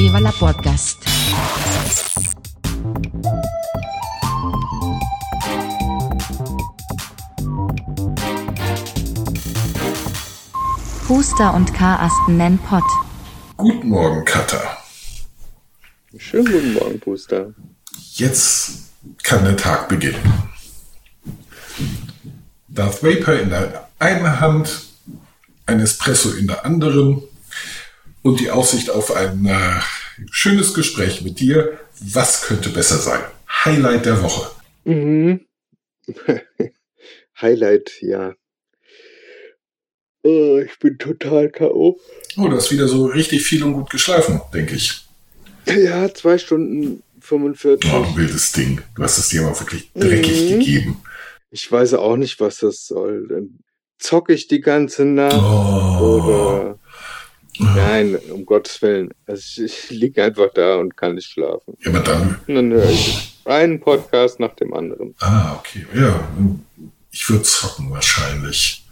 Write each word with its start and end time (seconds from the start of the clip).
Viva 0.00 0.18
la 0.18 0.32
Podcast. 0.32 0.96
Puster 11.06 11.52
und 11.52 11.74
Karasten 11.74 12.38
nennen 12.38 12.58
Pott. 12.60 12.82
Guten 13.58 13.90
Morgen, 13.90 14.24
Cutter. 14.24 14.78
Schönen 16.16 16.50
guten 16.50 16.72
Morgen, 16.72 16.98
Puster. 16.98 17.52
Jetzt 18.14 18.92
kann 19.22 19.44
der 19.44 19.58
Tag 19.58 19.90
beginnen. 19.90 20.32
Darth 22.68 23.02
Vapor 23.02 23.34
in 23.34 23.50
der 23.50 23.90
einen 23.98 24.40
Hand, 24.40 24.86
ein 25.66 25.78
Espresso 25.80 26.30
in 26.30 26.46
der 26.46 26.64
anderen 26.64 27.22
und 28.22 28.40
die 28.40 28.50
Aussicht 28.50 28.90
auf 28.90 29.14
ein 29.14 29.46
äh, 29.46 29.80
schönes 30.30 30.74
Gespräch 30.74 31.22
mit 31.22 31.40
dir. 31.40 31.78
Was 32.00 32.42
könnte 32.42 32.68
besser 32.70 32.98
sein? 32.98 33.20
Highlight 33.64 34.06
der 34.06 34.22
Woche. 34.22 34.50
Mhm. 34.84 35.40
Highlight, 37.40 37.90
ja. 38.02 38.34
Oh, 40.22 40.58
ich 40.64 40.78
bin 40.78 40.98
total 40.98 41.48
K.O. 41.50 41.98
Oh, 42.36 42.48
du 42.48 42.56
hast 42.56 42.70
wieder 42.70 42.88
so 42.88 43.06
richtig 43.06 43.42
viel 43.42 43.62
und 43.64 43.72
gut 43.72 43.90
geschlafen, 43.90 44.40
denke 44.52 44.74
ich. 44.74 45.02
Ja, 45.66 46.12
zwei 46.12 46.36
Stunden 46.36 47.02
45. 47.20 47.90
Oh, 47.92 48.16
wildes 48.16 48.52
Ding. 48.52 48.82
Du 48.96 49.02
hast 49.02 49.18
es 49.18 49.28
dir 49.30 49.42
aber 49.46 49.58
wirklich 49.58 49.90
dreckig 49.94 50.50
Mhm. 50.50 50.58
gegeben. 50.58 51.02
Ich 51.50 51.70
weiß 51.70 51.94
auch 51.94 52.16
nicht, 52.16 52.38
was 52.40 52.58
das 52.58 52.86
soll. 52.86 53.26
Dann 53.28 53.58
zocke 53.98 54.32
ich 54.34 54.46
die 54.46 54.60
ganze 54.60 55.04
Nacht 55.04 55.36
Oh. 55.36 56.20
oder. 56.22 56.78
Nein, 57.60 58.16
um 58.32 58.46
Gottes 58.46 58.80
Willen. 58.82 59.10
Also 59.26 59.62
ich, 59.62 59.90
ich 59.90 59.90
liege 59.90 60.24
einfach 60.24 60.48
da 60.54 60.76
und 60.76 60.96
kann 60.96 61.14
nicht 61.14 61.30
schlafen. 61.30 61.76
Ja, 61.80 61.90
aber 61.90 62.00
dann. 62.00 62.40
Und 62.46 62.54
dann 62.54 62.72
höre 62.72 62.90
ich 62.90 63.38
einen 63.44 63.80
Podcast 63.80 64.40
nach 64.40 64.54
dem 64.54 64.72
anderen. 64.72 65.14
Ah, 65.20 65.56
okay. 65.58 65.86
Ja, 65.94 66.28
ich 67.10 67.28
würde 67.28 67.42
zocken 67.42 67.90
wahrscheinlich. 67.90 68.86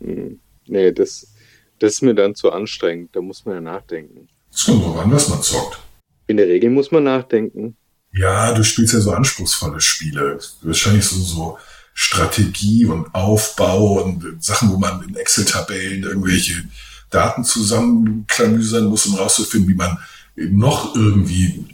Hm. 0.00 0.40
Nee, 0.66 0.92
das, 0.92 1.34
das 1.78 1.94
ist 1.94 2.02
mir 2.02 2.14
dann 2.14 2.34
zu 2.34 2.52
anstrengend. 2.52 3.16
Da 3.16 3.20
muss 3.20 3.44
man 3.44 3.56
ja 3.56 3.60
nachdenken. 3.60 4.28
Es 4.52 4.64
kommt 4.64 4.84
drauf 4.84 4.98
an, 4.98 5.10
was 5.10 5.28
man 5.28 5.42
zockt. 5.42 5.80
In 6.26 6.36
der 6.36 6.46
Regel 6.46 6.70
muss 6.70 6.90
man 6.90 7.04
nachdenken. 7.04 7.76
Ja, 8.12 8.52
du 8.52 8.62
spielst 8.62 8.94
ja 8.94 9.00
so 9.00 9.12
anspruchsvolle 9.12 9.80
Spiele. 9.80 10.38
Wahrscheinlich 10.62 11.04
so, 11.04 11.20
so 11.20 11.58
Strategie 11.94 12.84
und 12.86 13.12
Aufbau 13.14 14.02
und 14.02 14.42
Sachen, 14.42 14.70
wo 14.70 14.76
man 14.76 15.02
in 15.02 15.16
Excel-Tabellen 15.16 16.04
irgendwelche 16.04 16.64
Daten 17.10 17.44
zusammenklamüsern 17.44 18.86
muss, 18.86 19.06
um 19.06 19.14
rauszufinden, 19.14 19.68
wie 19.68 19.74
man 19.74 19.98
noch 20.36 20.94
irgendwie 20.94 21.64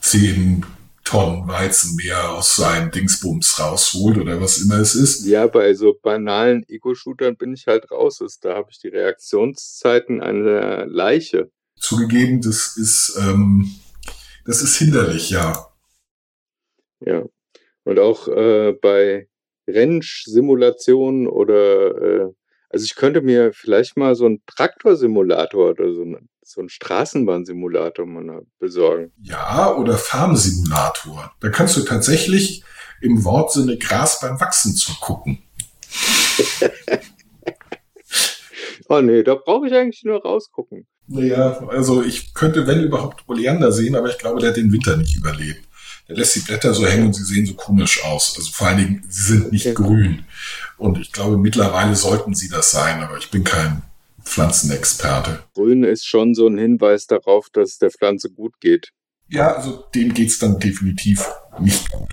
10 0.00 0.64
Tonnen 1.04 1.46
Weizen 1.46 1.96
mehr 1.96 2.30
aus 2.30 2.56
seinem 2.56 2.90
Dingsbums 2.90 3.60
rausholt 3.60 4.16
oder 4.16 4.40
was 4.40 4.58
immer 4.58 4.78
es 4.78 4.94
ist. 4.94 5.26
Ja, 5.26 5.46
bei 5.46 5.74
so 5.74 5.94
banalen 6.02 6.64
Ego-Shootern 6.66 7.36
bin 7.36 7.52
ich 7.52 7.66
halt 7.66 7.90
raus. 7.90 8.20
Da 8.40 8.54
habe 8.54 8.70
ich 8.70 8.78
die 8.78 8.88
Reaktionszeiten 8.88 10.22
einer 10.22 10.86
Leiche. 10.86 11.50
Zugegeben, 11.78 12.40
das 12.40 12.78
ist, 12.78 13.18
ähm, 13.20 13.70
das 14.46 14.62
ist 14.62 14.76
hinderlich, 14.76 15.28
ja. 15.28 15.68
Ja. 17.00 17.24
Und 17.84 17.98
auch 17.98 18.26
äh, 18.28 18.72
bei 18.72 19.28
Rennsimulationen 19.68 21.28
oder 21.28 22.28
äh, 22.28 22.32
also 22.74 22.84
ich 22.84 22.96
könnte 22.96 23.22
mir 23.22 23.52
vielleicht 23.52 23.96
mal 23.96 24.16
so 24.16 24.26
einen 24.26 24.42
Traktorsimulator 24.46 25.70
oder 25.70 25.94
so, 25.94 26.02
einen, 26.02 26.28
so 26.42 26.60
einen 26.60 26.68
Straßenbahnsimulator 26.68 28.04
mal 28.04 28.42
besorgen. 28.58 29.12
Ja, 29.22 29.72
oder 29.76 29.96
Farmsimulator. 29.96 31.32
Da 31.40 31.50
kannst 31.50 31.76
du 31.76 31.82
tatsächlich 31.82 32.64
im 33.00 33.24
Wortsinne 33.24 33.78
Gras 33.78 34.18
beim 34.20 34.40
Wachsen 34.40 34.74
zugucken. 34.74 35.38
Oh 38.86 39.00
nee, 39.00 39.22
da 39.22 39.34
brauche 39.34 39.66
ich 39.66 39.72
eigentlich 39.72 40.04
nur 40.04 40.20
rausgucken. 40.22 40.86
Naja, 41.06 41.66
also 41.68 42.02
ich 42.02 42.34
könnte, 42.34 42.66
wenn 42.66 42.82
überhaupt, 42.82 43.24
Oleander 43.26 43.72
sehen, 43.72 43.96
aber 43.96 44.10
ich 44.10 44.18
glaube, 44.18 44.40
der 44.40 44.50
hat 44.50 44.58
den 44.58 44.70
Winter 44.72 44.98
nicht 44.98 45.16
überlebt. 45.16 45.66
Der 46.08 46.16
lässt 46.16 46.34
die 46.36 46.40
Blätter 46.40 46.74
so 46.74 46.86
hängen 46.86 47.06
und 47.06 47.14
sie 47.14 47.24
sehen 47.24 47.46
so 47.46 47.54
komisch 47.54 48.04
aus. 48.04 48.34
Also 48.36 48.50
vor 48.52 48.66
allen 48.68 48.78
Dingen, 48.78 49.04
sie 49.08 49.22
sind 49.22 49.52
nicht 49.52 49.64
Ja. 49.64 49.72
grün. 49.72 50.24
Und 50.76 50.98
ich 50.98 51.12
glaube, 51.12 51.38
mittlerweile 51.38 51.96
sollten 51.96 52.34
sie 52.34 52.48
das 52.48 52.70
sein, 52.70 53.02
aber 53.02 53.16
ich 53.16 53.30
bin 53.30 53.42
kein 53.44 53.82
Pflanzenexperte. 54.22 55.42
Grün 55.54 55.84
ist 55.84 56.06
schon 56.06 56.34
so 56.34 56.46
ein 56.46 56.58
Hinweis 56.58 57.06
darauf, 57.06 57.48
dass 57.50 57.70
es 57.72 57.78
der 57.78 57.90
Pflanze 57.90 58.30
gut 58.30 58.60
geht. 58.60 58.90
Ja, 59.28 59.54
also 59.54 59.84
dem 59.94 60.12
geht's 60.12 60.38
dann 60.38 60.58
definitiv 60.58 61.26
nicht 61.60 61.90
gut. 61.90 62.10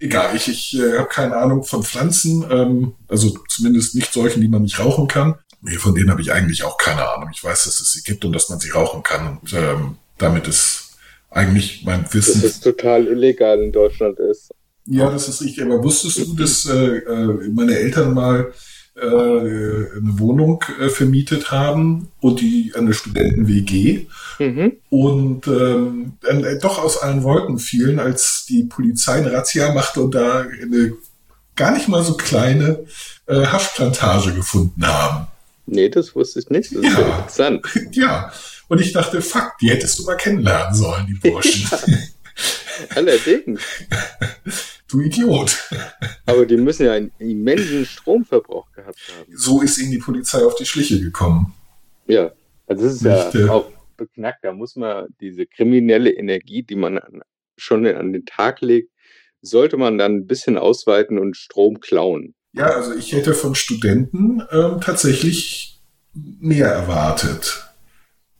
Egal, 0.00 0.34
ich, 0.34 0.48
ich 0.48 0.74
äh, 0.78 0.98
habe 0.98 1.08
keine 1.08 1.36
Ahnung 1.36 1.62
von 1.62 1.82
Pflanzen, 1.84 2.44
ähm, 2.50 2.94
also 3.08 3.38
zumindest 3.48 3.94
nicht 3.94 4.12
solchen, 4.12 4.40
die 4.40 4.48
man 4.48 4.62
nicht 4.62 4.78
rauchen 4.80 5.06
kann. 5.06 5.36
Nee, 5.60 5.76
von 5.76 5.94
denen 5.94 6.10
habe 6.10 6.20
ich 6.20 6.32
eigentlich 6.32 6.62
auch 6.64 6.76
keine 6.76 7.08
Ahnung. 7.08 7.30
Ich 7.32 7.42
weiß, 7.42 7.64
dass 7.64 7.80
es 7.80 7.92
sie 7.92 8.02
gibt 8.02 8.24
und 8.24 8.32
dass 8.32 8.50
man 8.50 8.58
sie 8.60 8.70
rauchen 8.70 9.02
kann. 9.02 9.38
Und 9.38 9.52
ähm, 9.54 9.96
damit 10.18 10.46
ist 10.48 10.83
eigentlich 11.34 11.82
mein 11.84 12.04
Dass 12.04 12.14
Wissen. 12.14 12.42
es 12.44 12.60
total 12.60 13.06
illegal 13.06 13.60
in 13.62 13.72
Deutschland 13.72 14.18
ist. 14.18 14.50
Ja, 14.86 15.10
das 15.10 15.28
ist 15.28 15.42
richtig. 15.42 15.64
Aber 15.64 15.82
wusstest 15.82 16.18
du, 16.18 16.34
dass 16.34 16.66
äh, 16.66 16.96
äh, 16.98 17.48
meine 17.52 17.76
Eltern 17.76 18.14
mal 18.14 18.52
äh, 18.96 19.00
eine 19.00 20.18
Wohnung 20.18 20.62
äh, 20.80 20.88
vermietet 20.88 21.50
haben 21.50 22.08
und 22.20 22.40
die 22.40 22.72
eine 22.76 22.92
Studenten-WG 22.94 24.06
Mhm. 24.40 24.72
und 24.90 25.46
ähm, 25.46 26.14
dann 26.20 26.42
äh, 26.42 26.58
doch 26.58 26.82
aus 26.82 26.98
allen 26.98 27.22
Wolken 27.22 27.60
fielen, 27.60 28.00
als 28.00 28.44
die 28.48 28.64
Polizei 28.64 29.14
eine 29.14 29.32
Razzia 29.32 29.72
machte 29.72 30.00
und 30.00 30.12
da 30.16 30.40
eine 30.40 30.92
gar 31.54 31.72
nicht 31.72 31.86
mal 31.88 32.02
so 32.02 32.14
kleine 32.16 32.84
äh, 33.26 33.46
Haschplantage 33.46 34.32
gefunden 34.32 34.84
haben. 34.84 35.28
Nee, 35.66 35.88
das 35.88 36.16
wusste 36.16 36.40
ich 36.40 36.50
nicht. 36.50 36.74
Das 36.74 36.82
ist 36.82 36.92
Ja. 36.92 37.00
ja 37.00 37.16
interessant. 37.18 37.66
ja, 37.92 38.32
und 38.68 38.80
ich 38.80 38.92
dachte, 38.92 39.20
fuck, 39.20 39.52
die 39.60 39.70
hättest 39.70 39.98
du 39.98 40.04
mal 40.04 40.16
kennenlernen 40.16 40.74
sollen, 40.74 41.06
die 41.06 41.28
Burschen. 41.28 41.68
Allerdings. 42.94 43.60
du 44.88 45.00
Idiot. 45.00 45.70
Aber 46.26 46.46
die 46.46 46.56
müssen 46.56 46.86
ja 46.86 46.92
einen 46.92 47.12
immensen 47.18 47.86
Stromverbrauch 47.86 48.70
gehabt 48.72 48.98
haben. 49.16 49.36
So 49.36 49.62
ist 49.62 49.78
ihnen 49.78 49.92
die 49.92 49.98
Polizei 49.98 50.44
auf 50.44 50.54
die 50.54 50.66
Schliche 50.66 51.00
gekommen. 51.00 51.54
Ja, 52.06 52.32
also 52.66 52.84
das 52.84 52.94
ist 52.94 53.02
Nicht, 53.02 53.34
äh, 53.34 53.46
ja 53.46 53.52
auch 53.52 53.70
beknackt. 53.96 54.44
Da 54.44 54.52
muss 54.52 54.76
man 54.76 55.06
diese 55.20 55.46
kriminelle 55.46 56.10
Energie, 56.10 56.62
die 56.62 56.76
man 56.76 56.98
an, 56.98 57.22
schon 57.56 57.86
an 57.86 58.12
den 58.12 58.26
Tag 58.26 58.60
legt, 58.60 58.90
sollte 59.40 59.76
man 59.76 59.98
dann 59.98 60.16
ein 60.16 60.26
bisschen 60.26 60.56
ausweiten 60.58 61.18
und 61.18 61.36
Strom 61.36 61.80
klauen. 61.80 62.34
Ja, 62.52 62.66
also 62.66 62.94
ich 62.94 63.12
hätte 63.12 63.34
von 63.34 63.54
Studenten 63.54 64.42
ähm, 64.50 64.80
tatsächlich 64.80 65.82
mehr 66.12 66.68
erwartet. 66.68 67.64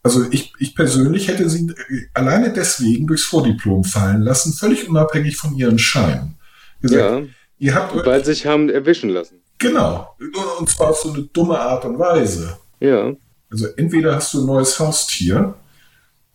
Also 0.05 0.27
ich, 0.31 0.53
ich 0.59 0.75
persönlich 0.77 1.29
hätte 1.29 1.49
sie 1.49 1.75
alleine 2.13 2.53
deswegen 2.53 3.07
durchs 3.07 3.25
Vordiplom 3.25 3.85
fallen 3.85 4.21
lassen, 4.21 4.53
völlig 4.53 4.87
unabhängig 4.89 5.37
von 5.39 5.57
ihren 5.57 5.79
Scheinen. 5.79 6.37
Gesagt, 6.83 7.01
Ja, 7.01 7.23
ihr 7.59 7.75
habt 7.75 8.07
weil 8.07 8.23
sich 8.23 8.45
haben 8.47 8.69
erwischen 8.69 9.09
lassen. 9.09 9.41
genau, 9.59 10.15
und 10.59 10.69
zwar 10.69 10.91
auf 10.91 10.99
so 11.01 11.13
eine 11.13 11.23
dumme 11.23 11.59
Art 11.59 11.87
und 11.87 11.99
Weise. 11.99 12.59
Ja, 12.81 13.15
Also 13.51 13.67
entweder 13.79 14.15
hast 14.17 14.35
du 14.35 14.41
ein 14.43 14.47
neues 14.47 14.79
Haustier 14.79 15.55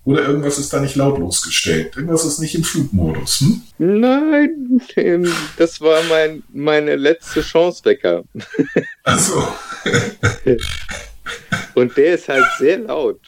oder 0.03 0.25
irgendwas 0.25 0.57
ist 0.57 0.73
da 0.73 0.79
nicht 0.79 0.95
lautlos 0.95 1.43
gestellt. 1.43 1.95
Irgendwas 1.95 2.25
ist 2.25 2.39
nicht 2.39 2.55
im 2.55 2.63
Flugmodus. 2.63 3.41
Hm? 3.41 3.61
nein, 3.77 4.81
ähm, 4.95 5.31
das 5.57 5.79
war 5.79 6.01
mein, 6.09 6.41
meine 6.51 6.95
letzte 6.95 7.41
Chance, 7.41 7.85
Wecker. 7.85 8.23
Also, 9.03 9.47
Und 11.75 11.95
der 11.95 12.15
ist 12.15 12.27
halt 12.27 12.45
sehr 12.57 12.79
laut 12.79 13.19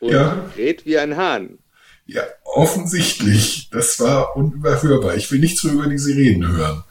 und 0.00 0.10
Ja. 0.12 0.46
redet 0.56 0.86
wie 0.86 0.98
ein 0.98 1.16
Hahn. 1.16 1.58
ja, 2.06 2.22
offensichtlich, 2.44 3.68
das 3.70 3.98
war 4.00 4.36
unüberhörbar. 4.36 5.16
Ich 5.16 5.30
will 5.32 5.40
nichts 5.40 5.64
mehr 5.64 5.74
über 5.74 5.86
die 5.88 5.98
Sirenen 5.98 6.46
hören. 6.56 6.84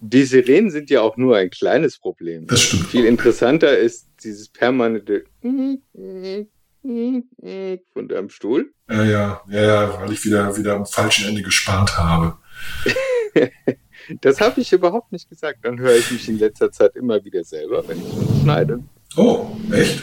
Die 0.00 0.24
Sirenen 0.24 0.70
sind 0.70 0.90
ja 0.90 1.00
auch 1.00 1.16
nur 1.16 1.36
ein 1.36 1.50
kleines 1.50 1.98
Problem. 1.98 2.46
Das 2.46 2.60
stimmt. 2.62 2.86
Viel 2.86 3.04
interessanter 3.04 3.76
ist 3.76 4.06
dieses 4.22 4.48
permanente 4.48 5.24
von 7.92 8.08
deinem 8.08 8.30
Stuhl. 8.30 8.72
Ja, 8.88 9.04
ja, 9.04 9.42
ja, 9.48 9.62
ja, 9.62 10.00
weil 10.00 10.12
ich 10.12 10.24
wieder, 10.24 10.56
wieder 10.56 10.74
am 10.76 10.86
falschen 10.86 11.28
Ende 11.28 11.42
gespart 11.42 11.96
habe. 11.98 12.38
Das 14.22 14.40
habe 14.40 14.58
ich 14.62 14.72
überhaupt 14.72 15.12
nicht 15.12 15.28
gesagt. 15.28 15.58
Dann 15.64 15.78
höre 15.78 15.94
ich 15.94 16.10
mich 16.10 16.26
in 16.30 16.38
letzter 16.38 16.72
Zeit 16.72 16.96
immer 16.96 17.22
wieder 17.24 17.44
selber, 17.44 17.86
wenn 17.86 17.98
ich 17.98 18.40
schneide. 18.42 18.82
Oh, 19.16 19.48
echt? 19.70 20.02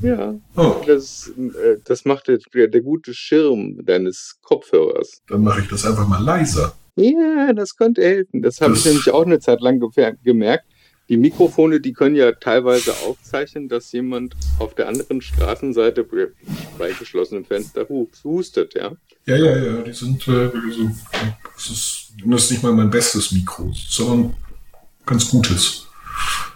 Ja, 0.00 0.34
Oh, 0.56 0.76
das, 0.86 1.32
äh, 1.36 1.76
das 1.84 2.04
macht 2.04 2.28
der, 2.28 2.38
der, 2.68 2.80
gute 2.80 3.14
Schirm 3.14 3.84
deines 3.84 4.38
Kopfhörers. 4.42 5.22
dann 5.26 5.42
mache 5.42 5.62
ich 5.62 5.68
das 5.68 5.84
einfach 5.84 6.06
mal 6.06 6.22
leiser. 6.22 6.74
Ja, 6.96 7.52
das 7.52 7.76
könnte 7.76 8.02
helfen. 8.02 8.42
Das 8.42 8.60
habe 8.60 8.74
ich 8.74 8.84
nämlich 8.84 9.10
auch 9.10 9.24
eine 9.24 9.38
Zeit 9.38 9.60
lang 9.60 9.80
gemerkt, 10.24 10.64
Die 11.08 11.16
Mikrofone, 11.16 11.80
die 11.80 11.92
können 11.92 12.16
ja 12.16 12.32
teilweise 12.32 12.92
aufzeichnen, 13.06 13.68
dass 13.68 13.92
jemand 13.92 14.34
auf 14.58 14.74
der 14.74 14.88
anderen 14.88 15.20
Straßenseite 15.20 16.06
bei 16.78 16.92
geschlossenem 16.92 17.44
Fenster 17.44 17.86
hustet, 18.24 18.74
ja? 18.74 18.92
Ja, 19.26 19.36
ja, 19.36 19.56
ja, 19.56 19.82
die 19.82 19.92
sind, 19.92 20.26
äh, 20.28 20.30
also, 20.30 20.90
das, 21.54 21.70
ist, 21.70 22.12
das 22.26 22.44
ist 22.44 22.50
nicht 22.50 22.62
mal 22.62 22.72
mein 22.72 22.90
bestes 22.90 23.32
Mikro, 23.32 23.72
sondern 23.72 24.34
ganz 25.06 25.28
gutes. 25.28 25.86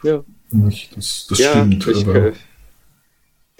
Ja. 0.02 0.22
Das, 0.50 1.26
das 1.28 1.38
ja, 1.38 1.50
stimmt. 1.52 1.86
Ich, 1.86 2.06
aber, 2.06 2.32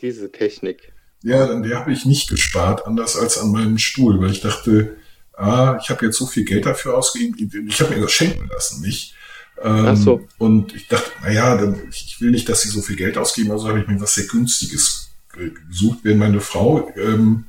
diese 0.03 0.31
Technik. 0.31 0.93
Ja, 1.23 1.47
dann 1.47 1.63
der 1.63 1.79
habe 1.79 1.93
ich 1.93 2.05
nicht 2.05 2.29
gespart, 2.29 2.87
anders 2.87 3.17
als 3.17 3.39
an 3.39 3.53
meinem 3.53 3.79
Stuhl, 3.79 4.21
weil 4.21 4.33
ich 4.33 4.41
dachte, 4.41 4.97
ah, 5.35 5.79
ich 5.81 5.89
habe 5.89 6.07
jetzt 6.07 6.19
so 6.19 6.27
viel 6.27 6.45
Geld 6.45 6.67
dafür 6.67 6.97
ausgegeben, 6.97 7.67
ich 7.69 7.81
habe 7.81 7.95
mir 7.95 8.03
das 8.03 8.13
schenken 8.13 8.49
lassen, 8.49 8.83
nicht? 8.83 9.15
Ähm, 9.63 9.87
Ach 9.87 9.97
so. 9.97 10.29
Und 10.39 10.75
ich 10.75 10.89
dachte, 10.89 11.11
naja, 11.23 11.57
dann, 11.57 11.81
ich 11.91 12.21
will 12.21 12.33
nicht, 12.33 12.49
dass 12.49 12.63
sie 12.63 12.71
so 12.71 12.83
viel 12.83 12.97
Geld 12.97 13.17
ausgeben, 13.17 13.53
also 13.53 13.69
habe 13.69 13.81
ich 13.81 13.87
mir 13.87 14.01
was 14.01 14.15
sehr 14.15 14.27
Günstiges 14.27 15.11
gesucht, 15.31 16.01
während 16.03 16.21
meine 16.21 16.41
Frau 16.41 16.91
ähm, 16.97 17.47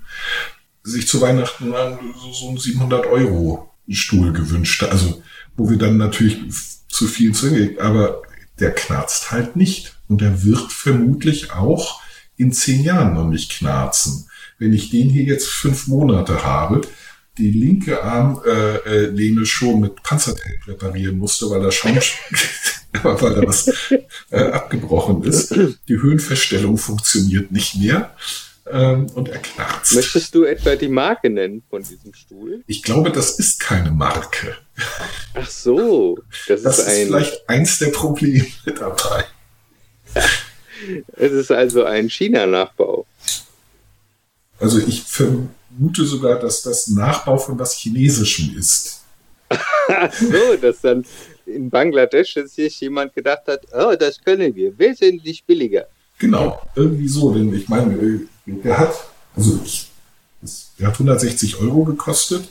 sich 0.84 1.08
zu 1.08 1.22
Weihnachten 1.22 1.74
so, 2.22 2.32
so 2.32 2.50
einen 2.50 2.58
700 2.58 3.08
Euro 3.08 3.74
Stuhl 3.90 4.32
gewünscht, 4.32 4.84
also 4.84 5.22
wo 5.58 5.70
wir 5.70 5.78
dann 5.78 5.98
natürlich 5.98 6.40
zu 6.88 7.08
viel 7.08 7.34
zurück, 7.34 7.82
aber 7.82 8.22
der 8.60 8.72
knarzt 8.72 9.32
halt 9.32 9.56
nicht 9.56 9.98
und 10.08 10.22
der 10.22 10.44
wird 10.44 10.72
vermutlich 10.72 11.52
auch 11.52 12.02
in 12.38 12.52
zehn 12.52 12.84
Jahren 12.84 13.14
noch 13.14 13.28
nicht 13.28 13.52
knarzen. 13.52 14.30
Wenn 14.60 14.74
ich 14.74 14.90
den 14.90 15.10
hier 15.10 15.24
jetzt 15.24 15.50
fünf 15.50 15.88
Monate 15.88 16.44
habe, 16.44 16.82
die 17.38 17.52
linke 17.52 18.04
Armlehne 18.04 19.42
äh, 19.42 19.46
schon 19.46 19.80
mit 19.80 20.04
Panzertape 20.04 20.68
reparieren 20.68 21.18
musste, 21.18 21.50
weil 21.50 21.62
da 21.62 21.72
schon 21.72 21.96
weil 23.04 23.34
da 23.34 23.48
was 23.48 23.72
äh, 24.30 24.38
abgebrochen 24.38 25.24
ist. 25.24 25.52
Die 25.88 26.02
Höhenverstellung 26.02 26.78
funktioniert 26.78 27.52
nicht 27.52 27.76
mehr 27.76 28.16
ähm, 28.70 29.08
und 29.16 29.30
er 29.30 29.40
knarzt. 29.40 29.96
Möchtest 29.96 30.36
du 30.36 30.44
etwa 30.44 30.76
die 30.76 30.88
Marke 30.88 31.30
nennen 31.30 31.64
von 31.70 31.82
diesem 31.82 32.14
Stuhl? 32.14 32.64
Ich 32.68 32.84
glaube, 32.84 33.12
das 33.12 33.40
ist 33.40 33.60
keine 33.60 33.92
Marke. 33.92 34.56
Ach 35.34 35.50
so, 35.50 36.20
das, 36.48 36.62
das 36.62 36.80
ist, 36.80 36.88
ist 36.88 36.90
ein... 36.90 37.08
vielleicht 37.08 37.50
eins 37.50 37.80
der 37.80 37.88
Probleme 37.88 38.46
dabei. 38.66 39.26
Es 41.14 41.32
ist 41.32 41.52
also 41.52 41.84
ein 41.84 42.10
China-Nachbau. 42.10 43.06
Also 44.60 44.80
ich 44.80 45.04
vermute 45.04 46.06
sogar, 46.06 46.40
dass 46.40 46.62
das 46.62 46.88
Nachbau 46.88 47.38
von 47.38 47.58
was 47.60 47.78
Chinesischem 47.78 48.58
ist. 48.58 49.02
Ach 49.50 50.14
so, 50.14 50.56
dass 50.62 50.82
dann 50.82 51.06
in 51.46 51.70
Bangladesch 51.70 52.38
sich 52.46 52.80
jemand 52.80 53.14
gedacht 53.14 53.44
hat, 53.48 53.62
oh, 53.74 53.94
das 53.98 54.22
können 54.24 54.56
wir, 54.56 54.78
wesentlich 54.78 55.44
billiger. 55.44 55.88
Genau, 56.18 56.62
irgendwie 56.76 57.08
so, 57.08 57.34
denn 57.34 57.54
ich 57.54 57.68
meine, 57.68 58.22
der 58.46 58.78
hat, 58.78 58.94
also 59.36 59.60
der 60.80 60.88
hat 60.88 60.94
160 60.94 61.60
Euro 61.60 61.84
gekostet, 61.84 62.48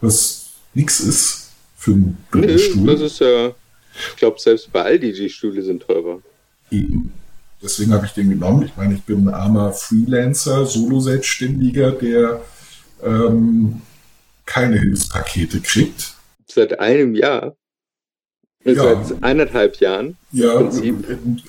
was 0.00 0.50
nichts 0.74 1.00
ist 1.00 1.50
für 1.76 1.92
einen 1.92 2.58
Stuhl. 2.58 2.86
Das 2.86 3.00
ist 3.00 3.20
ja, 3.20 3.48
ich 3.48 4.16
glaube, 4.16 4.38
selbst 4.38 4.70
bei 4.70 4.82
Aldi 4.82 5.12
die 5.12 5.30
Stühle 5.30 5.62
sind 5.62 5.82
teurer. 5.82 6.20
Eben. 6.70 7.12
Deswegen 7.62 7.92
habe 7.92 8.06
ich 8.06 8.12
den 8.12 8.28
genommen. 8.28 8.62
Ich 8.64 8.76
meine, 8.76 8.94
ich 8.94 9.02
bin 9.02 9.28
ein 9.28 9.34
armer 9.34 9.72
Freelancer, 9.72 10.66
Solo-Selbstständiger, 10.66 11.92
der 11.92 12.42
ähm, 13.02 13.82
keine 14.44 14.78
Hilfspakete 14.78 15.60
kriegt. 15.60 16.14
Seit 16.46 16.78
einem 16.78 17.14
Jahr? 17.14 17.56
Ja. 18.64 19.02
Seit 19.04 19.22
eineinhalb 19.22 19.76
Jahren? 19.80 20.16
Ja, 20.32 20.70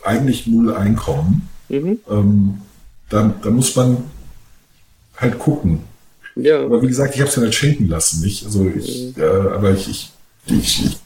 eigentlich 0.04 0.48
null 0.48 0.74
Einkommen. 0.74 1.50
Mhm. 1.70 2.00
Ähm, 2.10 2.62
da, 3.10 3.34
da 3.42 3.50
muss 3.50 3.76
man 3.76 4.04
halt 5.18 5.40
gucken. 5.40 5.82
Ja. 6.36 6.64
Aber 6.64 6.82
wie 6.82 6.88
gesagt, 6.88 7.16
ich 7.16 7.22
habe 7.22 7.30
es 7.30 7.36
ja 7.36 7.42
nicht 7.42 7.56
schenken 7.56 7.88
lassen, 7.88 8.22
nicht? 8.22 8.46
Also 8.46 8.68
ich, 8.68 9.16
mhm. 9.16 9.22
äh, 9.22 9.26
aber 9.26 9.72
ich, 9.72 9.90
ich, 9.90 10.12
ich, 10.46 10.86
ich, 10.86 11.00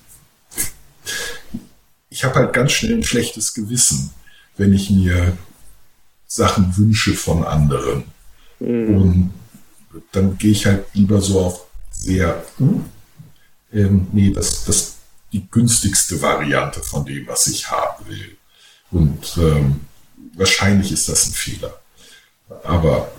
ich 2.10 2.24
habe 2.24 2.36
halt 2.36 2.54
ganz 2.54 2.74
schnell 2.74 2.96
ein 2.96 3.04
schlechtes 3.04 3.54
Gewissen 3.54 4.12
wenn 4.58 4.74
ich 4.74 4.90
mir 4.90 5.38
Sachen 6.28 6.78
wünsche 6.78 7.14
von 7.14 7.44
anderen. 7.44 8.04
Mhm. 8.60 8.96
Und 8.96 9.34
dann 10.12 10.38
gehe 10.38 10.52
ich 10.52 10.66
halt 10.66 10.86
lieber 10.94 11.22
so 11.22 11.42
auf 11.42 11.66
sehr, 11.92 12.44
ähm, 13.74 14.08
nee, 14.12 14.32
das, 14.32 14.66
das 14.66 14.96
die 15.32 15.48
günstigste 15.50 16.22
Variante 16.22 16.82
von 16.82 17.06
dem, 17.06 17.28
was 17.28 17.48
ich 17.48 17.70
haben 17.70 18.06
will. 18.08 18.38
Und 18.92 19.38
ähm, 19.38 19.82
wahrscheinlich 20.36 20.92
ist 20.92 21.08
das 21.08 21.28
ein 21.28 21.34
Fehler. 21.34 21.80
Aber 22.64 23.12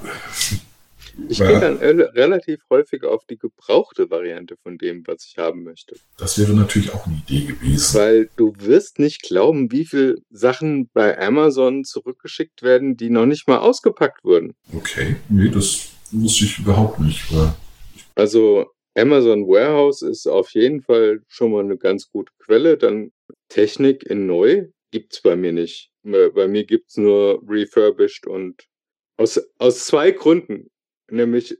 ich 1.28 1.38
gehe 1.38 1.60
dann 1.60 1.78
relativ 1.78 2.60
häufig 2.70 3.04
auf 3.04 3.24
die 3.26 3.38
gebrauchte 3.38 4.10
Variante 4.10 4.56
von 4.62 4.78
dem, 4.78 5.06
was 5.06 5.26
ich 5.26 5.38
haben 5.38 5.62
möchte. 5.62 5.96
Das 6.18 6.38
wäre 6.38 6.52
natürlich 6.54 6.92
auch 6.92 7.06
eine 7.06 7.16
Idee 7.26 7.46
gewesen. 7.46 7.98
Weil 7.98 8.30
du 8.36 8.52
wirst 8.58 8.98
nicht 8.98 9.22
glauben, 9.22 9.70
wie 9.72 9.84
viele 9.84 10.16
Sachen 10.30 10.88
bei 10.92 11.18
Amazon 11.18 11.84
zurückgeschickt 11.84 12.62
werden, 12.62 12.96
die 12.96 13.10
noch 13.10 13.26
nicht 13.26 13.48
mal 13.48 13.58
ausgepackt 13.58 14.24
wurden. 14.24 14.54
Okay, 14.74 15.16
nee, 15.28 15.48
das 15.48 15.90
wusste 16.10 16.44
ich 16.44 16.58
überhaupt 16.58 17.00
nicht. 17.00 17.22
Also 18.14 18.66
Amazon 18.94 19.46
Warehouse 19.46 20.02
ist 20.02 20.26
auf 20.26 20.50
jeden 20.50 20.82
Fall 20.82 21.22
schon 21.28 21.52
mal 21.52 21.64
eine 21.64 21.78
ganz 21.78 22.10
gute 22.10 22.32
Quelle. 22.44 22.76
Dann 22.76 23.12
Technik 23.48 24.02
in 24.04 24.26
neu 24.26 24.68
gibt 24.90 25.14
es 25.14 25.22
bei 25.22 25.36
mir 25.36 25.52
nicht. 25.52 25.90
Bei 26.02 26.48
mir 26.48 26.64
gibt 26.64 26.90
es 26.90 26.96
nur 26.96 27.42
refurbished 27.48 28.26
und 28.26 28.66
aus, 29.16 29.40
aus 29.58 29.86
zwei 29.86 30.10
Gründen. 30.10 30.68
Nämlich 31.12 31.58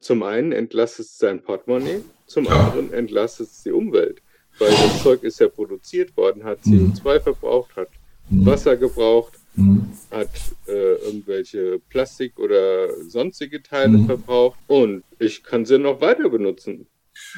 zum 0.00 0.22
einen 0.22 0.52
entlastet 0.52 1.04
es 1.04 1.18
sein 1.18 1.42
Portemonnaie, 1.42 2.00
zum 2.26 2.48
anderen 2.48 2.92
entlastet 2.94 3.48
es 3.48 3.62
die 3.62 3.72
Umwelt. 3.72 4.22
Weil 4.58 4.70
das 4.70 5.02
Zeug 5.02 5.22
ist 5.22 5.38
ja 5.38 5.48
produziert 5.48 6.16
worden, 6.16 6.44
hat 6.44 6.60
CO2 6.62 7.18
mhm. 7.18 7.22
verbraucht, 7.22 7.76
hat 7.76 7.88
mhm. 8.30 8.46
Wasser 8.46 8.78
gebraucht, 8.78 9.34
mhm. 9.54 9.92
hat 10.10 10.30
äh, 10.66 10.94
irgendwelche 11.04 11.78
Plastik 11.90 12.38
oder 12.38 12.88
sonstige 13.06 13.62
Teile 13.62 14.02
verbraucht 14.06 14.58
und 14.66 15.04
ich 15.18 15.42
kann 15.42 15.66
sie 15.66 15.78
noch 15.78 16.00
weiter 16.00 16.30
benutzen. 16.30 16.86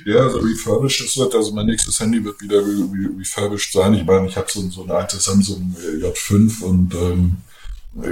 Ja, 0.06 0.20
also 0.20 0.38
refurbished 0.38 1.00
es 1.00 1.18
wird, 1.18 1.34
also 1.34 1.52
mein 1.52 1.66
nächstes 1.66 1.98
Handy 1.98 2.24
wird 2.24 2.40
wieder 2.40 2.62
refurbished 3.18 3.72
sein. 3.72 3.94
Ich 3.94 4.04
meine, 4.04 4.28
ich 4.28 4.36
habe 4.36 4.46
so, 4.48 4.60
so 4.70 4.84
ein 4.84 4.90
altes 4.92 5.24
Samsung 5.24 5.74
äh, 5.80 6.04
J5 6.04 6.62
und 6.62 6.94
ähm, 6.94 7.36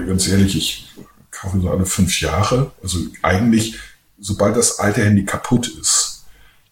ganz 0.07 0.29
ehrlich, 0.29 0.57
ich 0.57 0.89
kaufe 1.31 1.61
so 1.61 1.71
alle 1.71 1.87
fünf 1.87 2.21
Jahre. 2.21 2.73
Also 2.83 2.99
eigentlich, 3.23 3.79
sobald 4.19 4.57
das 4.57 4.79
alte 4.79 5.05
Handy 5.05 5.25
kaputt 5.25 5.69
ist, 5.69 6.25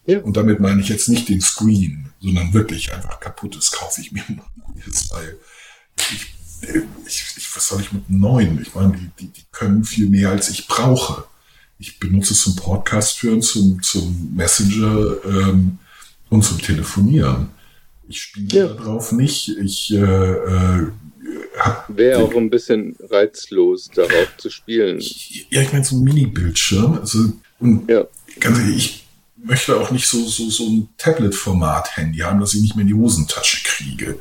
ja. 0.07 0.21
und 0.21 0.37
damit 0.37 0.61
meine 0.61 0.81
ich 0.81 0.89
jetzt 0.89 1.09
nicht 1.09 1.29
den 1.29 1.41
Screen, 1.41 2.11
sondern 2.21 2.53
wirklich 2.53 2.93
einfach 2.93 3.21
kaputt 3.21 3.57
ist, 3.57 3.73
kaufe 3.73 4.01
ich 4.01 4.13
mir 4.13 4.25
jetzt, 4.87 5.11
weil 5.13 5.37
ich, 5.97 6.35
ich, 7.07 7.37
ich, 7.37 7.57
was 7.57 7.69
soll 7.69 7.81
ich 7.81 7.93
mit 7.93 8.09
einem 8.09 8.21
neuen? 8.21 8.63
Ich 8.63 8.75
meine, 8.75 8.93
die, 8.93 9.11
die, 9.21 9.29
die 9.29 9.45
können 9.53 9.85
viel 9.85 10.09
mehr, 10.09 10.31
als 10.31 10.51
ich 10.51 10.67
brauche. 10.67 11.25
Ich 11.79 12.01
benutze 12.01 12.33
es 12.33 12.43
zum 12.43 12.57
Podcast 12.57 13.19
führen, 13.19 13.41
zum, 13.41 13.83
zum 13.83 14.35
Messenger 14.35 15.25
ähm, 15.25 15.79
und 16.29 16.43
zum 16.43 16.61
Telefonieren. 16.61 17.51
Ich 18.09 18.23
spiele 18.23 18.59
ja. 18.59 18.67
darauf 18.67 19.13
nicht. 19.13 19.49
Ich 19.59 19.93
äh, 19.93 19.99
äh, 19.99 20.89
Wäre 21.89 22.23
auch 22.23 22.35
ein 22.35 22.51
bisschen 22.51 22.97
reizlos, 23.11 23.91
darauf 23.95 24.37
zu 24.37 24.51
spielen. 24.51 25.01
Ja, 25.51 25.63
ich 25.63 25.73
meine, 25.73 25.85
so 25.85 25.97
ein 25.97 26.03
Mini-Bildschirm. 26.03 26.99
Also, 26.99 27.33
und 27.61 27.89
ja. 27.91 28.07
ganz 28.41 28.59
ehrlich, 28.59 29.07
ich 29.37 29.45
möchte 29.45 29.77
auch 29.77 29.91
nicht 29.91 30.07
so, 30.07 30.25
so, 30.27 30.51
so 30.51 30.65
ein 30.65 30.89
Tablet-Format-Handy 30.99 32.19
haben, 32.19 32.41
dass 32.41 32.55
ich 32.55 32.63
nicht 32.63 32.77
mehr 32.77 32.83
in 32.83 32.89
die 32.89 32.95
Hosentasche 32.95 33.63
kriege. 33.65 34.19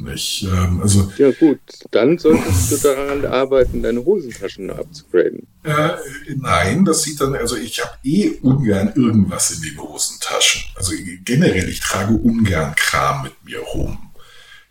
Nicht? 0.00 0.44
Ähm, 0.44 0.80
also, 0.80 1.12
ja 1.18 1.32
gut, 1.32 1.58
dann 1.90 2.18
solltest 2.18 2.70
du 2.70 2.76
daran 2.76 3.26
arbeiten, 3.26 3.82
deine 3.82 4.04
Hosentaschen 4.04 4.70
abzugraden. 4.70 5.48
Äh, 5.64 5.90
nein, 6.36 6.84
das 6.84 7.02
sieht 7.02 7.20
dann, 7.20 7.34
also 7.34 7.56
ich 7.56 7.84
habe 7.84 7.98
eh 8.04 8.30
ungern 8.42 8.92
irgendwas 8.94 9.50
in 9.50 9.62
den 9.62 9.82
Hosentaschen. 9.82 10.62
Also 10.76 10.92
generell, 11.24 11.68
ich 11.68 11.80
trage 11.80 12.14
ungern 12.14 12.76
Kram 12.76 13.24
mit 13.24 13.32
mir 13.44 13.58
rum. 13.58 13.98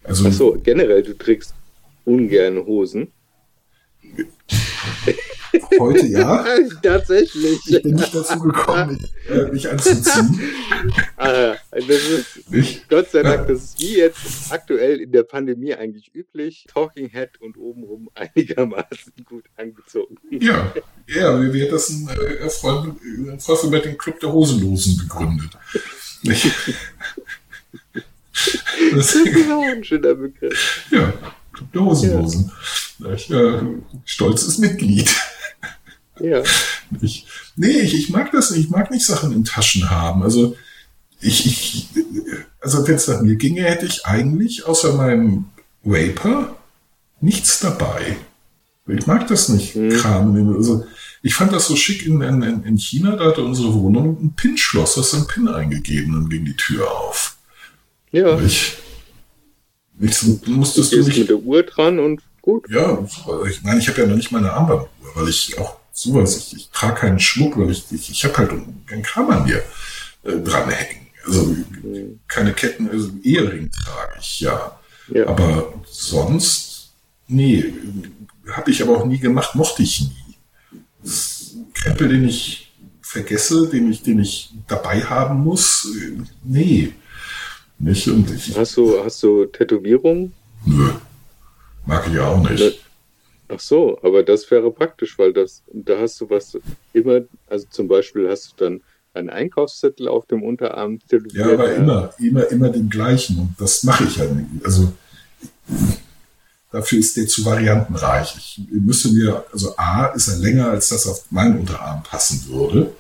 Also, 0.02 0.30
Ach 0.30 0.32
so, 0.32 0.58
generell, 0.64 1.04
du 1.04 1.18
trägst 1.18 1.54
ungern 2.08 2.66
Hosen. 2.66 3.12
Heute 5.80 6.06
ja. 6.08 6.46
Tatsächlich. 6.82 7.60
Ich 7.68 7.82
bin 7.84 7.96
nicht 7.96 8.16
dazu 8.16 8.40
gekommen, 8.40 8.98
mich, 8.98 9.36
äh, 9.36 9.52
mich 9.52 9.70
anzuziehen. 9.70 10.40
Ah, 11.18 11.56
das 11.72 11.84
ist, 11.88 12.44
ich, 12.52 12.88
Gott 12.88 13.10
sei 13.10 13.24
Dank, 13.24 13.48
das 13.48 13.64
ist 13.64 13.82
wie 13.82 13.98
jetzt 13.98 14.52
aktuell 14.52 15.02
in 15.02 15.12
der 15.12 15.24
Pandemie 15.24 15.74
eigentlich 15.74 16.14
üblich. 16.14 16.68
Talking 16.72 17.10
Head 17.10 17.42
und 17.42 17.58
obenrum 17.58 18.10
einigermaßen 18.16 19.14
gut 19.26 19.46
angezogen. 19.58 20.18
Ja, 20.30 20.72
ja, 21.08 21.42
wie 21.42 21.52
wird 21.52 21.72
das 21.72 21.90
ein 21.90 22.08
äh, 22.08 22.48
Freund, 22.50 23.02
ein 23.04 23.40
Freund 23.40 23.72
mit 23.72 23.86
dem 23.86 23.98
Club 23.98 24.20
der 24.20 24.32
Hosenlosen 24.32 25.00
gegründet. 25.00 25.50
Das, 26.24 26.48
Das 28.94 29.16
ist 29.16 29.52
auch 29.52 29.64
ein 29.64 29.84
schöner 29.84 30.14
Begriff. 30.14 30.86
ja, 30.92 31.14
der 31.74 31.82
Hosenlosen. 31.84 32.52
Ich, 33.16 33.30
äh, 33.30 33.62
stolzes 34.06 34.58
Mitglied. 34.58 35.14
Ja. 36.20 36.44
Ich, 37.02 37.28
nee, 37.58 37.82
ich, 37.82 37.94
ich 37.96 38.10
mag 38.12 38.32
das 38.32 38.52
nicht. 38.52 38.62
Ich 38.62 38.70
mag 38.70 38.92
nicht 38.92 39.06
Sachen 39.06 39.34
in 39.34 39.44
Taschen 39.44 39.90
haben. 39.90 40.24
Also, 40.24 40.56
ich, 41.20 41.46
ich 41.46 41.88
also 42.62 42.88
wenn 42.88 42.96
es 42.96 43.10
nach 43.10 43.22
mir 43.22 43.36
ginge, 43.36 43.64
hätte 43.64 43.86
ich 43.86 44.06
eigentlich 44.06 44.66
außer 44.66 44.94
meinem 44.94 45.50
Vapor 45.84 46.56
nichts 47.20 47.60
dabei. 47.60 48.16
Ich 48.88 49.06
mag 49.06 49.28
das 49.28 49.50
nicht, 49.50 49.76
Mhm. 49.76 49.90
Kram. 49.98 50.56
Also, 50.56 50.86
ich 51.22 51.34
fand 51.34 51.52
das 51.52 51.68
so 51.68 51.76
schick 51.76 52.06
in, 52.06 52.22
in, 52.22 52.64
in 52.64 52.78
China, 52.78 53.18
da 53.18 53.26
hatte 53.26 53.44
unsere 53.44 53.74
Wohnung 53.74 54.18
ein 54.22 54.34
Pin-Schloss, 54.34 54.96
hast 54.96 55.12
du 55.12 55.18
einen 55.18 55.28
Pin 55.28 55.48
eingegeben 55.50 56.16
und 56.16 56.30
ging 56.30 56.46
die 56.46 56.56
Tür 56.56 56.90
auf. 56.90 57.36
Ja. 58.12 58.40
Ich, 58.40 58.78
so, 60.00 60.39
musstest 60.46 60.94
du 60.94 61.04
nicht 61.04 61.18
mit 61.18 61.30
der 61.30 61.38
Uhr 61.38 61.63
dran 61.63 62.00
und 62.00 62.22
gut. 62.42 62.66
ja, 62.70 63.06
ich 63.50 63.63
meine, 63.63 63.80
ich 63.80 63.88
habe 63.88 64.01
ja 64.01 64.08
noch 64.08 64.16
nicht 64.16 64.32
mal 64.32 64.39
eine 64.39 64.54
Armbanduhr, 64.54 64.89
weil 65.16 65.27
ich 65.27 65.58
auch 65.60 65.77
sowas, 65.92 66.38
ich, 66.38 66.56
ich 66.56 66.70
trage 66.70 67.01
keinen 67.01 67.20
Schmuck, 67.20 67.58
weil 67.58 67.72
ich, 67.72 67.86
ich, 67.92 68.10
ich 68.12 68.24
habe 68.24 68.38
halt 68.38 68.51
keinen 68.86 69.04
Kram 69.04 69.30
an 69.32 69.46
mir 69.46 69.63
äh, 70.24 70.38
dranhängen. 70.38 71.08
Also 71.25 71.58
keine 72.27 72.54
Ketten, 72.54 72.89
also 72.89 73.10
Ehering 73.24 73.70
trage 73.72 74.18
ich, 74.20 74.39
ja. 74.39 74.80
Ja. 75.10 75.27
Aber 75.27 75.74
sonst, 75.89 76.94
nee, 77.27 77.74
habe 78.50 78.72
ich 78.72 78.82
aber 78.82 78.98
auch 78.98 79.06
nie 79.06 79.20
gemacht, 79.20 79.56
mochte 79.56 79.84
ich 79.84 80.01
nie. 80.01 80.36
Das 81.01 81.12
ist 81.12 81.56
ein 81.56 81.74
Krempel, 81.74 82.10
den 82.10 82.27
ich 82.27 82.72
vergesse, 83.01 83.68
den 83.68 83.92
ich, 83.92 84.04
den 84.04 84.20
ich 84.20 84.54
dabei 84.68 85.01
haben 85.01 85.44
muss, 85.44 85.86
äh, 85.86 86.22
nee. 86.44 86.94
Nicht 87.79 88.07
und 88.07 88.29
ich, 88.31 88.57
Hast 88.57 88.75
du, 88.77 89.03
hast 89.03 89.22
du 89.24 89.46
Tätowierungen? 89.46 90.34
nö, 90.65 90.89
mag 91.86 92.07
ich 92.12 92.19
auch 92.19 92.38
nicht. 92.50 92.60
Ne. 92.60 92.74
Ach 93.50 93.60
so, 93.60 93.98
aber 94.01 94.24
das 94.24 94.50
wäre 94.51 94.72
praktisch, 94.72 95.17
weil 95.17 95.31
das, 95.31 95.63
da 95.72 95.98
hast 96.00 96.19
du 96.19 96.29
was 96.29 96.57
immer, 96.91 97.22
also 97.48 97.65
zum 97.69 97.88
Beispiel 97.88 98.29
hast 98.29 98.51
du 98.57 98.65
dann 98.65 98.81
einen 99.13 99.29
Einkaufszettel 99.29 100.07
auf 100.07 100.25
dem 100.25 100.43
Unterarm 100.43 101.00
tätowiert. 101.07 101.34
Ja, 101.34 101.53
aber 101.53 101.74
immer, 101.74 102.13
immer, 102.19 102.48
immer 102.51 102.69
den 102.69 102.89
gleichen. 102.89 103.39
Und 103.39 103.55
das 103.57 103.84
mache 103.84 104.03
ich 104.03 104.19
halt 104.19 104.36
nicht. 104.36 104.65
Also 104.65 104.91
dafür 106.72 107.00
ist 107.00 107.15
der 107.15 107.27
zu 107.27 107.46
variantenreich. 107.46 108.36
Ich 108.38 108.62
müsste 108.69 109.10
mir, 109.10 109.46
also 109.51 109.75
A 109.77 110.07
ist 110.07 110.27
er 110.27 110.38
länger, 110.38 110.69
als 110.69 110.89
das 110.89 111.07
auf 111.07 111.25
meinen 111.31 111.60
Unterarm 111.60 112.03
passen 112.03 112.48
würde. 112.50 112.91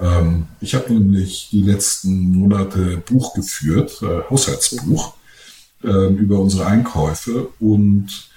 Ähm, 0.00 0.46
ich 0.60 0.74
habe 0.74 0.92
nämlich 0.92 1.48
die 1.50 1.62
letzten 1.62 2.32
Monate 2.32 2.98
Buch 2.98 3.34
geführt, 3.34 4.00
äh, 4.02 4.22
Haushaltsbuch, 4.30 5.14
ähm, 5.84 6.16
über 6.18 6.38
unsere 6.40 6.66
Einkäufe 6.66 7.48
und 7.60 8.28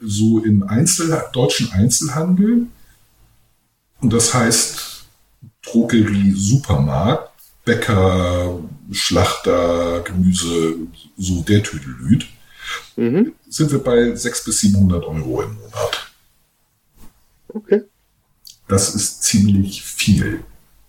so 0.00 0.40
im 0.40 0.64
Einzel 0.64 1.22
deutschen 1.32 1.70
Einzelhandel. 1.72 2.66
Und 4.00 4.12
das 4.12 4.34
heißt 4.34 5.04
Drogerie, 5.64 6.32
Supermarkt, 6.32 7.30
Bäcker, 7.64 8.58
Schlachter, 8.90 10.00
Gemüse, 10.00 10.74
so 11.16 11.42
der 11.42 11.62
Tüdelüt, 11.62 12.26
Mhm. 12.96 13.32
sind 13.48 13.70
wir 13.70 13.78
bei 13.78 14.14
600 14.14 14.44
bis 14.44 14.60
700 14.60 15.04
Euro 15.04 15.42
im 15.42 15.54
Monat. 15.54 16.10
Okay. 17.48 17.82
Das 18.68 18.94
ist 18.94 19.22
ziemlich 19.22 19.82
viel. 19.82 20.44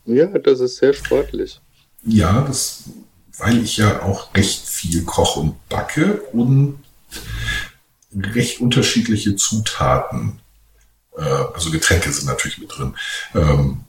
Ja, 0.06 0.26
das 0.28 0.60
ist 0.60 0.78
sehr 0.78 0.94
sportlich. 0.94 1.60
Ja, 2.06 2.42
das, 2.42 2.84
weil 3.38 3.64
ich 3.64 3.78
ja 3.78 4.02
auch 4.02 4.34
recht 4.36 4.68
viel 4.68 5.04
koche 5.04 5.40
und 5.40 5.70
backe 5.70 6.22
und 6.34 6.80
recht 8.14 8.60
unterschiedliche 8.60 9.36
Zutaten, 9.36 10.40
äh, 11.18 11.22
also 11.22 11.72
Getränke 11.72 12.12
sind 12.12 12.26
natürlich 12.28 12.58
mit 12.58 12.78
drin, 12.78 12.96
ähm, 13.34 13.82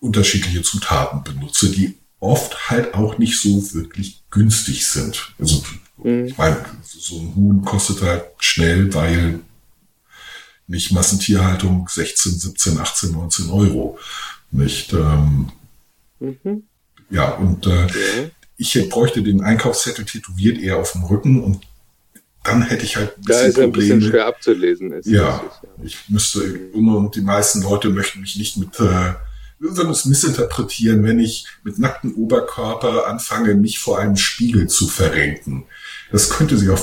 unterschiedliche 0.00 0.62
Zutaten 0.62 1.24
benutze, 1.24 1.70
die 1.70 1.98
oft 2.20 2.70
halt 2.70 2.94
auch 2.94 3.18
nicht 3.18 3.40
so 3.40 3.74
wirklich 3.74 4.22
günstig 4.30 4.86
sind. 4.86 5.32
Also 5.38 5.62
Mhm. 6.02 6.26
ich 6.26 6.38
meine, 6.38 6.64
so 6.84 7.18
ein 7.18 7.34
Huhn 7.34 7.64
kostet 7.64 8.02
halt 8.02 8.24
schnell, 8.38 8.92
weil 8.94 9.40
nicht 10.66 10.92
Massentierhaltung 10.92 11.88
16, 11.88 12.38
17, 12.38 12.78
18, 12.78 13.12
19 13.12 13.50
Euro. 13.50 13.98
Nicht? 14.50 14.92
Ähm, 14.92 15.50
Mhm. 16.20 16.64
ja, 17.10 17.30
und 17.34 17.66
äh, 17.66 17.86
Ja. 17.86 18.30
ich 18.56 18.88
bräuchte 18.88 19.22
den 19.22 19.40
Einkaufszettel 19.42 20.04
tätowiert 20.04 20.58
eher 20.58 20.78
auf 20.78 20.92
dem 20.92 21.04
Rücken 21.04 21.42
und 21.44 21.60
dann 22.42 22.62
hätte 22.62 22.84
ich 22.84 22.96
halt 22.96 23.16
ein 23.18 23.22
Da 23.22 23.34
bisschen 23.34 23.48
ist 23.48 23.58
er 23.58 23.64
ein 23.64 23.72
bisschen 23.72 23.88
Probleme. 23.98 24.10
schwer 24.10 24.26
abzulesen. 24.26 24.92
Ist 24.92 25.06
Ja, 25.06 25.36
richtig, 25.36 25.70
ich 25.84 26.08
müsste 26.08 26.42
immer 26.74 26.96
und 26.96 27.14
die 27.14 27.20
meisten 27.20 27.62
Leute 27.62 27.90
möchten 27.90 28.20
mich 28.20 28.36
nicht 28.36 28.56
mit, 28.56 28.78
äh, 28.80 29.14
würden 29.60 29.90
es 29.90 30.04
missinterpretieren, 30.06 31.04
wenn 31.04 31.18
ich 31.18 31.46
mit 31.62 31.78
nacktem 31.78 32.14
Oberkörper 32.14 33.06
anfange, 33.06 33.54
mich 33.54 33.78
vor 33.78 33.98
einem 33.98 34.16
Spiegel 34.16 34.66
zu 34.68 34.88
verrenken. 34.88 35.66
Das 36.10 36.30
könnte 36.30 36.56
sie 36.56 36.70
auf 36.70 36.80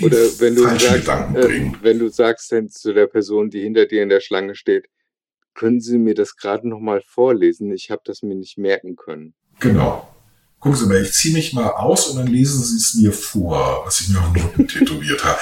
Oder 0.00 0.16
wenn 0.38 0.54
du 0.54 0.62
falschen 0.64 0.86
sagst, 0.86 1.00
Gedanken 1.00 1.36
äh, 1.36 1.40
bringen. 1.46 1.76
wenn 1.82 1.98
du 1.98 2.08
sagst 2.08 2.52
dann 2.52 2.68
zu 2.68 2.92
der 2.92 3.06
Person, 3.06 3.48
die 3.50 3.62
hinter 3.62 3.86
dir 3.86 4.02
in 4.02 4.08
der 4.10 4.20
Schlange 4.20 4.54
steht, 4.54 4.86
können 5.54 5.80
Sie 5.80 5.98
mir 5.98 6.14
das 6.14 6.36
gerade 6.36 6.68
noch 6.68 6.80
mal 6.80 7.02
vorlesen? 7.06 7.72
Ich 7.72 7.90
habe 7.90 8.02
das 8.04 8.22
mir 8.22 8.34
nicht 8.34 8.58
merken 8.58 8.96
können. 8.96 9.34
Genau. 9.60 10.08
Gucken 10.60 10.78
Sie 10.78 10.86
mal, 10.86 11.02
ich 11.02 11.12
ziehe 11.12 11.34
mich 11.34 11.52
mal 11.52 11.70
aus 11.70 12.08
und 12.08 12.18
dann 12.18 12.26
lesen 12.28 12.62
Sie 12.62 12.76
es 12.76 12.94
mir 12.94 13.12
vor, 13.12 13.82
was 13.84 14.00
ich 14.00 14.08
mir 14.10 14.20
auf 14.20 14.32
den 14.32 14.42
Rücken 14.42 14.68
tätowiert 14.68 15.24
habe. 15.24 15.38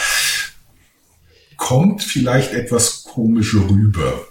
Kommt 1.57 2.03
vielleicht 2.03 2.53
etwas 2.55 3.03
komisch 3.03 3.55
rüber, 3.55 4.27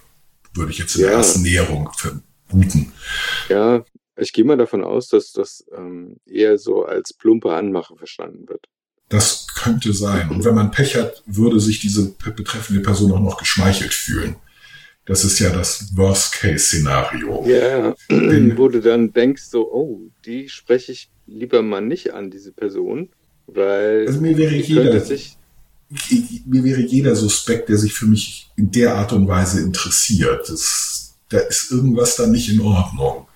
würde 0.53 0.71
ich 0.71 0.79
jetzt 0.79 0.95
in 0.95 1.03
der 1.03 1.12
Ja. 1.12 1.17
ersten 1.17 1.43
Näherung 1.43 1.89
vermuten. 1.95 2.91
Ja, 3.50 3.83
ich 4.17 4.33
gehe 4.33 4.43
mal 4.43 4.57
davon 4.57 4.83
aus, 4.83 5.09
dass 5.09 5.31
das 5.31 5.63
ähm, 5.77 6.17
eher 6.25 6.57
so 6.57 6.86
als 6.86 7.13
plumpe 7.13 7.53
Anmache 7.53 7.95
verstanden 7.95 8.50
wird. 8.50 8.65
Das 9.09 9.48
könnte 9.55 9.93
sein. 9.93 10.29
Und 10.29 10.43
wenn 10.43 10.55
man 10.55 10.71
Pech 10.71 10.95
hat, 10.95 11.24
würde 11.25 11.59
sich 11.59 11.79
diese 11.79 12.12
betreffende 12.12 12.81
Person 12.81 13.12
auch 13.12 13.19
noch 13.19 13.38
geschmeichelt 13.38 13.93
fühlen. 13.93 14.36
Das 15.10 15.25
ist 15.25 15.39
ja 15.39 15.50
das 15.50 15.89
Worst-Case-Szenario. 15.96 17.44
Ja, 17.48 17.96
Den- 18.12 18.56
wo 18.58 18.68
du 18.68 18.80
dann 18.80 19.12
denkst 19.12 19.42
so, 19.50 19.72
oh, 19.72 20.01
die 20.24 20.48
spreche 20.50 20.92
ich 20.92 21.10
lieber 21.25 21.63
mal 21.63 21.82
nicht 21.82 22.13
an, 22.13 22.30
diese 22.30 22.51
Person, 22.51 23.10
weil 23.48 24.06
Also 24.08 24.22
mir 24.22 24.38
wäre 24.38 24.54
jeder, 24.56 25.00
sich, 25.00 25.36
ich- 26.12 26.44
mir 26.46 26.63
wäre 26.63 26.82
jeder 26.82 27.16
Suspekt, 27.16 27.70
der 27.70 27.78
sich 27.80 27.94
für 27.94 28.06
mich 28.06 28.51
in 28.56 28.70
der 28.72 28.94
Art 28.96 29.12
und 29.12 29.28
Weise 29.28 29.62
interessiert. 29.62 30.48
Das, 30.48 31.16
da 31.30 31.39
ist 31.39 31.72
irgendwas 31.72 32.16
da 32.16 32.28
nicht 32.28 32.50
in 32.50 32.60
Ordnung. 32.62 33.28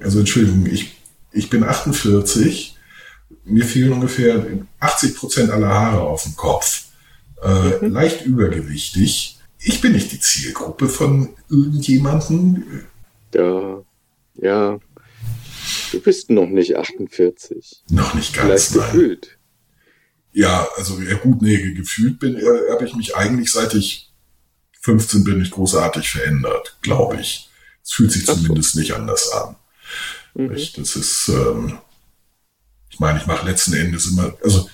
Also 0.00 0.18
Entschuldigung, 0.18 0.66
ich, 0.66 0.94
ich 1.32 1.48
bin 1.48 1.64
48, 1.64 2.76
mir 3.46 3.64
fehlen 3.64 3.92
ungefähr 3.94 4.44
80 4.80 5.14
Prozent 5.16 5.50
aller 5.50 5.68
Haare 5.68 6.02
auf 6.02 6.24
dem 6.24 6.36
Kopf, 6.36 6.84
äh, 7.42 7.86
leicht 7.86 8.26
übergewichtig. 8.26 9.38
Ich 9.64 9.80
bin 9.80 9.92
nicht 9.92 10.12
die 10.12 10.20
Zielgruppe 10.20 10.88
von 10.88 11.30
irgendjemanden. 11.48 12.84
ja, 13.34 13.82
ja, 14.34 14.78
du 15.92 16.00
bist 16.00 16.30
noch 16.30 16.48
nicht 16.48 16.76
48, 16.76 17.82
Noch 17.90 18.14
nicht 18.14 18.32
ganz, 18.34 18.46
vielleicht 18.46 18.76
nein. 18.76 18.92
gefühlt. 18.92 19.38
Ja, 20.32 20.66
also 20.76 21.00
ja 21.02 21.16
gut, 21.18 21.42
nee, 21.42 21.72
gefühlt 21.74 22.18
bin, 22.18 22.36
äh, 22.36 22.70
habe 22.72 22.86
ich 22.86 22.94
mich 22.94 23.14
eigentlich 23.16 23.52
seit 23.52 23.74
ich 23.74 24.10
15 24.80 25.22
bin 25.24 25.38
nicht 25.38 25.52
großartig 25.52 26.10
verändert, 26.10 26.78
glaube 26.82 27.20
ich. 27.20 27.50
Es 27.84 27.92
fühlt 27.92 28.10
sich 28.12 28.22
Ach 28.28 28.34
so. 28.34 28.40
zumindest 28.40 28.74
nicht 28.76 28.94
anders 28.94 29.30
an. 29.32 29.56
Mhm. 30.34 30.48
Das 30.76 30.96
ist, 30.96 31.28
ähm, 31.28 31.78
ich 32.90 32.98
meine, 32.98 33.18
ich 33.20 33.26
mache 33.26 33.46
letzten 33.46 33.74
Endes 33.74 34.06
immer, 34.06 34.34
also 34.42 34.68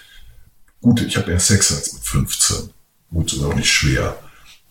gut, 0.81 1.01
ich 1.03 1.17
habe 1.17 1.29
mehr 1.29 1.41
Sex 1.41 1.73
als 1.73 1.93
mit 1.93 2.03
15. 2.05 2.71
Gut, 3.11 3.33
ist 3.33 3.43
auch 3.43 3.55
nicht 3.55 3.71
schwer. 3.71 4.17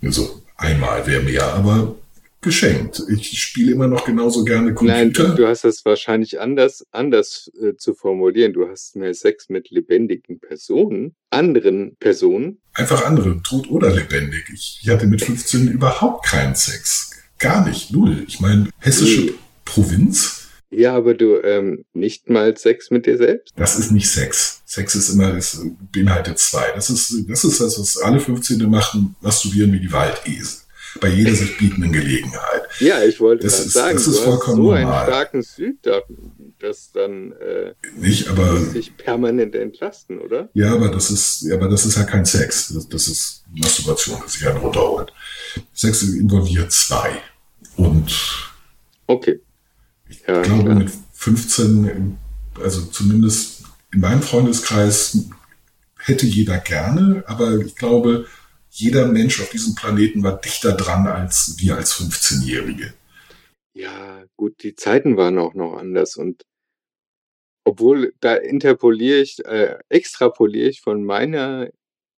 Also 0.01 0.41
einmal 0.55 1.05
wäre 1.07 1.21
mehr, 1.23 1.53
aber 1.53 1.95
geschenkt. 2.41 3.01
Ich 3.09 3.39
spiele 3.41 3.71
immer 3.71 3.87
noch 3.87 4.05
genauso 4.05 4.43
gerne 4.43 4.71
Nein, 4.81 5.11
Computer. 5.11 5.35
du 5.35 5.47
hast 5.47 5.63
das 5.63 5.83
wahrscheinlich 5.85 6.39
anders, 6.39 6.85
anders 6.91 7.51
äh, 7.61 7.75
zu 7.75 7.93
formulieren. 7.93 8.53
Du 8.53 8.67
hast 8.69 8.95
mehr 8.95 9.13
Sex 9.13 9.49
mit 9.49 9.69
lebendigen 9.71 10.39
Personen, 10.39 11.15
anderen 11.31 11.95
Personen. 11.99 12.59
Einfach 12.73 13.05
andere, 13.05 13.41
tot 13.41 13.69
oder 13.69 13.89
lebendig. 13.93 14.45
Ich, 14.53 14.79
ich 14.83 14.89
hatte 14.89 15.07
mit 15.07 15.23
15 15.23 15.67
überhaupt 15.67 16.25
keinen 16.25 16.55
Sex. 16.55 17.11
Gar 17.39 17.67
nicht, 17.67 17.91
null. 17.91 18.23
Ich 18.27 18.39
meine, 18.39 18.69
hessische 18.79 19.21
Nee. 19.21 19.33
Provinz, 19.65 20.46
Ja, 20.69 20.95
aber 20.95 21.13
du 21.13 21.37
ähm, 21.43 21.85
nicht 21.93 22.29
mal 22.29 22.55
Sex 22.57 22.91
mit 22.91 23.05
dir 23.05 23.17
selbst? 23.17 23.53
das 23.55 23.79
ist 23.79 23.91
nicht 23.91 24.09
Sex. 24.09 24.61
Sex 24.65 24.95
ist 24.95 25.09
immer, 25.09 25.31
das 25.33 25.61
beinhaltet 25.93 26.37
zwei. 26.39 26.71
Das 26.75 26.89
ist, 26.89 27.13
das 27.29 27.43
ist 27.45 27.61
das, 27.61 27.79
was 27.79 27.97
alle 27.97 28.19
15. 28.19 28.69
machen, 28.69 29.15
masturbieren 29.21 29.71
wie 29.71 29.79
die 29.79 29.91
Waldesel. 29.91 30.59
bei 30.99 31.09
jeder 31.09 31.33
sich 31.35 31.57
bietenden 31.57 31.91
Gelegenheit. 31.93 32.63
Ja, 32.79 33.03
ich 33.03 33.19
wollte 33.19 33.45
Das 33.45 33.59
ist- 33.65 33.73
sagen, 33.73 33.95
das 33.97 34.07
ist 34.07 34.19
vollkommen 34.19 34.57
so 34.57 34.71
einen 34.71 34.83
normal. 34.85 35.05
starken 35.05 35.41
Süddach, 35.43 36.01
das 36.59 36.91
dann 36.91 37.33
äh, 37.33 37.73
Nicht, 37.95 38.27
aber 38.29 38.59
sich 38.59 38.97
permanent 38.97 39.53
entlasten, 39.55 40.19
oder? 40.19 40.49
ja, 40.53 40.73
aber 40.73 40.89
das 40.89 41.11
ist, 41.11 41.43
ja, 41.43 41.55
aber 41.55 41.69
das 41.69 41.85
ist 41.85 41.97
ja 41.97 42.03
kein 42.03 42.25
Sex. 42.25 42.73
Das, 42.73 42.89
das 42.89 43.07
ist 43.07 43.43
Masturbation, 43.55 44.19
das 44.23 44.33
sich 44.33 44.47
einen 44.47 44.57
runterholt. 44.57 45.13
Sex 45.73 46.01
involviert 46.03 46.71
zwei. 46.71 47.21
Und 47.77 48.11
Okay. 49.05 49.39
Ja, 50.27 50.41
ich 50.41 50.47
glaube, 50.47 50.63
klar. 50.63 50.75
mit 50.75 50.91
15, 51.13 52.17
also 52.61 52.85
zumindest 52.85 53.63
in 53.93 54.01
meinem 54.01 54.21
Freundeskreis 54.21 55.29
hätte 55.97 56.25
jeder 56.25 56.57
gerne, 56.57 57.23
aber 57.27 57.57
ich 57.59 57.75
glaube, 57.75 58.25
jeder 58.69 59.07
Mensch 59.07 59.41
auf 59.41 59.49
diesem 59.49 59.75
Planeten 59.75 60.23
war 60.23 60.39
dichter 60.39 60.73
dran 60.73 61.07
als 61.07 61.55
wir 61.57 61.77
als 61.77 61.95
15-Jährige. 61.95 62.93
Ja, 63.73 64.23
gut, 64.35 64.63
die 64.63 64.75
Zeiten 64.75 65.17
waren 65.17 65.37
auch 65.39 65.53
noch 65.53 65.77
anders 65.77 66.15
und 66.15 66.43
obwohl 67.63 68.13
da 68.21 68.35
interpoliere 68.35 69.19
ich, 69.19 69.43
äh, 69.45 69.77
extrapoliere 69.89 70.69
ich 70.69 70.81
von 70.81 71.03
meiner 71.03 71.69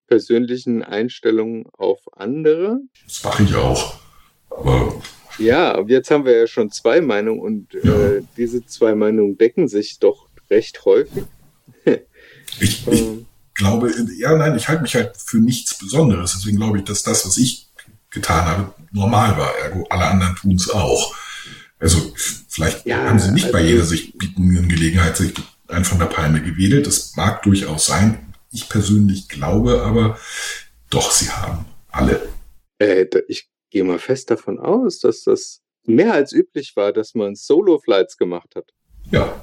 persönlichen 0.07 0.83
Einstellung 0.83 1.67
auf 1.73 2.01
andere. 2.13 2.79
Das 3.05 3.23
mache 3.23 3.43
ich 3.43 3.55
auch. 3.55 3.99
Aber 4.49 5.01
Ja, 5.39 5.73
aber 5.75 5.89
jetzt 5.89 6.11
haben 6.11 6.25
wir 6.25 6.37
ja 6.37 6.47
schon 6.47 6.69
zwei 6.71 7.01
Meinungen 7.01 7.39
und 7.39 7.73
äh, 7.75 8.21
diese 8.37 8.65
zwei 8.65 8.93
Meinungen 8.95 9.37
decken 9.37 9.67
sich 9.67 9.99
doch 9.99 10.27
recht 10.49 10.83
häufig. 10.85 11.23
ich, 12.59 12.87
ich 12.87 12.87
Ähm, 12.87 13.25
glaube, 13.53 13.91
ja, 14.17 14.35
nein, 14.35 14.55
ich 14.55 14.67
halte 14.67 14.81
mich 14.81 14.95
halt 14.95 15.15
für 15.17 15.37
nichts 15.37 15.77
Besonderes. 15.77 16.33
Deswegen 16.33 16.57
glaube 16.57 16.79
ich, 16.79 16.83
dass 16.83 17.03
das, 17.03 17.25
was 17.25 17.37
ich 17.37 17.69
getan 18.09 18.45
habe, 18.45 18.73
normal 18.91 19.37
war. 19.37 19.55
Ergo, 19.63 19.85
alle 19.89 20.05
anderen 20.05 20.35
tun 20.35 20.55
es 20.55 20.69
auch. 20.69 21.15
Also 21.79 22.13
vielleicht 22.49 22.85
Ja, 22.85 23.05
haben 23.05 23.19
sie 23.19 23.31
nicht 23.31 23.51
bei 23.51 23.59
also- 23.59 23.69
jeder 23.71 23.85
sich 23.85 24.17
bietenden 24.17 24.67
Gelegenheit 24.67 25.15
sich 25.15 25.33
einen 25.67 25.85
von 25.85 25.99
der 25.99 26.07
Palme 26.07 26.41
gewedelt. 26.41 26.87
Das 26.87 27.15
mag 27.15 27.43
durchaus 27.43 27.85
sein. 27.85 28.33
Ich 28.51 28.67
persönlich 28.67 29.29
glaube 29.29 29.83
aber, 29.83 30.17
doch, 30.89 31.11
sie 31.11 31.29
haben 31.29 31.65
alle. 31.89 32.27
Äh, 32.79 33.05
ich 33.27 33.47
gehe 33.69 33.83
mal 33.83 33.99
fest 33.99 34.31
davon 34.31 34.59
aus, 34.59 34.99
dass 34.99 35.23
das 35.23 35.61
mehr 35.85 36.13
als 36.13 36.33
üblich 36.33 36.75
war, 36.75 36.93
dass 36.93 37.15
man 37.15 37.35
Solo-Flights 37.35 38.17
gemacht 38.17 38.55
hat. 38.55 38.71
Ja. 39.11 39.41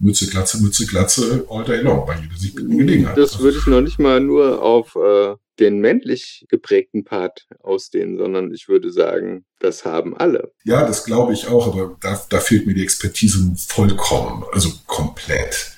Mütze, 0.00 0.28
Glatze, 0.28 0.62
Mütze, 0.62 0.86
Glatze, 0.86 1.44
all 1.50 1.64
day 1.64 1.80
long, 1.80 2.06
bei 2.06 2.16
jeder 2.16 2.62
Gelegenheit. 2.62 3.16
Das 3.18 3.40
würde 3.40 3.58
ich 3.58 3.66
noch 3.66 3.80
nicht 3.80 3.98
mal 3.98 4.20
nur 4.20 4.62
auf 4.62 4.94
äh, 4.94 5.34
den 5.58 5.80
männlich 5.80 6.46
geprägten 6.48 7.04
Part 7.04 7.48
ausdehnen, 7.60 8.16
sondern 8.16 8.52
ich 8.52 8.68
würde 8.68 8.92
sagen, 8.92 9.44
das 9.58 9.84
haben 9.84 10.16
alle. 10.16 10.52
Ja, 10.64 10.86
das 10.86 11.04
glaube 11.04 11.32
ich 11.32 11.48
auch, 11.48 11.66
aber 11.66 11.96
da, 12.00 12.20
da 12.28 12.38
fehlt 12.38 12.66
mir 12.66 12.74
die 12.74 12.84
Expertise 12.84 13.54
vollkommen, 13.56 14.44
also 14.52 14.70
komplett. 14.86 15.72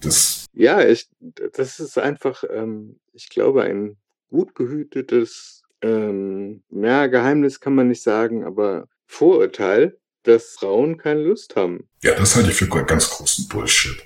Das, 0.00 0.46
Ja, 0.52 0.86
ich, 0.86 1.08
das 1.54 1.80
ist 1.80 1.98
einfach, 1.98 2.44
ähm, 2.48 3.00
ich 3.12 3.28
glaube, 3.28 3.62
ein 3.62 3.96
gut 4.28 4.54
gehütetes, 4.54 5.55
ähm, 5.82 6.62
ja, 6.70 7.06
Geheimnis 7.06 7.60
kann 7.60 7.74
man 7.74 7.88
nicht 7.88 8.02
sagen, 8.02 8.44
aber 8.44 8.88
Vorurteil, 9.06 9.98
dass 10.22 10.56
Frauen 10.58 10.96
keine 10.96 11.22
Lust 11.22 11.56
haben. 11.56 11.88
ja, 12.02 12.14
das 12.14 12.34
halte 12.36 12.50
ich 12.50 12.56
für 12.56 12.66
ganz 12.66 13.10
großen 13.10 13.48
Bullshit. 13.48 13.96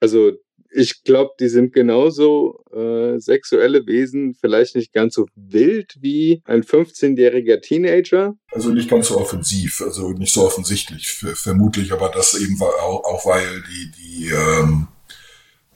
Also 0.00 0.32
ich 0.70 1.04
glaube, 1.04 1.30
die 1.40 1.48
sind 1.48 1.72
genauso 1.72 2.62
äh, 2.72 3.18
sexuelle 3.18 3.86
Wesen, 3.86 4.34
vielleicht 4.34 4.76
nicht 4.76 4.92
ganz 4.92 5.14
so 5.14 5.26
wild 5.34 5.96
wie 6.00 6.42
ein 6.44 6.62
15-jähriger 6.62 7.60
Teenager. 7.60 8.34
Also 8.52 8.70
nicht 8.70 8.90
ganz 8.90 9.08
so 9.08 9.16
offensiv, 9.16 9.80
also 9.80 10.10
nicht 10.10 10.34
so 10.34 10.44
offensichtlich, 10.44 11.08
vermutlich, 11.08 11.92
aber 11.92 12.10
das 12.10 12.34
eben 12.34 12.60
war 12.60 12.74
auch, 12.82 13.04
auch 13.04 13.26
weil 13.26 13.62
die, 13.62 13.90
die, 13.92 14.30
ähm, 14.30 14.88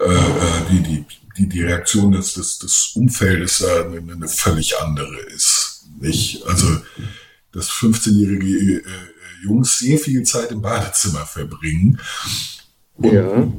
äh, 0.00 0.04
äh, 0.04 0.62
die, 0.71 0.83
die, 0.83 1.04
die, 1.37 1.49
die 1.49 1.62
Reaktion 1.62 2.12
des, 2.12 2.35
des, 2.35 2.59
des 2.59 2.92
Umfeldes 2.95 3.61
äh, 3.61 3.85
eine, 3.85 4.12
eine 4.12 4.28
völlig 4.28 4.78
andere 4.78 5.19
ist. 5.35 5.85
Nicht? 6.00 6.45
Also, 6.47 6.66
dass 7.52 7.69
15-jährige 7.71 8.78
äh, 8.78 8.83
Jungs 9.45 9.78
sehr 9.78 9.99
viel 9.99 10.23
Zeit 10.23 10.50
im 10.52 10.63
Badezimmer 10.63 11.26
verbringen 11.26 12.00
und 12.97 13.13
Ja. 13.13 13.52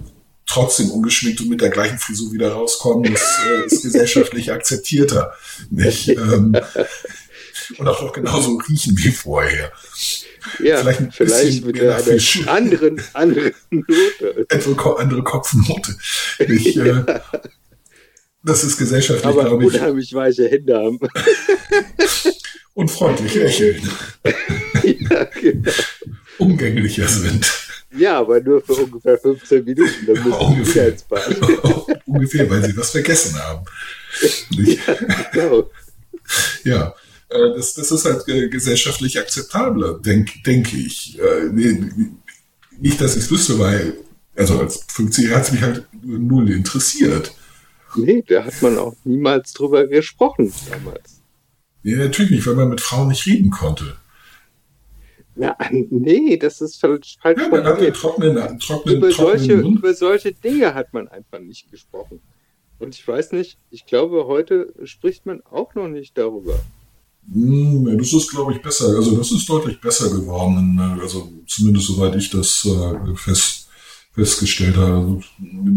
trotzdem 0.45 0.91
ungeschminkt 0.91 1.41
und 1.41 1.49
mit 1.49 1.61
der 1.61 1.69
gleichen 1.69 1.97
Frisur 1.97 2.31
wieder 2.31 2.51
rauskommen, 2.53 3.11
das 3.11 3.21
äh, 3.47 3.65
ist 3.65 3.81
gesellschaftlich 3.83 4.51
akzeptierter. 4.51 5.33
Nicht? 5.69 6.09
Ähm, 6.09 6.55
und 7.77 7.87
auch 7.87 8.01
noch 8.01 8.13
genauso 8.13 8.57
riechen 8.69 8.97
wie 8.97 9.11
vorher. 9.11 9.71
Ja, 10.59 10.77
Vielleicht 10.77 10.99
ein 10.99 11.11
vielleicht, 11.11 11.65
mit 11.65 11.79
einer 11.79 11.99
Fisch. 11.99 12.47
anderen, 12.47 13.01
anderen 13.13 13.53
Note. 13.69 14.45
Etwa 14.49 14.93
andere 14.93 15.23
Kopfnote. 15.23 15.95
Ich, 16.39 16.77
äh, 16.77 17.03
das 18.43 18.63
ist 18.63 18.77
gesellschaftlich, 18.77 19.25
Aber 19.25 19.45
glaube 19.45 19.65
ich, 19.65 19.73
unheimlich 19.73 20.13
weiche 20.13 20.49
Hände 20.49 20.75
haben. 20.75 20.99
und 22.73 22.89
freundlich 22.89 23.35
lächeln, 23.35 23.87
ja, 24.83 25.23
genau. 25.25 25.71
umgänglicher 26.39 27.07
sind. 27.07 27.51
ja, 27.95 28.19
aber 28.19 28.39
nur 28.41 28.61
für 28.61 28.73
ungefähr 28.73 29.19
15 29.19 29.63
Minuten. 29.63 30.07
Dann 30.07 30.23
müssen 30.23 30.31
sie 30.31 30.45
ungefähr. 30.45 30.83
wieder 30.85 30.93
ins 30.93 31.03
Bad. 31.03 32.01
Ungefähr, 32.07 32.49
weil 32.49 32.65
sie 32.65 32.77
was 32.77 32.91
vergessen 32.91 33.37
haben. 33.37 33.65
Nicht? 34.51 34.79
Genau. 35.33 35.69
Ja, 36.63 36.95
äh, 37.31 37.53
das, 37.55 37.73
das 37.73 37.91
ist 37.91 38.05
halt 38.05 38.27
äh, 38.27 38.49
gesellschaftlich 38.49 39.19
akzeptabler, 39.19 39.99
denke 39.99 40.39
denk 40.45 40.73
ich. 40.73 41.19
Äh, 41.19 41.49
Nicht, 42.79 42.99
dass 43.01 43.15
ich 43.15 43.23
es 43.23 43.31
wüsste, 43.31 43.59
weil, 43.59 43.97
also 44.35 44.59
als 44.59 44.85
50 44.89 45.31
hat 45.31 45.43
es 45.43 45.51
mich 45.51 45.61
halt 45.61 45.87
null 46.01 46.51
interessiert. 46.51 47.33
Nee, 47.95 48.23
da 48.27 48.45
hat 48.45 48.61
man 48.61 48.77
auch 48.77 48.95
niemals 49.03 49.53
drüber 49.53 49.85
gesprochen 49.87 50.51
damals. 50.69 51.21
Nee, 51.83 51.95
natürlich 51.95 52.31
nicht, 52.31 52.47
weil 52.47 52.55
man 52.55 52.69
mit 52.69 52.81
Frauen 52.81 53.09
nicht 53.09 53.25
reden 53.25 53.51
konnte. 53.51 53.95
Na, 55.35 55.55
nee, 55.71 56.37
das 56.37 56.61
ist 56.61 56.79
falsch, 56.79 57.17
falsch 57.21 57.41
Ja, 57.41 57.49
man 57.49 57.63
hatte 57.63 57.91
trockenen, 57.93 58.59
trockenen, 58.59 58.97
Über 58.97 59.11
solche, 59.11 59.57
Mund. 59.57 59.79
über 59.79 59.93
solche 59.93 60.33
Dinge 60.33 60.73
hat 60.73 60.93
man 60.93 61.07
einfach 61.07 61.39
nicht 61.39 61.71
gesprochen. 61.71 62.21
Und 62.79 62.95
ich 62.95 63.07
weiß 63.07 63.31
nicht, 63.33 63.57
ich 63.69 63.85
glaube, 63.85 64.25
heute 64.27 64.73
spricht 64.83 65.25
man 65.25 65.41
auch 65.41 65.75
noch 65.75 65.87
nicht 65.87 66.17
darüber. 66.17 66.59
Hm, 67.29 67.97
das 67.97 68.13
ist, 68.13 68.29
glaube 68.29 68.53
ich, 68.53 68.61
besser. 68.61 68.87
Also 68.87 69.15
das 69.17 69.31
ist 69.31 69.47
deutlich 69.47 69.79
besser 69.79 70.09
geworden. 70.09 70.77
äh, 70.79 71.01
Also 71.01 71.31
zumindest 71.47 71.87
soweit 71.87 72.15
ich 72.15 72.29
das 72.29 72.65
äh, 72.65 73.15
fest, 73.15 73.67
festgestellt 74.13 74.77
habe. 74.77 74.95
Also, 74.95 75.21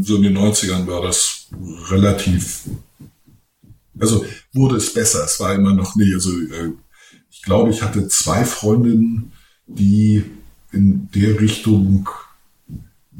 So 0.02 0.16
in 0.16 0.22
den 0.22 0.36
90ern 0.38 0.86
war 0.86 1.02
das 1.02 1.48
relativ, 1.90 2.62
also 3.98 4.24
wurde 4.52 4.76
es 4.76 4.92
besser. 4.92 5.24
Es 5.24 5.38
war 5.40 5.54
immer 5.54 5.72
noch 5.74 5.94
nicht, 5.96 6.14
also 6.14 6.30
äh, 6.30 6.72
ich 7.30 7.42
glaube, 7.42 7.70
ich 7.70 7.82
hatte 7.82 8.08
zwei 8.08 8.44
Freundinnen, 8.44 9.32
die 9.66 10.24
in 10.72 11.08
der 11.14 11.40
Richtung 11.40 12.08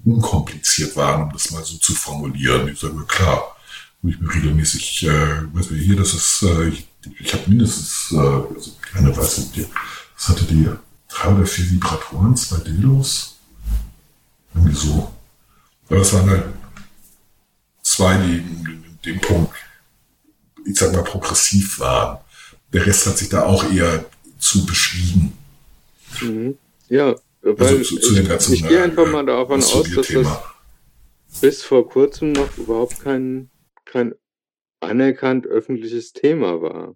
unkompliziert 0.05 0.97
waren, 0.97 1.23
um 1.25 1.33
das 1.33 1.51
mal 1.51 1.65
so 1.65 1.77
zu 1.79 1.95
formulieren. 1.95 2.69
Ich 2.69 2.81
sage, 2.81 3.05
klar, 3.07 3.57
wo 4.03 4.09
ich 4.09 4.21
mir 4.21 4.33
regelmäßig, 4.35 5.05
äh, 5.05 5.55
weiß 5.55 5.71
nicht, 5.71 5.85
hier, 5.85 5.97
das 5.97 6.15
ist, 6.15 6.43
äh, 6.43 6.69
ich, 6.69 6.87
ich 7.19 7.33
habe 7.33 7.49
mindestens, 7.49 8.13
äh, 8.13 8.17
also 8.17 8.73
keine 8.81 9.17
weiß 9.17 9.51
die, 9.53 9.67
was 10.17 10.29
hatte 10.29 10.45
die, 10.45 10.69
drei 11.09 11.35
oder 11.35 11.47
vier 11.47 11.71
Vibratoren, 11.71 12.37
zwei 12.37 12.59
Dildos, 12.59 13.37
irgendwie 14.55 14.75
so. 14.75 15.13
Aber 15.89 15.99
das 15.99 16.13
waren 16.13 16.31
halt 16.31 16.45
zwei, 17.83 18.17
die 18.19 18.39
in 18.39 18.85
dem 19.05 19.21
Punkt, 19.21 19.55
ich 20.65 20.79
sag 20.79 20.93
mal, 20.93 21.05
progressiv 21.05 21.79
waren. 21.79 22.19
Der 22.73 22.87
Rest 22.87 23.07
hat 23.07 23.19
sich 23.19 23.29
da 23.29 23.45
auch 23.45 23.71
eher 23.71 24.05
zu 24.39 24.67
beschwiegen. 24.67 25.37
Mhm. 26.21 26.59
Ja, 26.89 27.15
weil 27.43 27.79
Also 27.79 27.83
zu, 27.83 28.01
zu 28.01 28.15
dem 28.15 28.29
ganzen 28.29 28.55
ich, 28.55 28.63
ich 28.63 28.69
gehe 28.69 28.83
einfach 28.83 29.07
äh, 29.07 29.11
mal 29.11 29.27
davon 29.27 29.63
aus, 29.63 29.91
dass 29.95 30.09
das 30.09 30.29
bis 31.41 31.63
vor 31.63 31.89
kurzem 31.89 32.33
noch 32.33 32.57
überhaupt 32.57 33.01
kein, 33.01 33.51
kein 33.85 34.15
anerkannt 34.85 35.47
öffentliches 35.47 36.13
Thema 36.13 36.61
war. 36.63 36.95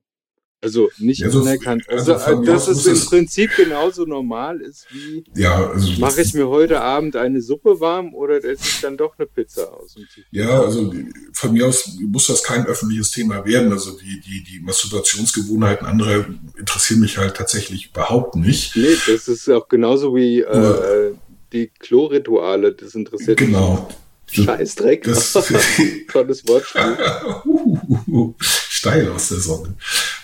Also 0.60 0.90
nicht 0.98 1.20
Ja, 1.20 1.30
so- 1.30 1.42
anerkannt. 1.42 1.84
also 1.88 2.14
Also, 2.14 2.24
von 2.24 2.40
mir 2.40 2.46
dass 2.46 2.66
es 2.66 2.84
im 2.84 2.98
Prinzip 3.08 3.54
genauso 3.56 4.06
normal 4.06 4.60
ist 4.60 4.86
wie 4.90 5.22
Ja, 5.36 5.70
also 5.70 5.88
mache 6.00 6.20
ich 6.20 6.34
mir 6.34 6.48
heute 6.48 6.80
Abend 6.80 7.14
eine 7.14 7.40
Suppe 7.40 7.78
warm 7.78 8.12
oder 8.12 8.38
esse 8.38 8.64
ich 8.64 8.80
dann 8.80 8.96
doch 8.96 9.16
eine 9.16 9.26
Pizza 9.28 9.72
aus 9.72 9.94
dem 9.94 10.02
Tief. 10.12 10.24
Ja, 10.32 10.60
also 10.62 10.92
von 11.32 11.52
mir 11.52 11.64
aus 11.68 11.96
muss 12.00 12.26
das 12.26 12.42
kein 12.42 12.66
öffentliches 12.66 13.12
Thema 13.12 13.46
werden. 13.46 13.70
Also 13.70 13.92
die, 13.96 14.18
die, 14.20 14.42
die 14.42 14.58
Masturbationsgewohnheiten 14.64 15.86
anderer 15.86 16.26
interessieren 16.58 17.00
mich 17.02 17.18
halt 17.18 17.36
tatsächlich 17.36 17.90
überhaupt 17.90 18.34
nicht. 18.34 18.74
Nee, 18.74 18.96
das 19.06 19.28
ist 19.28 19.48
auch 19.48 19.68
genauso 19.68 20.16
wie 20.16 20.40
äh, 20.40 21.12
die 21.52 21.68
Chlorrituale. 21.78 22.72
Das 22.74 22.96
interessiert 22.96 23.38
Genau. 23.38 23.86
mich. 23.88 23.96
Scheißdreck. 24.30 25.04
Das, 25.04 25.32
Tolles 26.08 26.46
Wortspiel. 26.46 26.98
steil 28.40 29.10
aus 29.10 29.28
der 29.28 29.38
Sonne. 29.38 29.74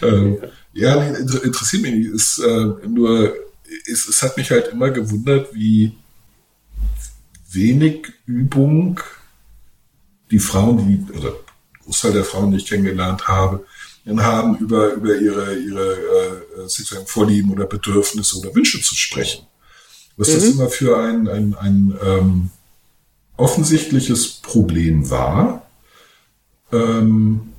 Ähm, 0.02 0.38
ja, 0.72 0.96
nee, 0.96 1.18
interessiert 1.42 1.82
mich 1.82 1.94
nicht. 1.94 2.10
Ist, 2.10 2.38
äh, 2.38 2.66
nur, 2.86 3.34
es, 3.86 4.08
es 4.08 4.22
hat 4.22 4.36
mich 4.36 4.50
halt 4.50 4.68
immer 4.68 4.90
gewundert, 4.90 5.54
wie 5.54 5.92
wenig 7.50 8.12
Übung 8.26 9.00
die 10.30 10.38
Frauen, 10.38 10.78
die, 10.88 11.12
oder 11.12 11.34
Großteil 11.84 12.12
der 12.12 12.24
Frauen, 12.24 12.50
die 12.50 12.58
ich 12.58 12.66
kennengelernt 12.66 13.28
habe, 13.28 13.64
haben, 14.06 14.58
über, 14.58 14.92
über 14.92 15.16
ihre, 15.16 15.54
ihre 15.54 15.92
äh, 15.92 16.68
sexuellen 16.68 17.06
Vorlieben 17.06 17.50
oder 17.52 17.66
Bedürfnisse 17.66 18.38
oder 18.38 18.54
Wünsche 18.54 18.80
zu 18.80 18.94
sprechen. 18.94 19.46
Was 20.16 20.28
mhm. 20.28 20.34
das 20.34 20.44
immer 20.44 20.68
für 20.68 20.98
ein, 20.98 21.28
ein, 21.28 21.54
ein 21.54 21.98
ähm, 22.04 22.50
offensichtliches 23.36 24.28
Problem 24.28 25.10
war, 25.10 25.66
ähm, 26.72 27.54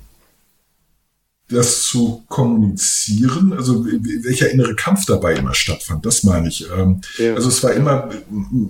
das 1.48 1.82
zu 1.82 2.24
kommunizieren, 2.28 3.52
also 3.52 3.86
welcher 3.86 4.50
innere 4.50 4.74
Kampf 4.74 5.06
dabei 5.06 5.34
immer 5.34 5.54
stattfand, 5.54 6.04
das 6.04 6.24
meine 6.24 6.48
ich. 6.48 6.66
Ähm, 6.76 7.02
ja. 7.18 7.34
Also 7.34 7.48
es 7.48 7.62
war 7.62 7.72
immer 7.72 8.10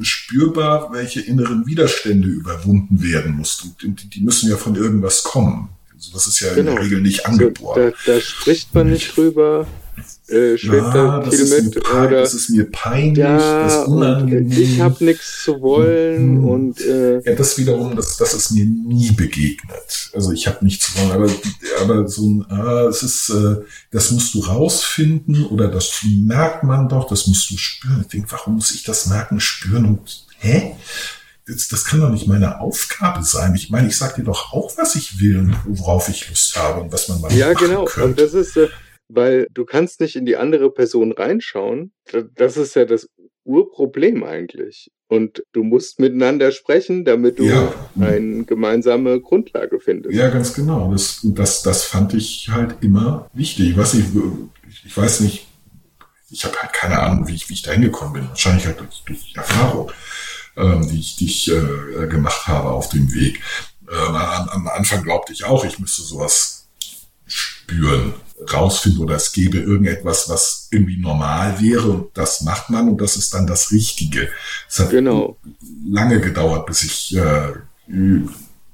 spürbar, 0.02 0.92
welche 0.92 1.22
inneren 1.22 1.66
Widerstände 1.66 2.28
überwunden 2.28 3.02
werden 3.02 3.32
mussten. 3.36 3.74
Und 3.82 4.14
die 4.14 4.20
müssen 4.20 4.50
ja 4.50 4.58
von 4.58 4.74
irgendwas 4.74 5.22
kommen. 5.22 5.70
Also 5.94 6.12
das 6.12 6.26
ist 6.26 6.40
ja 6.40 6.52
genau. 6.52 6.72
in 6.72 6.76
der 6.76 6.84
Regel 6.84 7.00
nicht 7.00 7.24
angeboren. 7.24 7.80
Also 7.80 7.96
da, 8.04 8.12
da, 8.12 8.20
spricht 8.20 8.74
man 8.74 8.90
nicht 8.90 9.16
drüber 9.16 9.66
äh, 10.28 10.58
schwebt 10.58 10.94
da 10.94 11.22
viel 11.22 11.62
mit. 11.62 11.88
Oder, 11.88 12.10
das 12.10 12.34
ist 12.34 12.50
mir 12.50 12.70
peinlich, 12.70 13.18
ja, 13.18 13.62
das 13.64 13.74
ist 13.74 13.88
unangenehm. 13.88 14.50
Ich 14.50 14.80
habe 14.80 15.04
nichts 15.04 15.44
zu 15.44 15.60
wollen 15.60 16.38
mhm. 16.38 16.48
und 16.48 16.80
äh, 16.80 17.20
ja, 17.20 17.34
das 17.34 17.56
wiederum, 17.58 17.94
das, 17.94 18.16
das 18.16 18.34
ist 18.34 18.50
mir 18.50 18.64
nie 18.64 19.12
begegnet. 19.12 20.10
Also 20.12 20.32
ich 20.32 20.46
habe 20.46 20.64
nichts 20.64 20.86
zu 20.86 20.98
wollen, 20.98 21.12
aber, 21.12 21.30
aber 21.80 22.08
so 22.08 22.28
ein, 22.28 22.46
ah, 22.50 22.86
es 22.88 23.02
ist, 23.02 23.30
äh, 23.30 23.62
das 23.90 24.10
musst 24.10 24.34
du 24.34 24.40
rausfinden 24.40 25.46
oder 25.46 25.68
das 25.68 26.00
merkt 26.04 26.64
man 26.64 26.88
doch, 26.88 27.06
das 27.08 27.26
musst 27.26 27.50
du 27.50 27.56
spüren. 27.56 28.00
Ich 28.02 28.08
denke, 28.08 28.30
warum 28.30 28.56
muss 28.56 28.72
ich 28.72 28.82
das 28.82 29.06
merken, 29.06 29.40
spüren 29.40 29.86
und 29.86 30.26
hä? 30.38 30.74
Das, 31.48 31.68
das 31.68 31.84
kann 31.84 32.00
doch 32.00 32.10
nicht 32.10 32.26
meine 32.26 32.60
Aufgabe 32.60 33.22
sein. 33.22 33.54
Ich 33.54 33.70
meine, 33.70 33.86
ich 33.86 33.96
sag 33.96 34.16
dir 34.16 34.24
doch 34.24 34.52
auch, 34.52 34.76
was 34.76 34.96
ich 34.96 35.20
will 35.20 35.38
und 35.38 35.56
worauf 35.78 36.08
ich 36.08 36.28
Lust 36.28 36.56
habe 36.56 36.80
und 36.80 36.92
was 36.92 37.08
man 37.08 37.20
mal 37.20 37.32
Ja, 37.32 37.52
genau. 37.52 37.84
Könnte. 37.84 38.08
Und 38.08 38.20
das 38.20 38.34
ist 38.34 38.56
äh, 38.56 38.68
weil 39.08 39.46
du 39.52 39.64
kannst 39.64 40.00
nicht 40.00 40.16
in 40.16 40.26
die 40.26 40.36
andere 40.36 40.70
Person 40.70 41.12
reinschauen. 41.12 41.92
Das 42.34 42.56
ist 42.56 42.74
ja 42.74 42.84
das 42.84 43.08
Urproblem 43.44 44.24
eigentlich. 44.24 44.90
Und 45.08 45.44
du 45.52 45.62
musst 45.62 46.00
miteinander 46.00 46.50
sprechen, 46.50 47.04
damit 47.04 47.38
du 47.38 47.44
ja. 47.44 47.72
eine 48.00 48.44
gemeinsame 48.44 49.20
Grundlage 49.20 49.78
findest. 49.78 50.16
Ja, 50.16 50.28
ganz 50.30 50.52
genau. 50.52 50.90
Das, 50.90 51.20
das, 51.22 51.62
das 51.62 51.84
fand 51.84 52.14
ich 52.14 52.48
halt 52.50 52.76
immer 52.80 53.30
wichtig. 53.32 53.70
Ich 53.70 53.76
weiß 53.76 53.94
nicht, 53.94 54.08
ich 54.84 54.96
weiß 54.96 55.20
nicht, 55.20 55.46
ich 56.28 56.44
habe 56.44 56.60
halt 56.60 56.72
keine 56.72 56.98
Ahnung, 56.98 57.28
wie 57.28 57.34
ich, 57.34 57.48
wie 57.48 57.54
ich 57.54 57.62
da 57.62 57.70
hingekommen 57.70 58.14
bin. 58.14 58.28
Wahrscheinlich 58.28 58.66
halt 58.66 58.80
durch, 58.80 59.02
durch 59.06 59.32
Erfahrung, 59.36 59.92
ähm, 60.56 60.88
die 60.88 60.98
ich, 60.98 61.14
die 61.16 61.26
ich 61.26 61.52
äh, 61.52 62.08
gemacht 62.08 62.48
habe 62.48 62.70
auf 62.70 62.88
dem 62.88 63.14
Weg. 63.14 63.40
Ähm, 63.88 64.16
am, 64.16 64.48
am 64.48 64.68
Anfang 64.68 65.04
glaubte 65.04 65.32
ich 65.32 65.44
auch, 65.44 65.64
ich 65.64 65.78
müsste 65.78 66.02
sowas 66.02 66.68
spüren 67.26 68.14
rausfinden 68.52 69.02
oder 69.02 69.16
es 69.16 69.32
gäbe 69.32 69.58
irgendetwas, 69.58 70.28
was 70.28 70.68
irgendwie 70.70 70.98
normal 70.98 71.60
wäre 71.60 71.88
und 71.90 72.16
das 72.16 72.42
macht 72.42 72.70
man 72.70 72.88
und 72.88 73.00
das 73.00 73.16
ist 73.16 73.32
dann 73.34 73.46
das 73.46 73.70
Richtige. 73.70 74.28
Es 74.68 74.78
hat 74.78 74.90
genau. 74.90 75.36
lange 75.88 76.20
gedauert, 76.20 76.66
bis 76.66 76.84
ich 76.84 77.16
äh, 77.16 77.52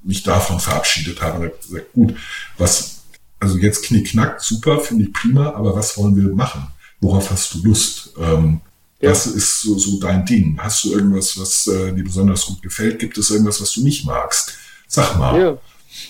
mich 0.03 0.23
davon 0.23 0.59
verabschiedet 0.59 1.21
habe 1.23 1.47
und 1.47 1.61
gesagt, 1.61 1.93
gut, 1.93 2.17
was, 2.59 3.03
also 3.39 3.57
jetzt 3.59 3.85
knickknack, 3.85 4.41
super, 4.41 4.81
finde 4.81 5.05
ich 5.05 5.13
prima, 5.13 5.53
aber 5.53 5.77
was 5.77 5.97
wollen 5.97 6.17
wir 6.17 6.35
machen? 6.35 6.67
Worauf 7.01 7.31
hast 7.31 7.55
du 7.55 7.63
Lust? 7.63 8.15
Ähm, 8.19 8.61
ja. 9.01 9.11
Was 9.11 9.27
ist 9.27 9.63
so, 9.63 9.77
so 9.79 9.99
dein 9.99 10.25
Ding? 10.25 10.57
Hast 10.59 10.85
du 10.85 10.93
irgendwas, 10.93 11.37
was 11.39 11.67
äh, 11.67 11.93
dir 11.93 12.05
besonders 12.05 12.47
gut 12.47 12.63
gefällt? 12.63 13.01
Gibt 13.01 13.19
es 13.19 13.31
irgendwas, 13.31 13.61
was 13.61 13.73
du 13.73 13.83
nicht 13.83 14.07
magst? 14.07 14.55
Sag 14.87 15.19
mal. 15.19 15.41
Ja. 15.41 15.59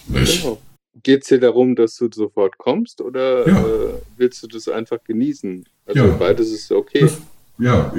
Nicht? 0.09 0.43
Genau. 0.43 0.61
Geht 1.03 1.23
es 1.23 1.29
dir 1.29 1.41
darum, 1.41 1.75
dass 1.75 1.97
du 1.97 2.09
sofort 2.13 2.59
kommst 2.59 3.01
oder 3.01 3.49
ja. 3.49 3.61
äh, 3.61 3.95
willst 4.17 4.43
du 4.43 4.47
das 4.47 4.69
einfach 4.69 5.03
genießen? 5.05 5.65
Also 5.87 6.07
ja. 6.07 6.17
beides 6.17 6.51
ist 6.51 6.71
okay. 6.71 7.09
Ja, 7.59 7.93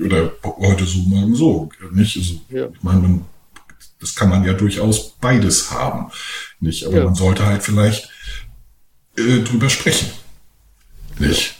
oder 0.00 0.32
heute 0.42 0.84
so, 0.84 0.98
morgen 1.00 1.34
so. 1.34 1.68
Nicht? 1.92 2.16
Also, 2.16 2.34
ja. 2.50 2.68
Ich 2.68 2.82
meine, 2.82 3.00
man, 3.00 3.24
das 4.00 4.14
kann 4.14 4.28
man 4.28 4.44
ja 4.44 4.52
durchaus 4.52 5.12
beides 5.20 5.70
haben. 5.70 6.10
Nicht? 6.60 6.84
Aber 6.86 7.04
man 7.04 7.14
sollte 7.14 7.46
halt 7.46 7.62
vielleicht 7.62 8.10
äh, 9.16 9.40
drüber 9.40 9.70
sprechen. 9.70 10.10
Nicht? 11.18 11.54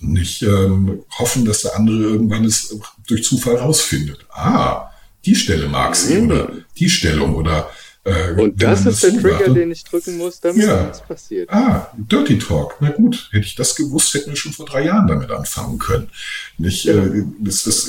Nicht 0.00 0.42
ähm, 0.42 1.04
hoffen, 1.18 1.44
dass 1.44 1.62
der 1.62 1.76
andere 1.76 1.96
irgendwann 1.96 2.44
es 2.44 2.76
durch 3.06 3.24
Zufall 3.24 3.56
rausfindet. 3.56 4.26
Ah, 4.30 4.90
die 5.24 5.36
Stelle 5.36 5.68
mag 5.68 5.94
sie 5.94 6.16
mhm. 6.16 6.26
oder 6.26 6.52
die 6.76 6.90
Stellung 6.90 7.36
oder 7.36 7.70
äh, 8.04 8.32
und 8.32 8.60
das 8.60 8.84
ist 8.84 9.02
der 9.02 9.20
Trigger, 9.20 9.54
den 9.54 9.70
ich 9.70 9.84
drücken 9.84 10.18
muss, 10.18 10.40
damit 10.40 10.66
ja. 10.66 10.82
nichts 10.82 11.00
passiert. 11.00 11.50
Ah, 11.50 11.92
Dirty 11.96 12.38
Talk. 12.38 12.76
Na 12.80 12.90
gut, 12.90 13.28
hätte 13.30 13.46
ich 13.46 13.54
das 13.54 13.76
gewusst, 13.76 14.12
hätten 14.14 14.30
wir 14.30 14.36
schon 14.36 14.52
vor 14.52 14.66
drei 14.66 14.84
Jahren 14.84 15.06
damit 15.06 15.30
anfangen 15.30 15.78
können. 15.78 16.10
Nicht, 16.58 16.84
ja. 16.84 16.94
äh, 16.94 17.24
das, 17.38 17.62
das, 17.62 17.88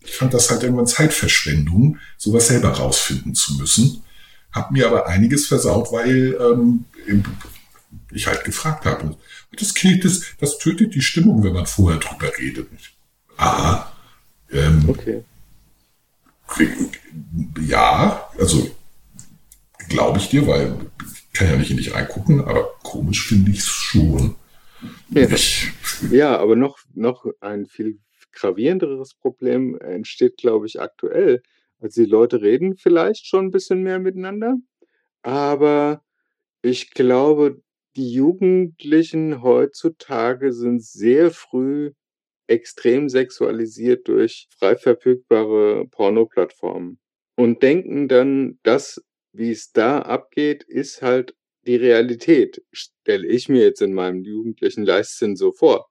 ich 0.00 0.14
fand 0.14 0.32
das 0.32 0.50
halt 0.50 0.62
irgendwann 0.62 0.86
Zeitverschwendung, 0.86 1.98
sowas 2.16 2.48
selber 2.48 2.70
rausfinden 2.70 3.34
zu 3.34 3.54
müssen. 3.54 4.02
Hab 4.52 4.70
mir 4.70 4.86
aber 4.86 5.06
einiges 5.06 5.46
versaut, 5.46 5.92
weil 5.92 6.36
ähm, 6.40 6.84
ich 8.10 8.26
halt 8.26 8.44
gefragt 8.44 8.86
habe. 8.86 9.16
Das, 9.58 9.74
das, 10.02 10.22
das 10.40 10.58
tötet 10.58 10.94
die 10.94 11.02
Stimmung, 11.02 11.44
wenn 11.44 11.52
man 11.52 11.66
vorher 11.66 12.00
drüber 12.00 12.30
redet. 12.38 12.68
Ah, 13.36 13.86
ähm, 14.50 14.84
okay. 14.88 15.24
Ja, 17.66 18.28
also 18.38 18.70
glaube 19.88 20.18
ich 20.18 20.28
dir, 20.28 20.46
weil 20.46 20.76
ich 21.04 21.32
kann 21.32 21.48
ja 21.48 21.56
nicht 21.56 21.70
in 21.70 21.76
dich 21.76 21.94
reingucken, 21.94 22.40
aber 22.40 22.70
komisch 22.82 23.26
finde 23.26 23.50
ich 23.50 23.58
es 23.58 23.66
schon. 23.66 24.36
Ja. 25.10 25.28
Ich, 25.30 25.68
ja, 26.10 26.38
aber 26.38 26.56
noch, 26.56 26.78
noch 26.94 27.26
ein 27.40 27.66
viel 27.66 28.00
gravierenderes 28.32 29.14
Problem 29.14 29.78
entsteht, 29.78 30.36
glaube 30.36 30.66
ich, 30.66 30.80
aktuell. 30.80 31.42
Also 31.80 32.02
die 32.02 32.10
Leute 32.10 32.42
reden 32.42 32.76
vielleicht 32.76 33.26
schon 33.26 33.46
ein 33.46 33.50
bisschen 33.50 33.82
mehr 33.82 33.98
miteinander, 33.98 34.56
aber 35.22 36.02
ich 36.62 36.90
glaube, 36.90 37.60
die 37.96 38.12
Jugendlichen 38.12 39.42
heutzutage 39.42 40.52
sind 40.52 40.82
sehr 40.82 41.30
früh 41.30 41.92
extrem 42.46 43.08
sexualisiert 43.08 44.08
durch 44.08 44.48
frei 44.56 44.76
verfügbare 44.76 45.86
Pornoplattformen 45.88 46.98
und 47.36 47.62
denken 47.62 48.08
dann, 48.08 48.58
das 48.62 49.02
wie 49.32 49.50
es 49.50 49.72
da 49.72 50.00
abgeht, 50.00 50.62
ist 50.64 51.02
halt 51.02 51.34
die 51.66 51.76
Realität, 51.76 52.62
stelle 52.72 53.26
ich 53.26 53.48
mir 53.48 53.62
jetzt 53.62 53.82
in 53.82 53.94
meinem 53.94 54.24
jugendlichen 54.24 54.84
Leichtsinn 54.84 55.36
so 55.36 55.52
vor. 55.52 55.88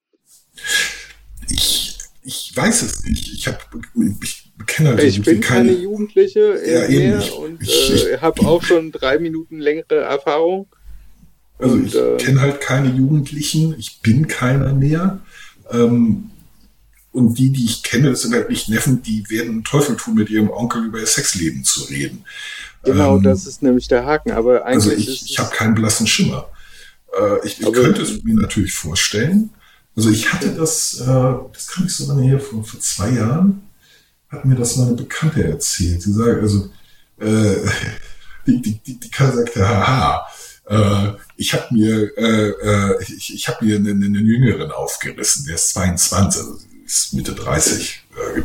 Ich, 1.49 1.97
ich 2.23 2.51
weiß 2.56 2.82
es 2.82 3.04
nicht. 3.06 3.34
Ich 3.34 3.47
habe 3.47 3.60
ich 4.21 4.51
kenne 4.67 4.89
also 4.89 5.04
Ich 5.04 5.21
bin 5.21 5.41
keine, 5.41 5.69
keine 5.69 5.82
Jugendliche 5.82 6.60
ja, 6.65 6.88
mehr 6.88 7.19
ich, 7.19 7.32
und 7.32 7.62
ich, 7.62 8.08
äh, 8.08 8.17
habe 8.17 8.41
auch 8.45 8.62
schon 8.63 8.91
drei 8.91 9.19
Minuten 9.19 9.60
längere 9.60 10.01
Erfahrung. 10.01 10.67
Also 11.58 11.75
und, 11.75 11.88
ich 11.88 11.95
äh, 11.95 12.17
kenne 12.17 12.41
halt 12.41 12.62
keine 12.62 12.89
Jugendlichen, 12.89 13.75
ich 13.77 14.01
bin 14.01 14.27
keiner 14.27 14.73
mehr. 14.73 15.19
Ähm, 15.71 16.32
und 17.12 17.38
die, 17.38 17.52
die 17.52 17.65
ich 17.65 17.84
kenne, 17.84 18.10
das 18.10 18.21
sind 18.21 18.34
halt 18.34 18.50
nicht 18.50 18.69
Neffen, 18.69 19.02
die 19.02 19.30
werden 19.30 19.63
Teufel 19.63 19.97
tun, 19.97 20.15
mit 20.15 20.30
ihrem 20.30 20.50
Onkel 20.50 20.86
über 20.86 21.00
ihr 21.00 21.08
Sexleben 21.08 21.63
zu 21.63 21.84
reden. 21.84 22.24
Genau, 22.84 23.17
ähm, 23.17 23.24
das 23.24 23.45
ist 23.45 23.62
nämlich 23.62 23.88
der 23.88 24.06
Haken. 24.06 24.32
Aber 24.32 24.65
eigentlich 24.65 24.93
also 24.93 25.12
ich, 25.12 25.30
ich 25.30 25.39
habe 25.39 25.54
keinen 25.54 25.76
blassen 25.76 26.08
Schimmer. 26.08 26.50
Äh, 27.13 27.45
ich, 27.45 27.60
ich 27.60 27.74
könnte 27.74 28.02
es 28.02 28.24
mir 28.24 28.36
natürlich 28.36 28.74
vorstellen. 28.74 29.50
Also 29.95 30.10
ich 30.10 30.32
hatte 30.32 30.52
das, 30.52 31.02
äh, 31.02 31.34
das 31.54 31.67
kann 31.67 31.86
ich 31.86 31.93
so 31.93 32.08
lange 32.08 32.24
her, 32.24 32.39
vor, 32.39 32.63
vor 32.63 32.80
zwei 32.80 33.12
Jahren 33.12 33.62
hat 34.30 34.45
mir 34.45 34.56
das 34.56 34.78
meine 34.78 34.93
Bekannte 34.93 35.43
erzählt. 35.43 36.02
Sie 36.02 36.13
sagt, 36.13 36.41
also 36.41 36.69
äh, 37.19 37.56
die, 38.47 38.62
die, 38.62 38.80
die, 38.80 39.00
die 39.00 39.12
Karl 39.12 39.34
sagte, 39.34 39.67
haha, 39.67 40.26
äh, 40.67 41.17
ich 41.36 41.54
habe 41.54 41.74
mir, 41.74 42.17
äh, 42.17 42.50
äh, 42.50 43.04
ich, 43.04 43.34
ich 43.34 43.47
habe 43.50 43.65
mir 43.65 43.76
einen, 43.76 44.02
einen 44.02 44.26
Jüngeren 44.26 44.71
aufgerissen, 44.71 45.45
der 45.45 45.56
ist 45.56 45.71
22, 45.74 46.41
also 46.41 46.58
ist 46.91 47.13
Mitte 47.13 47.34
30, 47.34 48.04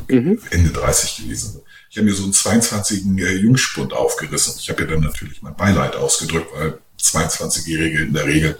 äh, 0.08 0.14
mhm. 0.14 0.38
Ende 0.50 0.70
30 0.70 1.16
gewesen. 1.16 1.60
Ich 1.90 1.96
habe 1.96 2.06
mir 2.06 2.14
so 2.14 2.22
einen 2.22 2.32
22 2.32 3.04
äh, 3.18 3.36
Jungspund 3.36 3.92
aufgerissen. 3.92 4.54
Ich 4.60 4.70
habe 4.70 4.82
ja 4.82 4.88
dann 4.88 5.00
natürlich 5.00 5.42
mein 5.42 5.56
Beileid 5.56 5.96
ausgedrückt, 5.96 6.48
weil 6.54 6.78
22-Jährige 7.00 8.02
in 8.02 8.12
der 8.12 8.26
Regel, 8.26 8.56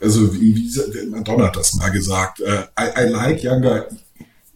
also 0.00 0.34
wie, 0.34 0.56
wie 0.56 1.06
Madonna 1.06 1.46
hat 1.46 1.56
das 1.56 1.74
mal 1.74 1.90
gesagt, 1.90 2.40
äh, 2.40 2.64
I, 2.78 3.06
I 3.06 3.08
like 3.08 3.44
younger, 3.44 3.86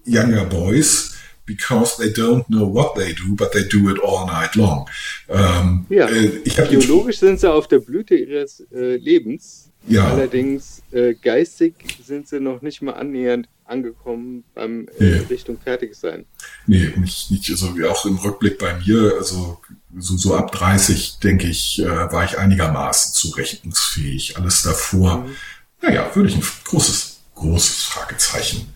younger 0.04 0.44
boys 0.44 1.14
because 1.46 1.96
they 1.96 2.10
don't 2.10 2.44
know 2.48 2.66
what 2.66 2.94
they 2.96 3.14
do, 3.14 3.34
but 3.34 3.52
they 3.52 3.62
do 3.62 3.88
it 3.88 3.98
all 4.02 4.26
night 4.26 4.54
long. 4.56 4.88
Ähm, 5.28 5.86
ja, 5.88 6.08
äh, 6.08 6.42
biologisch 6.68 7.18
sind 7.18 7.40
sie 7.40 7.50
auf 7.50 7.68
der 7.68 7.78
Blüte 7.78 8.16
ihres 8.16 8.66
äh, 8.72 8.96
Lebens. 8.96 9.70
Ja. 9.86 10.08
Allerdings 10.08 10.82
äh, 10.90 11.14
geistig 11.14 11.74
sind 12.04 12.28
sie 12.28 12.40
noch 12.40 12.60
nicht 12.60 12.82
mal 12.82 12.92
annähernd 12.92 13.48
angekommen 13.68 14.44
beim 14.54 14.88
äh, 14.98 15.04
nee. 15.04 15.16
Richtung 15.30 15.58
Fertigsein. 15.58 16.26
Nee, 16.66 16.92
nicht, 16.96 17.30
nicht 17.30 17.44
so 17.44 17.76
wie 17.76 17.84
auch 17.84 18.04
im 18.06 18.16
Rückblick 18.16 18.58
bei 18.58 18.78
mir, 18.78 19.14
also 19.18 19.60
so, 19.96 20.16
so 20.16 20.34
ab 20.34 20.52
30, 20.52 21.18
denke 21.18 21.46
ich, 21.46 21.80
äh, 21.80 21.86
war 21.86 22.24
ich 22.24 22.38
einigermaßen 22.38 23.14
zurechnungsfähig. 23.14 24.36
Alles 24.36 24.62
davor, 24.62 25.18
mhm. 25.18 25.36
naja, 25.82 26.10
würde 26.14 26.28
ich 26.28 26.36
ein 26.36 26.44
großes, 26.64 27.20
großes 27.34 27.84
Fragezeichen 27.84 28.72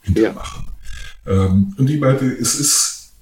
hintermachen. 0.00 0.66
Ja. 1.26 1.46
Ähm, 1.46 1.74
und 1.76 1.90
ich 1.90 2.00
meine, 2.00 2.20
es 2.20 2.54
ist, 2.54 3.12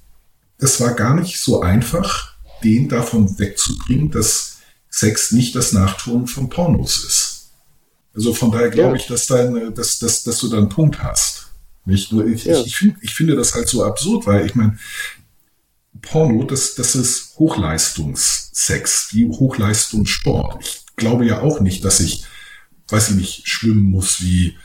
es 0.59 0.79
war 0.79 0.93
gar 0.93 1.15
nicht 1.15 1.39
so 1.39 1.61
einfach, 1.61 2.35
den 2.63 2.89
davon 2.89 3.37
wegzubringen, 3.37 4.09
dass 4.09 4.57
Sex 4.89 5.31
nicht 5.31 5.55
das 5.55 5.73
Nachtun 5.73 6.27
von 6.27 6.49
Pornos 6.49 7.03
ist. 7.03 7.36
Also 8.17 8.33
von 8.33 8.51
daher 8.51 8.71
glaube 8.71 8.95
ja. 8.97 9.01
ich, 9.01 9.05
dass, 9.05 9.27
dein, 9.27 9.75
dass, 9.75 9.99
dass, 9.99 10.23
dass 10.23 10.39
du 10.39 10.49
da 10.49 10.57
einen 10.57 10.69
Punkt 10.69 11.03
hast. 11.03 11.51
Nicht 11.85 12.11
nur 12.11 12.25
ich, 12.25 12.45
ja. 12.45 12.59
ich, 12.59 12.65
ich, 12.65 12.75
find, 12.75 12.97
ich 13.01 13.13
finde 13.13 13.35
das 13.35 13.53
halt 13.53 13.67
so 13.67 13.83
absurd, 13.85 14.25
weil 14.25 14.47
ich 14.47 14.55
meine, 14.55 14.75
Porno, 16.01 16.43
das, 16.43 16.73
das 16.73 16.95
ist 16.95 17.35
Hochleistungssex, 17.37 19.09
wie 19.13 19.27
Hochleistungssport. 19.27 20.63
Ich 20.63 20.81
glaube 20.95 21.27
ja 21.27 21.41
auch 21.41 21.59
nicht, 21.59 21.85
dass 21.85 21.99
ich, 21.99 22.25
weiß 22.87 23.11
ich 23.11 23.15
nicht, 23.17 23.47
schwimmen 23.47 23.83
muss 23.83 24.19
wie 24.21 24.57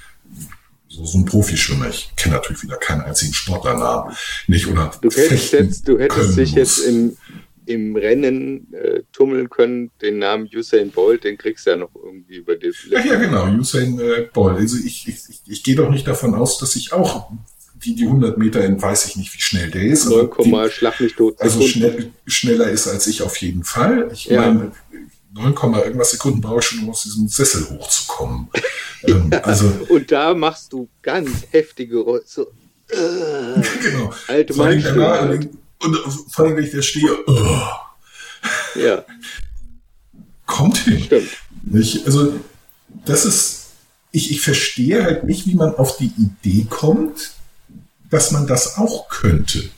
so, 0.88 1.04
so 1.04 1.18
ein 1.18 1.26
Profischwimmer. 1.26 1.90
Ich 1.90 2.10
kenne 2.16 2.36
natürlich 2.36 2.62
wieder 2.62 2.78
keinen 2.78 3.02
einzigen 3.02 3.34
Sportlernamen. 3.34 4.16
Nicht, 4.46 4.66
oder 4.66 4.92
du 5.02 5.10
hättest, 5.10 5.52
jetzt, 5.52 5.88
du 5.88 5.98
hättest 5.98 6.38
dich 6.38 6.52
jetzt 6.52 6.78
im, 6.78 7.18
im 7.66 7.96
Rennen 7.96 8.72
äh, 8.72 9.02
tummeln 9.12 9.50
können, 9.50 9.90
den 10.00 10.18
Namen 10.18 10.48
Usain 10.52 10.90
Bolt, 10.90 11.24
den 11.24 11.38
kriegst 11.38 11.66
du 11.66 11.70
ja 11.70 11.76
noch 11.76 11.90
irgendwie 11.94 12.36
über 12.36 12.56
den. 12.56 12.72
Ja, 12.90 13.04
ja, 13.04 13.14
genau, 13.16 13.46
Usain 13.48 13.98
äh, 14.00 14.28
Bolt. 14.32 14.56
Also 14.56 14.76
ich, 14.84 15.08
ich, 15.08 15.40
ich 15.46 15.62
gehe 15.62 15.76
doch 15.76 15.90
nicht 15.90 16.06
davon 16.06 16.34
aus, 16.34 16.58
dass 16.58 16.76
ich 16.76 16.92
auch 16.92 17.30
die, 17.84 17.94
die 17.94 18.04
100 18.04 18.38
Meter 18.38 18.64
in 18.64 18.80
weiß 18.80 19.06
ich 19.06 19.16
nicht, 19.16 19.34
wie 19.34 19.40
schnell 19.40 19.70
der 19.70 19.82
ist. 19.82 20.06
0, 20.06 20.30
die, 20.44 20.70
schlag 20.70 21.00
mich 21.00 21.14
tot. 21.14 21.40
Also 21.40 21.62
schnell, 21.62 22.10
schneller 22.26 22.70
ist 22.70 22.86
als 22.88 23.06
ich 23.06 23.22
auf 23.22 23.36
jeden 23.38 23.64
Fall. 23.64 24.08
Ich 24.12 24.26
ja. 24.26 24.40
meine, 24.40 24.72
9, 25.34 25.54
irgendwas 25.54 26.12
Sekunden 26.12 26.40
brauche 26.40 26.60
ich 26.60 26.66
schon, 26.66 26.80
um 26.80 26.90
aus 26.90 27.02
diesem 27.04 27.28
Sessel 27.28 27.68
hochzukommen. 27.70 28.48
ähm, 29.04 29.30
also, 29.42 29.72
und 29.88 30.12
da 30.12 30.34
machst 30.34 30.72
du 30.72 30.88
ganz 31.00 31.30
heftige 31.50 32.04
so, 32.24 32.42
äh, 32.88 33.60
genau. 33.82 34.12
alte 34.28 34.54
Mann. 34.54 35.48
Und 35.82 35.96
vor 36.30 36.44
allem, 36.44 36.56
wenn 36.56 36.64
ich 36.64 36.72
da 36.72 36.82
stehe, 36.82 37.10
oh. 37.26 37.68
ja. 38.76 39.04
kommt 40.46 40.78
hin. 40.78 41.02
Stimmt. 41.02 41.30
Nicht? 41.62 42.06
Also, 42.06 42.40
das 43.04 43.24
ist, 43.24 43.72
ich, 44.12 44.30
ich 44.30 44.40
verstehe 44.40 45.02
halt 45.02 45.24
nicht, 45.24 45.46
wie 45.46 45.54
man 45.54 45.74
auf 45.74 45.96
die 45.96 46.12
Idee 46.18 46.66
kommt, 46.68 47.32
dass 48.10 48.30
man 48.30 48.46
das 48.46 48.76
auch 48.76 49.08
könnte. 49.08 49.70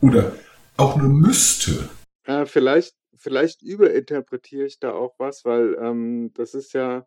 Oder 0.00 0.36
auch 0.76 0.96
nur 0.96 1.08
müsste. 1.08 1.88
Ja, 2.26 2.46
vielleicht, 2.46 2.94
vielleicht 3.16 3.62
überinterpretiere 3.62 4.66
ich 4.66 4.78
da 4.78 4.92
auch 4.92 5.14
was, 5.18 5.44
weil 5.44 5.76
ähm, 5.80 6.32
das 6.34 6.54
ist 6.54 6.72
ja 6.72 7.06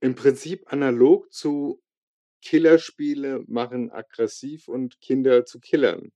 im 0.00 0.14
Prinzip 0.14 0.72
analog 0.72 1.32
zu 1.32 1.80
Killerspiele 2.42 3.44
machen 3.46 3.92
aggressiv 3.92 4.68
und 4.68 5.00
Kinder 5.00 5.44
zu 5.46 5.60
Killern 5.60 6.12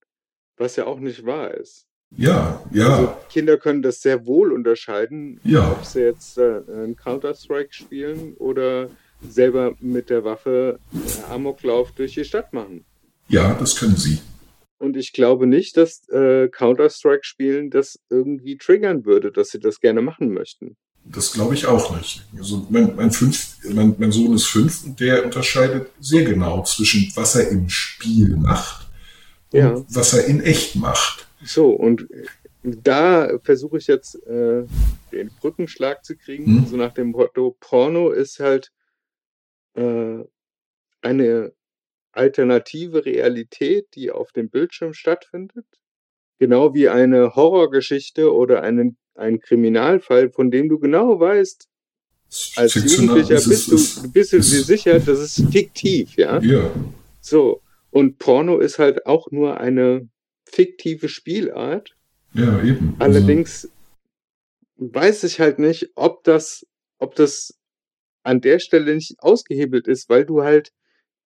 was 0.56 0.76
ja 0.76 0.86
auch 0.86 1.00
nicht 1.00 1.24
wahr 1.24 1.52
ist. 1.54 1.86
Ja, 2.16 2.62
ja. 2.72 2.96
Also 2.96 3.16
Kinder 3.30 3.56
können 3.56 3.82
das 3.82 4.00
sehr 4.00 4.26
wohl 4.26 4.52
unterscheiden, 4.52 5.40
ja. 5.44 5.72
ob 5.72 5.84
sie 5.84 6.00
jetzt 6.00 6.38
äh, 6.38 6.60
einen 6.68 6.96
Counter-Strike 6.96 7.72
spielen 7.72 8.34
oder 8.34 8.88
selber 9.28 9.74
mit 9.80 10.10
der 10.10 10.24
Waffe 10.24 10.78
äh, 10.92 11.32
Amoklauf 11.32 11.92
durch 11.92 12.14
die 12.14 12.24
Stadt 12.24 12.52
machen. 12.52 12.84
Ja, 13.28 13.54
das 13.54 13.76
können 13.76 13.96
sie. 13.96 14.18
Und 14.78 14.96
ich 14.96 15.12
glaube 15.12 15.46
nicht, 15.46 15.76
dass 15.76 16.08
äh, 16.10 16.48
Counter-Strike-Spielen 16.48 17.70
das 17.70 17.98
irgendwie 18.08 18.56
triggern 18.56 19.04
würde, 19.04 19.32
dass 19.32 19.48
sie 19.48 19.58
das 19.58 19.80
gerne 19.80 20.02
machen 20.02 20.32
möchten. 20.32 20.76
Das 21.04 21.32
glaube 21.32 21.54
ich 21.54 21.66
auch 21.66 21.96
nicht. 21.96 22.24
Also 22.36 22.66
mein, 22.68 22.94
mein, 22.96 23.10
fünf, 23.10 23.56
mein, 23.70 23.94
mein 23.98 24.12
Sohn 24.12 24.34
ist 24.34 24.46
fünf 24.46 24.84
und 24.84 25.00
der 25.00 25.24
unterscheidet 25.24 25.88
sehr 26.00 26.24
genau 26.24 26.62
zwischen, 26.64 27.10
was 27.14 27.36
er 27.36 27.48
im 27.48 27.68
Spiel 27.68 28.36
macht 28.36 28.85
ja. 29.58 29.84
was 29.90 30.14
er 30.14 30.26
in 30.26 30.40
echt 30.40 30.76
macht. 30.76 31.28
So, 31.44 31.70
und 31.70 32.08
da 32.62 33.38
versuche 33.42 33.78
ich 33.78 33.86
jetzt 33.86 34.16
äh, 34.26 34.64
den 35.12 35.30
Brückenschlag 35.40 36.04
zu 36.04 36.16
kriegen, 36.16 36.46
hm? 36.46 36.66
so 36.66 36.76
nach 36.76 36.92
dem 36.92 37.10
Motto, 37.10 37.56
Porno 37.60 38.10
ist 38.10 38.40
halt 38.40 38.72
äh, 39.74 40.24
eine 41.00 41.52
alternative 42.12 43.04
Realität, 43.04 43.88
die 43.94 44.10
auf 44.10 44.32
dem 44.32 44.48
Bildschirm 44.48 44.94
stattfindet. 44.94 45.66
Genau 46.38 46.74
wie 46.74 46.88
eine 46.88 47.34
Horrorgeschichte 47.34 48.32
oder 48.34 48.62
einen, 48.62 48.96
ein 49.14 49.40
Kriminalfall, 49.40 50.30
von 50.30 50.50
dem 50.50 50.68
du 50.68 50.78
genau 50.78 51.20
weißt, 51.20 51.68
als 52.56 52.74
Jugendlicher 52.74 53.36
bist 53.36 53.70
du, 53.70 54.10
bist 54.10 54.32
du 54.32 54.36
dir 54.38 54.42
sicher, 54.42 54.98
das 54.98 55.20
ist 55.20 55.50
fiktiv, 55.52 56.16
ja? 56.16 56.40
Ja. 56.40 56.70
So, 57.20 57.62
und 57.96 58.18
Porno 58.18 58.58
ist 58.58 58.78
halt 58.78 59.06
auch 59.06 59.30
nur 59.30 59.58
eine 59.58 60.06
fiktive 60.44 61.08
Spielart. 61.08 61.96
Ja, 62.34 62.62
eben. 62.62 62.94
Also 62.98 63.18
Allerdings 63.18 63.70
weiß 64.76 65.24
ich 65.24 65.40
halt 65.40 65.58
nicht, 65.58 65.92
ob 65.94 66.22
das, 66.24 66.66
ob 66.98 67.14
das 67.14 67.54
an 68.22 68.42
der 68.42 68.58
Stelle 68.58 68.94
nicht 68.94 69.14
ausgehebelt 69.20 69.88
ist, 69.88 70.10
weil 70.10 70.26
du 70.26 70.42
halt 70.42 70.72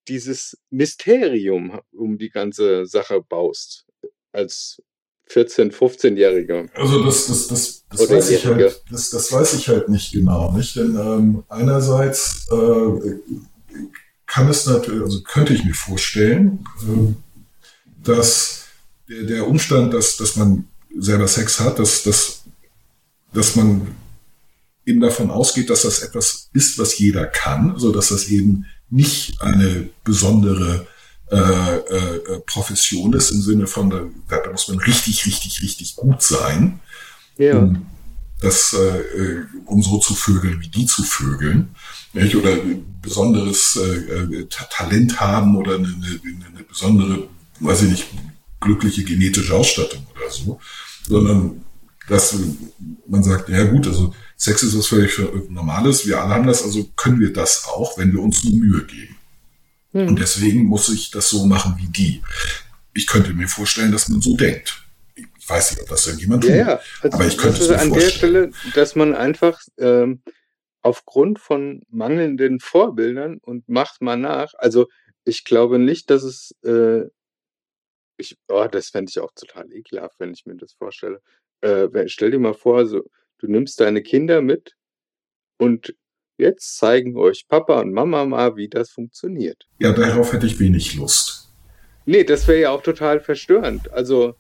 dieses 0.06 0.58
Mysterium 0.70 1.80
um 1.90 2.18
die 2.18 2.30
ganze 2.30 2.86
Sache 2.86 3.20
baust. 3.20 3.84
Als 4.30 4.80
14-, 5.28 5.72
15-Jähriger. 5.72 6.68
Also 6.74 7.02
das, 7.04 7.26
das, 7.26 7.48
das, 7.48 7.84
das 7.90 8.08
weiß 8.08 8.30
ich 8.30 8.46
halt, 8.46 8.84
das, 8.88 9.10
das 9.10 9.32
weiß 9.32 9.54
ich 9.54 9.68
halt 9.68 9.88
nicht 9.88 10.12
genau, 10.12 10.52
nicht? 10.52 10.76
Denn 10.76 10.94
ähm, 10.94 11.42
einerseits 11.48 12.46
äh, 12.52 13.18
kann 14.30 14.48
es 14.48 14.64
natürlich, 14.64 15.02
also 15.02 15.22
könnte 15.22 15.54
ich 15.54 15.64
mir 15.64 15.74
vorstellen, 15.74 16.64
ähm, 16.82 17.16
dass 18.04 18.66
der, 19.08 19.24
der 19.24 19.48
Umstand, 19.48 19.92
dass, 19.92 20.16
dass 20.16 20.36
man 20.36 20.68
selber 20.96 21.26
Sex 21.26 21.58
hat, 21.58 21.80
dass, 21.80 22.04
dass, 22.04 22.42
dass 23.32 23.56
man 23.56 23.88
eben 24.86 25.00
davon 25.00 25.30
ausgeht, 25.30 25.68
dass 25.68 25.82
das 25.82 26.02
etwas 26.02 26.48
ist, 26.52 26.78
was 26.78 26.96
jeder 26.98 27.26
kann, 27.26 27.72
also 27.72 27.92
dass 27.92 28.08
das 28.08 28.28
eben 28.28 28.66
nicht 28.88 29.42
eine 29.42 29.90
besondere 30.04 30.86
äh, 31.30 31.36
äh, 31.36 32.40
Profession 32.46 33.12
ist 33.14 33.32
im 33.32 33.42
Sinne 33.42 33.66
von, 33.66 33.90
da, 33.90 34.36
da 34.38 34.50
muss 34.50 34.68
man 34.68 34.78
richtig, 34.78 35.26
richtig, 35.26 35.60
richtig 35.62 35.96
gut 35.96 36.22
sein, 36.22 36.78
ja. 37.36 37.58
um, 37.58 37.86
das, 38.40 38.72
äh, 38.72 39.42
um 39.66 39.82
so 39.82 39.98
zu 39.98 40.14
vögeln 40.14 40.60
wie 40.60 40.68
die 40.68 40.86
zu 40.86 41.02
vögeln 41.02 41.74
nicht? 42.12 42.34
oder 42.34 42.56
besonderes 43.02 43.76
äh, 43.76 44.40
äh 44.40 44.46
Talent 44.70 45.20
haben 45.20 45.56
oder 45.56 45.74
eine, 45.74 45.88
eine, 45.88 46.46
eine 46.54 46.64
besondere, 46.68 47.28
weiß 47.60 47.82
ich 47.82 47.90
nicht, 47.90 48.06
glückliche 48.60 49.04
genetische 49.04 49.54
Ausstattung 49.54 50.06
oder 50.14 50.30
so, 50.30 50.60
sondern 51.06 51.64
dass 52.08 52.36
man 53.06 53.22
sagt, 53.22 53.48
ja 53.48 53.64
gut, 53.64 53.86
also 53.86 54.14
Sex 54.36 54.62
ist 54.62 54.76
was 54.76 54.86
völlig 54.86 55.12
Normales, 55.48 56.06
wir 56.06 56.20
alle 56.20 56.34
haben 56.34 56.46
das, 56.46 56.62
also 56.62 56.84
können 56.96 57.20
wir 57.20 57.32
das 57.32 57.66
auch, 57.66 57.96
wenn 57.98 58.12
wir 58.12 58.20
uns 58.20 58.42
nur 58.42 58.54
Mühe 58.54 58.84
geben. 58.84 59.16
Hm. 59.92 60.08
Und 60.08 60.18
deswegen 60.18 60.64
muss 60.64 60.88
ich 60.88 61.10
das 61.10 61.28
so 61.28 61.46
machen 61.46 61.74
wie 61.78 61.88
die. 61.88 62.22
Ich 62.94 63.06
könnte 63.06 63.32
mir 63.32 63.48
vorstellen, 63.48 63.92
dass 63.92 64.08
man 64.08 64.20
so 64.20 64.36
denkt. 64.36 64.79
Ich 65.50 65.56
weiß 65.56 65.70
nicht, 65.72 65.82
ob 65.82 65.88
das 65.88 66.06
irgendjemand 66.06 66.44
ja, 66.44 66.50
tut, 66.50 66.56
ja. 66.58 66.80
Also 67.02 67.16
aber 67.16 67.26
ich 67.26 67.36
könnte 67.36 67.60
es 67.60 67.68
mir 67.68 67.80
an 67.80 67.88
vorstellen. 67.88 67.94
der 67.94 68.10
Stelle, 68.10 68.50
dass 68.74 68.94
man 68.94 69.14
einfach 69.16 69.60
ähm, 69.78 70.22
aufgrund 70.80 71.40
von 71.40 71.82
mangelnden 71.88 72.60
Vorbildern 72.60 73.38
und 73.38 73.68
macht 73.68 74.00
mal 74.00 74.16
nach. 74.16 74.52
Also 74.58 74.86
ich 75.24 75.44
glaube 75.44 75.80
nicht, 75.80 76.08
dass 76.08 76.22
es, 76.22 76.54
äh, 76.64 77.02
ich, 78.16 78.38
oh, 78.48 78.68
das 78.70 78.90
fände 78.90 79.10
ich 79.10 79.18
auch 79.18 79.32
total 79.34 79.72
ekelhaft, 79.72 80.20
wenn 80.20 80.32
ich 80.32 80.46
mir 80.46 80.54
das 80.54 80.74
vorstelle. 80.74 81.20
Äh, 81.62 81.88
stell 82.06 82.30
dir 82.30 82.38
mal 82.38 82.54
vor, 82.54 82.86
so, 82.86 83.02
du 83.38 83.48
nimmst 83.48 83.80
deine 83.80 84.02
Kinder 84.02 84.42
mit 84.42 84.76
und 85.58 85.96
jetzt 86.38 86.76
zeigen 86.76 87.16
euch 87.16 87.48
Papa 87.48 87.80
und 87.80 87.92
Mama 87.92 88.24
mal, 88.24 88.54
wie 88.54 88.68
das 88.68 88.90
funktioniert. 88.90 89.66
Ja, 89.80 89.90
darauf 89.90 90.32
hätte 90.32 90.46
ich 90.46 90.60
wenig 90.60 90.94
Lust. 90.94 91.48
Nee, 92.06 92.22
das 92.22 92.46
wäre 92.46 92.60
ja 92.60 92.70
auch 92.70 92.82
total 92.82 93.18
verstörend. 93.18 93.90
Also 93.92 94.36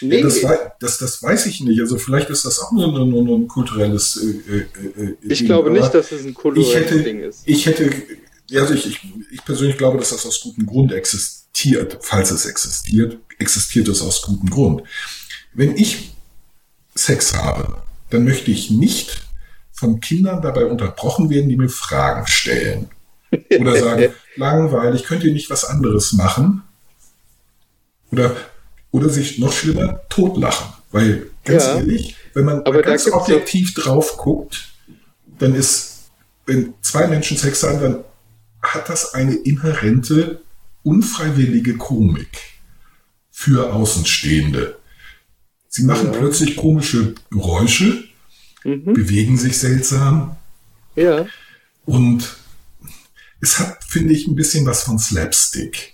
Nee. 0.00 0.20
Ja, 0.20 0.22
das, 0.22 0.40
das, 0.80 0.98
das, 0.98 1.22
weiß 1.22 1.46
ich 1.46 1.60
nicht. 1.60 1.80
Also 1.80 1.96
vielleicht 1.96 2.30
ist 2.30 2.44
das 2.44 2.58
auch 2.58 2.72
nur, 2.72 2.88
nur, 2.88 3.06
nur 3.06 3.38
ein 3.38 3.48
kulturelles 3.48 4.16
äh, 4.16 4.56
äh, 4.56 5.04
äh 5.04 5.16
Ich 5.22 5.38
Ding. 5.38 5.46
glaube 5.46 5.70
nicht, 5.70 5.94
dass 5.94 6.10
es 6.10 6.24
ein 6.24 6.34
kulturelles 6.34 6.74
hätte, 6.74 7.02
Ding 7.02 7.20
ist. 7.20 7.42
Ich 7.44 7.66
hätte, 7.66 7.90
also 8.54 8.74
ich, 8.74 8.86
ich, 8.86 9.00
ich, 9.30 9.44
persönlich 9.44 9.78
glaube, 9.78 9.98
dass 9.98 10.10
das 10.10 10.26
aus 10.26 10.40
gutem 10.40 10.66
Grund 10.66 10.92
exist, 10.92 11.42
existiert, 11.52 11.98
falls 12.02 12.30
es 12.30 12.46
existiert, 12.46 13.18
existiert 13.38 13.88
es 13.88 14.02
aus 14.02 14.22
gutem 14.22 14.50
Grund. 14.50 14.82
Wenn 15.52 15.76
ich 15.76 16.14
Sex 16.94 17.34
habe, 17.34 17.82
dann 18.10 18.24
möchte 18.24 18.50
ich 18.50 18.70
nicht 18.70 19.22
von 19.72 20.00
Kindern 20.00 20.42
dabei 20.42 20.66
unterbrochen 20.66 21.30
werden, 21.30 21.48
die 21.48 21.56
mir 21.56 21.68
Fragen 21.68 22.26
stellen. 22.26 22.88
Oder 23.58 23.78
sagen, 23.78 24.14
langweilig, 24.36 25.04
könnt 25.04 25.24
ihr 25.24 25.32
nicht 25.32 25.50
was 25.50 25.64
anderes 25.64 26.12
machen? 26.12 26.62
Oder, 28.10 28.36
oder 28.92 29.08
sich 29.08 29.38
noch 29.38 29.52
schlimmer 29.52 30.00
totlachen. 30.08 30.72
Weil, 30.92 31.26
ganz 31.44 31.64
ja, 31.64 31.78
ehrlich, 31.78 32.14
wenn 32.34 32.44
man 32.44 32.62
ganz 32.64 33.10
objektiv 33.10 33.74
drauf 33.74 34.16
guckt, 34.16 34.68
dann 35.38 35.54
ist, 35.54 36.10
wenn 36.46 36.74
zwei 36.82 37.08
Menschen 37.08 37.36
Sex 37.36 37.62
haben, 37.64 37.80
dann 37.80 38.04
hat 38.62 38.88
das 38.88 39.14
eine 39.14 39.34
inhärente, 39.34 40.42
unfreiwillige 40.84 41.76
Komik 41.76 42.38
für 43.30 43.72
Außenstehende. 43.72 44.78
Sie 45.68 45.84
machen 45.84 46.12
ja. 46.12 46.18
plötzlich 46.18 46.56
komische 46.56 47.14
Geräusche, 47.30 48.04
mhm. 48.62 48.92
bewegen 48.92 49.38
sich 49.38 49.58
seltsam. 49.58 50.36
Ja. 50.94 51.26
Und 51.86 52.36
es 53.40 53.58
hat, 53.58 53.82
finde 53.84 54.12
ich, 54.12 54.28
ein 54.28 54.36
bisschen 54.36 54.66
was 54.66 54.82
von 54.82 54.98
Slapstick. 54.98 55.91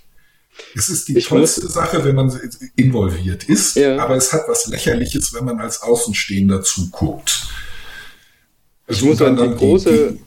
Es 0.75 0.89
ist 0.89 1.07
die 1.07 1.17
ich 1.17 1.27
tollste 1.27 1.63
muss, 1.63 1.73
Sache, 1.73 2.03
wenn 2.03 2.15
man 2.15 2.31
involviert 2.75 3.45
ist, 3.45 3.75
ja. 3.75 3.97
aber 3.97 4.15
es 4.15 4.31
hat 4.31 4.43
was 4.47 4.67
Lächerliches, 4.67 5.33
wenn 5.33 5.45
man 5.45 5.59
als 5.59 5.81
Außenstehender 5.81 6.61
zuguckt. 6.61 7.47
Ich 8.87 9.01
muss 9.03 9.21
an 9.21 9.37
die 9.37 9.55
große 9.55 10.17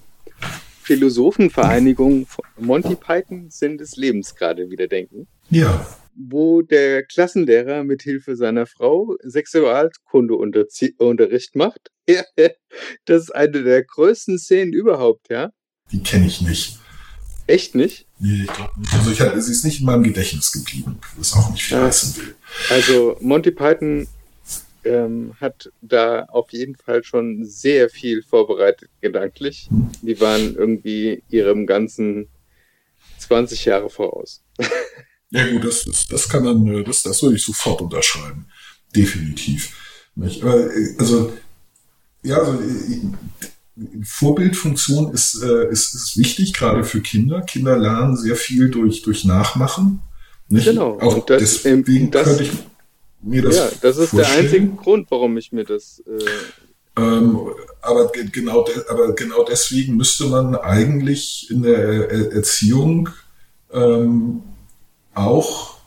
Philosophenvereinigung 0.83 2.27
Monty 2.59 2.97
Python 2.97 3.51
Sinn 3.51 3.79
des 3.79 3.97
Lebens 3.97 4.35
gerade 4.35 4.69
wieder 4.71 4.89
denken. 4.89 5.29
Ja. 5.51 5.87
Wo 6.15 6.63
der 6.63 7.05
Klassenlehrer 7.05 7.85
mit 7.85 8.03
Hilfe 8.03 8.37
seiner 8.37 8.67
Frau 8.67 9.17
Sexualkundeunterricht 9.23 11.57
macht. 11.57 11.91
das 13.07 13.23
ist 13.23 13.35
eine 13.35 13.63
der 13.63 13.85
größten 13.85 14.39
Szenen 14.39 14.73
überhaupt, 14.73 15.29
ja? 15.31 15.51
Die 15.91 16.03
kenne 16.03 16.27
ich 16.27 16.43
nicht. 16.43 16.79
Echt 17.47 17.75
nicht? 17.75 18.07
Nee, 18.19 18.43
ich 18.45 18.53
glaube 18.53 18.73
nicht. 18.79 18.93
Also 18.93 19.11
ich 19.11 19.21
hab, 19.21 19.41
sie 19.41 19.53
ist 19.53 19.65
nicht 19.65 19.81
in 19.81 19.87
meinem 19.87 20.05
Gedächtnis 20.05 20.53
geblieben, 20.53 20.99
was 21.17 21.33
auch 21.35 21.51
nicht 21.51 21.65
viel 21.65 21.77
ja. 21.77 21.85
heißen 21.85 22.17
will. 22.17 22.35
Also 22.71 23.17
Monty 23.21 23.51
Python 23.51 24.07
ähm, 24.85 25.35
hat 25.41 25.71
da 25.81 26.25
auf 26.25 26.53
jeden 26.53 26.77
Fall 26.77 27.05
schon 27.05 27.45
sehr 27.45 27.89
viel 27.89 28.23
vorbereitet 28.23 28.91
gedanklich. 29.01 29.69
Hm. 29.71 29.91
Die 30.03 30.21
waren 30.21 30.55
irgendwie 30.55 31.23
ihrem 31.29 31.67
ganzen 31.67 32.29
20 33.19 33.65
Jahre 33.65 33.91
voraus. 33.91 34.43
ja 35.31 35.47
gut, 35.49 35.65
das, 35.65 35.85
das, 35.85 36.07
das 36.07 36.29
kann 36.29 36.45
dann, 36.45 36.67
äh, 36.67 36.85
das, 36.85 37.03
das 37.03 37.23
würde 37.23 37.37
ich 37.37 37.45
sofort 37.45 37.81
unterschreiben. 37.81 38.47
Definitiv. 38.95 39.77
Nicht? 40.15 40.43
Aber, 40.43 40.75
äh, 40.75 40.95
also, 40.99 41.33
ja, 42.23 42.37
also, 42.37 42.61
äh, 42.63 43.01
Vorbildfunktion 44.05 45.13
ist, 45.13 45.43
äh, 45.43 45.71
ist, 45.71 45.95
ist 45.95 46.17
wichtig, 46.17 46.53
gerade 46.53 46.85
für 46.85 47.01
Kinder. 47.01 47.43
Kinder 47.43 47.77
lernen 47.77 48.17
sehr 48.17 48.37
viel 48.37 48.71
durch, 48.71 49.03
durch 49.03 49.25
Nachmachen. 49.25 50.01
Nicht? 50.49 50.67
Genau. 50.67 50.99
Auch 51.01 51.25
das, 51.25 51.41
deswegen 51.41 52.11
das, 52.11 52.25
könnte 52.25 52.43
ich 52.45 52.53
mir 53.23 53.43
das 53.43 53.57
Ja, 53.57 53.71
das 53.81 53.97
ist 53.99 54.11
vorstellen. 54.11 54.35
der 54.35 54.45
einzige 54.45 54.77
Grund, 54.77 55.11
warum 55.11 55.37
ich 55.37 55.53
mir 55.53 55.65
das... 55.65 56.03
Äh, 56.07 57.01
ähm, 57.01 57.39
aber, 57.81 58.13
genau 58.13 58.67
aber 58.91 59.15
genau 59.15 59.45
deswegen 59.45 59.97
müsste 59.97 60.27
man 60.27 60.55
eigentlich 60.57 61.51
in 61.51 61.63
der 61.63 62.11
Erziehung 62.33 63.09
ähm, 63.73 64.43
auch 65.15 65.79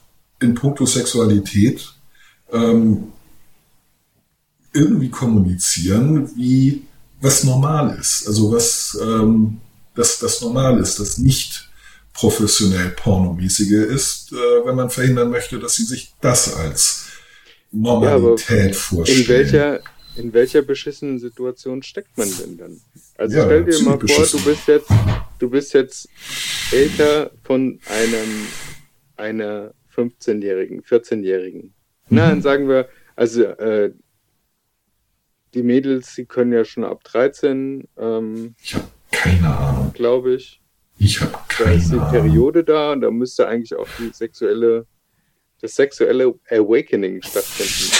in 0.41 0.55
puncto 0.55 0.87
Sexualität 0.87 1.93
ähm, 2.51 3.11
irgendwie 4.73 5.09
kommunizieren, 5.09 6.29
wie 6.35 6.83
was 7.25 7.43
normal 7.43 7.97
ist. 7.99 8.27
Also 8.27 8.51
was 8.51 8.97
ähm, 9.01 9.57
das, 9.95 10.19
das 10.19 10.41
normal 10.41 10.79
ist, 10.79 10.99
das 10.99 11.17
nicht 11.17 11.69
professionell 12.13 12.89
pornomäßige 12.89 13.89
ist, 13.89 14.31
äh, 14.31 14.65
wenn 14.65 14.75
man 14.75 14.89
verhindern 14.89 15.31
möchte, 15.31 15.59
dass 15.59 15.75
sie 15.75 15.83
sich 15.83 16.13
das 16.21 16.55
als 16.55 17.07
Normalität 17.71 18.73
ja, 18.73 18.73
vorstellen. 18.73 19.21
In 19.21 19.27
welcher, 19.27 19.79
in 20.15 20.33
welcher 20.33 20.61
beschissenen 20.61 21.19
Situation 21.19 21.83
steckt 21.83 22.17
man 22.17 22.29
denn 22.39 22.57
dann? 22.57 22.81
Also 23.17 23.37
ja, 23.37 23.45
stell 23.45 23.65
dir 23.65 23.81
mal 23.81 23.99
vor, 23.99 24.25
du 24.25 24.45
bist 24.45 24.67
jetzt, 24.67 24.89
du 25.39 25.49
bist 25.49 25.73
jetzt 25.73 26.07
älter 26.71 27.31
von 27.43 27.79
einem, 27.87 28.47
einer 29.17 29.73
15-Jährigen, 29.95 30.83
14-Jährigen. 30.83 31.61
Mhm. 31.61 31.71
Nein, 32.17 32.41
sagen 32.41 32.69
wir, 32.69 32.87
also 33.15 33.43
äh, 33.43 33.91
die 35.55 35.63
Mädels, 35.63 36.13
die 36.15 36.25
können 36.25 36.51
ja 36.51 36.65
schon 36.65 36.83
ab 36.83 37.03
13. 37.05 37.87
Ähm, 37.97 38.55
ich 38.61 38.75
habe 38.75 38.85
keine 39.11 39.57
Ahnung. 39.57 39.93
Glaube 39.93 40.35
ich. 40.35 40.61
Ich 40.97 41.21
habe 41.21 41.31
keine 41.47 41.71
Ahnung. 41.71 41.89
Da 41.89 41.97
ist 41.97 42.11
die 42.11 42.17
Periode 42.17 42.63
da 42.63 42.91
und 42.91 43.01
da 43.01 43.09
müsste 43.09 43.47
eigentlich 43.47 43.73
auch 43.75 43.87
die 43.97 44.11
sexuelle, 44.13 44.85
das 45.61 45.75
sexuelle 45.75 46.35
Awakening 46.49 47.21
stattfinden. 47.23 47.95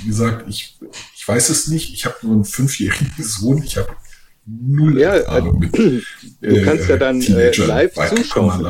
Wie 0.00 0.08
gesagt, 0.08 0.48
ich, 0.48 0.78
ich 1.14 1.28
weiß 1.28 1.50
es 1.50 1.68
nicht. 1.68 1.92
Ich 1.92 2.06
habe 2.06 2.16
nur 2.22 2.32
einen 2.32 2.44
fünfjährigen 2.44 3.22
Sohn. 3.22 3.62
Ich 3.62 3.76
habe 3.76 3.94
null 4.46 4.98
ja, 4.98 5.16
Erfahrung 5.16 5.58
mit. 5.58 5.76
Du 5.76 6.00
äh, 6.40 6.62
kannst 6.64 6.88
ja 6.88 6.96
dann 6.96 7.20
äh, 7.20 7.54
live 7.54 7.94
zuschauen. 7.94 8.64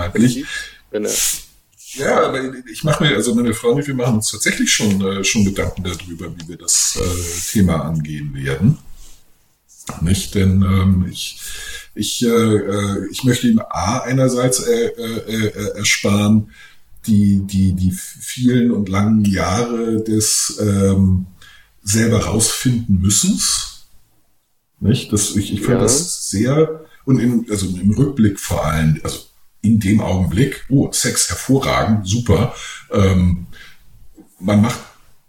Wenn 0.91 1.05
er 1.05 1.11
ja, 1.95 2.27
aber 2.27 2.41
ich 2.71 2.85
mache 2.85 3.05
mir, 3.05 3.15
also 3.15 3.35
meine 3.35 3.55
Frau 3.55 3.71
und 3.71 3.81
ich, 3.81 3.87
wir 3.87 3.95
machen 3.95 4.17
uns 4.17 4.31
tatsächlich 4.31 4.73
schon, 4.73 5.01
äh, 5.01 5.25
schon 5.25 5.45
Gedanken 5.45 5.85
darüber, 5.85 6.33
wie 6.37 6.49
wir 6.49 6.57
das 6.57 6.99
äh, 7.01 7.53
Thema 7.53 7.85
angehen 7.85 8.35
werden. 8.35 8.79
Nicht? 10.01 10.35
Denn 10.35 10.63
ähm, 10.63 11.07
ich, 11.11 11.41
ich, 11.95 12.23
äh, 12.25 12.29
äh 12.29 13.09
ich 13.11 13.25
möchte 13.25 13.49
ihm 13.49 13.61
A 13.61 13.99
einerseits 13.99 14.61
äh, 14.61 14.87
äh, 14.87 15.47
äh, 15.47 15.77
ersparen, 15.79 16.51
die, 17.07 17.41
die, 17.47 17.73
die 17.73 17.93
vielen 17.93 18.71
und 18.71 18.89
langen 18.89 19.25
Jahre 19.25 20.03
des 20.03 20.59
ähm, 20.61 21.27
selber 21.83 22.25
rausfinden 22.25 23.01
müssens. 23.01 23.87
Nicht? 24.81 25.13
Das, 25.13 25.35
ich 25.37 25.53
ich 25.53 25.61
fand 25.61 25.79
ja. 25.79 25.83
das 25.83 26.31
sehr, 26.31 26.85
und 27.05 27.19
in, 27.19 27.47
also 27.51 27.67
im 27.67 27.91
Rückblick 27.93 28.39
vor 28.39 28.65
allem, 28.65 29.01
also 29.03 29.30
in 29.63 29.79
dem 29.79 30.01
Augenblick, 30.01 30.65
oh, 30.69 30.91
Sex 30.93 31.29
hervorragend, 31.29 32.09
super. 32.09 32.55
Ähm, 32.93 33.47
man 34.39 34.63
macht 34.63 34.81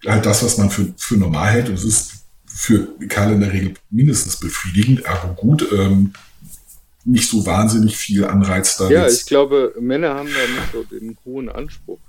halt 0.06 0.26
das, 0.26 0.44
was 0.44 0.58
man 0.58 0.70
für, 0.70 0.94
für 0.98 1.16
normal 1.16 1.52
hält 1.52 1.70
und 1.70 1.76
es 1.76 1.84
ist 1.84 2.12
für 2.46 2.88
Kerle 3.08 3.36
in 3.36 3.42
der 3.42 3.54
Regel 3.54 3.74
mindestens 3.90 4.38
befriedigend, 4.38 5.02
ergo 5.02 5.34
gut. 5.34 5.68
Ähm, 5.72 6.14
nicht 7.04 7.30
so 7.30 7.46
wahnsinnig 7.46 7.98
viel 7.98 8.26
Anreiz 8.26 8.78
da. 8.78 8.90
Ja, 8.90 9.08
ich 9.08 9.26
glaube, 9.26 9.74
Männer 9.80 10.14
haben 10.14 10.30
da 10.30 10.62
nicht 10.62 10.72
so 10.72 10.84
den 10.84 11.18
hohen 11.26 11.50
Anspruch. 11.50 12.00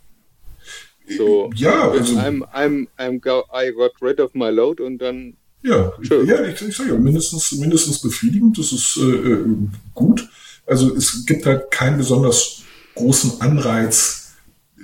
So, 1.16 1.50
ja, 1.54 1.90
also, 1.90 2.16
I'm, 2.16 2.42
I'm, 2.54 2.86
I'm 2.98 3.20
go, 3.20 3.44
I 3.52 3.72
got 3.72 3.92
rid 4.00 4.20
of 4.20 4.34
my 4.34 4.50
load 4.50 4.82
und 4.82 4.98
dann. 4.98 5.36
Ja, 5.62 5.92
ja 6.24 6.44
ich, 6.44 6.60
ich 6.60 6.76
sage 6.76 6.90
ja, 6.90 6.96
mindestens, 6.96 7.52
mindestens 7.52 8.00
befriedigend, 8.00 8.58
das 8.58 8.72
ist 8.72 8.96
äh, 8.96 9.32
äh 9.32 9.44
gut. 9.94 10.21
Also 10.72 10.96
es 10.96 11.26
gibt 11.26 11.44
halt 11.44 11.70
keinen 11.70 11.98
besonders 11.98 12.62
großen 12.94 13.40
Anreiz, 13.42 14.32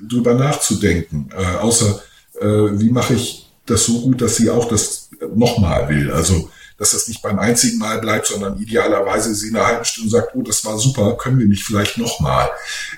drüber 0.07 0.35
nachzudenken, 0.35 1.31
äh, 1.33 1.57
außer 1.57 2.01
äh, 2.41 2.47
wie 2.47 2.91
mache 2.91 3.15
ich 3.15 3.51
das 3.65 3.87
so 3.87 4.03
gut, 4.03 4.21
dass 4.21 4.37
sie 4.37 4.51
auch 4.51 4.69
das 4.69 5.09
nochmal 5.35 5.89
will. 5.89 6.11
Also 6.13 6.51
dass 6.79 6.93
das 6.93 7.09
nicht 7.09 7.21
beim 7.23 7.39
einzigen 7.41 7.77
Mal 7.79 7.99
bleibt, 8.01 8.27
sondern 8.27 8.57
idealerweise 8.61 9.35
sie 9.35 9.49
in 9.49 9.57
einer 9.57 9.67
halben 9.67 9.85
Stunde 9.85 10.11
sagt, 10.11 10.35
oh, 10.35 10.43
das 10.43 10.65
war 10.65 10.79
super, 10.79 11.17
können 11.17 11.39
wir 11.41 11.47
nicht 11.49 11.65
vielleicht 11.65 11.99
nochmal. 11.99 12.49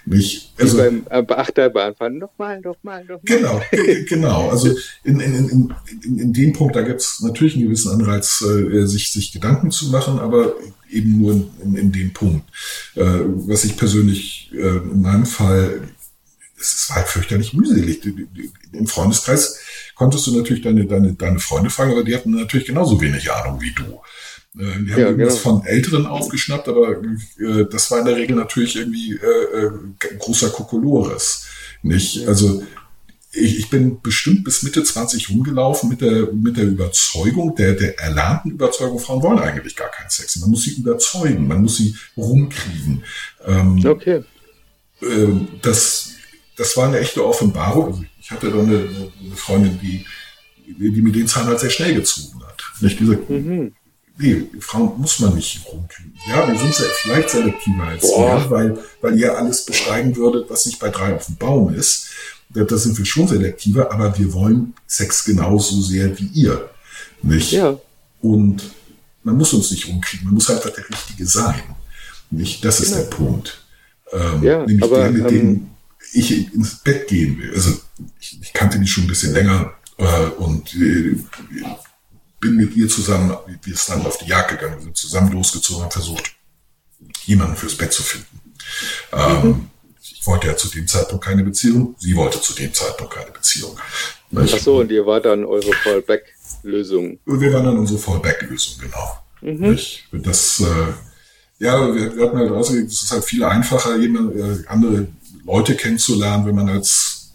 Nicht, 0.05 0.53
also, 0.59 0.76
Wie 0.76 0.83
beim 0.83 1.07
äh, 1.09 1.24
Achterbahnfahren, 1.33 2.18
nochmal, 2.18 2.61
nochmal, 2.61 3.05
nochmal. 3.05 3.20
Genau, 3.24 3.61
genau. 4.09 4.50
Also 4.50 4.68
in, 5.03 5.18
in, 5.20 5.48
in, 5.48 5.74
in, 6.05 6.18
in 6.18 6.33
dem 6.35 6.53
Punkt, 6.53 6.76
da 6.76 6.83
gibt 6.83 7.00
es 7.00 7.20
natürlich 7.22 7.55
einen 7.55 7.64
gewissen 7.64 7.90
Anreiz, 7.90 8.42
äh, 8.42 8.85
sich, 8.87 9.11
sich 9.11 9.33
Gedanken 9.33 9.70
zu 9.70 9.87
machen, 9.87 10.18
aber 10.18 10.53
eben 10.90 11.20
nur 11.20 11.48
in, 11.62 11.76
in, 11.76 11.92
dem 11.92 12.12
Punkt. 12.12 12.48
Äh, 12.94 13.03
was 13.03 13.64
ich 13.64 13.76
persönlich 13.76 14.50
äh, 14.53 14.79
in 14.79 15.03
meinem 15.03 15.26
Fall, 15.26 15.88
es 16.59 16.72
ist 16.72 16.90
halt 16.90 17.09
fürchterlich 17.09 17.55
mühselig. 17.55 18.00
Im 18.72 18.87
Freundeskreis 18.87 19.59
konntest 19.94 20.26
du 20.26 20.37
natürlich 20.37 20.62
deine, 20.62 20.87
deine, 20.87 21.14
deine 21.14 21.38
Freunde 21.38 21.71
fragen, 21.71 21.92
aber 21.92 22.04
die 22.04 22.14
hatten 22.14 22.31
natürlich 22.31 22.67
genauso 22.67 23.00
wenig 23.00 23.31
Ahnung 23.33 23.60
wie 23.60 23.73
du. 23.73 24.00
Äh, 24.58 24.85
die 24.85 24.92
haben 24.92 25.00
ja, 25.00 25.08
irgendwas 25.08 25.42
genau. 25.42 25.56
von 25.56 25.67
Älteren 25.67 26.06
aufgeschnappt, 26.06 26.69
aber 26.69 27.02
äh, 27.38 27.67
das 27.71 27.90
war 27.90 28.00
in 28.00 28.06
der 28.06 28.17
Regel 28.17 28.37
natürlich 28.37 28.77
irgendwie 28.77 29.12
äh, 29.14 29.67
äh, 29.67 29.71
großer 30.19 30.50
Kokolores. 30.50 31.46
Nicht? 31.83 32.29
Also 32.29 32.62
ich, 33.33 33.58
ich 33.58 33.70
bin 33.70 34.00
bestimmt 34.00 34.44
bis 34.44 34.62
Mitte 34.62 34.83
20 34.83 35.31
rumgelaufen 35.31 35.88
mit 35.88 36.00
der, 36.00 36.33
mit 36.33 36.56
der 36.56 36.64
Überzeugung, 36.64 37.54
der, 37.54 37.74
der 37.74 37.98
erlernten 37.98 38.52
Überzeugung, 38.52 38.98
Frauen 38.98 39.22
wollen 39.22 39.38
eigentlich 39.38 39.76
gar 39.76 39.90
keinen 39.90 40.10
Sex. 40.10 40.37
Man 40.37 40.50
muss 40.50 40.64
sie 40.64 40.74
überzeugen, 40.74 41.46
man 41.46 41.62
muss 41.62 41.76
sie 41.76 41.94
rumkriegen. 42.16 43.04
Ähm, 43.46 43.85
okay. 43.87 44.24
Äh, 45.00 45.28
das 45.62 46.10
das 46.60 46.76
war 46.76 46.88
eine 46.88 47.00
echte 47.00 47.26
Offenbarung. 47.26 47.87
Also 47.87 48.04
ich 48.20 48.31
hatte 48.31 48.50
dann 48.50 48.66
eine, 48.66 48.88
eine 49.24 49.35
Freundin, 49.35 49.81
die, 49.81 50.04
die 50.66 51.02
mir 51.02 51.12
den 51.12 51.26
Zahn 51.26 51.46
halt 51.46 51.58
sehr 51.58 51.70
schnell 51.70 51.94
gezogen 51.94 52.42
hat. 52.44 52.62
Nicht 52.81 52.98
gesagt, 52.98 53.31
mhm. 53.31 53.72
nee, 54.18 54.46
Frauen 54.60 54.92
muss 54.98 55.18
man 55.20 55.35
nicht 55.35 55.64
rumkriegen. 55.66 56.14
Ja, 56.28 56.46
wir 56.46 56.58
sind 56.58 56.74
vielleicht 56.74 57.31
selektiver 57.31 57.85
als 57.85 58.02
Boah. 58.02 58.42
ihr, 58.44 58.50
weil, 58.50 58.78
weil 59.00 59.18
ihr 59.18 59.37
alles 59.37 59.64
beschreiben 59.64 60.14
würdet, 60.16 60.50
was 60.50 60.66
nicht 60.66 60.78
bei 60.78 60.90
drei 60.90 61.14
auf 61.14 61.26
dem 61.26 61.37
Baum 61.37 61.74
ist. 61.74 62.10
Da 62.53 62.77
sind 62.77 62.98
wir 62.98 63.05
schon 63.05 63.29
selektiver, 63.29 63.92
aber 63.92 64.19
wir 64.19 64.33
wollen 64.33 64.75
Sex 64.87 65.25
genauso 65.25 65.81
sehr 65.83 66.19
wie 66.19 66.27
ihr. 66.27 66.69
Nicht? 67.23 67.53
Ja. 67.53 67.79
Und 68.21 68.63
man 69.23 69.37
muss 69.37 69.53
uns 69.53 69.71
nicht 69.71 69.87
rumkriegen, 69.87 70.27
man 70.27 70.35
muss 70.35 70.51
einfach 70.51 70.71
der 70.71 70.88
Richtige 70.88 71.27
sein. 71.27 71.63
Nicht? 72.31 72.65
Das 72.65 72.81
ist 72.81 72.92
genau. 72.92 73.03
der 73.03 73.11
Punkt. 73.11 73.65
Ähm, 74.13 74.42
ja, 74.42 74.67
nämlich 74.67 74.83
aber, 74.83 74.98
der, 74.98 75.11
mit 75.11 75.31
dem 75.31 75.48
ähm, 75.48 75.71
ich 76.13 76.53
ins 76.53 76.77
Bett 76.77 77.07
gehen 77.09 77.38
will. 77.38 77.53
Also 77.55 77.79
ich, 78.21 78.38
ich 78.40 78.53
kannte 78.53 78.79
die 78.79 78.87
schon 78.87 79.05
ein 79.05 79.09
bisschen 79.09 79.33
länger 79.33 79.75
äh, 79.98 80.27
und 80.38 80.75
äh, 80.75 81.17
bin 82.40 82.57
mit 82.57 82.75
ihr 82.75 82.88
zusammen, 82.88 83.37
wir 83.63 83.77
sind 83.77 83.98
dann 83.98 84.07
auf 84.07 84.19
die 84.19 84.29
Jagd 84.29 84.51
gegangen, 84.51 84.77
wir 84.77 84.85
sind 84.85 84.96
zusammen 84.96 85.33
losgezogen 85.33 85.85
und 85.85 85.92
versucht, 85.92 86.33
jemanden 87.25 87.57
fürs 87.57 87.77
Bett 87.77 87.92
zu 87.92 88.03
finden. 88.03 88.40
Ähm, 89.13 89.46
mhm. 89.46 89.69
Ich 90.21 90.27
wollte 90.27 90.48
ja 90.48 90.56
zu 90.56 90.68
dem 90.68 90.87
Zeitpunkt 90.87 91.25
keine 91.25 91.42
Beziehung, 91.42 91.94
sie 91.98 92.14
wollte 92.14 92.40
zu 92.42 92.52
dem 92.52 92.75
Zeitpunkt 92.75 93.14
keine 93.14 93.31
Beziehung. 93.31 93.79
Ach 94.37 94.46
so, 94.46 94.81
und 94.81 94.90
ihr 94.90 95.06
war 95.06 95.21
dann 95.21 95.46
eure 95.46 95.73
Fallback-Lösung. 95.83 97.18
Wir 97.25 97.52
waren 97.54 97.64
dann 97.64 97.79
unsere 97.79 97.98
Fallback-Lösung, 97.98 98.83
genau. 98.83 99.18
Mhm. 99.40 99.73
Ich, 99.73 100.04
das, 100.12 100.60
äh, 100.60 101.64
ja, 101.64 101.94
wir, 101.94 102.14
wir 102.14 102.27
hatten 102.27 102.37
halt 102.37 102.50
rausgekriegt, 102.50 102.92
es 102.92 103.02
ist 103.02 103.12
halt 103.12 103.25
viel 103.25 103.42
einfacher, 103.42 103.96
jemand, 103.96 104.37
äh, 104.37 104.66
andere 104.66 105.08
Leute 105.46 105.75
kennenzulernen, 105.75 106.44
wenn 106.44 106.54
man 106.54 106.68
als 106.68 107.33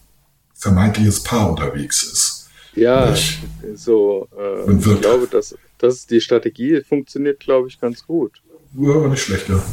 vermeintliches 0.54 1.24
Paar 1.24 1.50
unterwegs 1.50 2.04
ist. 2.04 2.50
Ja, 2.76 3.10
Nicht? 3.10 3.40
so, 3.74 4.28
äh, 4.38 4.72
ich 4.72 5.02
glaube, 5.02 5.28
dass, 5.28 5.56
dass 5.80 6.06
die 6.06 6.22
Strategie 6.22 6.82
funktioniert, 6.82 7.40
glaube 7.40 7.68
ich, 7.68 7.80
ganz 7.80 8.06
gut. 8.06 8.42
Ja, 8.78 8.92
aber 8.92 9.08
nicht 9.08 9.24
schlechter. 9.24 9.64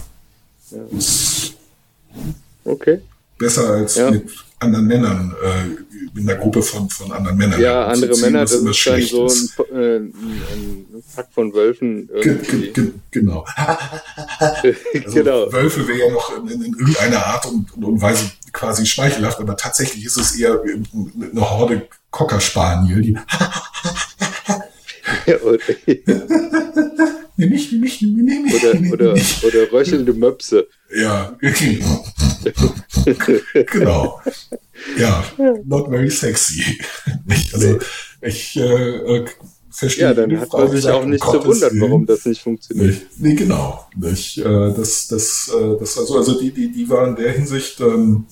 Ja. 0.70 0.78
Okay. 2.64 3.00
Besser 3.38 3.68
als 3.70 3.96
ja. 3.96 4.10
mit 4.10 4.30
anderen 4.58 4.86
Männern, 4.86 5.34
äh, 5.42 6.18
in 6.18 6.26
der 6.26 6.36
Gruppe 6.36 6.62
von, 6.62 6.88
von 6.88 7.10
anderen 7.12 7.36
Männern. 7.36 7.60
Ja, 7.60 7.86
andere 7.86 8.12
ziehen, 8.12 8.26
Männer, 8.26 8.40
das 8.40 8.52
ist 8.52 8.86
dann 8.86 9.02
so 9.02 9.26
ein, 9.26 9.48
äh, 9.74 9.96
ein, 9.96 10.86
Pack 11.14 11.28
von 11.32 11.52
Wölfen. 11.52 12.08
Ge 12.22 12.38
ge 12.72 12.92
genau. 13.10 13.44
also 14.38 14.72
genau. 15.12 15.52
Wölfe 15.52 15.86
wäre 15.88 15.98
ja 15.98 16.12
noch 16.12 16.36
in, 16.38 16.48
in, 16.62 16.72
irgendeiner 16.78 17.26
Art 17.26 17.46
und, 17.46 17.72
und, 17.76 18.00
Weise 18.00 18.30
quasi 18.52 18.86
schmeichelhaft, 18.86 19.40
aber 19.40 19.56
tatsächlich 19.56 20.04
ist 20.04 20.16
es 20.16 20.36
eher 20.36 20.60
eine 20.62 21.50
Horde 21.50 21.88
Cockerspaniel, 22.10 23.02
die 23.02 23.18
nee, 27.36 27.46
nicht, 27.46 27.72
nicht, 27.72 28.02
nee, 28.02 28.22
nee, 28.22 28.54
oder, 28.54 28.92
oder, 28.92 29.12
oder 29.12 29.72
röchelnde 29.72 30.12
Möpse. 30.12 30.66
Ja, 30.94 31.36
genau. 33.72 34.20
Ja, 34.98 35.24
not 35.64 35.88
very 35.88 36.10
sexy. 36.10 36.78
Also 37.52 37.78
ich 38.20 38.56
äh, 38.56 39.24
verstehe. 39.70 40.04
Ja, 40.04 40.14
dann 40.14 40.38
hat 40.38 40.52
man 40.52 40.70
sich 40.70 40.86
auch 40.88 41.04
nicht 41.04 41.24
zu 41.24 41.44
wundern, 41.44 41.80
warum 41.80 42.06
das 42.06 42.24
nicht 42.24 42.42
funktioniert. 42.42 43.02
Nee, 43.16 43.30
nee 43.30 43.34
genau. 43.34 43.86
Nicht, 43.96 44.38
äh, 44.38 44.42
das, 44.42 45.08
das, 45.08 45.50
äh, 45.54 45.78
das, 45.78 45.98
also, 45.98 46.18
also 46.18 46.40
die, 46.40 46.50
die, 46.50 46.70
die 46.72 46.88
waren 46.88 47.16
in 47.16 47.22
der 47.22 47.32
Hinsicht, 47.32 47.80
ähm, 47.80 48.26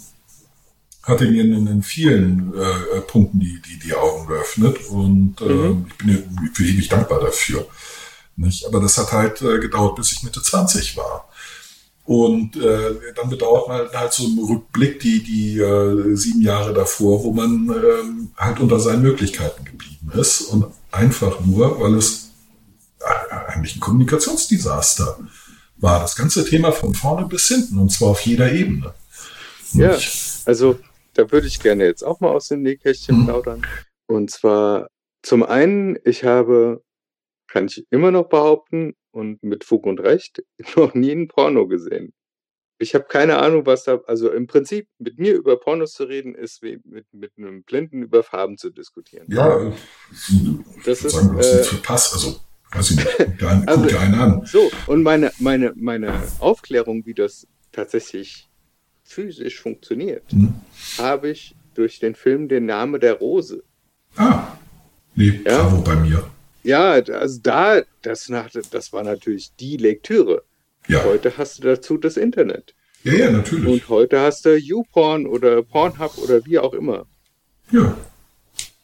hatte 1.03 1.27
mir 1.31 1.43
in, 1.43 1.67
in 1.67 1.83
vielen 1.83 2.53
äh, 2.55 2.99
äh, 2.99 3.01
Punkten 3.01 3.41
die, 3.41 3.61
die, 3.67 3.79
die 3.79 3.95
Augen 3.95 4.27
geöffnet 4.27 4.77
und 4.91 5.41
äh, 5.41 5.45
mhm. 5.45 5.87
ich 5.89 6.53
bin 6.53 6.67
ihr 6.67 6.73
ewig 6.73 6.89
dankbar 6.89 7.21
dafür. 7.21 7.67
Nicht? 8.37 8.67
Aber 8.67 8.81
das 8.81 8.97
hat 8.99 9.13
halt 9.13 9.43
äh, 9.43 9.59
gedauert, 9.59 9.97
bis 9.97 10.13
ich 10.13 10.23
Mitte 10.23 10.43
20 10.43 10.97
war. 10.97 11.29
Und 12.05 12.57
äh, 12.57 12.97
dann 13.15 13.31
bedauert 13.31 13.69
man 13.69 13.89
halt 13.93 14.13
so 14.13 14.25
im 14.25 14.39
Rückblick 14.39 15.01
die, 15.01 15.23
die 15.23 15.59
äh, 15.59 16.17
sieben 16.17 16.43
Jahre 16.43 16.73
davor, 16.73 17.23
wo 17.23 17.33
man 17.33 17.71
äh, 17.71 18.41
halt 18.41 18.59
unter 18.61 18.81
seinen 18.81 19.03
Möglichkeiten 19.03 19.65
geblieben 19.65 20.11
ist. 20.15 20.41
Und 20.43 20.67
einfach 20.91 21.41
nur, 21.41 21.81
weil 21.81 21.95
es 21.95 22.31
äh, 23.01 23.35
eigentlich 23.53 23.77
ein 23.77 23.81
Kommunikationsdesaster 23.81 25.19
war. 25.77 26.01
Das 26.01 26.17
ganze 26.17 26.45
Thema 26.45 26.73
von 26.73 26.95
vorne 26.95 27.27
bis 27.27 27.49
hinten 27.49 27.79
und 27.79 27.91
zwar 27.91 28.11
auf 28.11 28.21
jeder 28.23 28.53
Ebene. 28.53 28.93
Ja, 29.73 29.97
also 30.47 30.79
da 31.15 31.31
würde 31.31 31.47
ich 31.47 31.61
gerne 31.61 31.85
jetzt 31.85 32.05
auch 32.05 32.21
mal 32.21 32.31
aus 32.31 32.49
dem 32.49 32.63
Nähkästchen 32.63 33.21
mhm. 33.21 33.25
plaudern. 33.27 33.67
Und 34.07 34.31
zwar 34.31 34.89
zum 35.23 35.43
einen, 35.43 35.97
ich 36.05 36.25
habe, 36.25 36.83
kann 37.51 37.67
ich 37.67 37.85
immer 37.91 38.11
noch 38.11 38.29
behaupten, 38.29 38.95
und 39.13 39.43
mit 39.43 39.65
Fug 39.65 39.87
und 39.87 40.01
Recht 40.01 40.43
noch 40.77 40.95
nie 40.95 41.13
ein 41.13 41.29
Porno 41.29 41.67
gesehen. 41.67 42.13
Ich 42.79 42.95
habe 42.95 43.05
keine 43.05 43.39
Ahnung, 43.39 43.67
was 43.67 43.85
da, 43.85 44.01
also 44.07 44.31
im 44.31 44.47
Prinzip 44.47 44.89
mit 44.99 45.19
mir 45.19 45.35
über 45.35 45.61
Pornos 45.61 45.93
zu 45.93 46.05
reden, 46.05 46.35
ist 46.35 46.63
wie 46.63 46.81
mit, 46.85 47.05
mit 47.13 47.33
einem 47.37 47.63
Blinden 47.63 48.03
über 48.03 48.23
Farben 48.23 48.57
zu 48.57 48.71
diskutieren. 48.71 49.27
Ja, 49.29 49.71
das 50.87 51.05
ist. 51.05 51.13
Sagen, 51.13 51.37
was 51.37 51.47
äh, 51.47 51.65
für 51.65 51.77
Pass, 51.77 52.15
also, 52.15 52.41
weiß 52.73 52.93
ich 52.93 52.97
nicht, 52.97 53.09
guck 53.19 53.39
dir 53.39 53.49
einen, 53.51 53.69
also, 53.69 53.83
guck 53.83 53.91
dir 53.91 54.01
einen 54.01 54.15
an. 54.15 54.47
So, 54.47 54.71
und 54.87 55.03
meine, 55.03 55.31
meine, 55.39 55.75
meine 55.77 56.23
Aufklärung, 56.39 57.05
wie 57.05 57.13
das 57.13 57.47
tatsächlich 57.71 58.49
physisch 59.03 59.61
funktioniert, 59.61 60.33
hm. 60.33 60.55
habe 60.97 61.29
ich 61.29 61.55
durch 61.75 61.99
den 61.99 62.15
Film 62.15 62.49
Der 62.49 62.63
Name 62.63 62.99
der 62.99 63.19
Rose. 63.19 63.63
Ah, 64.17 64.57
nee, 65.15 65.39
ja? 65.45 65.65
bravo 65.65 65.83
bei 65.83 65.97
mir. 65.97 66.31
Ja, 66.63 66.93
also 66.93 67.41
da, 67.43 67.83
das, 68.03 68.29
nach, 68.29 68.51
das 68.71 68.93
war 68.93 69.03
natürlich 69.03 69.55
die 69.57 69.77
Lektüre. 69.77 70.45
Ja. 70.89 71.05
Heute 71.05 71.37
hast 71.37 71.59
du 71.59 71.63
dazu 71.63 71.97
das 71.97 72.17
Internet. 72.17 72.75
Ja, 73.03 73.15
ja, 73.15 73.31
natürlich. 73.31 73.67
Und 73.67 73.89
heute 73.89 74.21
hast 74.21 74.45
du 74.45 74.57
YouPorn 74.57 75.27
oder 75.27 75.63
Pornhub 75.63 76.19
oder 76.19 76.45
wie 76.45 76.59
auch 76.59 76.75
immer. 76.75 77.07
Ja. 77.71 77.97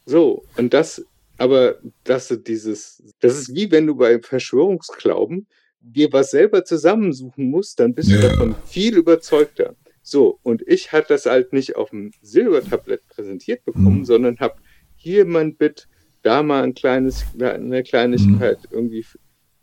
So, 0.07 0.45
und 0.57 0.73
das, 0.73 1.05
aber 1.37 1.77
dass 2.05 2.29
du 2.29 2.37
dieses, 2.37 3.03
das 3.21 3.37
ist 3.37 3.55
wie 3.55 3.71
wenn 3.71 3.87
du 3.87 3.97
bei 3.97 4.21
Verschwörungsglauben 4.21 5.47
dir 5.81 6.13
was 6.13 6.31
selber 6.31 6.65
zusammensuchen 6.65 7.51
musst, 7.51 7.79
dann 7.81 7.95
bist 7.95 8.09
ja. 8.09 8.17
du 8.17 8.29
davon 8.29 8.55
viel 8.67 8.97
überzeugter. 8.97 9.77
So, 10.03 10.39
und 10.43 10.63
ich 10.67 10.93
hatte 10.93 11.09
das 11.09 11.27
halt 11.27 11.53
nicht 11.53 11.77
auf 11.77 11.91
dem 11.91 12.13
Silbertablett 12.23 13.07
präsentiert 13.09 13.65
bekommen, 13.65 13.99
mhm. 13.99 14.05
sondern 14.05 14.39
habe 14.39 14.57
hier 14.95 15.25
mein 15.25 15.57
Bit, 15.57 15.89
da 16.27 16.43
mal 16.43 16.65
ein 16.65 16.75
kleines, 16.75 17.25
eine 17.39 17.83
Kleinigkeit 17.83 18.59
mhm. 18.65 18.77
irgendwie 18.77 19.07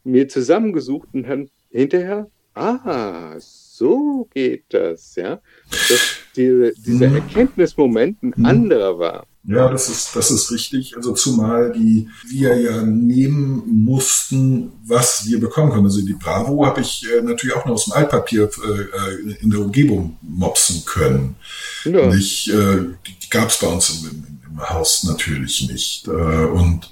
mir 0.04 0.28
zusammengesucht 0.28 1.10
und 1.14 1.24
dann 1.24 1.50
hinterher, 1.70 2.30
ah, 2.56 3.36
so 3.38 4.28
geht 4.34 4.66
das, 4.70 5.16
ja. 5.16 5.42
Dass 5.70 6.16
diese, 6.36 6.74
dieser 6.74 7.10
mhm. 7.10 7.16
Erkenntnismoment 7.16 8.24
ein 8.24 8.34
mhm. 8.36 8.46
anderer 8.46 8.98
war. 8.98 9.28
Ja, 9.46 9.70
das 9.70 9.90
ist, 9.90 10.16
das 10.16 10.32
ist 10.32 10.52
richtig. 10.52 10.96
Also 10.96 11.12
zumal 11.12 11.74
die 11.74 12.08
wir 12.30 12.56
ja 12.62 12.82
nehmen 12.82 13.84
mussten, 13.84 14.72
was 14.86 15.26
wir 15.28 15.38
bekommen 15.42 15.74
können. 15.74 15.86
Also 15.86 16.02
die 16.02 16.14
Bravo 16.14 16.66
habe 16.66 16.80
ich 16.80 17.06
äh, 17.12 17.22
natürlich 17.22 17.54
auch 17.54 17.66
nur 17.66 17.76
aus 17.76 17.86
dem 17.86 17.94
Altpapier 17.94 18.44
äh, 18.44 19.34
in 19.42 19.50
der 19.50 19.60
Umgebung 19.60 20.16
mopsen 20.22 20.86
können. 20.86 21.36
Ja. 21.84 22.08
Nicht, 22.08 22.48
äh, 22.48 22.86
die, 23.06 23.20
die 23.22 23.30
gab 23.30 23.50
es 23.50 23.60
bei 23.60 23.68
uns 23.68 23.90
im, 23.90 24.33
Haus 24.58 25.04
natürlich 25.04 25.68
nicht. 25.70 26.08
Äh, 26.08 26.12
und, 26.12 26.92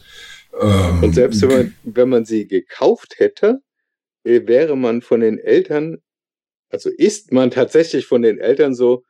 ähm, 0.59 1.03
und 1.03 1.13
selbst 1.13 1.41
wenn 1.41 1.49
man, 1.49 1.75
wenn 1.83 2.09
man 2.09 2.25
sie 2.25 2.47
gekauft 2.47 3.15
hätte, 3.17 3.61
äh, 4.23 4.41
wäre 4.45 4.75
man 4.75 5.01
von 5.01 5.21
den 5.21 5.37
Eltern, 5.37 5.97
also 6.69 6.89
ist 6.89 7.31
man 7.31 7.51
tatsächlich 7.51 8.05
von 8.05 8.21
den 8.21 8.39
Eltern 8.39 8.75
so, 8.75 9.03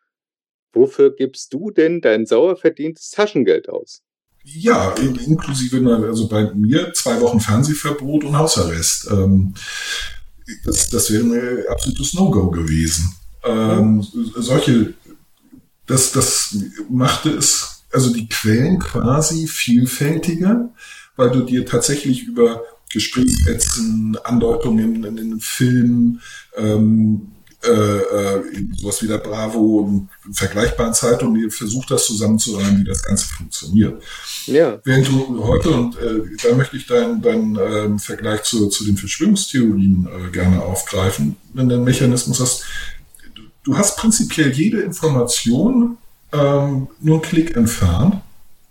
Wofür 0.73 1.13
gibst 1.15 1.53
du 1.53 1.71
denn 1.71 2.01
dein 2.01 2.25
sauer 2.25 2.55
verdientes 2.55 3.09
Taschengeld 3.09 3.69
aus? 3.69 4.01
Ja, 4.43 4.91
inklusive, 4.93 5.77
also 6.07 6.27
bei 6.27 6.51
mir 6.53 6.93
zwei 6.93 7.19
Wochen 7.21 7.39
Fernsehverbot 7.39 8.23
und 8.23 8.37
Hausarrest. 8.37 9.07
Ähm, 9.11 9.53
das, 10.65 10.89
das 10.89 11.11
wäre 11.11 11.23
ein 11.23 11.67
absolutes 11.69 12.13
No-Go 12.13 12.49
gewesen. 12.49 13.13
Ähm, 13.43 14.05
solche, 14.35 14.93
das, 15.85 16.11
das 16.11 16.57
machte 16.89 17.29
es, 17.29 17.70
also 17.91 18.13
die 18.13 18.27
Quellen 18.27 18.79
quasi 18.79 19.47
vielfältiger, 19.47 20.69
weil 21.15 21.31
du 21.31 21.41
dir 21.41 21.65
tatsächlich 21.65 22.23
über 22.23 22.63
Gesprächsätzen, 22.91 24.17
Andeutungen 24.23 25.03
in 25.03 25.15
den 25.15 25.39
Filmen, 25.39 26.21
ähm, 26.57 27.31
äh, 27.63 27.69
äh, 27.69 28.43
sowas 28.75 29.03
wie 29.03 29.07
der 29.07 29.19
Bravo 29.19 29.81
und 29.81 30.09
vergleichbaren 30.35 30.95
Zeitungen, 30.95 31.39
die 31.39 31.49
versucht 31.51 31.91
das 31.91 32.07
zusammenzureihen, 32.07 32.79
wie 32.79 32.83
das 32.85 33.03
Ganze 33.03 33.27
funktioniert. 33.27 34.01
Ja. 34.47 34.79
Während 34.83 35.07
du 35.07 35.43
heute, 35.43 35.69
und 35.69 35.95
äh, 35.97 36.21
da 36.41 36.55
möchte 36.55 36.75
ich 36.75 36.87
deinen 36.87 37.21
dein, 37.21 37.59
ähm, 37.61 37.99
Vergleich 37.99 38.41
zu, 38.43 38.67
zu 38.69 38.83
den 38.83 38.97
Verschwörungstheorien 38.97 40.07
äh, 40.07 40.31
gerne 40.31 40.59
aufgreifen, 40.63 41.35
wenn 41.53 41.69
du 41.69 41.75
einen 41.75 41.83
Mechanismus 41.83 42.39
hast, 42.39 42.63
du, 43.35 43.43
du 43.63 43.77
hast 43.77 43.95
prinzipiell 43.95 44.51
jede 44.51 44.81
Information 44.81 45.99
ähm, 46.33 46.87
nur 46.99 47.15
einen 47.15 47.21
Klick 47.21 47.55
entfernt. 47.55 48.21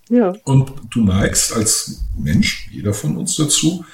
Ja. 0.09 0.33
Und 0.45 0.73
du 0.91 1.03
neigst 1.05 1.55
als 1.55 2.01
Mensch, 2.19 2.69
jeder 2.73 2.93
von 2.93 3.17
uns 3.17 3.37
dazu, 3.37 3.85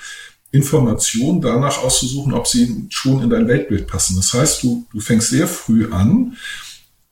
Informationen 0.50 1.40
danach 1.40 1.82
auszusuchen, 1.82 2.32
ob 2.32 2.46
sie 2.46 2.86
schon 2.88 3.22
in 3.22 3.30
dein 3.30 3.48
Weltbild 3.48 3.86
passen. 3.86 4.16
Das 4.16 4.32
heißt, 4.32 4.62
du, 4.62 4.86
du 4.92 5.00
fängst 5.00 5.28
sehr 5.28 5.46
früh 5.46 5.92
an, 5.92 6.36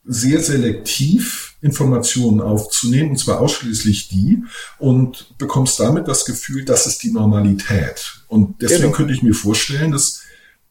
sehr 0.06 0.40
selektiv 0.40 1.56
Informationen 1.60 2.40
aufzunehmen, 2.40 3.10
und 3.10 3.16
zwar 3.18 3.40
ausschließlich 3.40 4.08
die, 4.08 4.44
und 4.78 5.36
bekommst 5.38 5.80
damit 5.80 6.08
das 6.08 6.24
Gefühl, 6.24 6.64
das 6.64 6.86
ist 6.86 7.02
die 7.02 7.10
Normalität. 7.10 8.20
Und 8.28 8.60
deswegen 8.62 8.82
Genau. 8.82 8.94
könnte 8.94 9.14
ich 9.14 9.22
mir 9.22 9.34
vorstellen, 9.34 9.92
dass 9.92 10.20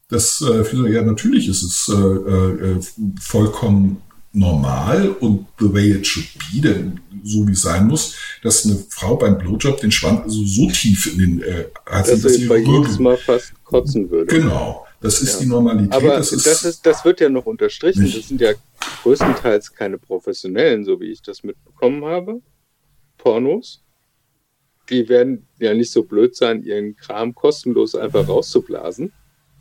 das 0.08 0.40
äh, 0.42 0.92
ja 0.92 1.02
natürlich 1.02 1.48
ist 1.48 1.62
es 1.62 1.88
äh, 1.88 1.94
äh, 1.96 2.80
vollkommen 3.20 4.02
normal 4.34 5.10
und 5.20 5.46
the 5.58 5.72
way 5.72 5.90
it 5.92 6.06
should 6.06 6.26
be, 6.52 6.60
denn 6.60 7.00
so 7.22 7.46
wie 7.46 7.52
es 7.52 7.62
sein 7.62 7.86
muss, 7.86 8.16
dass 8.42 8.66
eine 8.66 8.76
Frau 8.90 9.16
beim 9.16 9.38
Blowjob 9.38 9.80
den 9.80 9.90
Schwanz 9.92 10.22
also 10.24 10.44
so 10.44 10.68
tief 10.70 11.06
in 11.14 11.18
den 11.18 11.42
äh, 11.42 11.64
hat, 11.86 12.08
Dass 12.08 12.20
dass 12.20 12.32
ich 12.32 12.48
bei 12.48 12.58
jedes 12.58 12.98
Mal 12.98 13.16
fast 13.16 13.52
kotzen 13.64 14.10
würde. 14.10 14.26
Genau, 14.26 14.84
das 15.00 15.22
ist 15.22 15.34
Ja. 15.34 15.40
die 15.40 15.46
Normalität. 15.46 15.92
Aber 15.94 16.16
das 16.16 16.30
das, 16.30 16.46
ist, 16.46 16.64
ist, 16.64 16.86
das 16.86 17.04
wird 17.04 17.20
ja 17.20 17.28
noch 17.30 17.46
unterstrichen. 17.46 18.02
Nicht. 18.02 18.18
Das 18.18 18.28
sind 18.28 18.40
ja 18.40 18.52
größtenteils 19.04 19.72
keine 19.72 19.98
Professionellen, 19.98 20.84
so 20.84 21.00
wie 21.00 21.12
ich 21.12 21.22
das 21.22 21.42
mitbekommen 21.44 22.04
habe. 22.04 22.42
Pornos. 23.18 23.80
Die 24.90 25.08
werden 25.08 25.46
ja 25.58 25.72
nicht 25.72 25.90
so 25.92 26.02
blöd 26.02 26.36
sein, 26.36 26.62
ihren 26.62 26.94
Kram 26.96 27.34
kostenlos 27.34 27.94
einfach 27.94 28.28
rauszublasen. 28.28 29.12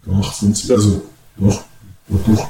doch, 0.06 0.34
sind 0.34 0.58
sie, 0.58 0.74
also, 0.74 1.02
doch, 1.38 1.64
doch, 2.10 2.28
doch. 2.28 2.50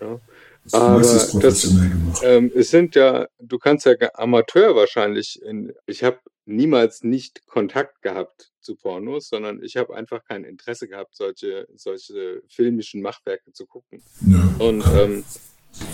Ja. 0.00 0.18
Das 0.64 0.74
Aber 0.74 1.00
ist 1.00 1.12
das- 1.14 1.30
professionell 1.30 1.90
gemacht. 1.90 2.20
Ähm, 2.24 2.50
es 2.54 2.70
sind 2.70 2.94
ja, 2.94 3.28
du 3.38 3.58
kannst 3.58 3.86
ja 3.86 3.94
Amateur 4.14 4.74
wahrscheinlich 4.74 5.40
in, 5.42 5.72
ich 5.86 6.02
habe 6.02 6.18
niemals 6.46 7.02
nicht 7.04 7.46
Kontakt 7.46 8.02
gehabt 8.02 8.50
zu 8.60 8.74
Pornos, 8.76 9.28
sondern 9.28 9.62
ich 9.62 9.76
habe 9.76 9.94
einfach 9.94 10.24
kein 10.24 10.44
Interesse 10.44 10.88
gehabt, 10.88 11.14
solche, 11.16 11.66
solche 11.76 12.42
filmischen 12.48 13.02
Machwerke 13.02 13.52
zu 13.52 13.66
gucken. 13.66 14.02
Nö. 14.22 14.38
Und 14.58 14.84
ähm, 14.94 15.24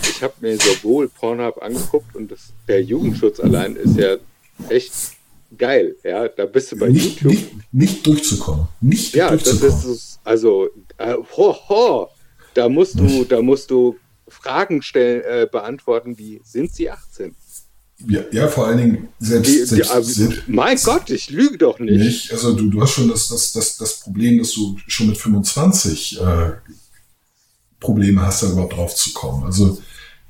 ich 0.03 0.21
habe 0.23 0.33
mir 0.39 0.57
sowohl 0.57 1.09
Pornhub 1.09 1.61
angeguckt 1.61 2.15
und 2.15 2.31
das, 2.31 2.53
der 2.67 2.81
Jugendschutz 2.81 3.39
allein 3.39 3.75
ist 3.75 3.97
ja 3.97 4.17
echt 4.69 4.93
geil. 5.57 5.95
Ja, 6.03 6.27
da 6.29 6.45
bist 6.45 6.71
du 6.71 6.77
bei 6.77 6.87
nicht, 6.89 7.21
YouTube. 7.21 7.31
nicht, 7.33 7.73
nicht 7.73 8.07
durchzukommen. 8.07 8.67
Nicht 8.79 9.15
ja, 9.15 9.31
das 9.31 9.43
durchzukommen. 9.43 9.77
ist 9.79 9.85
es. 9.85 10.19
Also, 10.23 10.69
äh, 10.97 11.15
ho, 11.35 11.55
ho, 11.69 12.07
da 12.53 12.69
musst 12.69 12.97
du, 12.99 13.25
da 13.25 13.41
musst 13.41 13.71
du 13.71 13.97
Fragen 14.31 14.81
stellen, 14.81 15.21
äh, 15.21 15.47
beantworten, 15.51 16.17
wie 16.17 16.41
sind 16.43 16.73
sie 16.73 16.89
18? 16.89 17.35
ja, 18.07 18.21
ja, 18.31 18.47
vor 18.47 18.67
allen 18.67 18.77
Dingen 18.77 19.07
selbst, 19.19 19.49
Die, 19.49 19.59
die, 19.59 19.65
selbst, 19.65 20.15
selbst 20.15 20.43
mein 20.47 20.77
Gott, 20.77 21.09
ich 21.09 21.29
lüge 21.29 21.57
doch 21.57 21.79
nicht. 21.79 21.99
nicht. 21.99 22.31
Also 22.31 22.53
du, 22.53 22.69
du 22.69 22.81
hast 22.81 22.91
schon 22.91 23.09
das, 23.09 23.27
das, 23.27 23.51
das, 23.51 23.77
das 23.77 23.99
Problem, 23.99 24.39
dass 24.39 24.53
du 24.53 24.77
schon 24.87 25.07
mit 25.07 25.17
25 25.17 26.19
äh, 26.19 26.51
Probleme 27.79 28.21
hast, 28.21 28.43
da 28.43 28.49
überhaupt 28.51 28.75
drauf 28.75 28.95
zu 28.95 29.11
kommen. 29.13 29.43
Also 29.45 29.81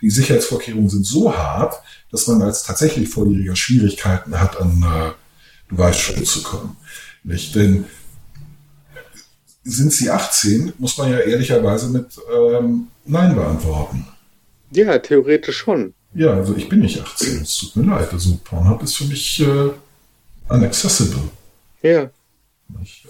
die 0.02 0.10
Sicherheitsvorkehrungen 0.10 0.90
sind 0.90 1.06
so 1.06 1.34
hart, 1.36 1.76
dass 2.12 2.28
man 2.28 2.42
als 2.42 2.64
tatsächlich 2.64 3.08
Volljähriger 3.10 3.56
Schwierigkeiten 3.56 4.40
hat, 4.40 4.60
an 4.60 5.16
äh, 5.78 5.94
schon 5.94 6.26
zu 6.26 6.44
kommen. 6.44 6.76
Nicht? 7.24 7.56
Denn 7.56 7.86
sind 9.64 9.94
sie 9.94 10.10
18, 10.10 10.74
muss 10.78 10.98
man 10.98 11.12
ja 11.12 11.20
ehrlicherweise 11.20 11.90
mit 11.90 12.08
ähm, 12.36 12.88
Nein 13.06 13.36
beantworten. 13.36 14.08
Ja, 14.72 14.98
theoretisch 15.00 15.58
schon. 15.58 15.94
Ja, 16.14 16.34
also 16.34 16.56
ich 16.56 16.68
bin 16.68 16.80
nicht 16.80 17.00
18, 17.00 17.42
es 17.42 17.58
tut 17.58 17.76
mir 17.76 17.96
leid. 17.96 18.12
Also 18.12 18.40
Pornhub 18.44 18.82
ist 18.84 18.98
für 18.98 19.06
mich 19.06 19.40
äh, 19.42 19.70
unaccessible. 20.50 21.22
Ja. 21.82 22.10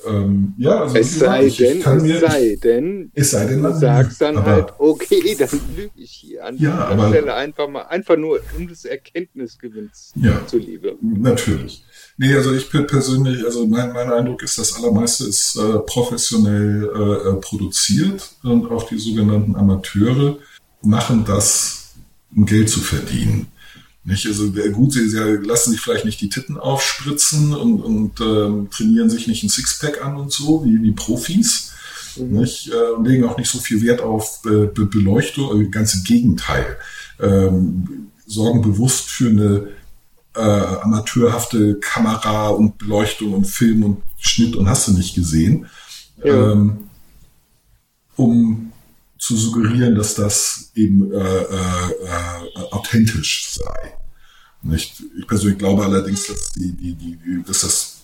Ähm, 0.08 0.54
ja, 0.58 0.82
also 0.82 0.96
Es 0.98 1.18
sei 1.20 1.46
ich- 1.46 1.60
ich 1.60 1.68
denn, 1.68 1.82
kann 1.82 1.98
es 1.98 2.04
mir, 2.04 2.20
sei 2.20 2.58
denn, 2.62 3.12
es 3.14 3.32
sei 3.32 3.46
denn, 3.46 3.64
du 3.64 3.74
sagst 3.78 4.20
dann 4.22 4.38
aber, 4.38 4.52
halt, 4.52 4.74
okay, 4.78 5.36
dann 5.40 5.50
lüge 5.76 5.92
ich 5.96 6.12
hier 6.12 6.46
an 6.46 6.58
Ja, 6.58 6.72
dieser 6.72 6.88
aber- 6.88 7.10
Stelle 7.10 7.34
einfach 7.36 7.68
mal, 7.70 7.84
einfach 7.84 8.18
nur 8.18 8.40
um 8.58 8.68
des 8.68 8.86
Erkenntnisgewinns 8.86 10.12
Ja. 10.16 10.46
zuliebe. 10.48 10.96
Natürlich. 11.02 11.84
Nee, 12.18 12.34
also 12.36 12.54
ich 12.54 12.70
bin 12.70 12.86
persönlich, 12.88 13.44
also 13.46 13.66
mein, 13.66 13.94
mein 13.94 14.12
Eindruck 14.12 14.44
ist, 14.44 14.58
das 14.58 14.76
allermeiste 14.76 15.26
ist 15.26 15.56
äh, 15.56 15.80
professionell 15.80 16.90
äh, 16.94 17.30
äh, 17.30 17.34
produziert 17.36 18.30
und 18.44 18.70
auch 18.70 18.88
die 18.88 18.98
sogenannten 19.00 19.56
Amateure 19.56 20.38
machen 20.84 21.24
das, 21.26 21.94
um 22.36 22.46
Geld 22.46 22.70
zu 22.70 22.80
verdienen. 22.80 23.48
Nicht? 24.04 24.26
Also 24.26 24.52
gut, 24.72 24.94
sie, 24.94 25.10
lassen 25.44 25.72
sich 25.72 25.80
vielleicht 25.82 26.06
nicht 26.06 26.22
die 26.22 26.30
Titten 26.30 26.58
aufspritzen 26.58 27.54
und, 27.54 27.82
und 27.82 28.20
ähm, 28.20 28.70
trainieren 28.72 29.10
sich 29.10 29.28
nicht 29.28 29.44
ein 29.44 29.50
Sixpack 29.50 30.04
an 30.04 30.16
und 30.16 30.32
so, 30.32 30.66
wie, 30.66 30.82
wie 30.82 30.92
Profis. 30.92 31.72
Nicht? 32.18 32.70
Äh, 32.70 32.94
und 32.98 33.06
legen 33.06 33.26
auch 33.26 33.38
nicht 33.38 33.50
so 33.50 33.60
viel 33.60 33.82
Wert 33.84 34.02
auf 34.02 34.42
äh, 34.46 34.66
Be 34.66 34.86
Beleuchtung, 34.86 35.62
äh, 35.62 35.66
ganz 35.68 35.94
im 35.94 36.04
Gegenteil. 36.04 36.78
Ähm, 37.20 38.08
sorgen 38.26 38.62
bewusst 38.62 39.10
für 39.10 39.30
eine 39.30 39.68
äh, 40.36 40.40
amateurhafte 40.82 41.76
Kamera 41.80 42.50
und 42.50 42.78
Beleuchtung 42.78 43.34
und 43.34 43.46
Film 43.46 43.84
und 43.84 44.02
Schnitt 44.18 44.56
und 44.56 44.68
hast 44.68 44.88
du 44.88 44.94
nicht 44.94 45.14
gesehen, 45.14 45.68
Ja. 46.24 46.52
ähm, 46.54 46.90
um 48.16 48.72
zu 49.22 49.38
suggerieren, 49.38 49.94
dass 49.96 50.16
das 50.16 50.72
eben 50.74 51.12
äh, 51.14 51.18
äh, 51.18 51.92
äh, 51.92 52.60
authentisch 52.72 53.52
sei. 53.54 53.94
Nicht? 54.64 55.04
Ich 55.20 55.28
persönlich 55.28 55.60
glaube 55.60 55.84
allerdings, 55.86 56.26
dass, 56.28 56.52
die, 56.54 56.72
die, 56.72 56.96
die, 56.96 57.16
die- 57.18 57.44
dass 57.46 57.62
das 57.62 57.98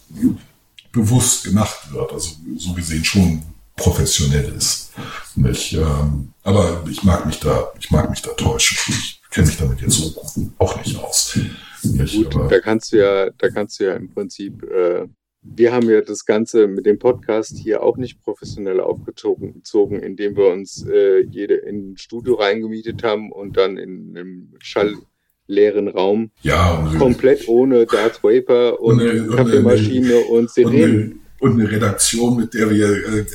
bewusst 0.91 1.43
gemacht 1.43 1.91
wird, 1.91 2.13
also 2.13 2.29
so 2.57 2.73
gesehen 2.73 3.03
schon 3.03 3.41
professionell 3.75 4.53
ist. 4.55 4.91
Nicht? 5.35 5.73
Ähm, 5.73 6.33
aber 6.43 6.83
ich 6.89 7.03
mag 7.03 7.25
mich 7.25 7.39
da, 7.39 7.71
ich 7.79 7.89
mag 7.89 8.09
mich 8.11 8.21
da 8.21 8.31
täuschen. 8.33 8.77
Ich 8.87 9.19
kenne 9.31 9.47
mich 9.47 9.57
damit 9.57 9.81
jetzt 9.81 9.95
so 9.95 10.13
auch 10.59 10.77
nicht 10.85 10.95
aus. 10.97 11.37
Nicht? 11.83 12.15
Gut, 12.15 12.35
aber, 12.35 12.47
da 12.47 12.59
kannst 12.59 12.91
du 12.93 12.97
ja, 12.97 13.29
da 13.31 13.49
kannst 13.49 13.79
du 13.79 13.85
ja 13.85 13.95
im 13.95 14.09
Prinzip, 14.13 14.63
äh, 14.63 15.07
wir 15.55 15.71
haben 15.73 15.89
ja 15.89 16.01
das 16.01 16.25
Ganze 16.25 16.67
mit 16.67 16.85
dem 16.85 16.99
Podcast 16.99 17.57
hier 17.57 17.83
auch 17.83 17.97
nicht 17.97 18.21
professionell 18.23 18.79
aufgezogen, 18.79 19.53
gezogen, 19.53 19.99
indem 20.01 20.35
wir 20.35 20.47
uns 20.47 20.85
äh, 20.87 21.21
jede 21.29 21.55
in 21.55 21.91
ein 21.93 21.97
Studio 21.97 22.35
reingemietet 22.35 23.03
haben 23.03 23.31
und 23.31 23.57
dann 23.57 23.77
in 23.77 24.15
einem 24.17 24.53
schallleeren 24.59 25.87
Raum 25.87 26.31
ja, 26.41 26.93
komplett 26.97 27.47
ohne 27.47 27.85
Darth 27.85 28.23
Vader 28.23 28.79
und, 28.79 29.01
Und 29.01 29.35
Kaffeemaschine 29.35 30.17
und 30.17 30.37
und, 30.39 30.51
Sirenen. 30.51 31.21
und 31.39 31.59
eine 31.59 31.69
Redaktion, 31.71 32.37
mit 32.37 32.53
der 32.53 32.69
wir 32.69 32.87
äh, 32.89 33.19
äh, 33.19 33.25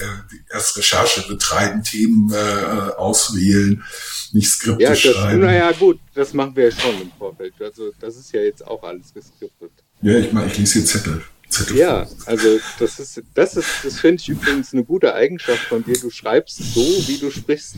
erst 0.52 0.76
Recherche 0.76 1.26
betreiben, 1.28 1.82
Themen 1.82 2.30
äh, 2.32 2.92
auswählen, 2.96 3.82
nicht 4.32 4.48
Skripte 4.48 4.82
Ja, 4.82 4.90
das, 4.90 5.00
schreiben. 5.00 5.40
naja, 5.40 5.72
gut, 5.72 5.98
das 6.14 6.32
machen 6.34 6.56
wir 6.56 6.64
ja 6.64 6.70
schon 6.70 7.00
im 7.02 7.10
Vorfeld. 7.18 7.54
Also, 7.60 7.90
das 8.00 8.16
ist 8.16 8.32
ja 8.32 8.40
jetzt 8.42 8.66
auch 8.66 8.82
alles 8.82 9.12
geskriptet. 9.12 9.70
Ja, 10.00 10.18
ich 10.18 10.32
meine, 10.32 10.46
ich 10.50 10.58
lese 10.58 10.78
hier 10.80 10.84
Zettel. 10.86 11.22
Ja, 11.74 12.06
also 12.26 12.58
das 12.78 12.98
ist, 12.98 13.22
das 13.34 13.56
ist, 13.56 13.68
das 13.84 14.00
finde 14.00 14.20
ich 14.22 14.28
übrigens 14.28 14.72
eine 14.72 14.84
gute 14.84 15.14
Eigenschaft 15.14 15.64
von 15.68 15.84
dir. 15.84 15.98
Du 15.98 16.10
schreibst 16.10 16.58
so, 16.74 16.80
wie 17.06 17.18
du 17.18 17.30
sprichst. 17.30 17.76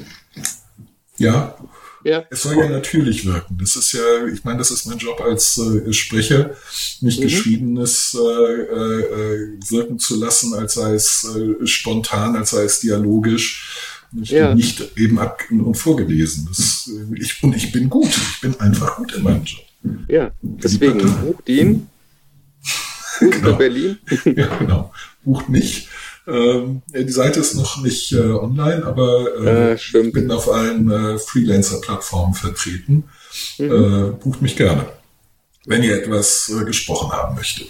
ja, 1.18 1.56
Ja, 2.04 2.24
es 2.30 2.42
soll 2.42 2.56
ja 2.58 2.68
natürlich 2.68 3.24
wirken. 3.24 3.56
Das 3.58 3.76
ist 3.76 3.92
ja, 3.92 4.26
ich 4.32 4.44
meine, 4.44 4.58
das 4.58 4.70
ist 4.70 4.84
mein 4.86 4.98
Job 4.98 5.20
als 5.22 5.56
äh, 5.58 5.92
Sprecher, 5.92 6.50
nicht 7.00 7.18
Mhm. 7.18 7.22
Geschriebenes 7.22 8.14
äh, 8.14 8.18
äh, 8.20 9.00
äh, 9.00 9.58
wirken 9.70 9.98
zu 9.98 10.16
lassen, 10.16 10.52
als 10.54 10.74
sei 10.74 10.94
es 10.94 11.24
äh, 11.34 11.66
spontan, 11.66 12.36
als 12.36 12.50
sei 12.50 12.64
es 12.64 12.80
dialogisch. 12.80 13.80
Nicht, 14.12 14.30
Ja. 14.32 14.50
und 14.50 14.56
nicht 14.58 14.96
eben 14.96 15.18
ab 15.18 15.42
und 15.50 15.74
vorgelesen. 15.76 16.46
Das, 16.48 16.88
äh, 16.88 17.20
ich, 17.20 17.42
und 17.42 17.56
ich 17.56 17.72
bin 17.72 17.88
gut. 17.88 18.06
Ich 18.34 18.40
bin 18.42 18.54
einfach 18.60 18.96
gut 18.96 19.12
in 19.14 19.22
meinem 19.22 19.44
Job. 19.44 19.64
ja. 20.08 20.30
Deswegen 20.42 20.98
bucht 21.22 21.48
ihn. 21.48 21.88
Genau. 23.20 23.50
für 23.50 23.54
Berlin. 23.54 23.98
Ja, 24.36 24.46
genau. 24.58 24.92
Bucht 25.24 25.48
mich. 25.48 25.88
Ähm, 26.26 26.82
die 26.94 27.10
Seite 27.12 27.40
ist 27.40 27.54
noch 27.54 27.82
nicht 27.82 28.12
äh, 28.12 28.20
online, 28.20 28.84
aber 28.84 29.26
äh, 29.40 29.70
Ja, 29.70 29.78
stimmt. 29.78 30.06
ich 30.08 30.12
bin 30.14 30.30
auf 30.30 30.50
allen 30.50 30.90
äh, 30.90 31.18
Freelancer-Plattformen 31.18 32.34
vertreten. 32.34 33.04
Mhm. 33.58 33.64
Äh, 33.70 34.10
bucht 34.22 34.40
mich 34.40 34.56
gerne, 34.56 34.86
wenn 35.66 35.82
ihr 35.82 35.96
etwas 35.96 36.50
äh, 36.50 36.64
gesprochen 36.64 37.12
haben 37.12 37.34
möchtet. 37.34 37.68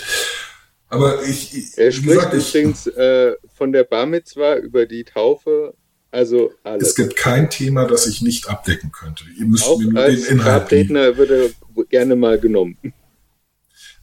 Aber 0.89 1.23
ich, 1.25 1.57
ich 1.57 1.77
Er 1.77 1.91
spricht 1.91 2.09
gesagt, 2.15 2.35
ich, 2.35 2.55
übrigens 2.55 2.87
äh, 2.87 3.33
von 3.57 3.73
der 3.73 3.83
Bar 3.85 4.07
Mitzwa 4.07 4.55
über 4.57 4.87
die 4.87 5.03
Taufe. 5.05 5.75
Also 6.13 6.51
es 6.63 6.65
alles. 6.65 6.95
gibt 6.95 7.17
kein 7.17 7.51
Thema, 7.51 7.87
das 7.87 8.07
ich 8.07 8.23
nicht 8.23 8.49
abdecken 8.49 8.93
könnte. 8.93 9.25
Ihr 9.37 9.47
müsst 9.47 9.65
Auch 9.67 9.79
mir 9.81 9.89
nur 9.91 10.01
als 10.01 10.23
den 10.29 10.39
Inhalt 10.39 10.69
geben. 10.69 10.95
Grabredner 10.95 11.17
wird 11.17 11.31
er 11.31 11.85
gerne 11.91 12.15
mal 12.15 12.39
genommen. 12.39 12.79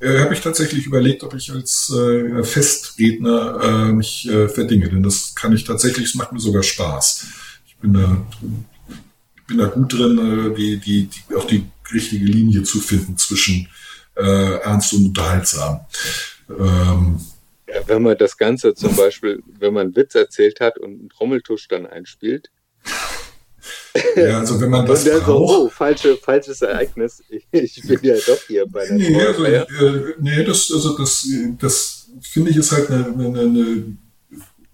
Äh, 0.01 0.19
habe 0.19 0.33
ich 0.33 0.41
tatsächlich 0.41 0.87
überlegt, 0.87 1.23
ob 1.23 1.35
ich 1.35 1.51
als 1.51 1.93
äh, 1.95 2.43
Festredner 2.43 3.59
äh, 3.61 3.91
mich 3.91 4.27
äh, 4.27 4.49
verdinge, 4.49 4.89
denn 4.89 5.03
das 5.03 5.35
kann 5.35 5.53
ich 5.53 5.63
tatsächlich, 5.63 6.07
es 6.07 6.15
macht 6.15 6.31
mir 6.31 6.39
sogar 6.39 6.63
Spaß. 6.63 7.27
Ich 7.67 7.77
bin 7.77 7.93
da, 7.93 8.25
bin 9.47 9.57
da 9.59 9.67
gut 9.67 9.93
drin, 9.93 10.17
äh, 10.51 10.55
die, 10.55 10.77
die, 10.77 11.03
die, 11.07 11.35
auch 11.35 11.45
die 11.45 11.65
richtige 11.93 12.25
Linie 12.25 12.63
zu 12.63 12.79
finden 12.79 13.15
zwischen 13.17 13.67
äh, 14.15 14.55
ernst 14.61 14.93
und 14.93 15.05
unterhaltsam. 15.05 15.81
Ähm, 16.49 17.19
ja, 17.67 17.87
wenn 17.87 18.01
man 18.01 18.17
das 18.17 18.37
Ganze 18.37 18.73
zum 18.73 18.95
Beispiel, 18.95 19.43
wenn 19.59 19.73
man 19.73 19.87
einen 19.87 19.95
Witz 19.95 20.15
erzählt 20.15 20.61
hat 20.61 20.79
und 20.79 20.99
einen 20.99 21.09
Trommeltusch 21.09 21.67
dann 21.67 21.85
einspielt. 21.85 22.49
Ja, 24.15 24.39
also 24.39 24.59
wenn 24.61 24.69
man 24.69 24.85
das 24.85 25.03
braucht. 25.03 25.25
So, 25.25 25.65
oh, 25.65 25.69
falsche, 25.69 26.17
falsches 26.17 26.61
Ereignis. 26.61 27.23
Ich, 27.51 27.81
bin 27.81 27.99
ja 28.01 28.15
doch 28.15 28.41
hier 28.47 28.65
bei 28.65 28.85
der 28.85 28.95
Nee, 28.95 29.21
also, 29.21 29.43
äh, 29.45 29.65
nee 30.19 30.43
das, 30.43 30.71
also 30.71 30.97
das, 30.97 31.27
das 31.59 32.07
finde 32.21 32.51
ich 32.51 32.57
ist 32.57 32.71
halt 32.71 32.89
eine, 32.89 33.05
eine, 33.05 33.39
eine 33.41 33.97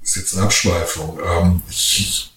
ist 0.02 0.16
jetzt 0.16 0.36
eine 0.36 0.46
Abschweifung. 0.46 1.20
Ähm, 1.20 1.62
ich, 1.70 2.32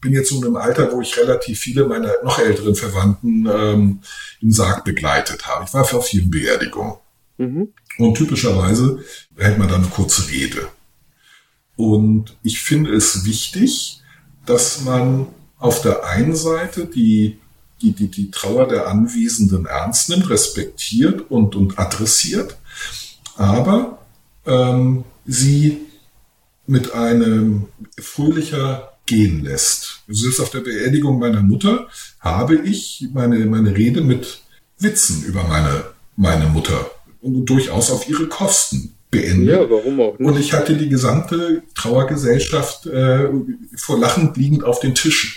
bin 0.00 0.12
jetzt 0.12 0.30
so 0.30 0.38
in 0.38 0.44
einem 0.44 0.56
Alter, 0.56 0.92
wo 0.92 1.00
ich 1.00 1.16
relativ 1.16 1.58
viele 1.58 1.84
meiner 1.86 2.12
noch 2.22 2.38
älteren 2.38 2.74
Verwandten 2.74 3.46
ähm, 3.46 4.00
im 4.40 4.52
Sarg 4.52 4.84
begleitet 4.84 5.46
habe. 5.46 5.64
Ich 5.66 5.74
war 5.74 5.84
für 5.84 6.02
vielen 6.02 6.30
Beerdigungen. 6.30 6.94
Mhm. 7.38 7.72
Und 7.98 8.16
typischerweise 8.16 9.04
hält 9.36 9.58
man 9.58 9.68
dann 9.68 9.82
eine 9.82 9.90
kurze 9.90 10.30
Rede. 10.30 10.68
Und 11.76 12.36
ich 12.42 12.60
finde 12.60 12.94
es 12.94 13.24
wichtig, 13.24 14.00
dass 14.46 14.82
man 14.82 15.28
auf 15.58 15.82
der 15.82 16.04
einen 16.06 16.34
Seite 16.34 16.86
die, 16.86 17.38
die, 17.82 17.92
die, 17.92 18.08
die 18.08 18.30
Trauer 18.30 18.68
der 18.68 18.88
Anwesenden 18.88 19.66
ernst 19.66 20.08
nimmt, 20.08 20.30
respektiert 20.30 21.30
und, 21.30 21.56
und 21.56 21.78
adressiert, 21.78 22.56
aber 23.36 23.98
ähm, 24.46 25.04
sie 25.26 25.78
mit 26.66 26.92
einem 26.92 27.66
fröhlicher 27.98 28.92
gehen 29.06 29.42
lässt. 29.42 30.02
Also 30.06 30.22
selbst 30.22 30.40
auf 30.40 30.50
der 30.50 30.60
Beerdigung 30.60 31.18
meiner 31.18 31.42
Mutter 31.42 31.88
habe 32.20 32.56
ich 32.56 33.08
meine, 33.12 33.38
meine 33.46 33.74
Rede 33.74 34.02
mit 34.02 34.42
Witzen 34.78 35.24
über 35.24 35.44
meine, 35.44 35.84
meine 36.16 36.46
Mutter 36.46 36.90
und 37.20 37.46
durchaus 37.46 37.90
auf 37.90 38.08
ihre 38.08 38.28
Kosten 38.28 38.94
beendet. 39.10 39.48
Ja, 39.48 39.70
warum 39.70 40.00
auch 40.00 40.18
nicht? 40.18 40.28
Und 40.28 40.38
ich 40.38 40.52
hatte 40.52 40.76
die 40.76 40.88
gesamte 40.88 41.62
Trauergesellschaft 41.74 42.86
äh, 42.86 43.28
vor 43.76 43.98
Lachen 43.98 44.32
liegend 44.34 44.62
auf 44.64 44.80
den 44.80 44.94
Tischen, 44.94 45.30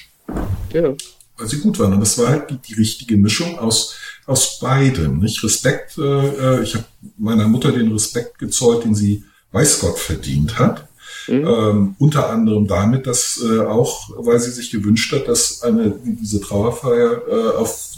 Ja. 0.73 0.93
weil 1.37 1.47
sie 1.47 1.59
gut 1.59 1.79
waren. 1.79 1.93
Und 1.93 1.99
das 1.99 2.17
war 2.17 2.29
halt 2.29 2.49
die, 2.49 2.57
die 2.57 2.73
richtige 2.75 3.17
Mischung 3.17 3.59
aus, 3.59 3.95
aus 4.25 4.59
beidem. 4.59 5.19
Nicht? 5.19 5.43
Respekt, 5.43 5.97
äh, 5.97 6.01
äh, 6.01 6.63
ich 6.63 6.75
habe 6.75 6.85
meiner 7.17 7.47
Mutter 7.47 7.71
den 7.71 7.91
Respekt 7.91 8.39
gezollt, 8.39 8.85
den 8.85 8.95
sie 8.95 9.23
weiß 9.51 9.79
Gott 9.79 9.99
verdient 9.99 10.59
hat. 10.59 10.87
Mhm. 11.27 11.45
Ähm, 11.45 11.95
unter 11.99 12.29
anderem 12.29 12.67
damit, 12.67 13.05
dass 13.05 13.43
äh, 13.43 13.59
auch, 13.59 14.09
weil 14.17 14.39
sie 14.39 14.51
sich 14.51 14.71
gewünscht 14.71 15.11
hat, 15.13 15.27
dass 15.27 15.61
eine, 15.61 15.93
diese 16.03 16.41
Trauerfeier 16.41 17.21
äh, 17.27 17.57
auf 17.57 17.97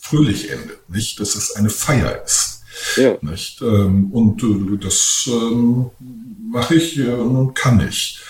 fröhlich 0.00 0.50
endet, 0.50 0.90
nicht? 0.90 1.18
Dass 1.20 1.34
es 1.34 1.56
eine 1.56 1.70
Feier 1.70 2.22
ist. 2.24 2.62
Ja. 2.96 3.16
Nicht? 3.22 3.62
Ähm, 3.62 4.10
und 4.12 4.42
äh, 4.42 4.76
das 4.76 5.28
ähm, 5.28 5.90
mache 6.50 6.74
ich 6.74 6.98
äh, 6.98 7.12
und 7.12 7.54
kann 7.54 7.86
ich. 7.88 8.20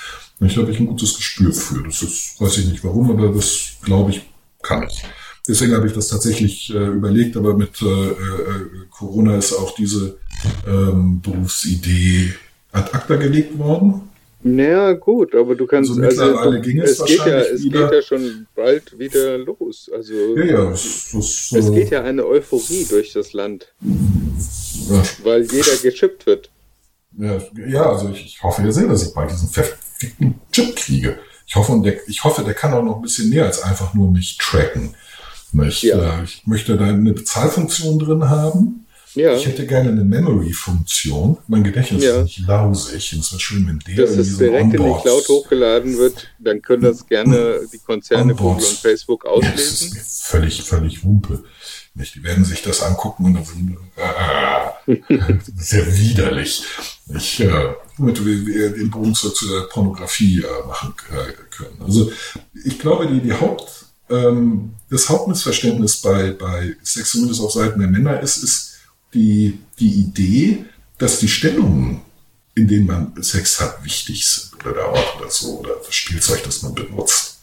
Ich 0.41 0.57
habe 0.57 0.71
ich 0.71 0.81
ein 0.81 0.87
gutes 0.87 1.17
Gespür 1.17 1.53
für. 1.53 1.83
Das 1.83 2.03
ist, 2.03 2.41
weiß 2.41 2.59
ich 2.59 2.67
nicht 2.67 2.85
warum, 2.85 3.11
aber 3.11 3.29
das 3.29 3.77
glaube 3.83 4.11
ich, 4.11 4.23
kann 4.63 4.87
ich. 4.89 5.03
Deswegen 5.47 5.75
habe 5.75 5.87
ich 5.89 5.93
das 5.93 6.09
tatsächlich 6.09 6.73
äh, 6.73 6.87
überlegt, 6.87 7.37
aber 7.37 7.57
mit 7.57 7.83
äh, 7.83 7.87
äh, 7.87 8.15
Corona 8.91 9.37
ist 9.37 9.53
auch 9.53 9.75
diese 9.75 10.19
ähm, 10.67 11.21
Berufsidee 11.21 12.33
ad 12.71 12.91
acta 12.93 13.17
gelegt 13.17 13.59
worden. 13.59 14.09
Naja, 14.45 14.93
gut, 14.93 15.35
aber 15.35 15.55
du 15.55 15.67
kannst. 15.67 15.91
Also 15.91 16.01
mittlerweile 16.01 16.61
ging 16.61 16.81
es 16.81 16.99
es 16.99 17.05
geht 17.05 17.19
ja, 17.19 17.39
es 17.41 17.63
wieder. 17.63 17.85
geht 17.85 17.93
ja 17.95 18.03
schon 18.03 18.47
bald 18.57 18.99
wieder 18.99 19.39
los. 19.39 19.91
Also 19.95 20.37
Ja, 20.37 20.45
ja, 20.45 20.71
es, 20.73 21.15
es, 21.15 21.53
es 21.53 21.69
äh, 21.69 21.75
geht 21.75 21.91
ja 21.91 22.03
eine 22.03 22.27
Euphorie 22.27 22.85
durch 22.89 23.13
das 23.13 23.33
Land, 23.33 23.73
ja, 23.81 25.03
weil 25.23 25.43
jeder 25.43 25.77
gechippt 25.83 26.27
wird. 26.27 26.51
Ja, 27.19 27.91
also 27.91 28.09
ich, 28.11 28.25
ich 28.25 28.43
hoffe 28.43 28.63
ja 28.63 28.73
sehr, 28.73 28.87
dass 28.89 29.07
ich 29.07 29.15
bald 29.15 29.31
diesen 29.31 29.49
verfickten 29.49 30.35
Chip 30.51 30.75
kriege. 30.77 31.19
Ich 31.47 31.57
hoffe, 31.57 31.73
und 31.73 31.83
der, 31.83 31.97
ich 32.09 32.25
hoffe, 32.25 32.43
der 32.45 32.55
kann 32.55 32.73
auch 32.73 32.83
noch 32.83 32.97
ein 32.97 33.03
bisschen 33.03 33.29
mehr 33.29 33.45
als 33.45 33.63
einfach 33.63 33.93
nur 33.95 34.11
mich 34.11 34.39
tracken. 34.39 34.95
Nicht? 35.53 35.83
Ja. 35.83 36.21
Äh, 36.21 36.25
Ich 36.25 36.47
möchte 36.47 36.77
da 36.79 36.87
eine 36.87 37.13
Bezahlfunktion 37.13 37.99
drin 37.99 38.29
haben. 38.29 38.87
Ja, 39.15 39.35
Ich 39.35 39.45
hätte 39.47 39.67
gerne 39.67 39.91
eine 39.91 40.05
Memory-Funktion. 40.05 41.37
Mein 41.47 41.63
Gedächtnis 41.65 42.03
Ja. 42.03 42.21
ist 42.21 42.25
nicht 42.25 42.47
lausig. 42.47 43.13
Und 43.13 43.21
es 43.21 43.33
wäre 43.33 43.41
schön, 43.41 43.67
wenn 43.69 43.79
der 43.81 44.07
dass 44.07 44.17
es 44.17 44.39
direkt 44.39 44.65
in 44.65 44.71
die 44.71 44.77
Cloud 45.03 45.29
hochgeladen 45.29 45.99
wird, 45.99 46.29
dann 46.39 46.63
können 46.63 46.85
das 46.85 47.07
gerne 47.07 47.61
die 47.71 47.79
Konzerne. 47.79 48.35
Google 48.35 48.65
und 48.65 48.79
Facebook 48.79 49.25
Ja, 49.27 49.33
das 49.39 49.51
ist 49.61 49.83
auslesen. 49.83 49.95
mir 49.99 50.01
völlig, 50.05 50.63
völlig 50.63 51.05
Wumpe. 51.05 51.45
Nicht? 51.95 52.15
Die 52.15 52.23
werden 52.23 52.45
sich 52.45 52.63
das 52.63 52.83
angucken 52.83 53.27
und 53.27 53.35
dann 53.35 53.45
sind, 53.45 53.77
äh, 53.97 54.97
sehr 55.57 55.99
widerlich. 55.99 56.65
Ich, 57.15 57.41
äh, 57.41 57.75
wir 57.99 58.47
wir 58.47 58.71
den 58.71 58.91
Bogen 58.91 59.15
zur, 59.15 59.35
zur 59.35 59.69
Pornografie 59.69 60.43
äh, 60.43 60.67
machen 60.67 60.95
äh, 61.11 61.33
können. 61.55 61.83
Also 61.83 62.11
ich 62.65 62.79
glaube, 62.79 63.07
die, 63.07 63.21
die 63.21 63.35
Haupt, 63.35 63.87
ähm, 64.09 64.75
das 64.89 65.09
Hauptmissverständnis 65.09 65.99
bei, 65.99 66.31
bei 66.33 66.77
Sex, 66.83 67.11
zumindest 67.11 67.41
auf 67.43 67.53
Seiten 67.53 67.81
der 67.81 67.89
Männer, 67.89 68.21
ist, 68.21 68.39
ist 68.39 68.73
die, 69.13 69.59
die 69.79 70.01
Idee, 70.01 70.65
dass 70.99 71.19
die 71.19 71.29
Stellungen, 71.29 72.01
in 72.55 72.69
denen 72.69 72.87
man 72.87 73.23
Sex 73.23 73.61
hat, 73.61 73.85
wichtig 73.85 74.27
sind. 74.27 74.55
Oder 74.65 74.75
der 74.75 74.89
Ort 74.89 75.21
oder 75.21 75.31
so, 75.31 75.61
oder 75.61 75.75
das 75.85 75.95
Spielzeug, 75.95 76.43
das 76.45 76.63
man 76.63 76.75
benutzt. 76.75 77.41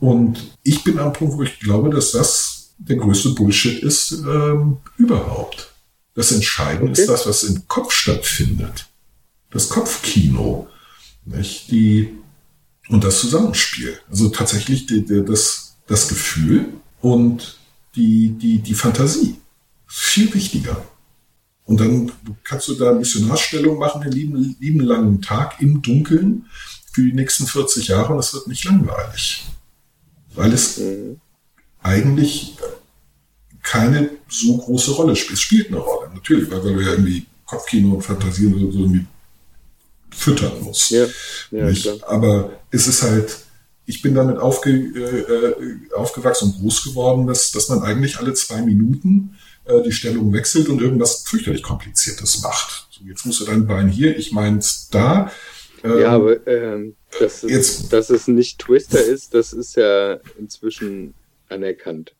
Und 0.00 0.52
ich 0.62 0.84
bin 0.84 0.98
am 0.98 1.12
Punkt, 1.12 1.38
wo 1.38 1.42
ich 1.42 1.58
glaube, 1.60 1.88
dass 1.90 2.12
das 2.12 2.53
der 2.88 2.96
größte 2.96 3.30
Bullshit 3.30 3.82
ist 3.82 4.12
ähm, 4.12 4.78
überhaupt. 4.96 5.72
Das 6.14 6.32
Entscheidende 6.32 6.92
Okay. 6.92 7.00
ist 7.02 7.08
das, 7.08 7.26
was 7.26 7.42
im 7.44 7.66
Kopf 7.66 7.92
stattfindet. 7.92 8.86
Das 9.50 9.68
Kopfkino. 9.68 10.68
Nicht? 11.24 11.70
Die, 11.70 12.10
und 12.88 13.02
das 13.02 13.20
Zusammenspiel. 13.20 13.98
Also 14.10 14.28
tatsächlich 14.28 14.86
die, 14.86 15.04
die, 15.04 15.24
das, 15.24 15.76
das 15.86 16.08
Gefühl 16.08 16.66
und 17.00 17.58
die, 17.96 18.30
die, 18.30 18.58
die 18.58 18.74
Fantasie. 18.74 19.36
Viel 19.86 20.32
wichtiger. 20.34 20.84
Und 21.64 21.80
dann 21.80 22.12
kannst 22.42 22.68
du 22.68 22.74
da 22.74 22.92
Missionarstellung 22.92 23.78
machen, 23.78 24.02
den 24.02 24.12
lieben, 24.12 24.56
lieben 24.60 24.80
langen 24.80 25.22
Tag 25.22 25.60
im 25.62 25.80
Dunkeln 25.80 26.46
für 26.92 27.02
die 27.02 27.12
nächsten 27.14 27.46
40 27.46 27.88
Jahre 27.88 28.12
und 28.12 28.18
es 28.18 28.34
wird 28.34 28.46
nicht 28.48 28.64
langweilig. 28.64 29.46
Weil 30.34 30.52
es 30.52 30.78
Mhm. 30.78 31.20
Eigentlich 31.84 32.56
keine 33.62 34.10
so 34.28 34.56
große 34.58 34.90
Rolle 34.92 35.14
spielt. 35.14 35.34
Es 35.34 35.40
spielt 35.40 35.68
eine 35.68 35.78
Rolle, 35.78 36.10
natürlich, 36.12 36.50
weil, 36.50 36.64
weil 36.64 36.74
du 36.74 36.80
ja 36.80 36.90
irgendwie 36.90 37.26
Kopfkino 37.46 37.94
und 37.94 38.02
Fantasien 38.02 38.52
so, 38.58 38.70
so 38.72 38.78
irgendwie 38.80 39.06
füttern 40.10 40.60
musst. 40.62 40.90
Ja, 40.90 41.06
ja. 41.50 41.72
Aber 42.06 42.50
es 42.70 42.86
ist 42.86 43.02
halt, 43.02 43.36
ich 43.86 44.02
bin 44.02 44.14
damit 44.14 44.38
aufge, 44.38 44.70
äh, 44.70 45.20
äh, 45.20 45.94
aufgewachsen 45.96 46.50
und 46.50 46.60
groß 46.60 46.84
geworden, 46.84 47.26
dass, 47.26 47.52
dass 47.52 47.68
man 47.68 47.82
eigentlich 47.82 48.18
alle 48.18 48.32
zwei 48.34 48.62
Minuten 48.62 49.36
äh, 49.64 49.82
die 49.82 49.92
Stellung 49.92 50.32
wechselt 50.32 50.68
und 50.68 50.80
irgendwas 50.80 51.22
fürchterlich 51.26 51.62
Kompliziertes 51.62 52.42
macht. 52.42 52.86
So, 52.90 53.04
jetzt 53.06 53.26
musst 53.26 53.40
du 53.40 53.44
dein 53.44 53.66
Bein 53.66 53.88
hier, 53.88 54.16
ich 54.16 54.32
meins 54.32 54.88
da. 54.90 55.30
Ähm, 55.82 55.98
Ja, 55.98 56.10
aber 56.10 56.46
ähm, 56.46 56.94
dass, 57.18 57.42
es, 57.42 57.50
Jetzt- 57.50 57.92
dass 57.92 58.10
es 58.10 58.26
nicht 58.28 58.58
Twister 58.58 59.02
ist, 59.02 59.34
das 59.34 59.52
ist 59.52 59.76
ja 59.76 60.18
inzwischen 60.38 61.12
anerkannt. 61.48 62.14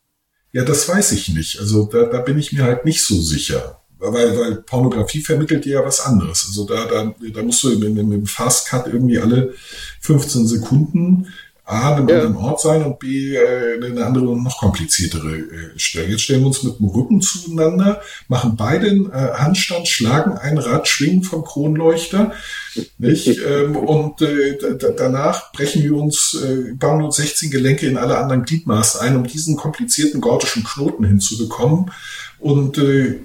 Ja, 0.53 0.65
das 0.65 0.89
weiß 0.89 1.13
ich 1.13 1.29
nicht. 1.31 1.59
Also 1.59 1.87
da, 1.87 2.05
da 2.05 2.21
bin 2.21 2.39
ich 2.39 2.53
mir 2.53 2.65
halt 2.65 2.85
nicht 2.85 3.05
so 3.05 3.21
sicher. 3.21 3.81
Weil, 3.99 4.39
weil 4.39 4.57
Pornografie 4.57 5.23
vermittelt 5.23 5.65
dir 5.65 5.75
ja 5.75 5.85
was 5.85 6.01
anderes. 6.01 6.45
Also 6.47 6.67
da, 6.67 6.87
da, 6.87 7.15
da 7.33 7.43
musst 7.43 7.63
du 7.63 7.71
mit, 7.79 7.95
mit 7.95 8.13
dem 8.13 8.27
Fast 8.27 8.69
Cut 8.69 8.87
irgendwie 8.87 9.19
alle 9.19 9.55
15 10.01 10.47
Sekunden 10.47 11.29
A, 11.67 11.93
an 11.93 11.95
einem 11.97 12.09
Ja. 12.09 12.17
anderen 12.17 12.37
Ort 12.37 12.61
sein 12.61 12.85
und 12.85 12.99
B, 12.99 13.35
äh, 13.37 13.83
eine 13.83 14.05
andere 14.05 14.29
und 14.29 14.43
noch 14.43 14.59
kompliziertere 14.59 15.35
äh, 15.37 15.79
Stelle. 15.79 16.09
Jetzt 16.09 16.23
stellen 16.23 16.41
wir 16.41 16.49
uns 16.49 16.63
mit 16.63 16.79
dem 16.79 16.89
Rücken 16.89 17.23
zueinander, 17.23 18.03
machen 18.29 18.55
beide 18.57 18.87
einen 18.91 19.11
äh, 19.11 19.33
Handstand, 19.35 19.89
schlagen 19.89 20.37
ein 20.37 20.59
Rad, 20.59 20.87
schwingen 20.89 21.23
vom 21.23 21.43
Kronleuchter, 21.43 22.33
nicht? 22.99 23.27
ähm, 23.47 23.77
und 23.77 24.21
äh, 24.21 24.59
da- 24.59 24.75
da- 24.75 24.91
danach 24.91 25.53
brechen 25.53 25.83
wir 25.83 25.95
uns, 25.97 26.35
äh, 26.35 26.75
bauen 26.75 27.03
uns 27.03 27.17
16 27.17 27.51
Gelenke 27.51 27.87
in 27.87 27.97
alle 27.97 28.19
anderen 28.19 28.45
Gliedmaßen 28.45 29.01
ein, 29.01 29.17
um 29.17 29.27
diesen 29.27 29.57
komplizierten 29.57 30.21
gordischen 30.21 30.65
Knoten 30.65 31.05
hinzubekommen. 31.07 31.91
Und 32.41 32.77
äh, 32.77 33.21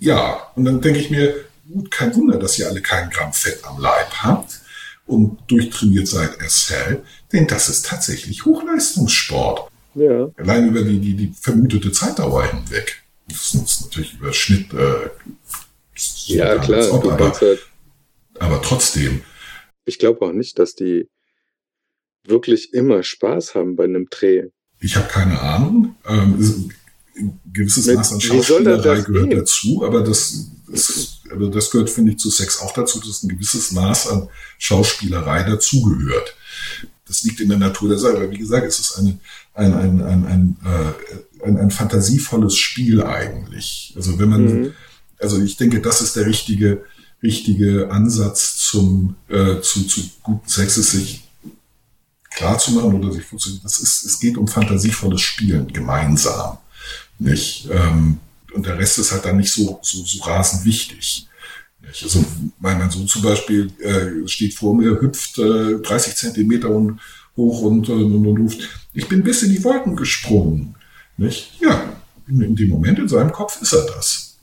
ja, 0.00 0.38
und 0.56 0.64
dann 0.64 0.80
denke 0.80 0.98
ich 0.98 1.10
mir, 1.10 1.32
gut, 1.72 1.90
kein 1.90 2.14
Wunder, 2.16 2.38
dass 2.38 2.58
ihr 2.58 2.66
alle 2.68 2.80
keinen 2.82 3.10
Gramm 3.10 3.32
Fett 3.32 3.60
am 3.64 3.80
Leib 3.80 4.10
habt 4.22 4.60
und 5.06 5.38
durchtrainiert 5.46 6.08
seid 6.08 6.30
as 6.44 6.68
hell, 6.70 7.02
denn 7.32 7.46
das 7.46 7.68
ist 7.68 7.86
tatsächlich 7.86 8.44
Hochleistungssport. 8.44 9.70
Ja. 9.94 10.28
Allein 10.36 10.68
über 10.68 10.82
die, 10.82 10.98
die, 10.98 11.14
die 11.14 11.32
vermutete 11.40 11.90
Zeitdauer 11.90 12.44
hinweg. 12.44 13.02
Das 13.28 13.54
ist 13.54 13.82
natürlich 13.82 14.14
über 14.14 14.32
Schnitt. 14.32 14.72
Äh, 14.72 15.10
Ja, 16.26 16.58
klar. 16.58 17.00
Du 17.00 17.10
aber, 17.10 17.40
halt, 17.40 17.66
aber 18.38 18.62
trotzdem, 18.62 19.22
ich 19.86 19.98
glaube 19.98 20.26
auch 20.26 20.32
nicht, 20.32 20.58
dass 20.58 20.74
die 20.74 21.08
wirklich 22.24 22.74
immer 22.74 23.02
Spaß 23.02 23.54
haben 23.54 23.76
bei 23.76 23.84
einem 23.84 24.08
Dreh. 24.10 24.48
ich 24.80 24.96
habe 24.96 25.08
keine 25.08 25.40
Ahnung. 25.40 25.96
Ähm, 26.06 26.70
ein 27.18 27.40
gewisses 27.50 27.86
Maß 27.86 28.12
an 28.12 28.20
Schauspielerei 28.20 29.00
gehört 29.00 29.30
gehen? 29.30 29.38
dazu, 29.38 29.84
aber 29.84 30.02
das, 30.02 30.50
das, 30.68 31.22
also 31.30 31.48
das 31.48 31.70
gehört, 31.70 31.88
finde 31.88 32.12
ich, 32.12 32.18
zu 32.18 32.30
Sex 32.30 32.60
auch 32.60 32.74
dazu, 32.74 33.00
dass 33.00 33.22
ein 33.22 33.28
gewisses 33.28 33.72
Maß 33.72 34.08
an 34.08 34.28
Schauspielerei 34.58 35.44
dazugehört. 35.44 36.36
Das 37.06 37.22
liegt 37.22 37.40
in 37.40 37.48
der 37.48 37.58
Natur 37.58 37.88
der 37.88 37.98
Sache. 37.98 38.30
Wie 38.30 38.38
gesagt, 38.38 38.66
es 38.66 38.78
ist 38.80 38.98
eine, 38.98 39.18
ein, 39.54 39.74
ein, 39.74 40.02
ein, 40.02 40.26
ein, 40.26 40.56
äh, 40.64 41.44
ein, 41.46 41.56
ein 41.58 41.70
fantasievolles 41.70 42.56
Spiel 42.56 43.02
eigentlich. 43.02 43.92
Also 43.96 44.18
wenn 44.18 44.28
man, 44.28 44.44
mhm. 44.44 44.72
also 45.18 45.40
ich 45.40 45.56
denke, 45.56 45.80
das 45.80 46.00
ist 46.00 46.16
der 46.16 46.26
richtige, 46.26 46.84
richtige 47.22 47.90
Ansatz 47.90 48.56
zum, 48.56 49.16
äh, 49.28 49.60
zu, 49.60 49.84
zu 49.86 50.02
guten 50.22 50.48
Sex, 50.48 50.76
ist 50.76 50.90
sich 50.92 51.22
klar 52.30 52.58
zu 52.58 52.72
machen 52.72 52.94
oder 52.94 53.12
sich 53.12 53.24
vorzustellen, 53.24 53.62
das 53.62 53.78
ist, 53.78 54.04
es 54.04 54.18
geht 54.20 54.36
um 54.36 54.46
fantasievolles 54.46 55.20
Spielen 55.20 55.72
gemeinsam. 55.72 56.58
Nicht? 57.18 57.68
Ähm, 57.70 58.18
und 58.52 58.66
der 58.66 58.78
Rest 58.78 58.98
ist 58.98 59.12
halt 59.12 59.24
dann 59.24 59.38
nicht 59.38 59.52
so, 59.52 59.78
so, 59.82 60.04
so 60.04 60.22
rasend 60.24 60.64
wichtig. 60.64 61.28
Also 61.86 62.24
mein, 62.58 62.78
mein 62.78 62.90
Sohn 62.90 63.06
zum 63.06 63.22
Beispiel 63.22 63.70
äh, 63.80 64.26
steht 64.26 64.54
vor 64.54 64.74
mir, 64.74 65.00
hüpft 65.00 65.38
äh, 65.38 65.78
30 65.78 66.14
Zentimeter 66.16 66.70
und, 66.70 67.00
hoch 67.36 67.62
und, 67.62 67.88
äh, 67.88 67.92
und, 67.92 68.26
und 68.26 68.38
ruft, 68.38 68.68
ich 68.92 69.08
bin 69.08 69.22
bis 69.22 69.42
in 69.42 69.50
die 69.50 69.62
Wolken 69.62 69.96
gesprungen. 69.96 70.74
Nicht? 71.16 71.60
Ja, 71.60 71.96
in, 72.28 72.40
in 72.40 72.56
dem 72.56 72.68
Moment 72.68 72.98
in 72.98 73.08
seinem 73.08 73.32
Kopf 73.32 73.60
ist 73.62 73.72
er 73.72 73.86
das. 73.86 74.38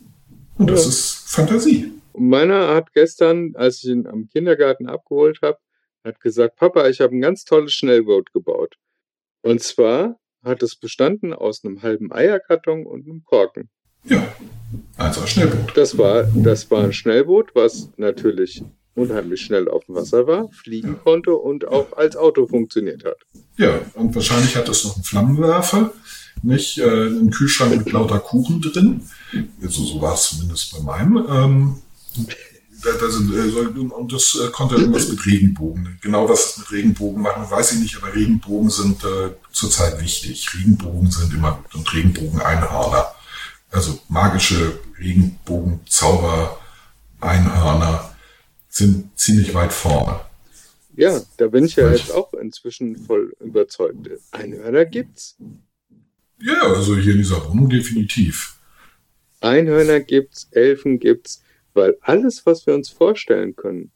Und 0.58 0.70
das 0.70 0.84
ja. 0.84 0.89
ist 0.89 1.24
Fantasie. 1.28 1.91
Meiner 2.16 2.76
hat 2.76 2.94
gestern, 2.94 3.56
als 3.56 3.84
ich 3.84 3.89
ihn 3.89 4.08
am 4.08 4.28
Kindergarten 4.28 4.88
abgeholt 4.88 5.39
habe, 5.41 5.58
hat 6.04 6.20
gesagt, 6.20 6.58
Papa, 6.58 6.88
ich 6.88 7.02
habe 7.02 7.16
ein 7.16 7.22
ganz 7.22 7.44
tolles 7.44 7.74
Schnellboot 7.74 8.32
gebaut. 8.34 8.76
Und 9.41 9.62
zwar 9.62 10.20
hat 10.44 10.62
es 10.62 10.76
bestanden 10.76 11.34
aus 11.34 11.64
einem 11.64 11.82
halben 11.82 12.12
Eierkarton 12.12 12.86
und 12.86 13.06
einem 13.06 13.24
Korken. 13.24 13.70
Ja, 14.06 14.28
also 14.97 15.22
ein 15.22 15.28
Schnellboot. 15.28 15.76
Das 15.76 15.97
war, 15.97 16.24
das 16.36 16.70
war 16.70 16.84
ein 16.84 16.93
Schnellboot, 16.93 17.56
was 17.56 17.89
natürlich 17.97 18.64
unheimlich 18.95 19.41
schnell 19.41 19.68
auf 19.70 19.86
dem 19.86 19.95
Wasser 19.95 20.28
war, 20.28 20.49
fliegen 20.51 20.99
konnte 21.04 21.34
und 21.34 21.68
auch 21.68 21.97
als 21.97 22.16
Auto 22.16 22.47
funktioniert 22.47 23.04
hat. 23.06 23.18
Ja, 23.58 23.80
und 23.95 24.14
wahrscheinlich 24.14 24.56
hat 24.56 24.70
es 24.70 24.84
noch 24.84 24.95
einen 24.95 25.04
Flammenwerfer, 25.04 25.91
nicht 26.43 26.78
äh, 26.78 26.84
einen 26.84 27.32
Kühlschrank 27.32 27.78
mit 27.78 27.91
lauter 27.91 28.20
Kuchen 28.20 28.62
drin. 28.62 29.01
Also 29.62 29.84
so 29.84 30.01
war 30.01 30.14
es 30.14 30.30
zumindest 30.30 30.74
bei 30.74 30.84
meinem. 30.84 31.26
Ähm, 31.30 31.76
da 32.84 33.10
sind, 33.10 33.34
äh, 33.34 33.80
und 33.80 34.12
das 34.12 34.38
äh, 34.43 34.49
konnte 34.51 34.76
irgendwas 34.76 35.10
mit 35.10 35.26
Regenbogen. 35.26 35.97
Genau 36.01 36.28
was 36.28 36.51
es 36.51 36.58
mit 36.58 36.72
Regenbogen 36.72 37.22
machen, 37.22 37.49
weiß 37.49 37.74
ich 37.74 37.80
nicht, 37.80 37.97
aber 37.97 38.14
Regenbogen 38.14 38.70
sind 38.70 39.04
äh, 39.04 39.32
zurzeit 39.51 40.01
wichtig. 40.01 40.54
Regenbogen 40.54 41.10
sind 41.10 41.34
immer 41.34 41.54
gut 41.54 41.76
und 41.76 41.93
Regenbogen-Einhörner. 41.93 43.08
Also 43.74 44.00
magische 44.08 44.80
Regenbogen-Zauber, 45.00 46.60
Einhörner 47.20 48.16
sind 48.70 49.18
ziemlich 49.18 49.54
weit 49.56 49.74
vorne. 49.74 50.20
Ja, 50.96 51.20
da 51.38 51.48
bin 51.48 51.66
ich 51.66 51.76
ja 51.76 51.92
jetzt 51.92 52.12
auch 52.12 52.34
inzwischen 52.34 52.96
voll 52.96 53.36
überzeugt. 53.40 54.08
Einhörner 54.32 54.86
gibt's. 54.86 55.36
Ja, 56.40 56.62
also 56.62 56.96
hier 56.98 57.14
in 57.14 57.18
dieser 57.18 57.50
Wohnung 57.50 57.68
definitiv. 57.68 58.60
Einhörner 59.42 60.02
gibt's, 60.02 60.48
Elfen 60.52 61.00
gibt's, 61.00 61.42
weil 61.74 61.98
alles, 62.02 62.46
was 62.46 62.68
wir 62.68 62.76
uns 62.76 62.90
vorstellen 62.90 63.56
können, 63.56 63.92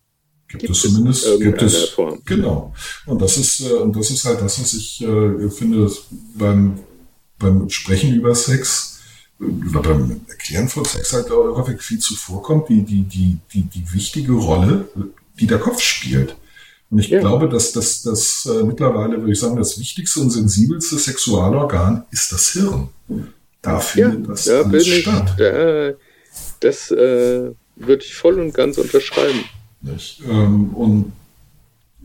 gibt, 0.47 0.61
gibt 0.61 0.73
es 0.73 0.81
zumindest 0.81 1.27
in 1.27 1.39
gibt 1.39 1.61
es, 1.61 1.89
Form. 1.89 2.23
Genau. 2.25 2.73
Und 3.05 3.21
das 3.21 3.37
ist 3.37 3.59
äh, 3.59 3.73
und 3.73 3.95
das 3.95 4.09
ist 4.09 4.25
halt 4.25 4.41
das, 4.41 4.59
was 4.59 4.73
ich 4.73 5.01
äh, 5.03 5.49
finde 5.49 5.91
beim 6.33 6.79
beim 7.37 7.69
Sprechen 7.69 8.15
über 8.15 8.33
Sex 8.33 8.96
oder 9.39 9.81
beim 9.81 10.21
Erklären 10.27 10.67
von 10.67 10.85
Sex 10.85 11.13
halt 11.13 11.29
häufig 11.29 11.81
viel 11.81 11.99
zu 11.99 12.15
vorkommt, 12.15 12.69
die 12.69 12.83
die 12.83 13.03
die 13.03 13.37
die 13.53 13.61
die 13.63 13.93
wichtige 13.93 14.33
Rolle, 14.33 14.87
die 15.39 15.47
der 15.47 15.59
Kopf 15.59 15.81
spielt. 15.81 16.35
Und 16.89 16.99
ich 16.99 17.09
ja. 17.09 17.19
glaube, 17.19 17.49
dass 17.49 17.73
das, 17.73 18.01
das 18.03 18.47
äh, 18.49 18.63
mittlerweile, 18.63 19.19
würde 19.19 19.33
ich 19.33 19.39
sagen, 19.39 19.57
das 19.57 19.77
wichtigste 19.77 20.21
und 20.21 20.29
sensibelste 20.29 20.97
Sexualorgan 20.97 22.05
ist 22.11 22.31
das 22.31 22.51
Hirn. 22.51 22.87
Da 23.61 23.79
findet 23.79 24.21
ja, 24.21 24.27
das 24.27 24.43
da 24.45 24.61
alles 24.61 24.87
statt. 24.87 25.35
da, 25.37 25.91
das 26.61 26.91
äh, 26.91 27.51
würde 27.75 28.03
ich 28.03 28.15
voll 28.15 28.39
und 28.39 28.53
ganz 28.53 28.77
unterschreiben. 28.77 29.43
Ähm, 30.27 30.73
und 30.73 31.11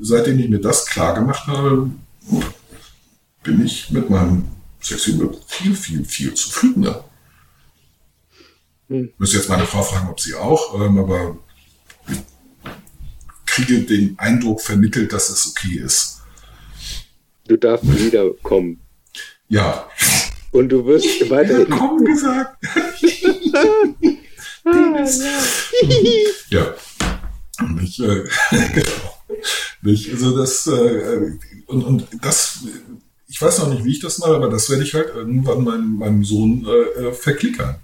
seitdem 0.01 0.39
ich 0.41 0.49
mir 0.49 0.61
das 0.61 0.87
klar 0.87 1.15
gemacht 1.15 1.47
habe, 1.47 1.91
bin 3.45 3.65
ich 3.65 3.91
mit 3.91 4.11
meinem 4.11 4.45
Sexual 4.81 5.31
viel, 5.47 5.77
viel, 5.77 6.05
viel 6.05 6.35
zufriedener. 6.35 7.05
Hm. 8.89 9.13
Müsste 9.19 9.37
jetzt 9.39 9.49
meine 9.49 9.67
Frau 9.67 9.83
fragen, 9.83 10.09
ob 10.09 10.21
sie 10.21 10.35
auch, 10.35 10.81
ähm, 10.81 10.99
aber 10.99 11.39
ich 12.09 12.19
kriege 13.47 13.83
den 13.83 14.19
Eindruck 14.19 14.61
vermittelt, 14.61 15.13
dass 15.13 15.29
es 15.29 15.47
okay 15.49 15.79
ist. 15.79 16.21
Du 17.47 17.57
darfst 17.57 17.87
wiederkommen. 17.87 18.81
Ja. 19.49 19.89
Und 20.53 20.69
du 20.69 20.87
wirst 20.87 21.29
weiterhin. 21.31 21.69
Willkommen 21.69 22.05
gesagt. 22.05 22.65
Ah, 24.65 25.05
ja. 26.51 26.75
Nicht, 27.75 27.99
äh, 27.99 28.25
genau. 28.75 29.17
Nicht, 29.83 30.13
also 30.13 30.37
das, 30.37 30.67
äh, 30.69 31.33
und, 31.67 31.83
und 31.83 32.07
das, 32.21 32.61
ich 33.29 33.43
weiß 33.43 33.59
noch 33.59 33.71
nicht, 33.71 33.85
wie 33.85 33.91
ich 33.91 34.01
das 34.01 34.19
mache, 34.19 34.37
aber 34.37 34.49
das 34.49 34.71
werde 34.71 34.85
ich 34.85 34.95
halt 34.95 35.09
irgendwann 35.15 35.65
meinem, 35.65 35.97
meinem 35.97 36.25
Sohn 36.25 36.65
äh, 36.67 37.09
äh 37.09 37.13
verklickern. 37.13 37.77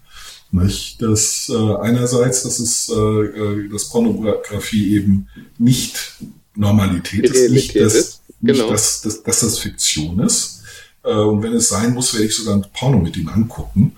Nicht? 0.51 1.03
Das 1.03 1.51
äh, 1.53 1.75
einerseits, 1.77 2.43
dass 2.43 2.59
es 2.59 2.89
äh, 2.89 2.95
äh 2.95 3.69
dass 3.69 3.89
Pornografie 3.91 4.97
eben 4.97 5.29
nicht 5.59 6.15
Normalität 6.55 7.25
ist, 7.25 7.51
nicht, 7.51 7.77
dass, 7.77 7.95
ist. 7.95 8.23
Genau. 8.41 8.65
nicht 8.65 8.71
dass, 8.71 9.03
dass, 9.03 9.23
dass 9.23 9.41
das 9.41 9.59
Fiktion 9.59 10.21
ist. 10.21 10.63
Äh, 11.05 11.13
und 11.13 11.43
wenn 11.43 11.53
es 11.55 11.69
sein 11.69 11.93
muss, 11.93 12.15
werde 12.15 12.27
ich 12.27 12.37
sogar 12.37 12.55
ein 12.55 12.67
Porno 12.73 12.99
mit 12.99 13.17
ihm 13.17 13.29
angucken. 13.29 13.95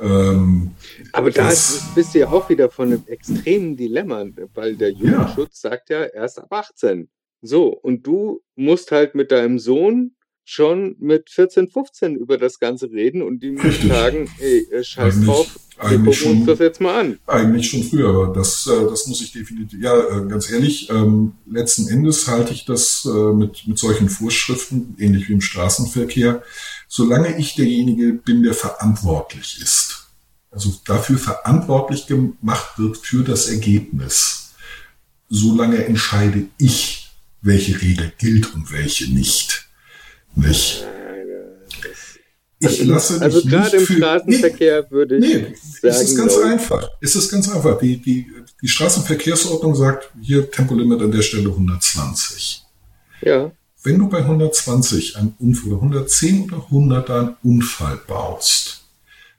Ähm, 0.00 0.72
aber 1.12 1.30
da 1.30 1.48
bist 1.94 2.14
du 2.14 2.18
ja 2.18 2.28
auch 2.28 2.48
wieder 2.48 2.68
von 2.68 2.88
einem 2.88 3.04
extremen 3.06 3.76
Dilemma, 3.76 4.24
weil 4.54 4.74
der 4.74 4.90
Jugendschutz 4.90 5.62
ja. 5.62 5.70
sagt 5.70 5.90
ja 5.90 6.04
erst 6.04 6.40
ab 6.40 6.52
18. 6.52 7.08
So, 7.40 7.68
und 7.68 8.06
du 8.06 8.42
musst 8.56 8.90
halt 8.90 9.14
mit 9.14 9.30
deinem 9.30 9.58
Sohn 9.58 10.12
schon 10.44 10.96
mit 10.98 11.30
14, 11.30 11.68
15 11.68 12.16
über 12.16 12.36
das 12.36 12.58
Ganze 12.58 12.90
reden 12.90 13.22
und 13.22 13.42
ihm 13.42 13.58
sagen, 13.88 14.30
ey, 14.38 14.68
äh, 14.70 14.82
scheiß 14.82 15.14
eigentlich, 15.14 15.26
drauf, 15.26 15.58
wir 15.88 15.98
gucken 15.98 16.12
schon, 16.12 16.32
uns 16.38 16.46
das 16.46 16.58
jetzt 16.58 16.80
mal 16.80 17.00
an. 17.00 17.18
Eigentlich 17.26 17.70
schon 17.70 17.82
früher, 17.82 18.08
aber 18.08 18.32
das, 18.32 18.66
äh, 18.66 18.88
das 18.88 19.06
muss 19.06 19.20
ich 19.20 19.32
definitiv, 19.32 19.80
ja, 19.80 19.94
äh, 19.94 20.28
ganz 20.28 20.50
ehrlich, 20.50 20.90
ähm, 20.90 21.32
letzten 21.46 21.88
Endes 21.88 22.28
halte 22.28 22.52
ich 22.52 22.64
das 22.64 23.04
äh, 23.04 23.32
mit, 23.32 23.66
mit 23.66 23.78
solchen 23.78 24.08
Vorschriften, 24.08 24.96
ähnlich 24.98 25.28
wie 25.28 25.34
im 25.34 25.40
Straßenverkehr, 25.40 26.42
solange 26.88 27.38
ich 27.38 27.54
derjenige 27.54 28.12
bin, 28.12 28.42
der 28.42 28.54
verantwortlich 28.54 29.60
ist 29.62 30.02
also 30.52 30.72
dafür 30.84 31.18
verantwortlich 31.18 32.06
gemacht 32.06 32.78
wird 32.78 32.98
für 32.98 33.24
das 33.24 33.48
Ergebnis, 33.48 34.52
solange 35.28 35.84
entscheide 35.86 36.46
ich, 36.58 37.10
welche 37.40 37.80
Regel 37.80 38.12
gilt 38.18 38.54
und 38.54 38.70
welche 38.70 39.12
nicht. 39.12 39.68
Nicht? 40.34 40.86
Ich 42.58 42.68
also, 42.68 42.84
lasse 42.84 43.12
mich 43.14 43.22
also 43.22 43.42
gerade 43.42 43.76
im 43.76 43.86
Straßenverkehr 43.86 44.82
nee, 44.82 44.90
würde 44.90 45.16
ich 45.16 45.20
nee, 45.20 45.34
sagen, 45.34 45.56
es 45.82 46.02
ist 46.02 46.16
ganz 46.16 46.36
no. 46.36 46.42
einfach. 46.42 46.88
Es 47.00 47.16
ist 47.16 47.30
ganz 47.30 47.50
einfach. 47.50 47.78
Die, 47.78 47.96
die, 47.96 48.26
die 48.60 48.68
Straßenverkehrsordnung 48.68 49.74
sagt 49.74 50.10
hier 50.20 50.48
Tempolimit 50.48 51.02
an 51.02 51.10
der 51.10 51.22
Stelle 51.22 51.48
120. 51.48 52.62
Ja. 53.22 53.50
Wenn 53.82 53.98
du 53.98 54.08
bei 54.08 54.18
120 54.18 55.16
einen 55.16 55.34
Unfall, 55.40 55.72
110 55.72 56.44
oder 56.44 56.64
100 56.66 57.10
einen 57.10 57.36
Unfall 57.42 58.00
baust, 58.06 58.84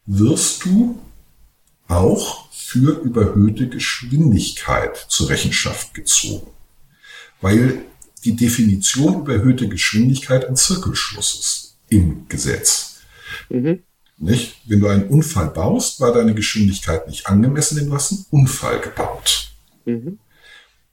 wirst 0.06 0.66
du 0.66 1.00
auch 1.88 2.52
für 2.52 3.00
überhöhte 3.02 3.70
Geschwindigkeit 3.70 4.98
zur 5.08 5.30
Rechenschaft 5.30 5.94
gezogen, 5.94 6.48
weil 7.40 7.84
die 8.24 8.36
Definition 8.36 9.22
überhöhte 9.22 9.68
Geschwindigkeit 9.68 10.48
ein 10.48 10.56
Zirkelschluss 10.56 11.40
ist 11.40 11.78
im 11.90 12.28
Gesetz. 12.28 13.02
Mhm. 13.50 13.80
Nicht? 14.18 14.58
Wenn 14.66 14.80
du 14.80 14.88
einen 14.88 15.08
Unfall 15.08 15.50
baust, 15.50 16.00
war 16.00 16.14
deine 16.14 16.34
Geschwindigkeit 16.34 17.08
nicht 17.08 17.28
angemessen, 17.28 17.78
denn 17.78 17.88
du 17.88 17.94
hast 17.94 18.12
einen 18.12 18.26
Unfall 18.30 18.80
gebaut. 18.80 19.52
Mhm. 19.86 20.20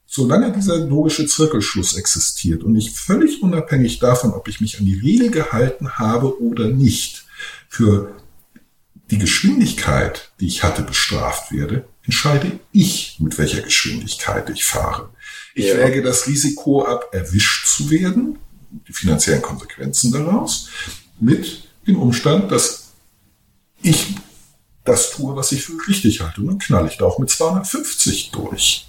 Solange 0.07 0.51
dieser 0.53 0.78
logische 0.78 1.26
Zirkelschluss 1.26 1.97
existiert 1.97 2.64
und 2.64 2.74
ich 2.74 2.91
völlig 2.91 3.43
unabhängig 3.43 4.01
davon, 4.01 4.33
ob 4.33 4.49
ich 4.49 4.61
mich 4.61 4.81
an 4.81 4.85
die 4.85 4.99
Regel 4.99 5.31
gehalten 5.31 5.99
habe 5.99 6.43
oder 6.43 6.66
nicht, 6.66 7.24
für 7.68 8.16
die 9.11 9.18
Geschwindigkeit, 9.18 10.33
die 10.41 10.49
ich 10.49 10.62
hatte, 10.62 10.83
bestraft 10.83 11.53
werde, 11.53 11.89
entscheide 12.03 12.59
ich, 12.72 13.16
mit 13.20 13.39
welcher 13.39 13.62
Geschwindigkeit 13.62 14.51
ich 14.51 14.64
fahre. 14.64 15.11
Ich 15.55 15.66
ja. 15.66 15.76
wäge 15.78 16.03
das 16.03 16.26
Risiko 16.26 16.84
ab, 16.84 17.09
erwischt 17.12 17.66
zu 17.66 17.90
werden, 17.90 18.38
die 18.88 18.92
finanziellen 18.92 19.42
Konsequenzen 19.42 20.12
daraus, 20.12 20.68
mit 21.18 21.64
dem 21.86 22.01
Umstand, 22.01 22.51
dass 22.53 22.92
ich 23.82 24.14
das 24.84 25.11
tue, 25.11 25.34
was 25.36 25.53
ich 25.53 25.62
für 25.64 25.72
richtig 25.88 26.20
halte. 26.20 26.40
Und 26.40 26.46
dann 26.48 26.59
knall 26.59 26.86
ich 26.86 26.96
da 26.98 27.05
auch 27.05 27.18
mit 27.18 27.30
250 27.30 28.30
durch. 28.32 28.86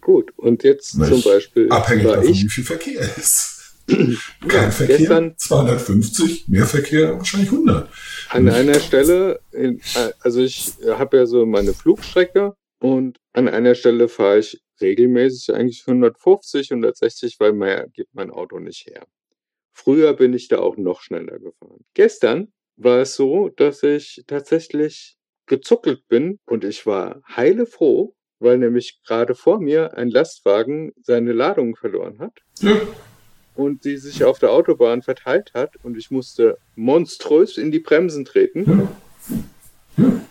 Gut, 0.00 0.32
und 0.36 0.64
jetzt 0.64 0.96
Nicht? 0.96 1.08
zum 1.08 1.22
Beispiel 1.22 1.70
Abhängig 1.70 2.04
davon, 2.06 2.28
ich 2.28 2.42
wie 2.44 2.48
viel 2.48 2.64
Verkehr 2.64 3.00
ist. 3.16 3.74
Kein 3.88 4.16
Ja, 4.50 4.70
Verkehr, 4.70 4.98
gestern- 4.98 5.34
250, 5.36 6.48
mehr 6.48 6.66
Verkehr, 6.66 7.18
wahrscheinlich 7.18 7.50
100. 7.50 7.88
an 8.30 8.48
einer 8.48 8.80
Stelle, 8.80 9.40
in, 9.52 9.80
also 10.20 10.40
ich 10.40 10.72
habe 10.88 11.18
ja 11.18 11.26
so 11.26 11.44
meine 11.46 11.72
Flugstrecke 11.72 12.54
und 12.82 13.18
an 13.32 13.48
einer 13.48 13.76
Stelle 13.76 14.08
fahre 14.08 14.40
ich 14.40 14.60
regelmäßig 14.80 15.54
eigentlich 15.54 15.84
150, 15.86 16.72
160, 16.72 17.36
weil 17.38 17.52
mehr 17.52 17.86
gibt 17.92 18.12
mein 18.12 18.32
Auto 18.32 18.58
nicht 18.58 18.86
her. 18.86 19.06
Früher 19.72 20.14
bin 20.14 20.34
ich 20.34 20.48
da 20.48 20.58
auch 20.58 20.76
noch 20.76 21.00
schneller 21.00 21.38
gefahren. 21.38 21.84
Gestern 21.94 22.52
war 22.76 22.98
es 22.98 23.14
so, 23.14 23.50
dass 23.50 23.84
ich 23.84 24.24
tatsächlich 24.26 25.16
gezuckelt 25.46 26.08
bin 26.08 26.40
und 26.44 26.64
ich 26.64 26.84
war 26.84 27.22
heilefroh, 27.28 28.16
weil 28.40 28.58
nämlich 28.58 29.00
gerade 29.06 29.36
vor 29.36 29.60
mir 29.60 29.96
ein 29.96 30.10
Lastwagen 30.10 30.92
seine 31.02 31.32
Ladung 31.32 31.76
verloren 31.76 32.18
hat 32.18 32.40
Ja, 32.60 32.80
und 33.54 33.84
die 33.84 33.96
sich 33.96 34.24
auf 34.24 34.40
der 34.40 34.50
Autobahn 34.50 35.02
verteilt 35.02 35.52
hat 35.54 35.76
und 35.84 35.96
ich 35.96 36.10
musste 36.10 36.58
monströs 36.74 37.58
in 37.58 37.70
die 37.70 37.80
Bremsen 37.80 38.24
treten, 38.24 38.88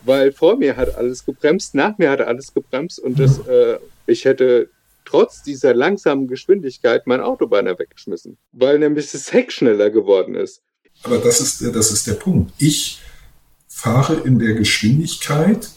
weil 0.04 0.32
vor 0.32 0.58
mir 0.58 0.76
hat 0.76 0.96
alles 0.96 1.26
gebremst, 1.26 1.76
nach 1.76 1.98
mir 1.98 2.10
hat 2.10 2.22
alles 2.22 2.54
gebremst 2.54 3.00
und 3.00 3.20
das, 3.20 3.40
äh, 3.48 3.78
ich 4.08 4.26
hätte 4.26 4.70
trotz 5.06 5.44
dieser 5.44 5.74
langsamen 5.74 6.28
Geschwindigkeit 6.28 7.08
mein 7.08 7.22
Auto 7.22 7.48
beinahe 7.48 7.78
weggeschmissen, 7.78 8.38
weil 8.52 8.80
nämlich 8.80 9.12
das 9.12 9.32
Heck 9.32 9.52
schneller 9.52 9.90
geworden 9.90 10.36
ist. 10.36 10.62
aber 11.04 11.18
das 11.18 11.42
ist, 11.42 11.76
das 11.76 11.92
ist 11.92 12.08
der 12.08 12.14
Punkt. 12.14 12.54
Ich 12.58 13.02
fahre 13.68 14.16
in 14.22 14.38
der 14.40 14.54
Geschwindigkeit, 14.54 15.70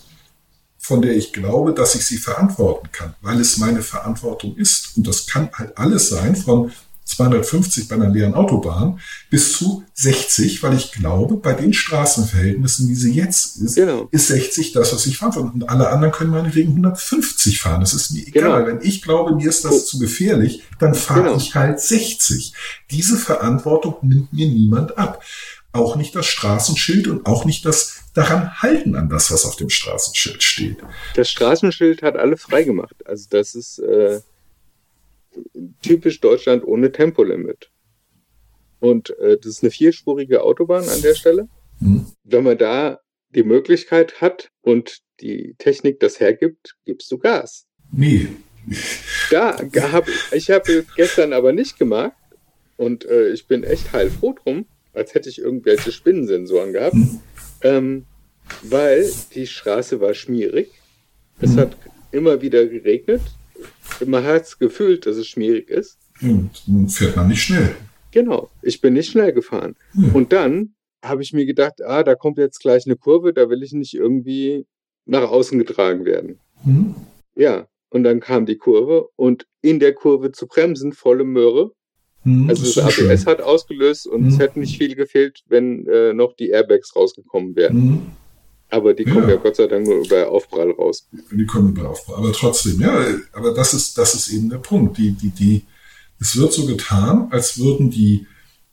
von 0.79 1.01
der 1.01 1.17
ich 1.17 1.33
glaube, 1.33 1.73
dass 1.73 1.95
ich 1.95 2.05
sie 2.05 2.19
verantworten 2.19 2.91
kann, 2.93 3.15
weil 3.23 3.41
es 3.41 3.57
meine 3.57 3.81
Verantwortung 3.81 4.55
ist. 4.57 4.97
Und 4.97 5.07
das 5.07 5.27
kann 5.27 5.51
halt 5.55 5.79
alles 5.79 6.11
sein, 6.11 6.37
von 6.37 6.71
250 7.05 7.89
bei 7.89 7.97
einer 7.97 8.09
leeren 8.09 8.35
Autobahn 8.35 8.99
bis 9.31 9.53
zu 9.53 9.85
60, 9.95 10.63
weil 10.63 10.75
ich 10.75 10.93
glaube, 10.93 11.37
bei 11.37 11.53
den 11.53 11.73
Straßenverhältnissen, 11.75 12.89
wie 12.89 12.95
sie 12.95 13.13
jetzt 13.13 13.57
ist, 13.59 13.75
Genau. 13.77 14.09
ist 14.11 14.29
60 14.29 14.73
das, 14.73 14.93
was 14.93 15.07
ich 15.07 15.19
fahre. 15.19 15.41
Und 15.41 15.69
alle 15.69 15.91
anderen 15.91 16.13
können 16.13 16.31
meinetwegen 16.31 16.71
150 16.71 17.61
fahren. 17.61 17.81
Das 17.81 17.93
ist 17.95 18.11
mir 18.11 18.27
egal. 18.27 18.65
Genau. 18.65 18.67
Wenn 18.81 18.87
ich 18.89 19.03
glaube, 19.03 19.35
mir 19.37 19.49
ist 19.49 19.65
das 19.65 19.87
zu 19.87 19.99
gefährlich, 19.99 20.63
dann 20.79 20.95
fahre 20.95 21.23
Genau. 21.25 21.37
ich 21.37 21.55
halt 21.55 21.81
60. 21.81 22.55
Diese 22.91 23.17
Verantwortung 23.17 23.97
nimmt 24.03 24.33
mir 24.33 24.49
niemand 24.49 24.97
ab. 24.99 25.23
Auch 25.73 25.97
nicht 25.97 26.15
das 26.15 26.27
Straßenschild 26.27 27.09
und 27.09 27.27
auch 27.27 27.45
nicht 27.45 27.65
das 27.67 27.97
daran 28.15 28.63
halten 28.63 28.95
an 28.95 29.09
das, 29.09 29.33
was 29.33 29.45
auf 29.45 29.57
dem 29.57 29.71
Straßenschild 29.71 30.41
steht. 30.43 30.79
Das 31.17 31.29
Straßenschild 31.29 32.03
hat 32.03 32.17
alle 32.17 32.37
freigemacht. 32.37 32.95
Also 33.07 33.27
das 33.29 33.57
ist 33.57 33.81
äh, 33.81 34.21
typisch 35.83 36.21
Deutschland 36.21 36.65
ohne 36.65 36.93
Tempolimit. 36.93 37.71
Und 38.81 39.17
äh, 39.19 39.37
das 39.37 39.47
ist 39.47 39.63
eine 39.63 39.71
vierspurige 39.71 40.43
Autobahn 40.43 40.89
an 40.89 41.03
der 41.03 41.15
Stelle. 41.15 41.49
Hm? 41.79 42.07
Wenn 42.25 42.45
man 42.45 42.59
da 42.59 43.01
die 43.35 43.43
Möglichkeit 43.43 44.21
hat 44.21 44.51
und 44.63 44.99
die 45.21 45.55
Technik 45.59 46.01
das 46.01 46.21
hergibt, 46.21 46.77
gibst 46.85 47.11
du 47.11 47.19
Gas. 47.19 47.67
Nee. 47.93 48.29
Da 49.31 49.57
hab, 49.93 50.09
ich 50.33 50.51
habe 50.51 50.85
gestern 50.97 51.33
aber 51.33 51.53
nicht 51.53 51.79
gemacht 51.79 52.13
und 52.77 53.05
äh, 53.05 53.29
ich 53.31 53.47
bin 53.47 53.63
echt 53.65 53.93
heilfroh 53.93 54.35
drum, 54.35 54.67
als 54.93 55.15
hätte 55.15 55.29
ich 55.29 55.39
irgendwelche 55.39 55.93
Spinnensensoren 55.93 56.73
gehabt, 56.73 56.97
ähm, 57.63 58.07
weil 58.63 59.11
die 59.35 59.47
Straße 59.47 60.01
war 60.01 60.15
schmierig. 60.15 60.71
Es 61.41 61.57
hat 61.57 61.77
immer 62.13 62.41
wieder 62.41 62.67
geregnet. 62.67 63.23
Man 64.07 64.25
hat 64.25 64.43
es 64.43 64.59
gefühlt, 64.59 65.07
dass 65.07 65.17
es 65.17 65.27
schmierig 65.27 65.69
ist. 65.69 65.99
Und 66.23 66.51
fährt 66.89 67.17
man 67.17 67.29
nicht 67.29 67.43
schnell. 67.43 67.75
Genau, 68.11 68.51
ich 68.63 68.81
bin 68.81 68.95
nicht 68.95 69.11
schnell 69.11 69.33
gefahren. 69.33 69.75
Hm. 69.93 70.15
Und 70.15 70.33
dann 70.33 70.75
habe 71.05 71.23
ich 71.23 71.33
mir 71.33 71.47
gedacht, 71.47 71.83
ah, 71.83 72.03
da 72.03 72.15
kommt 72.15 72.39
jetzt 72.39 72.61
gleich 72.61 72.87
eine 72.87 72.97
Kurve, 72.97 73.33
da 73.33 73.51
will 73.51 73.63
ich 73.63 73.73
nicht 73.73 73.95
irgendwie 73.95 74.67
nach 75.07 75.29
außen 75.29 75.59
getragen 75.59 76.05
werden. 76.05 76.39
Hm? 76.63 76.95
Ja, 77.35 77.67
und 77.91 78.05
dann 78.05 78.21
kam 78.21 78.47
die 78.47 78.57
Kurve 78.57 79.09
und 79.17 79.47
in 79.61 79.81
der 79.81 79.93
Kurve 79.93 80.33
zu 80.33 80.47
bremsen, 80.47 80.93
volle 80.93 81.25
Möhre. 81.25 81.73
Hm, 82.23 82.49
Also 82.49 82.63
ist 82.63 82.77
das 82.77 82.85
doch 82.85 82.91
schön. 82.91 83.11
ABS 83.11 83.27
hat 83.27 83.43
ausgelöst 83.43 84.07
und 84.07 84.27
es 84.29 84.39
hätte 84.39 84.59
nicht 84.59 84.79
viel 84.79 84.95
gefehlt, 84.95 85.43
wenn 85.47 85.87
äh, 85.87 86.15
noch 86.15 86.35
die 86.35 86.49
Airbags 86.49 86.97
rausgekommen 86.97 87.55
wären. 87.55 88.15
Aber 88.75 88.93
die 88.95 89.05
kommen 89.05 89.29
Ja. 89.29 89.35
ja 89.35 89.41
Gott 89.41 89.57
sei 89.57 89.67
Dank 89.69 89.87
nur 89.87 90.05
über 90.05 90.29
Aufprall 90.29 90.71
raus. 90.73 91.07
die 91.31 91.47
kommen 91.47 91.71
über 91.77 91.89
Aufbau. 91.91 92.17
Aber 92.17 92.33
trotzdem, 92.33 92.81
ja, 92.81 93.07
aber 93.33 93.55
das 93.55 93.73
ist, 93.73 93.97
das 93.99 94.15
ist 94.15 94.29
eben 94.31 94.51
der 94.51 94.59
Punkt. 94.59 94.99
Die, 94.99 95.13
die, 95.13 95.31
die, 95.31 95.63
es 96.21 96.37
wird 96.37 96.53
so 96.53 96.67
getan, 96.67 97.29
als 97.31 97.59
würden 97.59 97.91
die, 97.91 98.27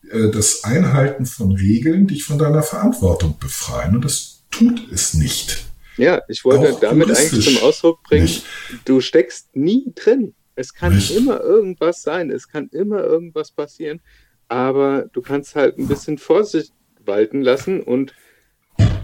äh, 0.10 0.30
das 0.32 0.64
Einhalten 0.64 1.26
von 1.26 1.52
Regeln 1.52 2.08
dich 2.08 2.24
von 2.24 2.40
deiner 2.40 2.64
Verantwortung 2.64 3.38
befreien. 3.40 3.96
Und 3.96 4.06
das 4.06 4.42
tut 4.50 4.92
es 4.92 5.14
nicht. 5.14 5.66
Ja, 5.98 6.22
ich 6.28 6.44
wollte 6.46 6.74
Auch 6.74 6.80
damit 6.80 7.12
eigentlich 7.12 7.56
zum 7.58 7.64
Ausdruck 7.64 8.02
bringen, 8.04 8.24
nicht. 8.26 8.44
du 8.86 9.02
steckst 9.02 9.56
nie 9.56 9.92
drin. 9.94 10.34
Es 10.56 10.74
kann 10.74 10.96
Nicht. 10.96 11.16
immer 11.16 11.40
irgendwas 11.42 12.02
sein, 12.02 12.30
es 12.32 12.48
kann 12.48 12.68
immer 12.72 13.04
irgendwas 13.04 13.52
passieren, 13.52 14.02
aber 14.48 15.06
du 15.14 15.22
kannst 15.22 15.56
halt 15.56 15.78
ein 15.78 15.88
bisschen 15.88 16.18
Vorsicht 16.18 16.74
walten 17.06 17.42
lassen 17.42 17.82
und 17.82 18.14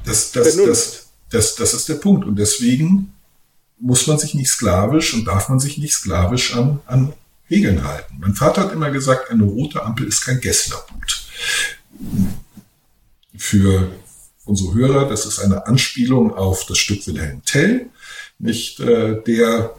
Das, 0.08 0.32
das, 0.32 0.56
das, 0.56 1.08
das, 1.30 1.56
das 1.56 1.74
ist 1.74 1.90
der 1.90 1.96
Punkt. 1.96 2.26
Und 2.26 2.38
deswegen 2.38 3.14
muss 3.80 4.08
man 4.08 4.18
sich 4.18 4.34
nicht 4.34 4.50
sklavisch 4.50 5.14
und 5.14 5.26
darf 5.26 5.50
man 5.50 5.60
sich 5.60 5.78
nicht 5.78 5.94
sklavisch 5.94 6.56
an, 6.56 6.80
an 6.86 7.14
Regeln 7.50 7.84
halten. 7.84 8.16
Mein 8.20 8.34
Vater 8.34 8.62
hat 8.64 8.74
immer 8.74 8.92
gesagt, 8.92 9.30
eine 9.30 9.44
rote 9.44 9.84
Ampel 9.84 10.08
ist 10.08 10.22
kein 10.22 10.40
Gesslerhut. 10.40 11.28
Für 13.36 13.92
unsere 14.46 14.74
Hörer, 14.74 15.10
das 15.10 15.26
ist 15.26 15.40
eine 15.40 15.68
Anspielung 15.68 16.34
auf 16.34 16.66
das 16.66 16.78
Stück 16.78 17.06
Wilhelm 17.06 17.42
Tell, 17.46 17.88
nicht 18.40 18.80
äh, 18.80 19.22
der 19.24 19.76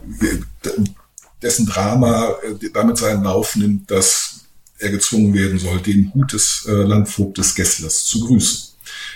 dessen 1.41 1.65
Drama 1.65 2.35
äh, 2.43 2.69
damit 2.73 2.97
seinen 2.97 3.23
Lauf 3.23 3.55
nimmt, 3.55 3.89
dass 3.89 4.41
er 4.77 4.89
gezwungen 4.89 5.33
werden 5.33 5.59
soll, 5.59 5.79
den 5.79 6.13
Hut 6.13 6.33
des 6.33 6.65
äh, 6.67 6.71
Landvogtes 6.71 7.55
Gesslers 7.55 8.05
zu 8.05 8.25
grüßen. 8.25 8.69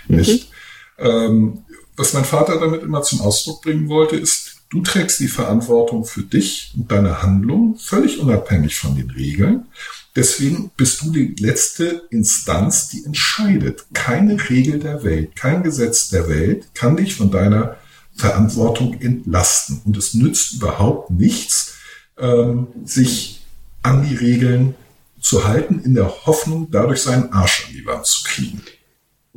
Nicht? 0.07 0.49
Ähm, 0.97 1.63
was 1.95 2.13
mein 2.13 2.25
Vater 2.25 2.59
damit 2.59 2.81
immer 2.81 3.01
zum 3.03 3.21
Ausdruck 3.21 3.61
bringen 3.61 3.87
wollte, 3.89 4.15
ist, 4.15 4.57
du 4.69 4.81
trägst 4.81 5.19
die 5.19 5.27
Verantwortung 5.27 6.05
für 6.05 6.23
dich 6.23 6.73
und 6.75 6.91
deine 6.91 7.21
Handlung 7.21 7.77
völlig 7.77 8.19
unabhängig 8.19 8.77
von 8.77 8.95
den 8.95 9.11
Regeln. 9.11 9.67
Deswegen 10.15 10.71
bist 10.77 11.01
du 11.01 11.11
die 11.11 11.35
letzte 11.39 12.03
Instanz, 12.09 12.89
die 12.89 13.03
entscheidet. 13.03 13.85
Keine 13.93 14.49
Regel 14.49 14.79
der 14.79 15.03
Welt, 15.03 15.35
kein 15.35 15.63
Gesetz 15.63 16.09
der 16.09 16.27
Welt 16.27 16.67
kann 16.75 16.97
dich 16.97 17.15
von 17.15 17.31
deiner 17.31 17.77
Verantwortung 18.15 18.99
entlasten. 19.01 19.81
Und 19.85 19.97
es 19.97 20.13
nützt 20.13 20.53
überhaupt 20.53 21.09
nichts, 21.09 21.75
ähm, 22.17 22.67
sich 22.85 23.41
an 23.81 24.07
die 24.07 24.15
Regeln 24.15 24.75
zu 25.19 25.47
halten, 25.47 25.79
in 25.79 25.95
der 25.95 26.25
Hoffnung, 26.25 26.69
dadurch 26.69 27.01
seinen 27.01 27.31
Arsch 27.31 27.65
an 27.67 27.73
die 27.73 27.85
Wand 27.85 28.05
zu 28.05 28.23
kriegen. 28.23 28.61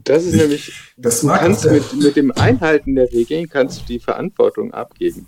Das 0.07 0.25
ist 0.25 0.35
Ich- 0.35 0.41
nämlich, 0.41 0.73
Das 0.97 1.21
du 1.21 1.29
kannst 1.29 1.71
mit, 1.71 1.95
mit 2.03 2.17
dem 2.17 2.33
Einhalten 2.33 2.95
der 2.95 3.13
Regeln 3.13 3.49
kannst 3.49 3.81
du 3.83 3.85
die 3.87 3.99
Verantwortung 4.01 4.73
abgeben. 4.73 5.27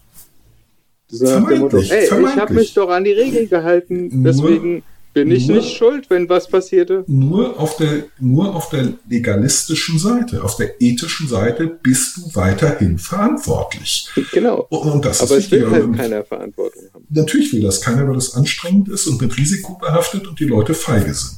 So 1.10 1.24
nach 1.24 1.48
dem 1.48 1.60
Motto, 1.60 1.80
Vermeintlich, 1.80 1.92
ey, 1.92 2.04
ich 2.04 2.36
habe 2.36 2.54
mich 2.54 2.74
doch 2.74 2.90
an 2.90 3.04
die 3.04 3.12
Regeln 3.12 3.48
gehalten, 3.48 4.08
Nur- 4.22 4.24
deswegen 4.32 4.82
bin 5.14 5.30
ich 5.30 5.48
nur- 5.48 5.56
nicht 5.56 5.74
schuld, 5.76 6.10
wenn 6.10 6.28
was 6.28 6.48
passierte. 6.48 7.02
nur 7.06 7.58
auf 7.58 7.76
der, 7.78 8.04
nur 8.20 8.54
auf 8.54 8.68
der 8.68 8.92
legalistischen 9.08 9.98
Seite, 9.98 10.44
auf 10.44 10.56
der 10.56 10.80
ethischen 10.82 11.26
Seite 11.26 11.66
bist 11.82 12.18
du 12.18 12.34
weiterhin 12.34 12.98
verantwortlich. 12.98 14.06
Genau. 14.32 14.66
Und, 14.68 15.04
das 15.04 15.22
Aber 15.22 15.38
ist 15.38 15.46
es 15.46 15.50
will 15.50 15.70
halt 15.70 15.84
Und 15.84 15.96
keiner 15.96 16.24
Verantwortung 16.24 16.82
haben. 16.92 17.06
Natürlich 17.08 17.52
will 17.54 17.62
das 17.62 17.80
keiner, 17.80 18.06
weil 18.06 18.14
das 18.14 18.34
anstrengend 18.34 18.88
ist 18.90 19.06
und 19.06 19.20
mit 19.20 19.36
Risiko 19.36 19.78
behaftet 19.78 20.26
und 20.28 20.38
die 20.38 20.44
Leute 20.44 20.74
feige 20.74 21.14
sind. 21.14 21.37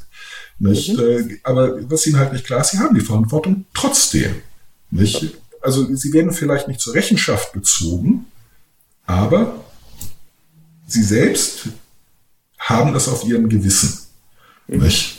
Nicht? 0.60 0.90
Äh, 0.90 1.38
Aber 1.42 1.90
was 1.90 2.06
ihnen 2.06 2.18
halt 2.18 2.32
nicht 2.32 2.44
klar 2.44 2.60
ist, 2.60 2.70
sie 2.70 2.78
haben 2.78 2.94
die 2.94 3.00
Verantwortung 3.00 3.64
trotzdem. 3.74 4.36
Nicht? 4.90 5.34
Also 5.62 5.94
sie 5.94 6.12
werden 6.12 6.32
vielleicht 6.32 6.68
nicht 6.68 6.80
zur 6.80 6.94
Rechenschaft 6.94 7.52
gezogen, 7.52 8.26
aber 9.06 9.64
sie 10.86 11.02
selbst 11.02 11.68
haben 12.58 12.92
das 12.92 13.08
auf 13.08 13.24
ihrem 13.24 13.48
Gewissen. 13.48 14.06
Nicht? 14.68 15.18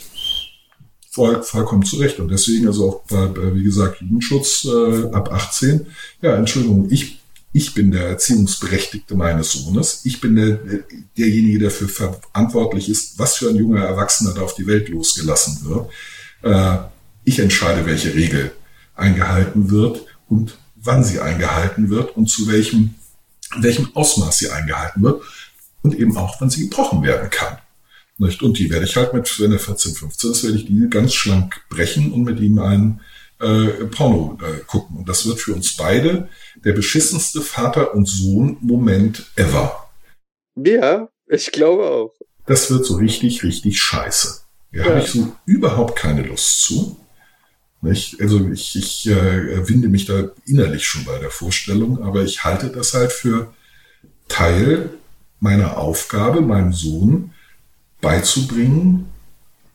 Voll, 1.10 1.42
vollkommen 1.42 1.84
zu 1.84 1.96
Recht. 1.96 2.20
Und 2.20 2.28
deswegen, 2.28 2.68
also 2.68 3.02
auch 3.10 3.34
wie 3.54 3.64
gesagt, 3.64 4.00
Jugendschutz 4.00 4.64
äh, 4.64 5.10
ab 5.12 5.30
18, 5.30 5.86
ja, 6.22 6.36
Entschuldigung, 6.36 6.90
ich, 6.90 7.20
ich 7.52 7.74
bin 7.74 7.90
der 7.90 8.06
Erziehungsberechtigte 8.08 9.14
meines 9.14 9.52
Sohnes. 9.52 10.00
Ich 10.04 10.20
bin 10.20 10.36
der, 10.36 10.58
derjenige, 11.16 11.58
der 11.58 11.68
dafür 11.68 11.88
verantwortlich 11.88 12.88
ist, 12.88 13.18
was 13.18 13.36
für 13.36 13.50
ein 13.50 13.56
junger 13.56 13.84
Erwachsener 13.84 14.32
da 14.34 14.42
auf 14.42 14.54
die 14.54 14.66
Welt 14.66 14.88
losgelassen 14.88 15.64
wird. 15.64 15.90
Äh, 16.42 16.78
ich 17.24 17.38
entscheide, 17.38 17.86
welche 17.86 18.14
Regel 18.14 18.52
eingehalten 18.94 19.70
wird. 19.70 20.06
und 20.28 20.56
wann 20.84 21.04
sie 21.04 21.20
eingehalten 21.20 21.90
wird 21.90 22.16
und 22.16 22.28
zu 22.28 22.48
welchem, 22.48 22.94
welchem 23.58 23.94
Ausmaß 23.94 24.38
sie 24.38 24.50
eingehalten 24.50 25.02
wird 25.02 25.22
und 25.82 25.94
eben 25.94 26.16
auch, 26.16 26.40
wann 26.40 26.50
sie 26.50 26.68
gebrochen 26.68 27.02
werden 27.02 27.30
kann. 27.30 27.58
Und 28.18 28.58
die 28.58 28.70
werde 28.70 28.86
ich 28.86 28.96
halt 28.96 29.14
mit, 29.14 29.40
wenn 29.40 29.52
er 29.52 29.58
14, 29.58 29.94
15 29.94 30.30
ist, 30.30 30.44
werde 30.44 30.56
ich 30.56 30.66
die 30.66 30.88
ganz 30.88 31.12
schlank 31.12 31.60
brechen 31.68 32.12
und 32.12 32.22
mit 32.22 32.38
ihm 32.40 32.58
einen 32.58 33.00
äh, 33.42 33.86
Porno 33.86 34.38
äh, 34.42 34.60
gucken. 34.66 34.98
Und 34.98 35.08
das 35.08 35.26
wird 35.26 35.40
für 35.40 35.54
uns 35.54 35.76
beide 35.76 36.28
der 36.64 36.72
beschissenste 36.72 37.40
Vater- 37.40 37.94
und 37.94 38.06
Sohn-Moment 38.06 39.26
ever. 39.36 39.90
Ja, 40.54 41.08
ich 41.26 41.50
glaube 41.52 41.84
auch. 41.84 42.14
Das 42.46 42.70
wird 42.70 42.84
so 42.84 42.96
richtig, 42.96 43.42
richtig 43.42 43.80
scheiße. 43.80 44.42
Da 44.72 44.78
ja. 44.78 44.84
habe 44.86 45.00
ich 45.00 45.10
so 45.10 45.32
überhaupt 45.46 45.96
keine 45.96 46.22
Lust 46.22 46.62
zu. 46.62 46.96
Nicht? 47.80 48.20
Also 48.20 48.48
ich, 48.50 48.76
ich 48.76 49.06
äh, 49.08 49.68
winde 49.68 49.88
mich 49.88 50.04
da 50.06 50.30
innerlich 50.46 50.86
schon 50.86 51.04
bei 51.04 51.18
der 51.18 51.30
Vorstellung, 51.30 52.02
aber 52.02 52.22
ich 52.22 52.44
halte 52.44 52.68
das 52.68 52.94
halt 52.94 53.12
für 53.12 53.52
Teil 54.28 54.90
meiner 55.40 55.78
Aufgabe, 55.78 56.40
meinem 56.40 56.72
Sohn 56.72 57.32
beizubringen, 58.00 59.08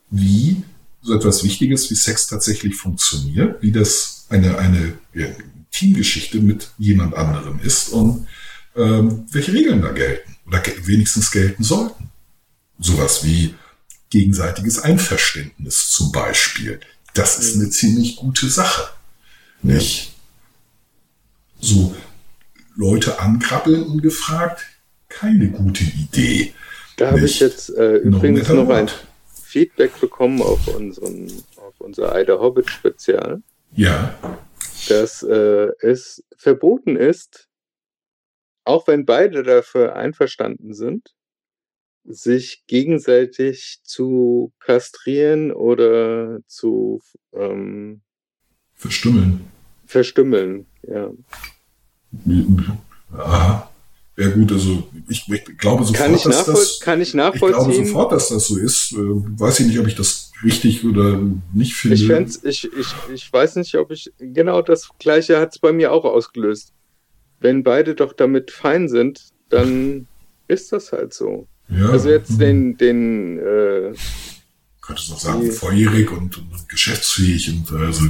wie 0.10 0.64
so 1.02 1.16
etwas 1.16 1.44
Wichtiges 1.44 1.90
wie 1.90 1.96
Sex 1.96 2.28
tatsächlich 2.28 2.76
funktioniert, 2.76 3.62
wie 3.62 3.72
das 3.72 4.26
eine, 4.30 4.58
eine 4.58 4.98
ja, 5.14 5.28
Teamgeschichte 5.72 6.40
mit 6.40 6.72
jemand 6.78 7.16
anderem 7.16 7.60
ist 7.64 7.90
und 7.90 8.28
ähm, 8.76 9.26
welche 9.32 9.54
Regeln 9.54 9.82
da 9.82 9.92
gelten 9.92 10.36
oder 10.46 10.62
wenigstens 10.84 11.32
gelten 11.32 11.64
sollten. 11.64 12.10
Sowas 12.80 13.24
wie 13.24 13.56
gegenseitiges 14.10 14.80
Einverständnis 14.80 15.90
zum 15.90 16.12
Beispiel. 16.12 16.80
Das 17.14 17.40
ist 17.40 17.56
eine 17.56 17.70
ziemlich 17.70 18.18
gute 18.18 18.50
Sache. 18.50 18.90
Nicht? 19.62 20.14
So 21.60 21.96
Leute 22.76 23.20
ankrabbeln 23.20 23.84
ungefragt, 23.84 24.64
keine 25.10 25.50
gute 25.50 25.84
Idee. 25.84 26.54
Da 26.96 27.08
habe 27.08 27.26
ich 27.26 27.40
jetzt 27.40 27.70
äh, 27.76 27.98
übrigens 27.98 28.48
noch 28.50 28.70
ein 28.70 28.90
Feedback 29.58 30.00
bekommen 30.00 30.44
auf, 30.44 30.68
unseren, 30.68 31.32
auf 31.56 31.82
unser 31.82 32.14
Eider 32.14 32.40
Hobbit 32.40 32.70
Spezial. 32.70 33.42
Ja. 33.72 34.16
Dass 34.88 35.24
äh, 35.24 35.70
es 35.80 36.24
verboten 36.36 36.96
ist, 36.96 37.50
auch 38.66 38.88
wenn 38.88 39.08
beide 39.08 39.42
dafür 39.42 39.96
einverstanden 39.96 40.76
sind, 40.76 41.16
sich 42.04 42.66
gegenseitig 42.68 43.80
zu 43.82 44.54
kastrieren 44.60 45.52
oder 45.52 46.38
zu 46.46 47.02
ähm, 47.34 48.02
verstümmeln. 48.76 49.48
Verstümmeln, 49.88 50.68
ja. 50.84 51.12
Aha. 53.12 53.72
Ja 54.18 54.30
gut, 54.30 54.52
also 54.52 54.88
ich, 55.08 55.30
ich 55.32 55.58
glaube 55.60 55.84
sofort, 55.84 55.98
kann 55.98 56.16
ich 56.16 56.24
dass 56.24 56.46
das, 56.46 56.80
kann 56.80 57.00
ich 57.02 57.14
nachvollziehen. 57.14 57.70
Ich 57.70 57.76
glaube 57.76 57.88
sofort, 57.88 58.12
dass 58.14 58.30
das 58.30 58.48
so 58.48 58.58
ist. 58.58 58.94
Äh, 58.94 58.98
weiß 58.98 59.60
ich 59.60 59.68
nicht, 59.68 59.80
ob 59.80 59.86
ich 59.86 59.94
das 59.94 60.32
richtig 60.44 60.84
oder 60.84 61.22
nicht 61.54 61.76
finde. 61.76 62.26
Ich, 62.44 62.64
ich, 62.64 62.74
ich, 62.74 62.96
ich 63.14 63.32
weiß 63.32 63.58
nicht, 63.58 63.76
ob 63.76 63.92
ich 63.92 64.12
genau 64.18 64.64
das 64.64 64.90
Gleiche 64.98 65.40
hat 65.40 65.54
es 65.54 65.60
bei 65.60 65.72
mir 65.72 65.92
auch 65.92 66.04
ausgelöst. 66.04 66.74
Wenn 67.40 67.62
beide 67.64 67.94
doch 67.94 68.12
damit 68.12 68.50
fein 68.50 68.90
sind, 68.90 69.22
dann 69.50 70.08
ist 70.48 70.72
das 70.72 70.92
halt 70.92 71.14
so. 71.14 71.46
Ja. 71.70 71.90
Also 71.90 72.10
jetzt 72.10 72.32
mhm. 72.32 72.40
den, 72.40 72.78
den 72.78 73.38
äh, 73.38 73.94
könntest 74.82 75.12
noch 75.12 75.20
sagen, 75.20 75.52
volljährig 75.52 76.12
und, 76.12 76.40
und, 76.40 76.70
geschäftsfähig 76.70 77.50
und 77.50 77.72
also 77.80 78.06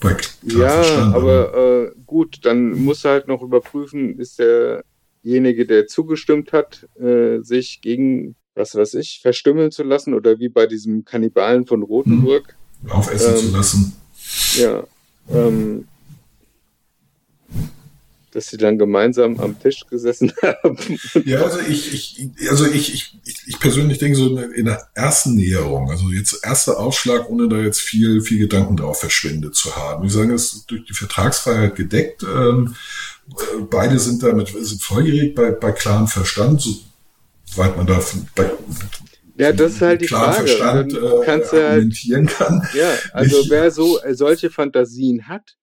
bei 0.00 0.16
Ja, 0.42 1.12
aber 1.14 1.54
äh, 1.54 1.92
gut, 2.04 2.40
dann 2.42 2.72
muss 2.72 3.04
er 3.06 3.12
halt 3.12 3.28
noch 3.28 3.40
überprüfen, 3.40 4.18
ist 4.18 4.38
derjenige, 5.24 5.66
der 5.66 5.86
zugestimmt 5.86 6.52
hat, 6.52 6.86
äh, 6.98 7.40
sich 7.40 7.80
gegen, 7.80 8.36
was 8.54 8.74
weiß 8.74 8.94
ich, 8.94 9.20
verstümmeln 9.22 9.70
zu 9.70 9.82
lassen 9.82 10.14
oder 10.14 10.38
wie 10.38 10.48
bei 10.48 10.66
diesem 10.66 11.04
Kannibalen 11.04 11.66
von 11.66 11.82
Rothenburg. 11.82 12.56
Mhm. 12.82 12.90
Aufessen 12.90 13.34
ähm, 13.34 13.40
zu 13.40 13.56
lassen. 13.56 13.92
Ja. 14.56 14.84
Ähm, 15.30 15.86
dass 18.32 18.46
sie 18.46 18.56
dann 18.56 18.78
gemeinsam 18.78 19.40
am 19.40 19.58
Tisch 19.58 19.84
gesessen 19.88 20.32
haben. 20.42 20.76
Ja, 21.24 21.42
also 21.42 21.58
ich, 21.60 21.92
ich, 21.92 22.30
also 22.48 22.66
ich, 22.66 22.94
ich, 22.94 23.14
ich 23.46 23.58
persönlich 23.58 23.98
denke 23.98 24.16
so 24.16 24.38
in 24.38 24.66
der 24.66 24.88
ersten 24.94 25.34
Näherung, 25.34 25.90
also 25.90 26.10
jetzt 26.10 26.44
erster 26.44 26.78
Ausschlag, 26.78 27.28
ohne 27.28 27.48
da 27.48 27.58
jetzt 27.58 27.80
viel, 27.80 28.22
viel 28.22 28.38
Gedanken 28.38 28.76
drauf 28.76 29.00
verschwendet 29.00 29.56
zu 29.56 29.74
haben. 29.74 30.06
Ich 30.06 30.12
sage, 30.12 30.32
es 30.32 30.52
ist 30.54 30.70
durch 30.70 30.84
die 30.84 30.94
Vertragsfreiheit 30.94 31.74
gedeckt. 31.74 32.22
Ähm, 32.22 32.74
äh, 33.19 33.19
beide 33.70 33.98
sind 33.98 34.22
damit 34.22 34.48
sind 34.48 34.82
volljährig 34.82 35.34
bei, 35.34 35.50
bei 35.50 35.72
klarem 35.72 36.06
Verstand, 36.06 36.66
soweit 37.44 37.76
man 37.76 37.86
da 37.86 38.00
bei, 38.34 38.50
ja, 39.40 39.52
das 39.52 39.72
ist 39.72 39.80
halt 39.80 40.02
die 40.02 40.08
Frage. 40.08 40.46
Verstand, 40.48 40.92
äh, 40.92 41.24
kannst 41.24 41.54
äh, 41.54 41.62
argumentieren 41.62 42.28
halt, 42.28 42.36
kann. 42.36 42.68
Ja, 42.74 42.92
also 43.14 43.40
ich, 43.40 43.50
wer 43.50 43.70
so 43.70 43.98
äh, 44.02 44.14
solche 44.14 44.50
Fantasien 44.50 45.28
hat, 45.28 45.56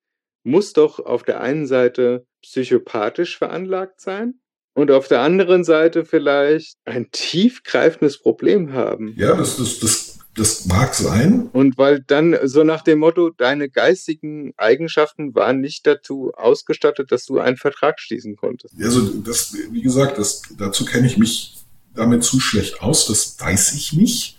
muss 0.44 0.74
doch 0.74 1.00
auf 1.00 1.22
der 1.22 1.42
einen 1.42 1.68
Seite 1.68 2.26
psychopathisch 2.42 3.38
veranlagt 3.38 4.02
sein 4.02 4.40
und 4.74 4.90
auf 4.90 5.08
der 5.08 5.22
anderen 5.22 5.64
Seite 5.64 6.06
vielleicht 6.06 6.78
ein 6.86 7.12
tiefgreifendes 7.12 8.20
Problem 8.20 8.74
haben. 8.74 9.14
Ja, 9.16 9.36
das, 9.36 9.58
das, 9.58 9.80
das, 9.80 10.17
das 10.38 10.66
mag 10.66 10.94
sein. 10.94 11.50
Und 11.52 11.78
weil 11.78 12.00
dann 12.00 12.38
so 12.44 12.64
nach 12.64 12.84
dem 12.84 13.00
Motto, 13.00 13.32
deine 13.32 13.70
geistigen 13.70 14.54
Eigenschaften 14.56 15.34
waren 15.36 15.60
nicht 15.60 15.88
dazu 15.88 16.32
ausgestattet, 16.36 17.12
dass 17.12 17.26
du 17.26 17.40
einen 17.40 17.58
Vertrag 17.58 18.00
schließen 18.00 18.36
konntest. 18.36 18.76
Also 18.82 19.02
das, 19.02 19.56
wie 19.72 19.82
gesagt, 19.82 20.18
das, 20.18 20.44
dazu 20.58 20.86
kenne 20.86 21.08
ich 21.08 21.18
mich 21.18 21.56
damit 21.96 22.24
zu 22.24 22.40
schlecht 22.40 22.82
aus, 22.82 23.08
das 23.08 23.40
weiß 23.40 23.74
ich 23.74 23.94
nicht. 23.94 24.38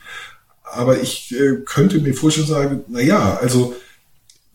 Aber 0.63 1.01
ich 1.01 1.35
äh, 1.35 1.63
könnte 1.65 1.99
mir 1.99 2.15
vorstellen 2.15 2.47
sagen, 2.47 2.85
na 2.89 3.01
ja, 3.01 3.37
also 3.39 3.75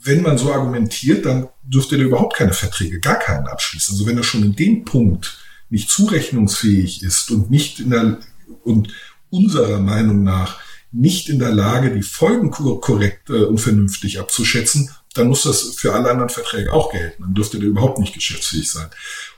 wenn 0.01 0.21
man 0.21 0.37
so 0.37 0.53
argumentiert, 0.53 1.25
dann 1.25 1.49
dürfte 1.63 1.97
er 1.97 2.03
überhaupt 2.03 2.37
keine 2.37 2.53
Verträge, 2.53 2.99
gar 2.99 3.19
keinen 3.19 3.47
abschließen. 3.47 3.95
Also 3.95 4.05
wenn 4.05 4.17
er 4.17 4.23
schon 4.23 4.43
in 4.43 4.55
dem 4.55 4.85
Punkt 4.85 5.37
nicht 5.69 5.89
zurechnungsfähig 5.89 7.03
ist 7.03 7.31
und 7.31 7.49
nicht 7.51 7.79
in 7.79 7.89
der, 7.89 8.19
und 8.63 8.89
unserer 9.29 9.79
Meinung 9.79 10.23
nach 10.23 10.59
nicht 10.93 11.29
in 11.29 11.39
der 11.39 11.51
Lage, 11.51 11.91
die 11.91 12.03
Folgen 12.03 12.51
korrekt 12.51 13.29
äh, 13.29 13.43
und 13.43 13.57
vernünftig 13.59 14.19
abzuschätzen, 14.19 14.89
dann 15.15 15.27
muss 15.27 15.43
das 15.43 15.75
für 15.75 15.93
alle 15.93 16.09
anderen 16.09 16.29
Verträge 16.29 16.71
auch 16.71 16.91
gelten. 16.91 17.23
Dann 17.23 17.33
dürfte 17.33 17.59
der 17.59 17.67
überhaupt 17.67 17.99
nicht 17.99 18.13
geschäftsfähig 18.13 18.71
sein. 18.71 18.87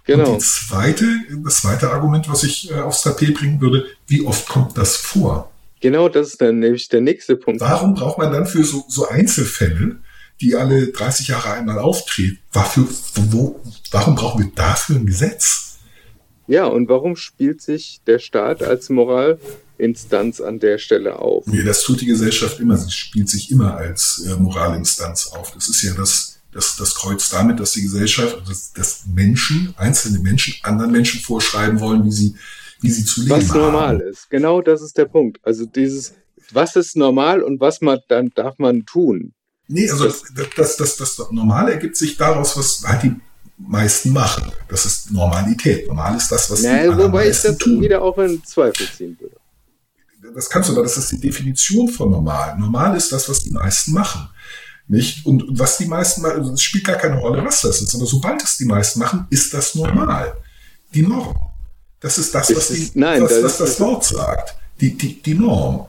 Genau. 0.05 0.33
Und 0.33 0.41
die 0.41 0.45
zweite, 0.45 1.05
das 1.43 1.61
zweite 1.61 1.91
Argument, 1.91 2.29
was 2.29 2.43
ich 2.43 2.71
äh, 2.71 2.75
aufs 2.75 3.01
Tapet 3.01 3.33
bringen 3.33 3.59
würde, 3.59 3.85
wie 4.07 4.25
oft 4.25 4.47
kommt 4.47 4.77
das 4.77 4.95
vor? 4.95 5.51
Genau, 5.81 6.09
das 6.09 6.29
ist 6.29 6.41
dann 6.41 6.59
nämlich 6.59 6.87
der 6.89 7.01
nächste 7.01 7.35
Punkt. 7.35 7.61
Warum 7.61 7.95
braucht 7.95 8.17
man 8.17 8.31
dann 8.31 8.45
für 8.45 8.63
so, 8.63 8.85
so 8.87 9.07
Einzelfälle 9.07 9.97
die 10.41 10.55
alle 10.55 10.87
30 10.87 11.29
Jahre 11.29 11.51
einmal 11.51 11.79
auftreten. 11.79 12.39
Wofür, 12.51 12.87
wo, 13.31 13.59
warum 13.91 14.15
brauchen 14.15 14.43
wir 14.43 14.51
dafür 14.53 14.97
ein 14.97 15.05
Gesetz? 15.05 15.79
Ja, 16.47 16.65
und 16.65 16.89
warum 16.89 17.15
spielt 17.15 17.61
sich 17.61 18.01
der 18.05 18.19
Staat 18.19 18.61
als 18.61 18.89
Moralinstanz 19.77 20.41
an 20.41 20.59
der 20.59 20.77
Stelle 20.77 21.19
auf? 21.19 21.45
Nee, 21.47 21.63
das 21.63 21.83
tut 21.83 22.01
die 22.01 22.05
Gesellschaft 22.05 22.59
immer. 22.59 22.77
Sie 22.77 22.91
spielt 22.91 23.29
sich 23.29 23.51
immer 23.51 23.75
als 23.75 24.25
äh, 24.27 24.35
Moralinstanz 24.35 25.27
auf. 25.27 25.51
Das 25.51 25.67
ist 25.67 25.81
ja 25.81 25.93
das, 25.93 26.39
das, 26.51 26.75
das 26.77 26.95
Kreuz 26.95 27.29
damit, 27.29 27.59
dass 27.59 27.73
die 27.73 27.83
Gesellschaft, 27.83 28.41
dass, 28.47 28.73
dass 28.73 29.03
Menschen, 29.13 29.73
einzelne 29.77 30.19
Menschen, 30.19 30.55
anderen 30.63 30.91
Menschen 30.91 31.19
vorschreiben 31.21 31.79
wollen, 31.79 32.05
wie 32.05 32.11
sie, 32.11 32.35
wie 32.81 32.91
sie 32.91 33.05
zu 33.05 33.21
leben 33.21 33.31
was 33.31 33.49
haben. 33.49 33.59
Was 33.59 33.71
normal 33.71 34.01
ist. 34.01 34.29
Genau 34.29 34.61
das 34.61 34.81
ist 34.81 34.97
der 34.97 35.05
Punkt. 35.05 35.39
Also 35.43 35.65
dieses, 35.65 36.13
was 36.51 36.75
ist 36.75 36.95
normal 36.95 37.43
und 37.43 37.59
was 37.59 37.81
man 37.81 37.99
dann 38.07 38.31
darf 38.35 38.57
man 38.57 38.85
tun? 38.85 39.33
Nee, 39.67 39.89
also 39.89 40.05
das, 40.05 40.23
das, 40.55 40.77
das, 40.77 40.95
das 40.95 41.17
Normale 41.31 41.73
ergibt 41.73 41.97
sich 41.97 42.17
daraus, 42.17 42.55
was 42.55 42.83
halt 42.85 43.01
die 43.01 43.15
meisten 43.57 44.11
machen. 44.13 44.51
Das 44.67 44.85
ist 44.85 45.11
Normalität. 45.11 45.87
Normal 45.87 46.17
ist 46.17 46.31
das, 46.31 46.51
was 46.51 46.61
Na, 46.61 46.83
die 46.83 46.97
Wobei 46.97 47.29
ich 47.29 47.41
das 47.41 47.57
tun. 47.57 47.81
wieder 47.81 48.01
auch 48.03 48.17
in 48.19 48.43
Zweifel 48.43 48.87
ziehen 48.95 49.17
würde. 49.19 49.35
Das 50.33 50.49
kannst 50.49 50.69
du, 50.69 50.73
aber 50.73 50.83
das 50.83 50.97
ist 50.97 51.11
die 51.11 51.19
Definition 51.19 51.87
von 51.87 52.11
normal. 52.11 52.57
Normal 52.57 52.95
ist 52.97 53.11
das, 53.11 53.27
was 53.29 53.43
die 53.43 53.51
meisten 53.51 53.91
machen. 53.93 54.29
Nicht? 54.87 55.25
Und, 55.25 55.43
was 55.59 55.77
die 55.77 55.85
meisten 55.85 56.21
machen, 56.21 56.39
also 56.39 56.53
es 56.53 56.61
spielt 56.61 56.85
gar 56.85 56.97
keine 56.97 57.19
Rolle, 57.19 57.43
was 57.43 57.61
das 57.61 57.81
ist. 57.81 57.95
Aber 57.95 58.05
sobald 58.05 58.43
es 58.43 58.57
die 58.57 58.65
meisten 58.65 58.99
machen, 58.99 59.25
ist 59.29 59.53
das 59.53 59.75
normal. 59.75 60.33
Die 60.93 61.01
Norm. 61.01 61.35
Das 61.99 62.17
ist 62.17 62.35
das, 62.35 62.55
was, 62.55 62.67
die, 62.67 62.91
nein, 62.93 63.21
was, 63.21 63.31
das, 63.31 63.43
was 63.43 63.57
das 63.57 63.79
Wort 63.79 64.03
sagt. 64.03 64.55
Die, 64.79 64.95
die, 64.95 65.21
die 65.21 65.33
Norm. 65.33 65.87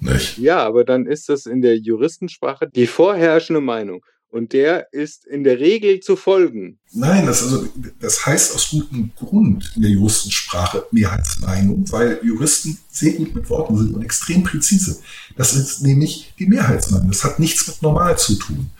Nicht? 0.00 0.38
Ja, 0.38 0.64
aber 0.64 0.84
dann 0.84 1.06
ist 1.06 1.28
das 1.28 1.46
in 1.46 1.62
der 1.62 1.78
Juristensprache 1.78 2.68
die 2.68 2.88
vorherrschende 2.88 3.60
Meinung. 3.60 4.04
Und 4.32 4.54
der 4.54 4.90
ist 4.94 5.26
in 5.26 5.44
der 5.44 5.58
Regel 5.60 6.00
zu 6.00 6.16
folgen. 6.16 6.78
Nein, 6.90 7.26
das, 7.26 7.42
also, 7.42 7.68
das 8.00 8.24
heißt 8.24 8.54
aus 8.54 8.70
gutem 8.70 9.12
Grund 9.14 9.70
in 9.76 9.82
der 9.82 9.90
Juristensprache 9.90 10.86
Mehrheitsmeinung, 10.90 11.84
weil 11.92 12.18
Juristen 12.22 12.78
sehr 12.90 13.12
gut 13.12 13.34
mit 13.34 13.50
Worten 13.50 13.76
sind 13.76 13.94
und 13.94 14.02
extrem 14.02 14.42
präzise. 14.42 14.98
Das 15.36 15.54
ist 15.54 15.82
nämlich 15.82 16.32
die 16.38 16.46
Mehrheitsmeinung. 16.46 17.10
Das 17.10 17.24
hat 17.24 17.40
nichts 17.40 17.66
mit 17.66 17.82
normal 17.82 18.16
zu 18.16 18.36
tun. 18.36 18.70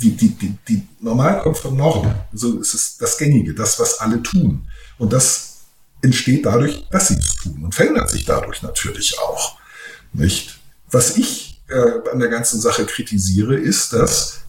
die, 0.00 0.12
die, 0.12 0.28
die, 0.28 0.56
die 0.68 0.86
normal 1.00 1.40
kommt 1.42 1.58
vom 1.58 1.76
Norden. 1.76 2.14
So 2.32 2.60
ist 2.60 2.72
es 2.72 2.96
das 2.96 3.18
Gängige, 3.18 3.54
das, 3.54 3.80
was 3.80 3.98
alle 3.98 4.22
tun. 4.22 4.68
Und 4.98 5.12
das 5.12 5.62
entsteht 6.00 6.46
dadurch, 6.46 6.86
dass 6.92 7.08
sie 7.08 7.14
es 7.14 7.34
tun 7.42 7.64
und 7.64 7.74
verändert 7.74 8.08
sich 8.08 8.24
dadurch 8.24 8.62
natürlich 8.62 9.18
auch. 9.18 9.58
Nicht? 10.12 10.60
Was 10.92 11.16
ich 11.16 11.60
äh, 11.68 12.08
an 12.12 12.20
der 12.20 12.28
ganzen 12.28 12.60
Sache 12.60 12.86
kritisiere, 12.86 13.56
ist, 13.56 13.92
dass 13.92 14.42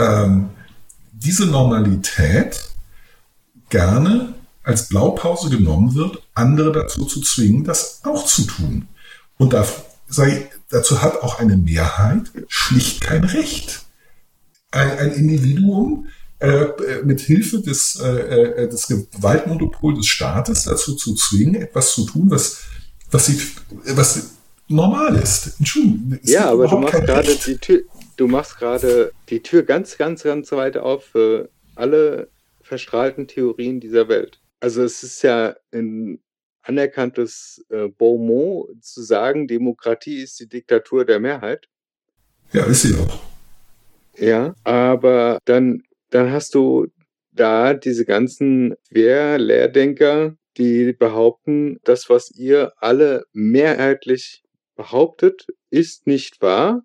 ähm, 0.00 0.50
diese 1.12 1.46
Normalität 1.46 2.62
gerne 3.68 4.34
als 4.62 4.88
Blaupause 4.88 5.50
genommen 5.50 5.94
wird, 5.94 6.22
andere 6.34 6.72
dazu 6.72 7.04
zu 7.04 7.20
zwingen, 7.20 7.64
das 7.64 8.00
auch 8.04 8.24
zu 8.26 8.42
tun. 8.42 8.88
Und 9.38 9.52
da 9.52 9.66
sei, 10.08 10.50
dazu 10.68 11.02
hat 11.02 11.22
auch 11.22 11.38
eine 11.38 11.56
Mehrheit 11.56 12.30
schlicht 12.48 13.00
kein 13.00 13.24
Recht. 13.24 13.82
Ein, 14.70 14.98
ein 14.98 15.12
Individuum 15.12 16.08
äh, 16.38 16.68
mit 17.04 17.20
Hilfe 17.20 17.60
des, 17.60 17.96
äh, 18.00 18.64
äh, 18.64 18.68
des 18.68 18.86
Gewaltmonopols 18.86 19.98
des 19.98 20.06
Staates 20.06 20.64
dazu 20.64 20.94
zu 20.94 21.14
zwingen, 21.14 21.56
etwas 21.56 21.92
zu 21.92 22.04
tun, 22.04 22.30
was, 22.30 22.58
was, 23.10 23.26
sie, 23.26 23.40
was 23.94 24.30
normal 24.68 25.16
ist. 25.16 25.54
Entschuldigung. 25.58 26.18
Ja, 26.22 26.50
aber 26.50 26.68
du 26.68 26.78
machst 26.78 26.94
gerade 26.94 27.36
die 27.36 27.56
Tür, 27.56 27.80
du 28.20 28.28
machst 28.28 28.58
gerade 28.58 29.12
die 29.30 29.42
Tür 29.42 29.62
ganz, 29.62 29.96
ganz, 29.96 30.24
ganz 30.24 30.52
weit 30.52 30.76
auf 30.76 31.06
für 31.06 31.48
alle 31.74 32.28
verstrahlten 32.60 33.26
Theorien 33.26 33.80
dieser 33.80 34.08
Welt. 34.08 34.38
Also 34.60 34.82
es 34.82 35.02
ist 35.02 35.22
ja 35.22 35.56
ein 35.72 36.20
anerkanntes 36.62 37.64
äh, 37.70 37.88
Beaumont 37.88 38.84
zu 38.84 39.00
sagen, 39.00 39.48
Demokratie 39.48 40.22
ist 40.22 40.38
die 40.38 40.48
Diktatur 40.48 41.06
der 41.06 41.18
Mehrheit. 41.18 41.66
Ja, 42.52 42.66
ist 42.66 42.82
sie 42.82 42.94
auch. 42.94 43.22
Ja, 44.18 44.54
aber 44.64 45.38
dann, 45.46 45.82
dann 46.10 46.30
hast 46.30 46.54
du 46.54 46.88
da 47.32 47.72
diese 47.72 48.04
ganzen 48.04 48.74
Wehrlehrdenker, 48.90 50.36
die 50.58 50.92
behaupten, 50.92 51.78
das, 51.84 52.10
was 52.10 52.30
ihr 52.32 52.72
alle 52.76 53.24
mehrheitlich 53.32 54.42
behauptet, 54.76 55.46
ist 55.70 56.06
nicht 56.06 56.42
wahr. 56.42 56.82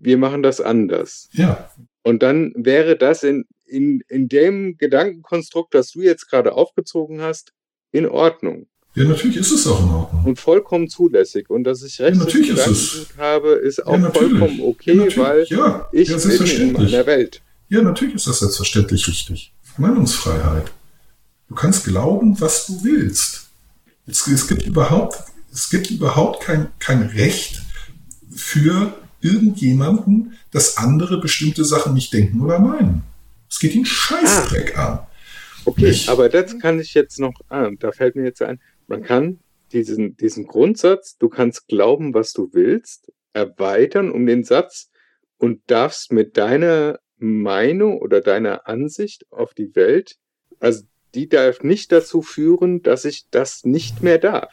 Wir 0.00 0.18
machen 0.18 0.42
das 0.42 0.60
anders. 0.60 1.28
Ja. 1.32 1.70
Und 2.02 2.22
dann 2.22 2.52
wäre 2.56 2.96
das 2.96 3.22
in, 3.22 3.44
in, 3.66 4.02
in 4.08 4.28
dem 4.28 4.78
Gedankenkonstrukt, 4.78 5.74
das 5.74 5.92
du 5.92 6.00
jetzt 6.00 6.28
gerade 6.28 6.52
aufgezogen 6.52 7.20
hast, 7.20 7.52
in 7.92 8.06
Ordnung. 8.06 8.66
Ja, 8.94 9.04
natürlich 9.04 9.36
ist 9.36 9.52
es 9.52 9.66
auch 9.66 9.80
in 9.80 9.90
Ordnung. 9.90 10.24
Und 10.24 10.40
vollkommen 10.40 10.88
zulässig. 10.88 11.48
Und 11.48 11.64
dass 11.64 11.82
ich 11.82 12.00
recht 12.00 12.16
ja, 12.16 12.66
habe, 13.18 13.50
ist 13.50 13.86
auch 13.86 13.98
ja, 13.98 14.10
vollkommen 14.10 14.60
okay, 14.62 14.96
ja, 14.96 15.16
weil 15.16 15.46
ja, 15.48 15.88
ich 15.92 16.08
bin 16.08 16.46
in 16.46 16.72
meiner 16.72 17.06
Welt. 17.06 17.42
Ja, 17.68 17.82
natürlich 17.82 18.16
ist 18.16 18.26
das 18.26 18.40
selbstverständlich 18.40 19.06
richtig. 19.06 19.52
Meinungsfreiheit. 19.76 20.72
Du 21.48 21.54
kannst 21.54 21.84
glauben, 21.84 22.40
was 22.40 22.66
du 22.66 22.82
willst. 22.82 23.48
Es, 24.06 24.26
es 24.26 24.48
gibt 24.48 24.66
überhaupt, 24.66 25.22
es 25.52 25.70
gibt 25.70 25.90
überhaupt 25.90 26.42
kein, 26.42 26.68
kein 26.80 27.02
Recht 27.02 27.62
für 28.34 28.92
irgendjemanden, 29.20 30.38
dass 30.50 30.76
andere 30.76 31.20
bestimmte 31.20 31.64
Sachen 31.64 31.94
nicht 31.94 32.12
denken 32.12 32.40
oder 32.40 32.58
meinen. 32.58 33.02
Es 33.48 33.58
geht 33.58 33.74
ihn 33.74 33.84
Scheißdreck 33.84 34.78
ah. 34.78 34.86
an. 34.86 34.98
Okay, 35.64 35.88
nicht? 35.88 36.08
aber 36.08 36.28
das 36.28 36.58
kann 36.58 36.80
ich 36.80 36.94
jetzt 36.94 37.18
noch, 37.18 37.34
ah, 37.48 37.70
da 37.78 37.92
fällt 37.92 38.16
mir 38.16 38.24
jetzt 38.24 38.42
ein, 38.42 38.60
man 38.86 39.02
kann 39.02 39.38
diesen, 39.72 40.16
diesen 40.16 40.46
Grundsatz, 40.46 41.16
du 41.18 41.28
kannst 41.28 41.68
glauben, 41.68 42.14
was 42.14 42.32
du 42.32 42.48
willst, 42.52 43.12
erweitern 43.32 44.10
um 44.10 44.26
den 44.26 44.44
Satz 44.44 44.90
und 45.38 45.60
darfst 45.66 46.12
mit 46.12 46.36
deiner 46.36 46.98
Meinung 47.18 47.98
oder 47.98 48.20
deiner 48.20 48.66
Ansicht 48.66 49.26
auf 49.30 49.54
die 49.54 49.74
Welt, 49.76 50.16
also 50.58 50.84
die 51.14 51.28
darf 51.28 51.62
nicht 51.62 51.92
dazu 51.92 52.22
führen, 52.22 52.82
dass 52.82 53.04
ich 53.04 53.26
das 53.30 53.64
nicht 53.64 54.02
mehr 54.02 54.18
darf. 54.18 54.52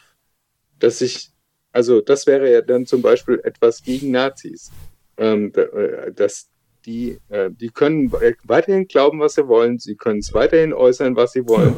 Dass 0.79 1.01
ich, 1.01 1.31
also 1.77 2.01
das 2.01 2.25
wäre 2.25 2.51
ja 2.51 2.61
dann 2.61 2.87
zum 2.87 3.03
Beispiel 3.03 3.39
etwas 3.43 3.83
gegen 3.83 4.09
Nazis. 4.09 4.71
Ähm, 5.15 5.53
äh, 5.55 6.11
dass 6.11 6.49
die, 6.87 7.19
äh, 7.29 7.51
die 7.51 7.69
können 7.69 8.11
weiterhin 8.11 8.87
glauben, 8.87 9.19
was 9.19 9.35
sie 9.35 9.47
wollen, 9.47 9.77
sie 9.77 9.95
können 9.95 10.17
es 10.17 10.33
weiterhin 10.33 10.73
äußern, 10.73 11.15
was 11.15 11.33
sie 11.33 11.47
wollen. 11.47 11.75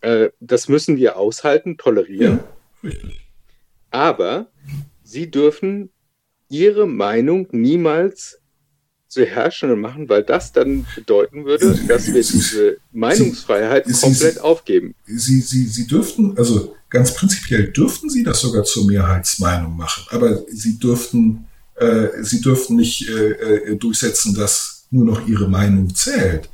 Äh, 0.00 0.30
das 0.40 0.68
müssen 0.68 0.96
wir 0.96 1.18
aushalten, 1.18 1.78
tolerieren. 1.78 2.40
Aber 3.92 4.50
sie 5.04 5.30
dürfen 5.30 5.92
ihre 6.48 6.88
Meinung 6.88 7.46
niemals 7.52 8.42
zu 9.08 9.24
herrschenden 9.24 9.80
machen, 9.80 10.08
weil 10.08 10.22
das 10.22 10.52
dann 10.52 10.86
bedeuten 10.94 11.44
würde, 11.44 11.78
dass 11.88 12.06
wir 12.06 12.22
diese 12.22 12.78
Meinungsfreiheit 12.92 13.86
sie, 13.86 13.92
komplett 13.92 14.34
sie, 14.34 14.40
aufgeben. 14.40 14.94
Sie, 15.06 15.40
sie, 15.40 15.66
sie 15.66 15.86
dürften, 15.86 16.36
also 16.36 16.74
ganz 16.90 17.14
prinzipiell 17.14 17.68
dürften 17.68 18.10
sie 18.10 18.24
das 18.24 18.40
sogar 18.40 18.64
zur 18.64 18.86
Mehrheitsmeinung 18.86 19.76
machen, 19.76 20.04
aber 20.10 20.42
sie 20.48 20.78
dürften, 20.78 21.46
äh, 21.76 22.08
sie 22.22 22.40
dürften 22.40 22.76
nicht 22.76 23.08
äh, 23.08 23.72
äh, 23.72 23.76
durchsetzen, 23.76 24.34
dass 24.34 24.86
nur 24.90 25.04
noch 25.04 25.26
ihre 25.26 25.48
Meinung 25.48 25.94
zählt. 25.94 26.48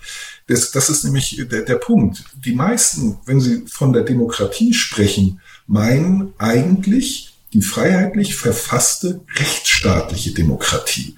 Das, 0.47 0.71
das 0.71 0.89
ist 0.91 1.05
nämlich 1.05 1.45
der, 1.51 1.63
der 1.63 1.77
Punkt. 1.77 2.25
Die 2.45 2.55
meisten, 2.55 3.19
wenn 3.25 3.41
sie 3.41 3.65
von 3.67 3.93
der 3.93 4.03
Demokratie 4.03 4.75
sprechen, 4.75 5.41
meinen 5.67 6.33
eigentlich 6.39 7.33
die 7.53 7.63
freiheitlich 7.63 8.35
verfasste 8.35 9.21
rechtsstaatliche 9.37 10.33
Demokratie. 10.33 11.17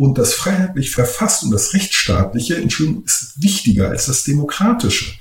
Und 0.00 0.16
das 0.16 0.32
freiheitlich 0.32 0.92
verfasst 0.92 1.42
und 1.42 1.50
das 1.50 1.74
rechtsstaatliche, 1.74 2.56
Entschuldigung, 2.56 3.04
ist 3.04 3.34
wichtiger 3.36 3.90
als 3.90 4.06
das 4.06 4.24
demokratische. 4.24 5.12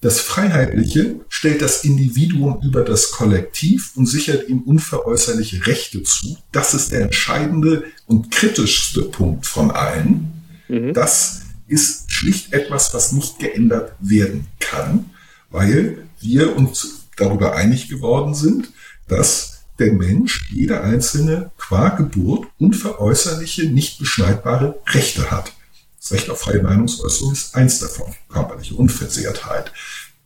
Das 0.00 0.20
Freiheitliche 0.20 1.16
stellt 1.28 1.60
das 1.60 1.82
Individuum 1.82 2.60
über 2.62 2.84
das 2.84 3.10
Kollektiv 3.10 3.90
und 3.96 4.06
sichert 4.06 4.48
ihm 4.48 4.60
unveräußerliche 4.60 5.66
Rechte 5.66 6.04
zu. 6.04 6.38
Das 6.52 6.72
ist 6.72 6.92
der 6.92 7.00
entscheidende 7.00 7.82
und 8.06 8.30
kritischste 8.30 9.02
Punkt 9.02 9.44
von 9.44 9.72
allen. 9.72 10.30
Mhm. 10.68 10.94
Das 10.94 11.40
ist 11.66 12.12
schlicht 12.12 12.52
etwas, 12.52 12.94
was 12.94 13.10
nicht 13.10 13.40
geändert 13.40 13.94
werden 13.98 14.46
kann, 14.60 15.06
weil 15.50 16.06
wir 16.20 16.54
uns 16.54 17.08
darüber 17.16 17.56
einig 17.56 17.88
geworden 17.88 18.34
sind, 18.34 18.70
dass 19.08 19.57
der 19.78 19.92
Mensch, 19.92 20.48
jeder 20.50 20.82
Einzelne, 20.82 21.50
qua 21.56 21.90
Geburt 21.90 22.48
unveräußerliche, 22.58 23.70
nicht 23.70 23.98
beschneidbare 23.98 24.78
Rechte 24.88 25.30
hat. 25.30 25.52
Das 26.00 26.12
Recht 26.12 26.30
auf 26.30 26.40
freie 26.40 26.62
Meinungsäußerung 26.62 27.32
ist 27.32 27.54
eins 27.54 27.80
davon. 27.80 28.14
Körperliche 28.28 28.74
Unversehrtheit, 28.74 29.72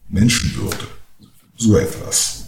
Menschenwürde, 0.09 0.87
so 1.57 1.77
etwas. 1.77 2.45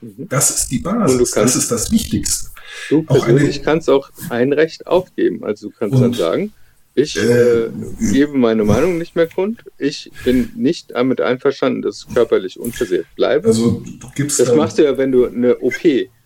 Mhm. 0.00 0.28
Das 0.28 0.50
ist 0.50 0.70
die 0.70 0.78
Basis, 0.78 1.32
kannst, 1.32 1.56
das 1.56 1.62
ist 1.62 1.70
das 1.70 1.90
Wichtigste. 1.90 2.50
Du 2.90 3.02
persönlich 3.02 3.56
eine, 3.56 3.64
kannst 3.64 3.90
auch 3.90 4.10
ein 4.30 4.52
Recht 4.52 4.86
aufgeben. 4.86 5.44
Also 5.44 5.68
du 5.68 5.74
kannst 5.78 6.00
dann 6.00 6.12
sagen, 6.12 6.52
ich 6.96 7.16
äh, 7.16 7.64
äh, 7.64 7.70
gebe 8.12 8.36
meine 8.38 8.64
Meinung 8.64 8.98
nicht 8.98 9.16
mehr 9.16 9.26
kund. 9.26 9.64
Ich 9.78 10.10
bin 10.24 10.50
nicht 10.54 10.92
damit 10.92 11.20
einverstanden, 11.20 11.82
dass 11.82 12.06
ich 12.08 12.14
körperlich 12.14 12.58
unversehrt 12.58 13.06
bleibe. 13.16 13.48
Also 13.48 13.82
du 13.84 14.08
gibst 14.14 14.38
das 14.38 14.54
machst 14.54 14.78
du 14.78 14.84
ja, 14.84 14.96
wenn 14.96 15.10
du 15.10 15.26
eine 15.26 15.56
OP 15.58 15.82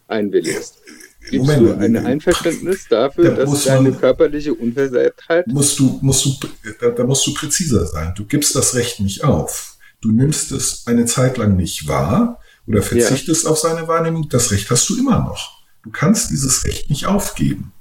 einwilligst. 0.09 0.79
Gibst 1.31 1.47
Moment, 1.47 1.81
du 1.81 1.85
ein 1.85 1.97
Einverständnis 1.97 2.87
dafür, 2.89 3.33
da 3.33 3.45
dass 3.45 3.65
deine 3.65 3.91
man, 3.91 4.01
körperliche 4.01 4.55
Unversehrtheit... 4.55 5.47
Musst 5.47 5.79
du, 5.79 5.99
musst 6.01 6.25
du, 6.25 6.49
da, 6.81 6.89
da 6.89 7.05
musst 7.05 7.27
du 7.27 7.35
präziser 7.35 7.87
sein. 7.87 8.15
Du 8.17 8.25
gibst 8.25 8.57
das 8.57 8.75
Recht 8.75 9.01
nicht 9.01 9.25
auf. 9.25 9.77
Du 10.01 10.11
nimmst 10.11 10.53
es 10.53 10.85
eine 10.87 11.05
Zeit 11.05 11.37
lang 11.37 11.57
nicht 11.57 11.87
wahr 11.87 12.41
oder 12.67 12.83
verzichtest 12.83 13.45
ja. 13.45 13.51
auf 13.51 13.59
seine 13.59 13.89
Wahrnehmung. 13.89 14.29
Das 14.29 14.51
Recht 14.53 14.71
hast 14.71 14.89
du 14.89 14.99
immer 14.99 15.19
noch. 15.19 15.63
Du 15.83 15.91
kannst 15.91 16.31
dieses 16.31 16.65
Recht 16.65 16.89
nicht 16.89 17.07
aufgeben. 17.07 17.73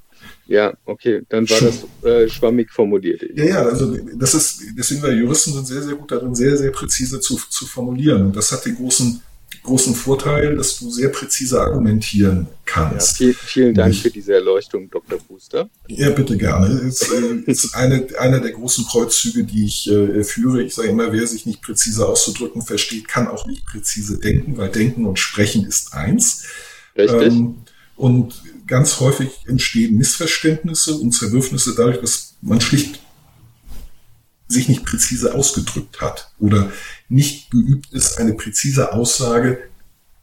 Ja, 0.47 0.73
okay, 0.85 1.23
dann 1.27 1.49
war 1.49 1.57
Schon. 1.57 1.73
das 2.01 2.09
äh, 2.09 2.29
schwammig 2.29 2.71
formuliert. 2.71 3.21
Ja, 3.35 3.43
ja, 3.43 3.61
also 3.63 3.97
das 4.15 4.33
ist, 4.33 4.61
deswegen 4.77 5.03
wir 5.03 5.13
Juristen 5.13 5.51
sind 5.51 5.67
sehr, 5.67 5.81
sehr 5.81 5.95
gut 5.95 6.09
darin, 6.09 6.33
sehr, 6.33 6.55
sehr 6.55 6.71
präzise 6.71 7.19
zu, 7.19 7.35
zu 7.49 7.65
formulieren. 7.65 8.27
Und 8.27 8.35
das 8.35 8.51
hat 8.51 8.65
den 8.65 8.75
großen 8.75 9.21
großen 9.63 9.95
Vorteil, 9.95 10.55
dass 10.55 10.79
du 10.79 10.89
sehr 10.89 11.09
präzise 11.09 11.59
argumentieren 11.59 12.47
kannst. 12.65 13.19
Ja, 13.19 13.27
viel, 13.27 13.33
vielen 13.33 13.73
Dank 13.73 13.93
ich, 13.93 14.01
für 14.01 14.09
diese 14.09 14.33
Erleuchtung, 14.33 14.89
Dr. 14.89 15.19
Booster. 15.19 15.69
Ja, 15.87 16.09
bitte 16.09 16.37
gerne. 16.37 16.67
Es 16.87 17.01
äh, 17.11 17.41
ist 17.45 17.75
eine, 17.75 18.07
einer 18.17 18.39
der 18.39 18.51
großen 18.51 18.85
Kreuzzüge, 18.85 19.43
die 19.43 19.65
ich 19.65 19.89
äh, 19.89 20.23
führe. 20.23 20.63
Ich 20.63 20.75
sage 20.75 20.89
immer, 20.89 21.11
wer 21.11 21.27
sich 21.27 21.45
nicht 21.45 21.61
präzise 21.61 22.07
auszudrücken 22.07 22.61
versteht, 22.61 23.07
kann 23.07 23.27
auch 23.27 23.45
nicht 23.45 23.65
präzise 23.65 24.19
denken, 24.19 24.57
weil 24.57 24.69
Denken 24.69 25.05
und 25.05 25.19
Sprechen 25.19 25.65
ist 25.65 25.93
eins. 25.93 26.43
Richtig. 26.97 27.33
Ähm, 27.33 27.55
und 27.95 28.41
ganz 28.67 28.99
häufig 28.99 29.29
entstehen 29.47 29.97
Missverständnisse 29.97 30.95
und 30.95 31.11
Zerwürfnisse 31.11 31.73
dadurch, 31.75 31.99
dass 31.99 32.35
man 32.41 32.61
schlicht 32.61 32.99
sich 34.47 34.69
nicht 34.69 34.85
präzise 34.85 35.33
ausgedrückt 35.35 35.99
hat 36.01 36.31
oder 36.39 36.71
nicht 37.09 37.51
geübt 37.51 37.91
ist, 37.91 38.17
eine 38.17 38.33
präzise 38.33 38.93
Aussage 38.93 39.59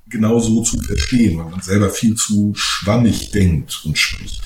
genau 0.08 0.38
so 0.38 0.62
zu 0.62 0.80
verstehen, 0.80 1.38
weil 1.38 1.50
man 1.50 1.60
selber 1.62 1.90
viel 1.90 2.14
zu 2.14 2.52
schwammig 2.54 3.30
denkt 3.32 3.82
und 3.84 3.98
spricht. 3.98 4.42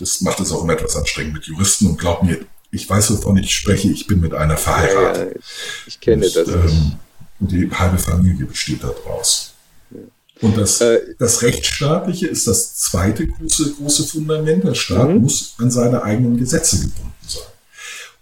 Das 0.00 0.20
macht 0.20 0.40
es 0.40 0.52
auch 0.52 0.62
immer 0.64 0.74
etwas 0.74 0.96
anstrengend 0.96 1.34
mit 1.34 1.44
Juristen 1.44 1.86
und 1.86 1.98
glaub 1.98 2.22
mir, 2.22 2.38
ich 2.70 2.88
weiß, 2.90 3.10
wovon 3.12 3.36
ich 3.36 3.54
spreche. 3.54 3.90
Ich 3.90 4.06
bin 4.06 4.20
mit 4.20 4.34
einer 4.34 4.56
verheiratet. 4.56 5.34
Ja, 5.36 5.40
ich 5.86 6.00
kenne 6.00 6.26
Und, 6.26 6.36
das 6.36 6.46
nicht. 6.48 6.56
ähm, 6.58 6.92
die 7.40 7.70
halbe 7.70 7.98
Familie 7.98 8.46
besteht 8.46 8.82
daraus. 8.82 9.52
Und 10.40 10.56
das, 10.58 10.80
Äh, 10.80 11.14
das 11.18 11.42
Rechtsstaatliche 11.42 12.26
ist 12.26 12.46
das 12.48 12.74
zweite 12.76 13.26
große, 13.28 13.74
große 13.74 14.04
Fundament. 14.04 14.64
Der 14.64 14.74
Staat 14.74 15.08
Mhm. 15.10 15.18
muss 15.22 15.54
an 15.58 15.70
seine 15.70 16.02
eigenen 16.02 16.36
Gesetze 16.36 16.80
gebunden. 16.80 17.13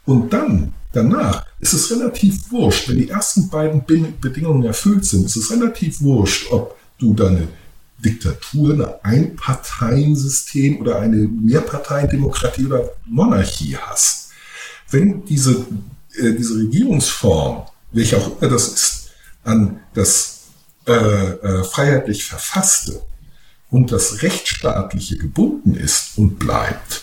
Und 0.04 0.32
dann, 0.32 0.74
danach, 0.92 1.46
ist 1.60 1.72
es 1.72 1.90
relativ 1.90 2.50
wurscht, 2.50 2.88
wenn 2.88 2.96
die 2.96 3.08
ersten 3.08 3.48
beiden 3.48 3.84
Bedingungen 4.20 4.64
erfüllt 4.64 5.04
sind, 5.04 5.26
ist 5.26 5.36
es 5.36 5.50
relativ 5.50 6.00
wurscht, 6.00 6.50
ob 6.50 6.76
du 6.98 7.14
deine 7.14 7.48
Diktatur, 8.04 8.74
eine 8.74 9.04
Einparteiensystem 9.04 10.80
oder 10.80 10.98
eine 10.98 11.28
Mehrparteiendemokratie 11.28 12.66
oder 12.66 12.90
Monarchie 13.06 13.76
hast. 13.76 14.30
Wenn 14.90 15.24
diese, 15.24 15.66
äh, 16.16 16.32
diese 16.32 16.56
Regierungsform, 16.58 17.62
welche 17.92 18.18
auch 18.18 18.40
immer 18.40 18.50
das 18.50 18.68
ist, 18.68 19.10
an 19.44 19.80
das 19.94 20.40
äh, 20.86 20.92
äh, 20.92 21.64
freiheitlich 21.64 22.24
Verfasste 22.24 23.02
und 23.70 23.92
das 23.92 24.22
Rechtsstaatliche 24.22 25.16
gebunden 25.16 25.74
ist 25.74 26.18
und 26.18 26.38
bleibt, 26.38 27.01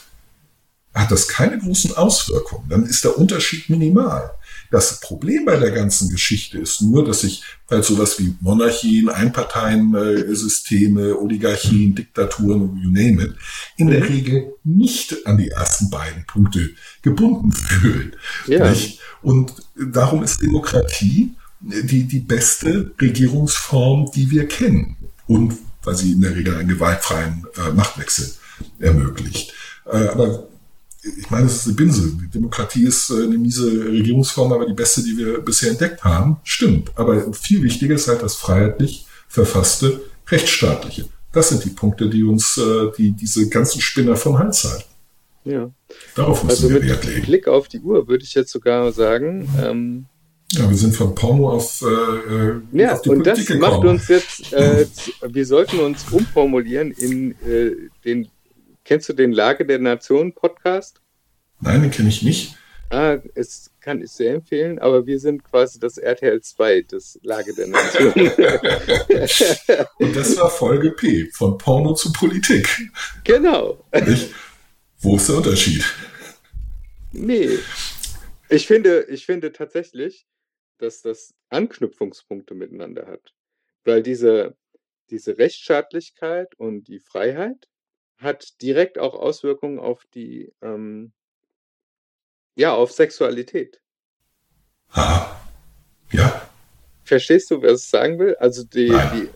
hat 0.93 1.11
das 1.11 1.27
keine 1.27 1.59
großen 1.59 1.95
Auswirkungen. 1.95 2.69
Dann 2.69 2.85
ist 2.85 3.03
der 3.03 3.17
Unterschied 3.17 3.69
minimal. 3.69 4.31
Das 4.71 4.99
Problem 4.99 5.45
bei 5.45 5.57
der 5.57 5.71
ganzen 5.71 6.09
Geschichte 6.09 6.59
ist 6.59 6.81
nur, 6.81 7.03
dass 7.03 7.21
sich 7.21 7.43
halt 7.69 7.85
sowas 7.85 8.19
wie 8.19 8.35
Monarchien, 8.39 9.09
Einparteiensysteme, 9.09 11.17
Oligarchien, 11.17 11.95
Diktaturen, 11.95 12.77
you 12.77 12.89
name 12.89 13.23
it, 13.23 13.35
in 13.77 13.87
der 13.87 14.07
Regel 14.07 14.53
nicht 14.63 15.25
an 15.25 15.37
die 15.37 15.49
ersten 15.49 15.89
beiden 15.89 16.25
Punkte 16.25 16.69
gebunden 17.01 17.51
fühlen. 17.51 18.15
Ja. 18.47 18.69
Nicht? 18.69 18.99
Und 19.21 19.53
darum 19.75 20.23
ist 20.23 20.41
Demokratie 20.41 21.35
die, 21.61 22.03
die 22.03 22.19
beste 22.19 22.91
Regierungsform, 23.01 24.11
die 24.15 24.29
wir 24.29 24.47
kennen. 24.47 24.97
Und 25.27 25.57
weil 25.83 25.95
sie 25.95 26.13
in 26.13 26.21
der 26.21 26.35
Regel 26.35 26.55
einen 26.55 26.69
gewaltfreien 26.69 27.45
äh, 27.57 27.71
Machtwechsel 27.71 28.31
ermöglicht. 28.79 29.53
Äh, 29.85 30.07
aber 30.07 30.48
ich 31.01 31.29
meine, 31.29 31.45
es 31.45 31.57
ist 31.57 31.67
eine 31.67 31.75
Binse. 31.75 32.11
Die 32.21 32.29
Demokratie 32.29 32.83
ist 32.85 33.09
äh, 33.09 33.23
eine 33.23 33.37
miese 33.37 33.85
Regierungsform, 33.85 34.51
aber 34.51 34.65
die 34.65 34.73
beste, 34.73 35.03
die 35.03 35.17
wir 35.17 35.39
bisher 35.39 35.71
entdeckt 35.71 36.03
haben. 36.03 36.37
Stimmt. 36.43 36.91
Aber 36.95 37.31
viel 37.33 37.63
wichtiger 37.63 37.95
ist 37.95 38.07
halt 38.07 38.21
das 38.21 38.35
freiheitlich 38.35 39.05
verfasste 39.27 40.01
Rechtsstaatliche. 40.27 41.05
Das 41.31 41.49
sind 41.49 41.63
die 41.63 41.69
Punkte, 41.69 42.09
die 42.09 42.23
uns, 42.23 42.57
äh, 42.57 42.91
die 42.97 43.11
diese 43.11 43.49
ganzen 43.49 43.81
Spinner 43.81 44.15
vom 44.15 44.39
Hals 44.39 44.63
halten. 44.63 44.83
Ja. 45.45 45.69
Darauf 46.15 46.43
müssen 46.43 46.55
Also 46.63 46.69
wir 46.69 46.79
mit 46.79 46.89
Wert 46.89 47.05
legen. 47.05 47.21
Blick 47.25 47.47
auf 47.47 47.67
die 47.67 47.79
Uhr 47.79 48.07
würde 48.07 48.23
ich 48.23 48.33
jetzt 48.33 48.51
sogar 48.51 48.91
sagen, 48.91 49.47
ähm, 49.63 50.05
Ja, 50.51 50.69
wir 50.69 50.77
sind 50.77 50.95
von 50.95 51.15
Porno 51.15 51.49
auf, 51.51 51.81
äh, 51.81 51.85
äh, 51.85 52.61
ja, 52.73 52.93
auf 52.93 53.01
die 53.03 53.09
und 53.09 53.25
das 53.25 53.37
Politik 53.37 53.59
macht 53.61 53.73
gekommen. 53.81 53.89
uns 53.89 54.07
jetzt, 54.07 54.51
äh, 54.53 54.85
wir 55.27 55.45
sollten 55.45 55.79
uns 55.79 56.05
umformulieren 56.11 56.91
in 56.91 57.31
äh, 57.47 57.71
den, 58.03 58.27
kennst 58.89 59.07
du 59.07 59.13
den 59.13 59.31
Lage 59.31 59.67
der 59.67 59.77
Nation 59.77 60.33
Podcast? 60.33 60.99
Nein, 61.59 61.83
den 61.83 61.91
kenne 61.91 62.09
ich 62.09 62.23
nicht. 62.23 62.57
Ah, 62.89 63.19
es 63.35 63.69
kann 63.81 64.01
ich 64.01 64.09
sehr 64.09 64.33
empfehlen, 64.33 64.79
aber 64.79 65.05
wir 65.05 65.19
sind 65.19 65.43
quasi 65.43 65.79
das 65.79 65.99
RTL 65.99 66.41
2 66.41 66.81
des 66.81 67.19
Lage 67.21 67.53
der 67.53 67.67
Nation. 67.67 68.13
Und 69.99 70.15
das 70.15 70.35
war 70.37 70.49
Folge 70.49 70.93
P, 70.93 71.29
von 71.31 71.59
Porno 71.59 71.93
zu 71.93 72.11
Politik. 72.11 72.67
genau. 73.23 73.85
Nicht? 73.93 74.33
Wo 74.97 75.17
ist 75.17 75.29
der 75.29 75.35
Unterschied? 75.35 75.85
Nee. 77.11 77.59
Ich 78.49 78.65
finde, 78.65 79.03
ich 79.03 79.27
finde 79.27 79.51
tatsächlich, 79.51 80.25
dass 80.79 81.03
das 81.03 81.35
Anknüpfungspunkte 81.49 82.55
miteinander 82.55 83.05
hat. 83.05 83.35
Weil 83.83 84.01
diese, 84.01 84.57
diese 85.11 85.37
Rechtsstaatlichkeit 85.37 86.55
und 86.55 86.87
die 86.87 86.99
Freiheit 86.99 87.67
hat 88.19 88.61
direkt 88.61 88.97
auch 88.99 89.13
Auswirkungen 89.15 89.79
auf 89.79 90.03
die, 90.13 90.51
ähm, 90.61 91.11
ja, 92.55 92.73
auf 92.73 92.91
Sexualität. 92.91 93.81
Aha. 94.91 95.39
Ja, 96.11 96.49
Verstehst 97.03 97.49
du, 97.49 97.61
was 97.63 97.85
ich 97.85 97.89
sagen 97.89 98.19
will? 98.19 98.35
Also 98.35 98.63
die, 98.63 98.87
die, 98.89 99.29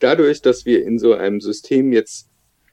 dadurch, 0.00 0.42
dass 0.42 0.64
wir 0.64 0.84
in 0.84 0.98
so 0.98 1.14
einem 1.14 1.40
System 1.40 1.92
jetzt 1.92 2.28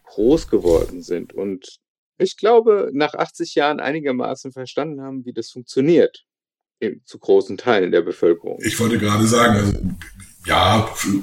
groß 0.05 0.47
geworden 0.47 1.03
sind 1.03 1.33
und 1.33 1.79
ich 2.17 2.37
glaube, 2.37 2.89
nach 2.93 3.13
80 3.13 3.53
Jahren 3.53 3.79
einigermaßen 3.79 4.51
verstanden 4.51 5.01
haben, 5.01 5.25
wie 5.25 5.33
das 5.33 5.51
funktioniert, 5.51 6.25
zu 7.05 7.19
großen 7.19 7.57
Teilen 7.57 7.91
der 7.91 8.01
Bevölkerung. 8.01 8.57
ich 8.63 8.79
wollte 8.79 8.97
gerade 8.97 9.27
sagen, 9.27 9.55
also, 9.57 9.73
ja, 10.45 10.87
für- 10.95 11.21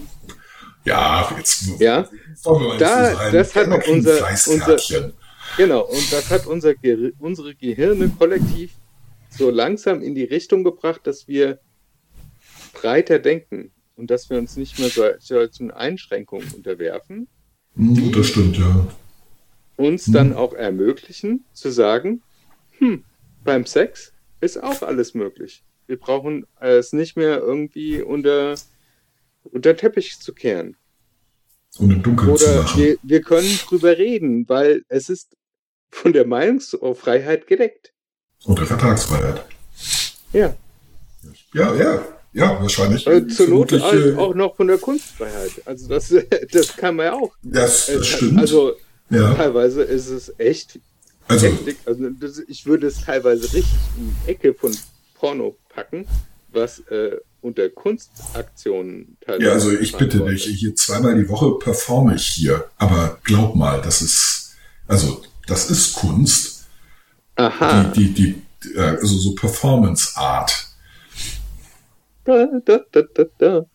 ja, 0.84 1.34
jetzt 1.36 1.80
Ja, 1.80 2.08
wollen 2.44 2.60
wir 2.62 2.68
mal 2.68 2.78
Da- 2.78 3.00
nicht 3.02 3.10
so 3.10 3.16
sein. 3.18 3.32
das 3.32 3.54
hat 3.56 3.64
kein 3.70 3.94
unser- 3.94 4.16
Fleißkärtchen. 4.16 5.12
genau. 5.56 5.82
Und 5.86 6.12
das 6.12 6.30
hat 6.30 6.46
unser 6.46 6.74
Ge 6.74 7.12
unsere 7.18 7.54
Gehirne 7.54 8.08
kollektiv 8.18 8.72
so 9.30 9.50
langsam 9.50 10.00
in 10.02 10.14
die 10.14 10.24
Richtung 10.24 10.62
gebracht, 10.64 11.00
dass 11.04 11.26
wir 11.26 11.58
breiter 12.72 13.18
denken 13.18 13.70
und 13.96 14.10
dass 14.10 14.28
wir 14.30 14.38
uns 14.38 14.56
nicht 14.56 14.78
mehr 14.78 14.88
so- 14.90 15.04
solchen 15.18 15.70
Einschränkungen 15.70 16.48
unterwerfen. 16.54 17.28
Hm, 17.76 18.12
das 18.12 18.28
stimmt, 18.28 18.58
ja. 18.58 18.86
uns 19.76 20.06
Hm. 20.06 20.12
dann 20.12 20.32
auch 20.34 20.52
ermöglichen, 20.54 21.44
zu 21.52 21.68
sagen, 21.72 22.22
hm, 22.78 23.02
beim 23.42 23.66
Sex 23.66 24.12
ist 24.40 24.62
auch 24.62 24.82
alles 24.82 25.14
möglich. 25.14 25.64
Wir 25.88 25.98
brauchen 25.98 26.46
es 26.60 26.92
nicht 26.92 27.16
mehr 27.16 27.38
irgendwie 27.40 28.00
unter, 28.00 28.54
unter 29.44 29.76
Teppich 29.76 30.18
zu 30.18 30.32
kehren. 30.32 30.76
Und 31.78 31.90
im 31.90 32.02
Dunkeln 32.02 32.36
zu 32.36 32.44
Oder 32.44 32.62
machen. 32.62 32.80
wir, 32.80 32.96
wir 33.02 33.22
können 33.22 33.58
drüber 33.66 33.98
reden, 33.98 34.48
weil 34.48 34.84
es 34.88 35.08
ist 35.08 35.36
von 35.90 36.12
der 36.12 36.26
Meinungsfreiheit 36.26 37.46
gedeckt. 37.46 37.92
Und 38.44 38.58
der 38.58 38.66
Vertragsfreiheit. 38.66 39.44
Ja. 40.32 40.54
Ja, 41.52 41.74
ja, 41.74 42.04
ja, 42.32 42.60
wahrscheinlich. 42.60 43.06
Äh, 43.06 43.26
zur 43.28 43.48
Not 43.48 43.72
äh, 43.72 44.14
auch 44.16 44.34
noch 44.34 44.56
von 44.56 44.66
der 44.66 44.78
Kunstfreiheit. 44.78 45.62
Also 45.64 45.88
das, 45.88 46.14
das 46.52 46.76
kann 46.76 46.96
man 46.96 47.06
ja 47.06 47.12
auch. 47.14 47.32
Das, 47.42 47.88
Äh, 47.88 47.98
das 47.98 48.06
stimmt. 48.06 48.38
Also 48.38 48.74
ja, 49.10 49.34
teilweise 49.34 49.82
ist 49.82 50.08
es 50.08 50.32
echt 50.38 50.78
also, 51.28 51.46
heftig. 51.46 51.76
Also 51.86 52.10
das, 52.10 52.38
ich 52.40 52.66
würde 52.66 52.88
es 52.88 53.00
teilweise 53.02 53.44
richtig 53.44 53.78
in 53.96 54.14
die 54.26 54.30
Ecke 54.30 54.54
von 54.54 54.76
Porno 55.14 55.56
packen, 55.68 56.06
was 56.52 56.80
äh, 56.90 57.16
unter 57.44 57.68
Kunstaktionen 57.68 59.18
teilweise. 59.20 59.46
ja, 59.46 59.52
also 59.52 59.70
ich 59.70 59.96
bitte 59.96 60.24
dich, 60.24 60.44
hier 60.44 60.74
zweimal 60.74 61.14
die 61.14 61.28
Woche 61.28 61.58
performe 61.58 62.16
ich 62.16 62.26
hier. 62.26 62.70
Aber 62.78 63.18
glaub 63.22 63.54
mal, 63.54 63.82
das 63.82 64.00
ist, 64.00 64.56
also, 64.88 65.22
das 65.46 65.70
ist 65.70 65.94
Kunst. 65.94 66.66
Aha. 67.36 67.92
Die, 67.94 68.12
die, 68.14 68.42
die, 68.62 68.76
äh, 68.76 68.80
also 68.80 69.18
so 69.18 69.34
Performance 69.34 70.16
Art. 70.16 70.68
Da, 72.24 72.46
da, 72.64 72.80
da, 72.90 73.02
da, 73.14 73.24
da. 73.38 73.66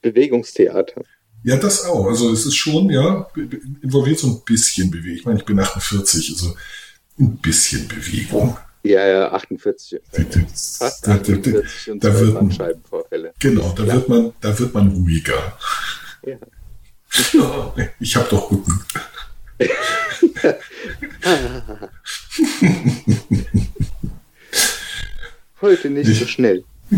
Bewegungstheater. 0.00 1.02
Ja, 1.42 1.56
das 1.56 1.84
auch. 1.84 2.06
Also 2.06 2.32
es 2.32 2.46
ist 2.46 2.56
schon, 2.56 2.88
ja, 2.88 3.28
involviert 3.82 4.18
so 4.18 4.28
ein 4.28 4.42
bisschen 4.46 4.90
Bewegung. 4.90 5.16
Ich 5.16 5.24
meine, 5.26 5.38
ich 5.38 5.44
bin 5.44 5.58
48, 5.60 6.30
also 6.30 6.56
ein 7.18 7.36
bisschen 7.36 7.86
Bewegung. 7.86 8.56
Ja, 8.82 9.06
ja, 9.06 9.32
48. 9.32 10.00
Das- 10.12 10.76
Fast 10.78 11.06
da- 11.06 11.18
da- 11.18 11.18
da- 11.18 11.32
48 11.36 11.90
und 11.90 12.02
da 12.04 12.14
wird 12.14 12.28
ein- 12.28 12.34
Bandscheibenvorfälle. 12.34 13.34
Genau, 13.38 13.72
da 13.76 13.86
wird 13.86 14.08
man, 14.08 14.32
da 14.40 14.58
wird 14.58 14.72
man 14.74 14.88
ruhiger. 14.88 15.58
Ja. 16.26 16.36
Ich 18.00 18.16
habe 18.16 18.28
doch 18.30 18.50
Rücken. 18.50 18.84
Heute 25.60 25.90
nicht 25.90 26.18
so 26.18 26.26
schnell. 26.26 26.64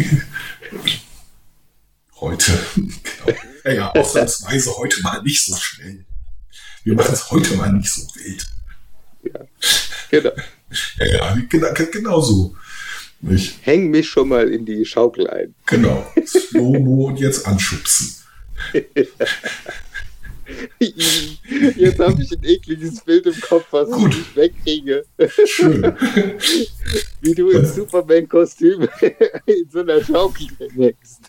Heute. 2.20 2.52
Genau. 2.76 3.38
Ja, 3.64 3.72
ja, 3.72 3.90
ausnahmsweise 3.92 4.76
heute 4.76 5.00
mal 5.02 5.20
nicht 5.22 5.44
so 5.44 5.56
schnell. 5.56 6.04
Wir 6.84 6.94
machen 6.94 7.12
es 7.14 7.30
heute 7.30 7.56
mal 7.56 7.72
nicht 7.72 7.90
so 7.92 8.02
wild. 8.14 8.46
Genau. 10.10 10.30
Ja, 10.98 11.06
ja, 11.06 11.38
genau, 11.48 11.68
genau 11.92 12.20
so. 12.20 12.54
Nicht? 13.20 13.58
Häng 13.62 13.90
mich 13.90 14.08
schon 14.08 14.28
mal 14.28 14.48
in 14.48 14.64
die 14.66 14.84
Schaukel 14.84 15.28
ein. 15.30 15.54
Genau. 15.66 16.04
Slow-Mo 16.26 17.06
und 17.08 17.20
jetzt 17.20 17.46
anschubsen. 17.46 18.16
Jetzt 20.78 21.98
habe 22.00 22.22
ich 22.22 22.32
ein 22.32 22.44
ekliges 22.44 23.00
Bild 23.00 23.26
im 23.26 23.40
Kopf, 23.40 23.66
was 23.70 23.88
ich 23.88 23.94
Gut. 23.94 24.08
nicht 24.08 24.36
wegkriege. 24.36 25.04
Schön. 25.46 25.82
Wie 27.20 27.34
du 27.34 27.50
im 27.50 27.64
Superman-Kostüm 27.64 28.88
in 29.46 29.70
so 29.70 29.80
einer 29.80 30.04
Schaukel 30.04 30.48
hängst. 30.74 31.22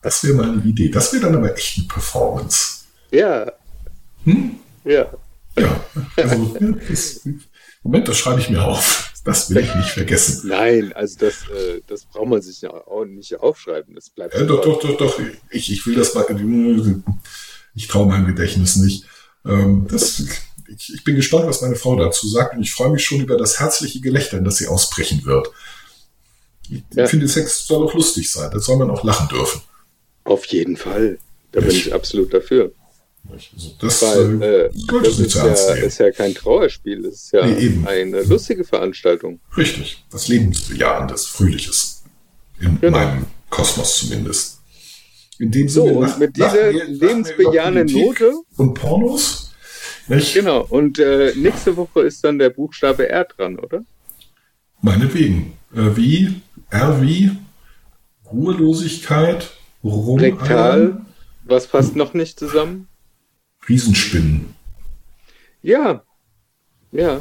Das 0.00 0.24
wäre 0.24 0.34
mal 0.34 0.50
eine 0.50 0.62
Idee. 0.62 0.88
Das 0.88 1.12
wäre 1.12 1.24
dann 1.24 1.36
aber 1.36 1.54
echt 1.54 1.78
eine 1.78 1.86
Performance. 1.88 2.84
ja, 3.10 3.52
Hm? 4.24 4.56
ja. 4.84 5.10
Ja. 5.58 5.84
Also, 6.16 6.56
das, 6.88 7.28
Moment, 7.82 8.08
das 8.08 8.16
schreibe 8.16 8.40
ich 8.40 8.50
mir 8.50 8.62
auf. 8.64 9.12
Das 9.24 9.50
will 9.50 9.58
ich 9.58 9.74
nicht 9.74 9.90
vergessen. 9.90 10.48
Nein, 10.48 10.92
also 10.94 11.16
das, 11.20 11.34
äh, 11.48 11.80
das 11.86 12.04
braucht 12.04 12.28
man 12.28 12.42
sich 12.42 12.66
auch 12.66 13.04
nicht 13.04 13.38
aufschreiben. 13.38 13.94
Das 13.94 14.10
bleibt. 14.10 14.34
Ja, 14.34 14.42
doch, 14.42 14.62
doch, 14.62 14.80
doch, 14.80 14.96
doch. 14.96 15.20
Ich, 15.50 15.70
ich 15.70 15.86
will 15.86 15.94
das 15.94 16.14
mal. 16.14 16.26
Ich 17.74 17.86
traue 17.86 18.06
meinem 18.06 18.26
Gedächtnis 18.26 18.76
nicht. 18.76 19.04
Ähm, 19.44 19.86
das, 19.88 20.24
ich, 20.68 20.94
ich 20.94 21.04
bin 21.04 21.16
gespannt, 21.16 21.46
was 21.46 21.62
meine 21.62 21.76
Frau 21.76 21.96
dazu 21.96 22.28
sagt 22.28 22.56
und 22.56 22.62
ich 22.62 22.72
freue 22.72 22.90
mich 22.90 23.04
schon 23.04 23.20
über 23.20 23.36
das 23.36 23.60
herzliche 23.60 24.00
Gelächter, 24.00 24.40
das 24.40 24.56
sie 24.56 24.66
ausbrechen 24.66 25.24
wird. 25.24 25.48
Ich 26.68 26.82
ja. 26.94 27.06
finde, 27.06 27.28
Sex 27.28 27.66
soll 27.66 27.86
auch 27.86 27.94
lustig 27.94 28.30
sein. 28.30 28.50
Da 28.50 28.58
soll 28.58 28.76
man 28.76 28.90
auch 28.90 29.04
lachen 29.04 29.28
dürfen. 29.28 29.60
Auf 30.24 30.46
jeden 30.46 30.76
Fall. 30.76 31.18
Da 31.52 31.60
ich, 31.60 31.66
bin 31.66 31.76
ich 31.76 31.94
absolut 31.94 32.32
dafür. 32.32 32.72
Also 33.30 33.70
das, 33.80 34.02
Weil, 34.02 34.42
äh, 34.42 34.70
das 35.02 35.18
ist, 35.18 35.34
ja, 35.34 35.46
ist, 35.74 35.98
ja, 35.98 36.10
kein 36.10 36.34
Trauerspiel, 36.34 37.06
es 37.06 37.24
ist 37.24 37.32
ja 37.32 37.46
nee, 37.46 37.78
eine 37.86 38.22
lustige 38.22 38.64
Veranstaltung. 38.64 39.40
Richtig, 39.56 40.04
das 40.10 40.28
Lebensbejahendes, 40.28 41.26
Fröhliches. 41.26 42.02
In 42.60 42.80
genau. 42.80 42.98
meinem 42.98 43.26
Kosmos 43.48 43.98
zumindest. 43.98 44.58
In 45.38 45.50
dem 45.50 45.68
so, 45.68 45.84
Sinne, 45.86 45.98
und 45.98 46.18
mit 46.18 46.36
dieser 46.36 46.72
lebensbejahenden 46.72 47.86
Note. 47.86 48.32
Und 48.56 48.74
Pornos? 48.74 49.52
Nicht? 50.08 50.34
Genau, 50.34 50.66
und 50.68 50.98
äh, 50.98 51.32
nächste 51.36 51.76
Woche 51.76 52.02
ist 52.02 52.24
dann 52.24 52.38
der 52.38 52.50
Buchstabe 52.50 53.08
R 53.08 53.24
dran, 53.24 53.58
oder? 53.58 53.84
Meinetwegen. 54.80 55.54
Äh, 55.74 55.96
wie? 55.96 56.42
R 56.70 57.00
wie? 57.00 57.30
Ruhelosigkeit? 58.30 59.50
Rektal. 59.84 61.04
Was 61.44 61.66
passt 61.66 61.96
noch 61.96 62.14
nicht 62.14 62.38
zusammen? 62.38 62.88
Riesenspinnen. 63.68 64.54
Ja, 65.62 66.02
ja. 66.90 67.20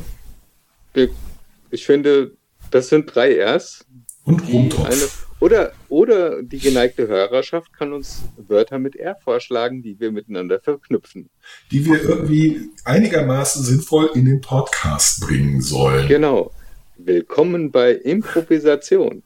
Ich 1.69 1.85
finde, 1.85 2.35
das 2.71 2.89
sind 2.89 3.13
drei 3.13 3.43
Rs. 3.43 3.85
Und 4.23 4.47
Rumtopf. 4.47 5.27
oder, 5.39 5.71
oder 5.89 6.43
die 6.43 6.59
geneigte 6.59 7.07
Hörerschaft 7.07 7.73
kann 7.73 7.91
uns 7.91 8.21
Wörter 8.37 8.77
mit 8.77 8.95
R 8.95 9.15
vorschlagen, 9.15 9.81
die 9.81 9.99
wir 9.99 10.11
miteinander 10.11 10.59
verknüpfen. 10.59 11.29
Die 11.71 11.85
wir 11.85 12.03
irgendwie 12.03 12.69
einigermaßen 12.85 13.63
sinnvoll 13.63 14.11
in 14.13 14.25
den 14.25 14.41
Podcast 14.41 15.21
bringen 15.21 15.61
sollen. 15.61 16.07
Genau. 16.07 16.51
Willkommen 16.97 17.71
bei 17.71 17.93
Improvisation. 17.93 19.23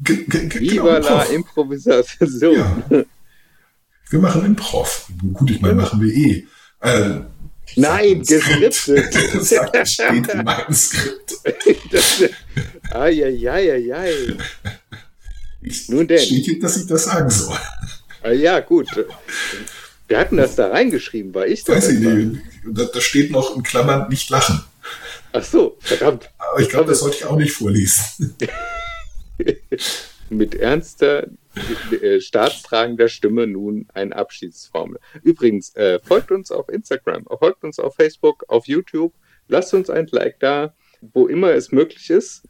G 0.00 0.24
genau, 0.28 0.54
Viva 0.54 0.98
la 0.98 1.22
Improvisation. 1.24 2.84
Ja. 2.90 3.04
Wir 4.10 4.18
machen 4.20 4.44
Improv. 4.44 5.08
Gut, 5.32 5.50
ich 5.50 5.60
meine, 5.60 5.74
machen 5.74 6.00
wir 6.00 6.12
eh. 6.12 6.46
Äh, 6.80 7.20
Nein, 7.74 8.22
geskriptet. 8.22 9.14
Das 9.72 9.92
steht 9.92 10.28
in 10.28 10.44
meinem 10.44 10.72
Skript. 10.72 11.34
Eieieiei. 12.90 14.36
Nun 15.88 16.06
denn. 16.06 16.18
Steht 16.18 16.62
dass 16.62 16.76
ich 16.76 16.86
das 16.86 17.04
sagen 17.04 17.28
soll. 17.28 17.58
Ah, 18.22 18.30
ja, 18.30 18.60
gut. 18.60 18.88
Wir 20.08 20.18
hatten 20.18 20.36
das 20.36 20.54
da 20.54 20.68
reingeschrieben, 20.68 21.34
war 21.34 21.46
ich 21.46 21.64
das? 21.64 21.76
Weiß 21.76 21.88
ich 21.88 21.98
nicht. 22.00 22.42
Da, 22.64 22.84
da 22.84 23.00
steht 23.00 23.32
noch 23.32 23.56
in 23.56 23.62
Klammern 23.62 24.08
nicht 24.08 24.30
lachen. 24.30 24.62
Ach 25.32 25.44
so, 25.44 25.76
verdammt. 25.80 26.30
Aber 26.38 26.60
ich 26.60 26.68
glaube, 26.68 26.90
das 26.90 27.00
sollte 27.00 27.16
ich 27.16 27.24
auch 27.24 27.36
nicht 27.36 27.52
vorlesen. 27.52 28.36
Mit 30.30 30.54
ernster 30.54 31.26
staatstragender 32.20 33.08
Stimme 33.08 33.46
nun 33.46 33.86
eine 33.94 34.14
Abschiedsformel. 34.14 34.98
Übrigens, 35.22 35.74
äh, 35.76 36.00
folgt 36.02 36.30
uns 36.30 36.50
auf 36.50 36.68
Instagram, 36.68 37.24
folgt 37.38 37.64
uns 37.64 37.78
auf 37.78 37.94
Facebook, 37.94 38.44
auf 38.48 38.66
YouTube, 38.66 39.12
lasst 39.48 39.74
uns 39.74 39.90
ein 39.90 40.06
Like 40.10 40.40
da, 40.40 40.74
wo 41.00 41.26
immer 41.26 41.52
es 41.52 41.72
möglich 41.72 42.10
ist. 42.10 42.42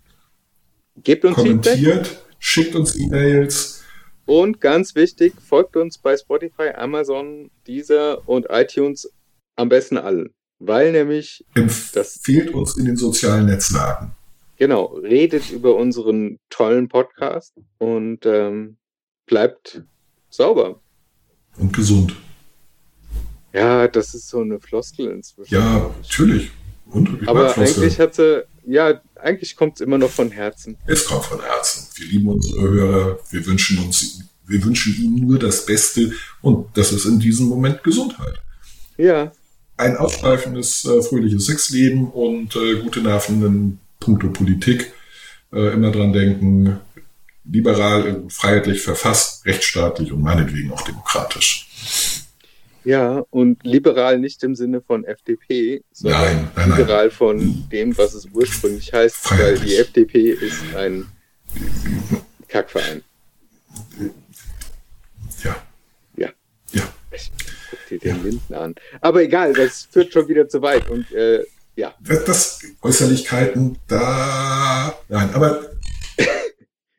Gebt 0.97 1.24
uns 1.24 1.37
Kommentiert, 1.37 2.07
Feedback. 2.07 2.24
schickt 2.39 2.74
uns 2.74 2.97
E-Mails. 2.97 3.83
Und 4.24 4.61
ganz 4.61 4.95
wichtig, 4.95 5.35
folgt 5.41 5.77
uns 5.77 5.99
bei 5.99 6.16
Spotify, 6.16 6.70
Amazon, 6.74 7.51
Deezer 7.66 8.28
und 8.28 8.47
iTunes 8.51 9.12
am 9.55 9.69
besten 9.69 9.99
allen. 9.99 10.35
Weil 10.59 10.93
nämlich 10.93 11.45
das 11.93 12.19
fehlt 12.23 12.53
uns 12.53 12.77
in 12.77 12.87
den 12.87 12.97
sozialen 12.97 13.47
Netzwerken. 13.47 14.12
Genau, 14.57 14.87
redet 14.87 15.51
über 15.51 15.77
unseren 15.77 16.39
tollen 16.49 16.89
Podcast 16.89 17.55
und 17.78 18.24
ähm, 18.24 18.78
bleibt 19.27 19.82
sauber. 20.31 20.81
Und 21.57 21.73
gesund. 21.73 22.15
Ja, 23.53 23.89
das 23.89 24.15
ist 24.15 24.28
so 24.28 24.40
eine 24.40 24.61
Floskel 24.61 25.11
inzwischen. 25.11 25.55
Ja, 25.55 25.90
natürlich. 26.03 26.51
Und, 26.90 27.27
Aber 27.27 27.57
eigentlich 27.57 27.98
hat 27.98 28.15
sie, 28.15 28.44
ja, 28.66 29.01
eigentlich 29.16 29.57
kommt 29.57 29.77
es 29.77 29.81
immer 29.81 29.98
noch 29.98 30.11
von 30.11 30.31
Herzen. 30.31 30.77
Es 30.86 31.07
kommt 31.07 31.24
von 31.24 31.40
Herzen. 31.40 31.89
Wir 31.97 32.09
lieben 32.09 32.28
unsere 32.28 32.61
Hörer. 32.61 33.19
Wir 33.31 33.47
wünschen 33.47 33.78
uns, 33.78 34.20
wir 34.47 34.62
wünschen 34.62 34.94
ihnen 34.97 35.27
nur 35.27 35.39
das 35.39 35.66
Beste 35.66 36.12
und 36.43 36.69
das 36.77 36.93
ist 36.93 37.07
in 37.07 37.19
diesem 37.19 37.47
Moment 37.47 37.82
Gesundheit. 37.82 38.35
Ja. 38.97 39.32
Ein 39.77 39.97
ausschweifendes, 39.97 40.85
äh, 40.85 41.03
fröhliches 41.03 41.47
Sexleben 41.47 42.11
und 42.11 42.55
äh, 42.57 42.81
gute 42.81 43.01
Nerven 43.01 43.44
in 43.44 43.78
puncto 44.01 44.28
Politik. 44.28 44.93
Äh, 45.53 45.73
immer 45.74 45.90
dran 45.90 46.12
denken, 46.12 46.81
liberal, 47.51 48.24
freiheitlich 48.28 48.82
verfasst, 48.82 49.44
rechtsstaatlich 49.47 50.12
und 50.12 50.23
meinetwegen 50.23 50.73
auch 50.73 50.82
demokratisch. 50.82 51.68
Ja, 52.85 53.24
und 53.31 53.64
liberal 53.64 54.18
nicht 54.20 54.44
im 54.44 54.55
Sinne 54.55 54.81
von 54.81 55.05
FDP, 55.05 55.82
sondern 55.90 56.23
nein, 56.23 56.48
nein, 56.55 56.70
liberal 56.70 57.10
von 57.10 57.68
dem, 57.73 57.98
was 57.98 58.14
es 58.14 58.28
ursprünglich 58.32 58.93
heißt, 58.93 59.28
weil 59.32 59.59
die 59.59 59.74
FDP 59.77 60.31
ist 60.31 60.62
ein 60.77 61.06
Kackverein. 62.47 63.02
Ja. 65.43 65.56
Ja. 66.16 66.28
Ja. 66.73 66.82
Ich 67.10 67.32
guck 67.70 67.89
dir 67.89 67.98
den 67.98 68.16
ja. 68.18 68.23
Lindner 68.23 68.60
an. 68.60 68.74
Aber 69.01 69.23
egal, 69.23 69.52
das 69.52 69.89
führt 69.90 70.12
schon 70.12 70.28
wieder 70.28 70.48
zu 70.48 70.62
weit 70.62 70.89
und 70.89 71.10
äh, 71.10 71.44
ja. 71.74 71.93
Das, 72.01 72.24
das 72.24 72.60
Äußerlichkeiten 72.82 73.78
da. 73.89 74.97
Nein, 75.09 75.31
aber 75.35 75.76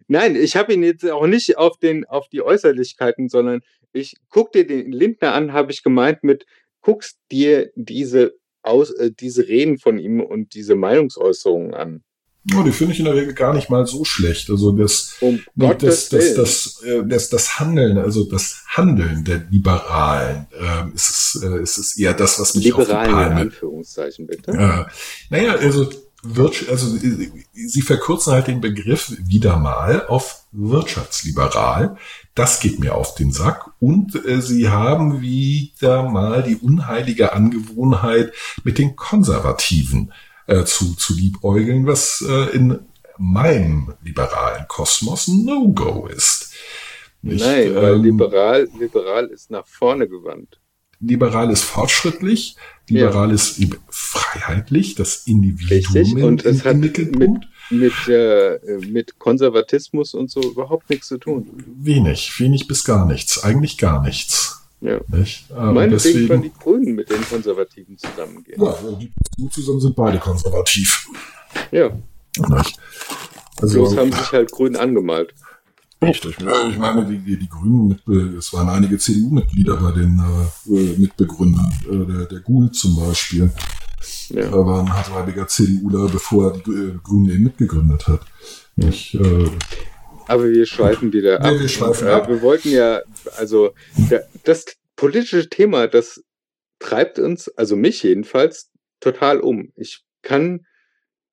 Nein, 0.08 0.36
ich 0.36 0.56
habe 0.56 0.74
ihn 0.74 0.84
jetzt 0.84 1.10
auch 1.10 1.28
nicht 1.28 1.58
auf, 1.58 1.78
den, 1.78 2.06
auf 2.06 2.30
die 2.30 2.42
Äußerlichkeiten, 2.42 3.30
sondern 3.30 3.62
ich 3.92 4.16
guck 4.30 4.52
dir 4.52 4.66
den 4.66 4.92
Lindner 4.92 5.34
an, 5.34 5.54
habe 5.54 5.72
ich 5.72 5.84
gemeint 5.84 6.24
mit, 6.24 6.46
guckst 6.82 7.18
dir 7.32 7.72
diese, 7.76 8.34
Aus, 8.62 8.92
äh, 8.92 9.12
diese 9.12 9.48
Reden 9.48 9.78
von 9.78 9.98
ihm 9.98 10.22
und 10.22 10.54
diese 10.54 10.76
Meinungsäußerungen 10.76 11.74
an. 11.74 12.04
Oh, 12.56 12.64
die 12.64 12.72
finde 12.72 12.94
ich 12.94 13.00
in 13.00 13.06
der 13.06 13.16
Regel 13.16 13.34
gar 13.34 13.54
nicht 13.54 13.70
mal 13.70 13.86
so 13.86 14.06
schlecht. 14.06 14.50
Also 14.50 14.72
das, 14.72 15.18
um 15.20 15.42
das, 15.56 16.10
das, 16.10 16.34
das, 16.34 16.82
äh, 16.86 17.04
das, 17.06 17.30
das, 17.30 17.60
Handeln, 17.60 17.98
also 17.98 18.24
das 18.24 18.64
Handeln 18.68 19.26
der 19.26 19.46
Liberalen, 19.50 20.48
äh, 20.54 20.96
ist, 20.96 21.10
es, 21.10 21.44
äh, 21.44 21.62
ist 21.62 21.78
es 21.78 21.98
eher 21.98 22.14
das, 22.14 22.40
was 22.40 22.56
mich 22.56 22.64
Liberalen 22.64 22.90
auf 22.90 23.06
die 23.06 23.12
Palme, 23.12 23.32
in 23.32 23.48
Anführungszeichen 23.48 24.28
bitte. 24.28 24.52
Äh, 24.52 24.86
naja, 25.30 25.56
also 25.56 25.90
also 26.24 26.98
sie 27.54 27.82
verkürzen 27.82 28.34
halt 28.34 28.48
den 28.48 28.60
Begriff 28.60 29.16
wieder 29.20 29.58
mal 29.58 30.08
auf 30.08 30.44
wirtschaftsliberal. 30.52 31.98
Das 32.36 32.60
geht 32.60 32.80
mir 32.80 32.96
auf 32.96 33.16
den 33.16 33.32
Sack. 33.32 33.72
Und 33.80 34.16
äh, 34.26 34.42
sie 34.42 34.70
haben 34.70 35.22
wieder 35.22 36.10
mal 36.10 36.44
die 36.44 36.56
unheilige 36.56 37.34
Angewohnheit, 37.34 38.34
mit 38.64 38.78
den 38.78 38.96
Konservativen 38.96 40.12
äh, 40.48 40.64
zu, 40.64 40.96
zu 40.96 41.14
liebäugeln, 41.14 41.86
was 41.86 42.26
äh, 42.28 42.56
in 42.56 42.80
meinem 43.18 43.94
liberalen 44.04 44.68
Kosmos 44.68 45.28
No-Go 45.28 46.08
ist. 46.08 46.54
Nicht, 47.22 47.44
Nein, 47.44 47.76
weil 47.76 47.96
ähm, 47.96 48.04
liberal, 48.04 48.68
liberal 48.80 49.26
ist 49.28 49.52
nach 49.52 49.68
vorne 49.68 50.08
gewandt. 50.08 50.60
Liberal 51.00 51.52
ist 51.52 51.64
fortschrittlich, 51.64 52.56
liberal 52.90 53.30
ja. 53.30 53.36
ist 53.36 53.60
freiheitlich, 53.90 54.96
das 54.96 55.28
Individuum 55.28 55.96
Richtig. 55.96 56.24
und 56.24 56.46
es 56.46 56.66
hat 56.66 56.78
mit, 56.78 56.98
mit, 57.70 57.94
äh, 58.08 58.60
mit 58.90 59.20
Konservatismus 59.20 60.14
und 60.14 60.32
so 60.32 60.42
überhaupt 60.42 60.90
nichts 60.90 61.08
zu 61.08 61.18
tun. 61.18 61.64
Wenig, 61.80 62.40
wenig 62.40 62.68
bis 62.68 62.84
gar 62.84 63.06
nichts, 63.06 63.44
eigentlich 63.44 63.78
gar 63.78 64.02
nichts. 64.02 64.64
Ja. 64.82 65.00
Nicht? 65.08 65.50
Meinetwegen 65.50 65.92
deswegen, 65.92 66.28
können 66.28 66.44
die 66.44 66.52
Grünen 66.60 66.96
mit 66.96 67.10
den 67.10 67.22
Konservativen 67.22 67.98
zusammengehen. 67.98 68.62
Ja, 68.62 68.76
die 69.38 69.50
zusammen 69.50 69.80
sind 69.80 69.96
beide 69.96 70.20
konservativ. 70.20 71.08
Ja. 71.72 71.90
Nicht? 72.38 72.80
Also, 73.60 73.80
Bloß 73.80 73.98
haben 73.98 74.12
sich 74.12 74.32
halt 74.32 74.52
Grün 74.52 74.76
angemalt. 74.76 75.34
Richtig. 76.02 76.40
Ja, 76.40 76.70
ich 76.70 76.78
meine, 76.78 77.06
die, 77.06 77.38
die, 77.38 77.50
Grünen, 77.50 78.00
äh, 78.08 78.38
es 78.38 78.54
waren 78.54 78.70
einige 78.70 78.98
CDU-Mitglieder 78.98 79.78
bei 79.78 79.92
den 79.92 80.20
äh, 80.20 81.00
Mitbegründern, 81.00 81.72
äh, 81.90 82.06
der, 82.06 82.26
der 82.26 82.40
Gul 82.42 82.72
zum 82.72 82.96
Beispiel. 82.96 83.52
Ja. 84.30 84.44
Er 84.44 84.66
war 84.66 84.82
ein 84.82 84.94
hartleibiger 84.94 85.48
CDUler, 85.48 86.08
bevor 86.10 86.52
er 86.52 86.58
die 86.60 86.72
äh, 86.72 87.00
Grünen 87.04 87.30
eben 87.30 87.44
mitgegründet 87.46 88.08
hat. 88.08 88.22
Ich, 88.76 89.16
äh, 89.16 89.50
Aber 90.28 90.50
wir 90.50 90.66
schweifen 90.68 91.14
wieder 91.14 91.42
ab. 91.42 91.52
Nee, 91.52 91.62
wir 91.62 91.70
schweifen 91.70 92.08
äh, 92.08 92.12
ab. 92.12 92.30
Wir 92.30 92.42
wollten 92.44 92.70
ja, 92.70 93.02
also 93.38 93.74
das 94.44 94.66
politische 94.96 95.50
Thema, 95.50 95.88
das 95.88 96.24
treibt 96.80 97.18
uns, 97.18 97.50
also 97.50 97.76
mich 97.76 98.04
jedenfalls, 98.04 98.70
total 99.00 99.40
um. 99.40 99.72
Ich 99.76 100.04
kann 100.22 100.66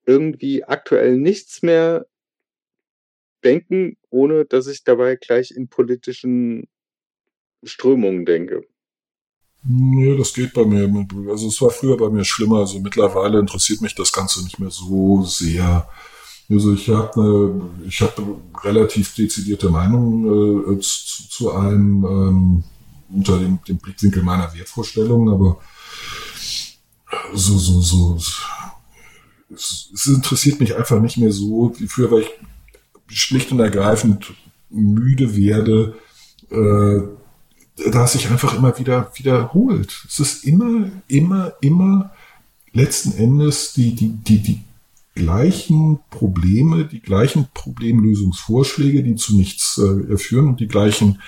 irgendwie 0.07 0.65
aktuell 0.65 1.19
nichts 1.19 1.63
mehr 1.63 2.07
denken, 3.45 3.97
ohne 4.11 4.45
dass 4.45 4.67
ich 4.67 4.85
dabei 4.85 5.17
gleich 5.17 5.51
in 5.51 5.69
politischen 5.69 6.69
Strömungen 7.63 8.25
denke. 8.25 8.63
Nee, 9.67 10.17
das 10.17 10.35
geht 10.35 10.53
bei 10.53 10.65
mir. 10.65 10.91
Also 11.31 11.49
es 11.49 11.61
war 11.63 11.71
früher 11.71 11.97
bei 11.97 12.11
mir 12.11 12.25
schlimmer. 12.25 12.59
Also 12.59 12.81
mittlerweile 12.81 13.39
interessiert 13.39 13.81
mich 13.81 13.95
das 13.95 14.13
Ganze 14.13 14.45
nicht 14.45 14.59
mehr 14.59 14.71
so 14.71 15.23
sehr. 15.25 15.89
Also 16.51 16.75
ich 16.75 16.89
habe 16.91 17.21
eine, 17.21 17.89
ich 17.89 18.01
habe 18.03 18.37
relativ 18.63 19.15
dezidierte 19.15 19.71
Meinung 19.71 20.77
äh, 20.77 20.81
zu, 20.81 21.29
zu 21.31 21.53
allem 21.53 22.05
ähm, 22.05 22.65
unter 23.09 23.39
dem, 23.39 23.59
dem 23.67 23.79
Blickwinkel 23.79 24.23
meiner 24.23 24.53
Wertvorstellungen, 24.53 25.33
aber 25.33 25.59
so, 27.33 27.57
so, 27.57 27.81
so, 27.81 28.17
es, 29.55 29.91
es 29.95 30.07
interessiert 30.07 30.61
mich 30.61 30.75
einfach 30.77 31.01
nicht 31.01 31.17
mehr 31.17 31.33
so 31.33 31.73
wie 31.79 31.87
früher, 31.87 32.11
weil 32.11 32.23
ich 32.23 32.31
schlicht 33.09 33.53
und 33.53 33.61
ergreifend 33.61 34.33
müde 34.71 35.37
werde, 35.37 35.97
äh, 36.51 37.01
da 37.91 38.07
sich 38.07 38.29
einfach 38.29 38.57
immer 38.57 38.79
wieder 38.79 39.11
wiederholt. 39.15 40.05
Es 40.09 40.21
ist 40.21 40.45
immer, 40.45 40.91
immer, 41.09 41.55
immer 41.61 42.13
letzten 42.73 43.17
Endes 43.17 43.73
die, 43.73 43.95
die, 43.95 44.09
die, 44.09 44.39
die 44.39 44.61
gleichen 45.15 46.01
Probleme, 46.11 46.85
die 46.85 47.01
gleichen 47.01 47.49
Problemlösungsvorschläge, 47.55 49.03
die 49.03 49.15
zu 49.17 49.37
nichts 49.37 49.79
äh, 49.79 50.17
führen 50.17 50.49
und 50.49 50.61
die 50.61 50.69
gleichen 50.69 51.21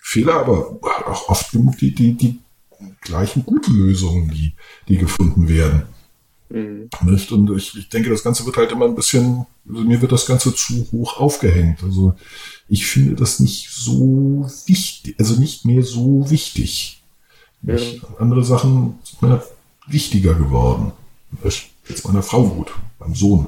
Fehler, 0.00 0.34
aber 0.34 0.78
auch 1.06 1.28
oft 1.28 1.52
genug 1.52 1.78
die, 1.78 1.94
die, 1.94 2.14
die 2.14 2.40
gleichen 3.00 3.44
guten 3.44 3.74
Lösungen, 3.74 4.30
die, 4.30 4.54
die 4.88 4.98
gefunden 4.98 5.48
werden. 5.48 5.82
Mhm. 6.52 6.90
Und 7.00 7.56
ich, 7.56 7.76
ich 7.76 7.88
denke, 7.88 8.10
das 8.10 8.22
Ganze 8.22 8.44
wird 8.44 8.58
halt 8.58 8.70
immer 8.72 8.84
ein 8.84 8.94
bisschen, 8.94 9.46
also 9.66 9.80
mir 9.82 10.02
wird 10.02 10.12
das 10.12 10.26
Ganze 10.26 10.54
zu 10.54 10.86
hoch 10.92 11.18
aufgehängt. 11.18 11.82
Also 11.82 12.14
ich 12.68 12.86
finde 12.86 13.14
das 13.14 13.40
nicht 13.40 13.70
so 13.70 14.50
wichtig, 14.66 15.16
also 15.18 15.40
nicht 15.40 15.64
mehr 15.64 15.82
so 15.82 16.30
wichtig. 16.30 17.02
Ja. 17.62 17.76
Andere 18.18 18.44
Sachen 18.44 18.98
sind 19.02 19.22
mir 19.22 19.42
wichtiger 19.86 20.34
geworden. 20.34 20.92
Jetzt 21.42 22.06
meiner 22.06 22.22
Frau 22.22 22.44
gut, 22.44 22.72
beim 22.98 23.14
Sohn. 23.14 23.46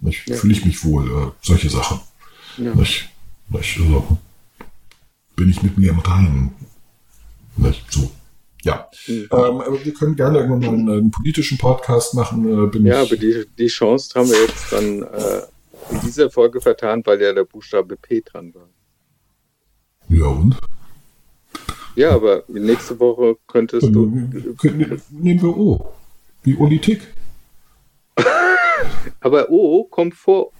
Ja. 0.00 0.36
Fühle 0.36 0.52
ich 0.52 0.64
mich 0.64 0.84
wohl, 0.84 1.10
äh, 1.10 1.30
solche 1.42 1.70
Sachen. 1.70 2.00
Ja. 2.58 2.74
Nicht? 2.74 3.08
Nicht? 3.48 3.80
Also, 3.80 4.18
bin 5.34 5.50
ich 5.50 5.62
mit 5.62 5.78
mir 5.78 5.90
im 5.90 5.98
Reinen. 5.98 6.52
Nicht? 7.56 7.84
So. 7.90 8.10
Ja, 8.66 8.88
mhm. 9.06 9.28
ähm, 9.30 9.60
aber 9.60 9.84
wir 9.84 9.94
können 9.94 10.16
gerne 10.16 10.40
irgendwann 10.40 10.60
mal 10.60 10.68
einen, 10.74 10.90
einen 10.90 11.10
politischen 11.12 11.56
Podcast 11.56 12.14
machen. 12.14 12.72
Äh, 12.72 12.78
ja, 12.88 13.02
aber 13.02 13.16
die, 13.16 13.44
die 13.56 13.68
Chance 13.68 14.18
haben 14.18 14.28
wir 14.28 14.40
jetzt 14.40 14.72
dann 14.72 15.02
äh, 15.02 15.42
in 15.90 16.00
dieser 16.00 16.30
Folge 16.30 16.60
vertan, 16.60 17.00
weil 17.04 17.22
ja 17.22 17.32
der 17.32 17.44
Buchstabe 17.44 17.96
P 17.96 18.22
dran 18.22 18.52
war. 18.54 18.68
Ja, 20.08 20.26
und? 20.26 20.56
Ja, 21.94 22.10
aber 22.10 22.42
nächste 22.48 22.98
Woche 22.98 23.36
könntest 23.46 23.84
dann, 23.84 23.92
du. 23.92 24.54
Können, 24.56 25.00
nehmen 25.10 25.42
wir 25.42 25.56
O. 25.56 25.94
Wie 26.42 26.54
Politik. 26.54 27.02
aber 29.20 29.48
O 29.48 29.84
kommt 29.84 30.14
vor 30.14 30.50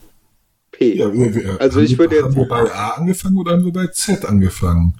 P. 0.70 0.95
Ja, 0.95 1.12
wir, 1.12 1.35
wir, 1.35 1.61
also 1.61 1.81
ich 1.81 1.99
würde 1.99 2.15
jetzt. 2.15 2.24
Haben 2.24 2.37
wir 2.37 2.49
bei 2.49 2.73
A 2.73 2.91
angefangen 2.91 3.37
oder 3.37 3.53
haben 3.53 3.65
wir 3.65 3.73
bei 3.73 3.89
Z 3.89 4.24
angefangen? 4.24 4.95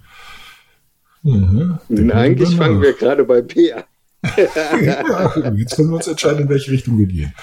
Mhm, 1.27 2.11
Eigentlich 2.11 2.55
fangen 2.55 2.81
wir 2.81 2.93
gerade 2.93 3.25
bei 3.25 3.41
P 3.41 3.73
an. 3.73 3.83
ja, 4.37 5.53
jetzt 5.55 5.75
können 5.75 5.89
wir 5.89 5.97
uns 5.97 6.07
entscheiden, 6.07 6.43
in 6.43 6.49
welche 6.49 6.71
Richtung 6.71 6.97
wir 6.97 7.05
gehen. 7.05 7.33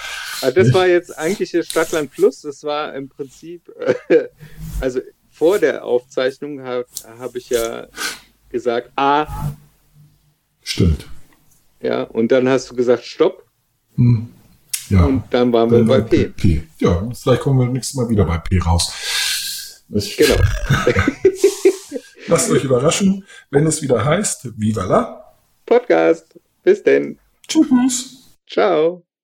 Aber 0.41 0.53
das 0.53 0.73
war 0.73 0.87
jetzt 0.87 1.17
eigentlich 1.17 1.53
das 1.53 1.67
Stadtland 1.67 2.11
Plus. 2.11 2.41
Das 2.41 2.65
war 2.65 2.95
im 2.95 3.11
Prinzip, 3.11 3.71
äh, 4.09 4.25
also 4.81 5.01
vor 5.31 5.59
der 5.59 5.85
Aufzeichnung 5.85 6.63
habe 6.63 6.87
hab 7.19 7.37
ich 7.37 7.51
ja 7.51 7.87
gesagt 8.49 8.91
A. 8.97 9.53
Stimmt. 10.63 11.07
Ja, 11.83 12.05
und 12.05 12.33
dann 12.33 12.49
hast 12.49 12.71
du 12.71 12.75
gesagt 12.75 13.05
Stopp. 13.05 13.45
Hm. 13.97 14.29
Ja. 14.89 15.05
Und 15.05 15.25
dann 15.31 15.53
waren 15.53 15.71
wir 15.71 15.79
dann 15.79 15.89
bei 15.89 16.01
P. 16.01 16.25
P. 16.25 16.63
Ja, 16.79 17.07
vielleicht 17.13 17.43
kommen 17.43 17.61
wir 17.61 17.67
nächstes 17.67 17.97
Mal 17.97 18.09
wieder 18.09 18.25
bei 18.25 18.39
P 18.39 18.59
raus. 18.61 19.85
Ich 19.91 20.17
genau. 20.17 20.37
Lasst 22.27 22.51
euch 22.51 22.65
überraschen, 22.65 23.25
wenn 23.51 23.67
es 23.67 23.83
wieder 23.83 24.05
heißt, 24.05 24.59
Viva 24.59 24.85
la 24.85 25.35
Podcast. 25.67 26.39
Bis 26.63 26.83
denn. 26.83 27.19
Tschüss. 27.47 28.39
Ciao. 28.47 29.05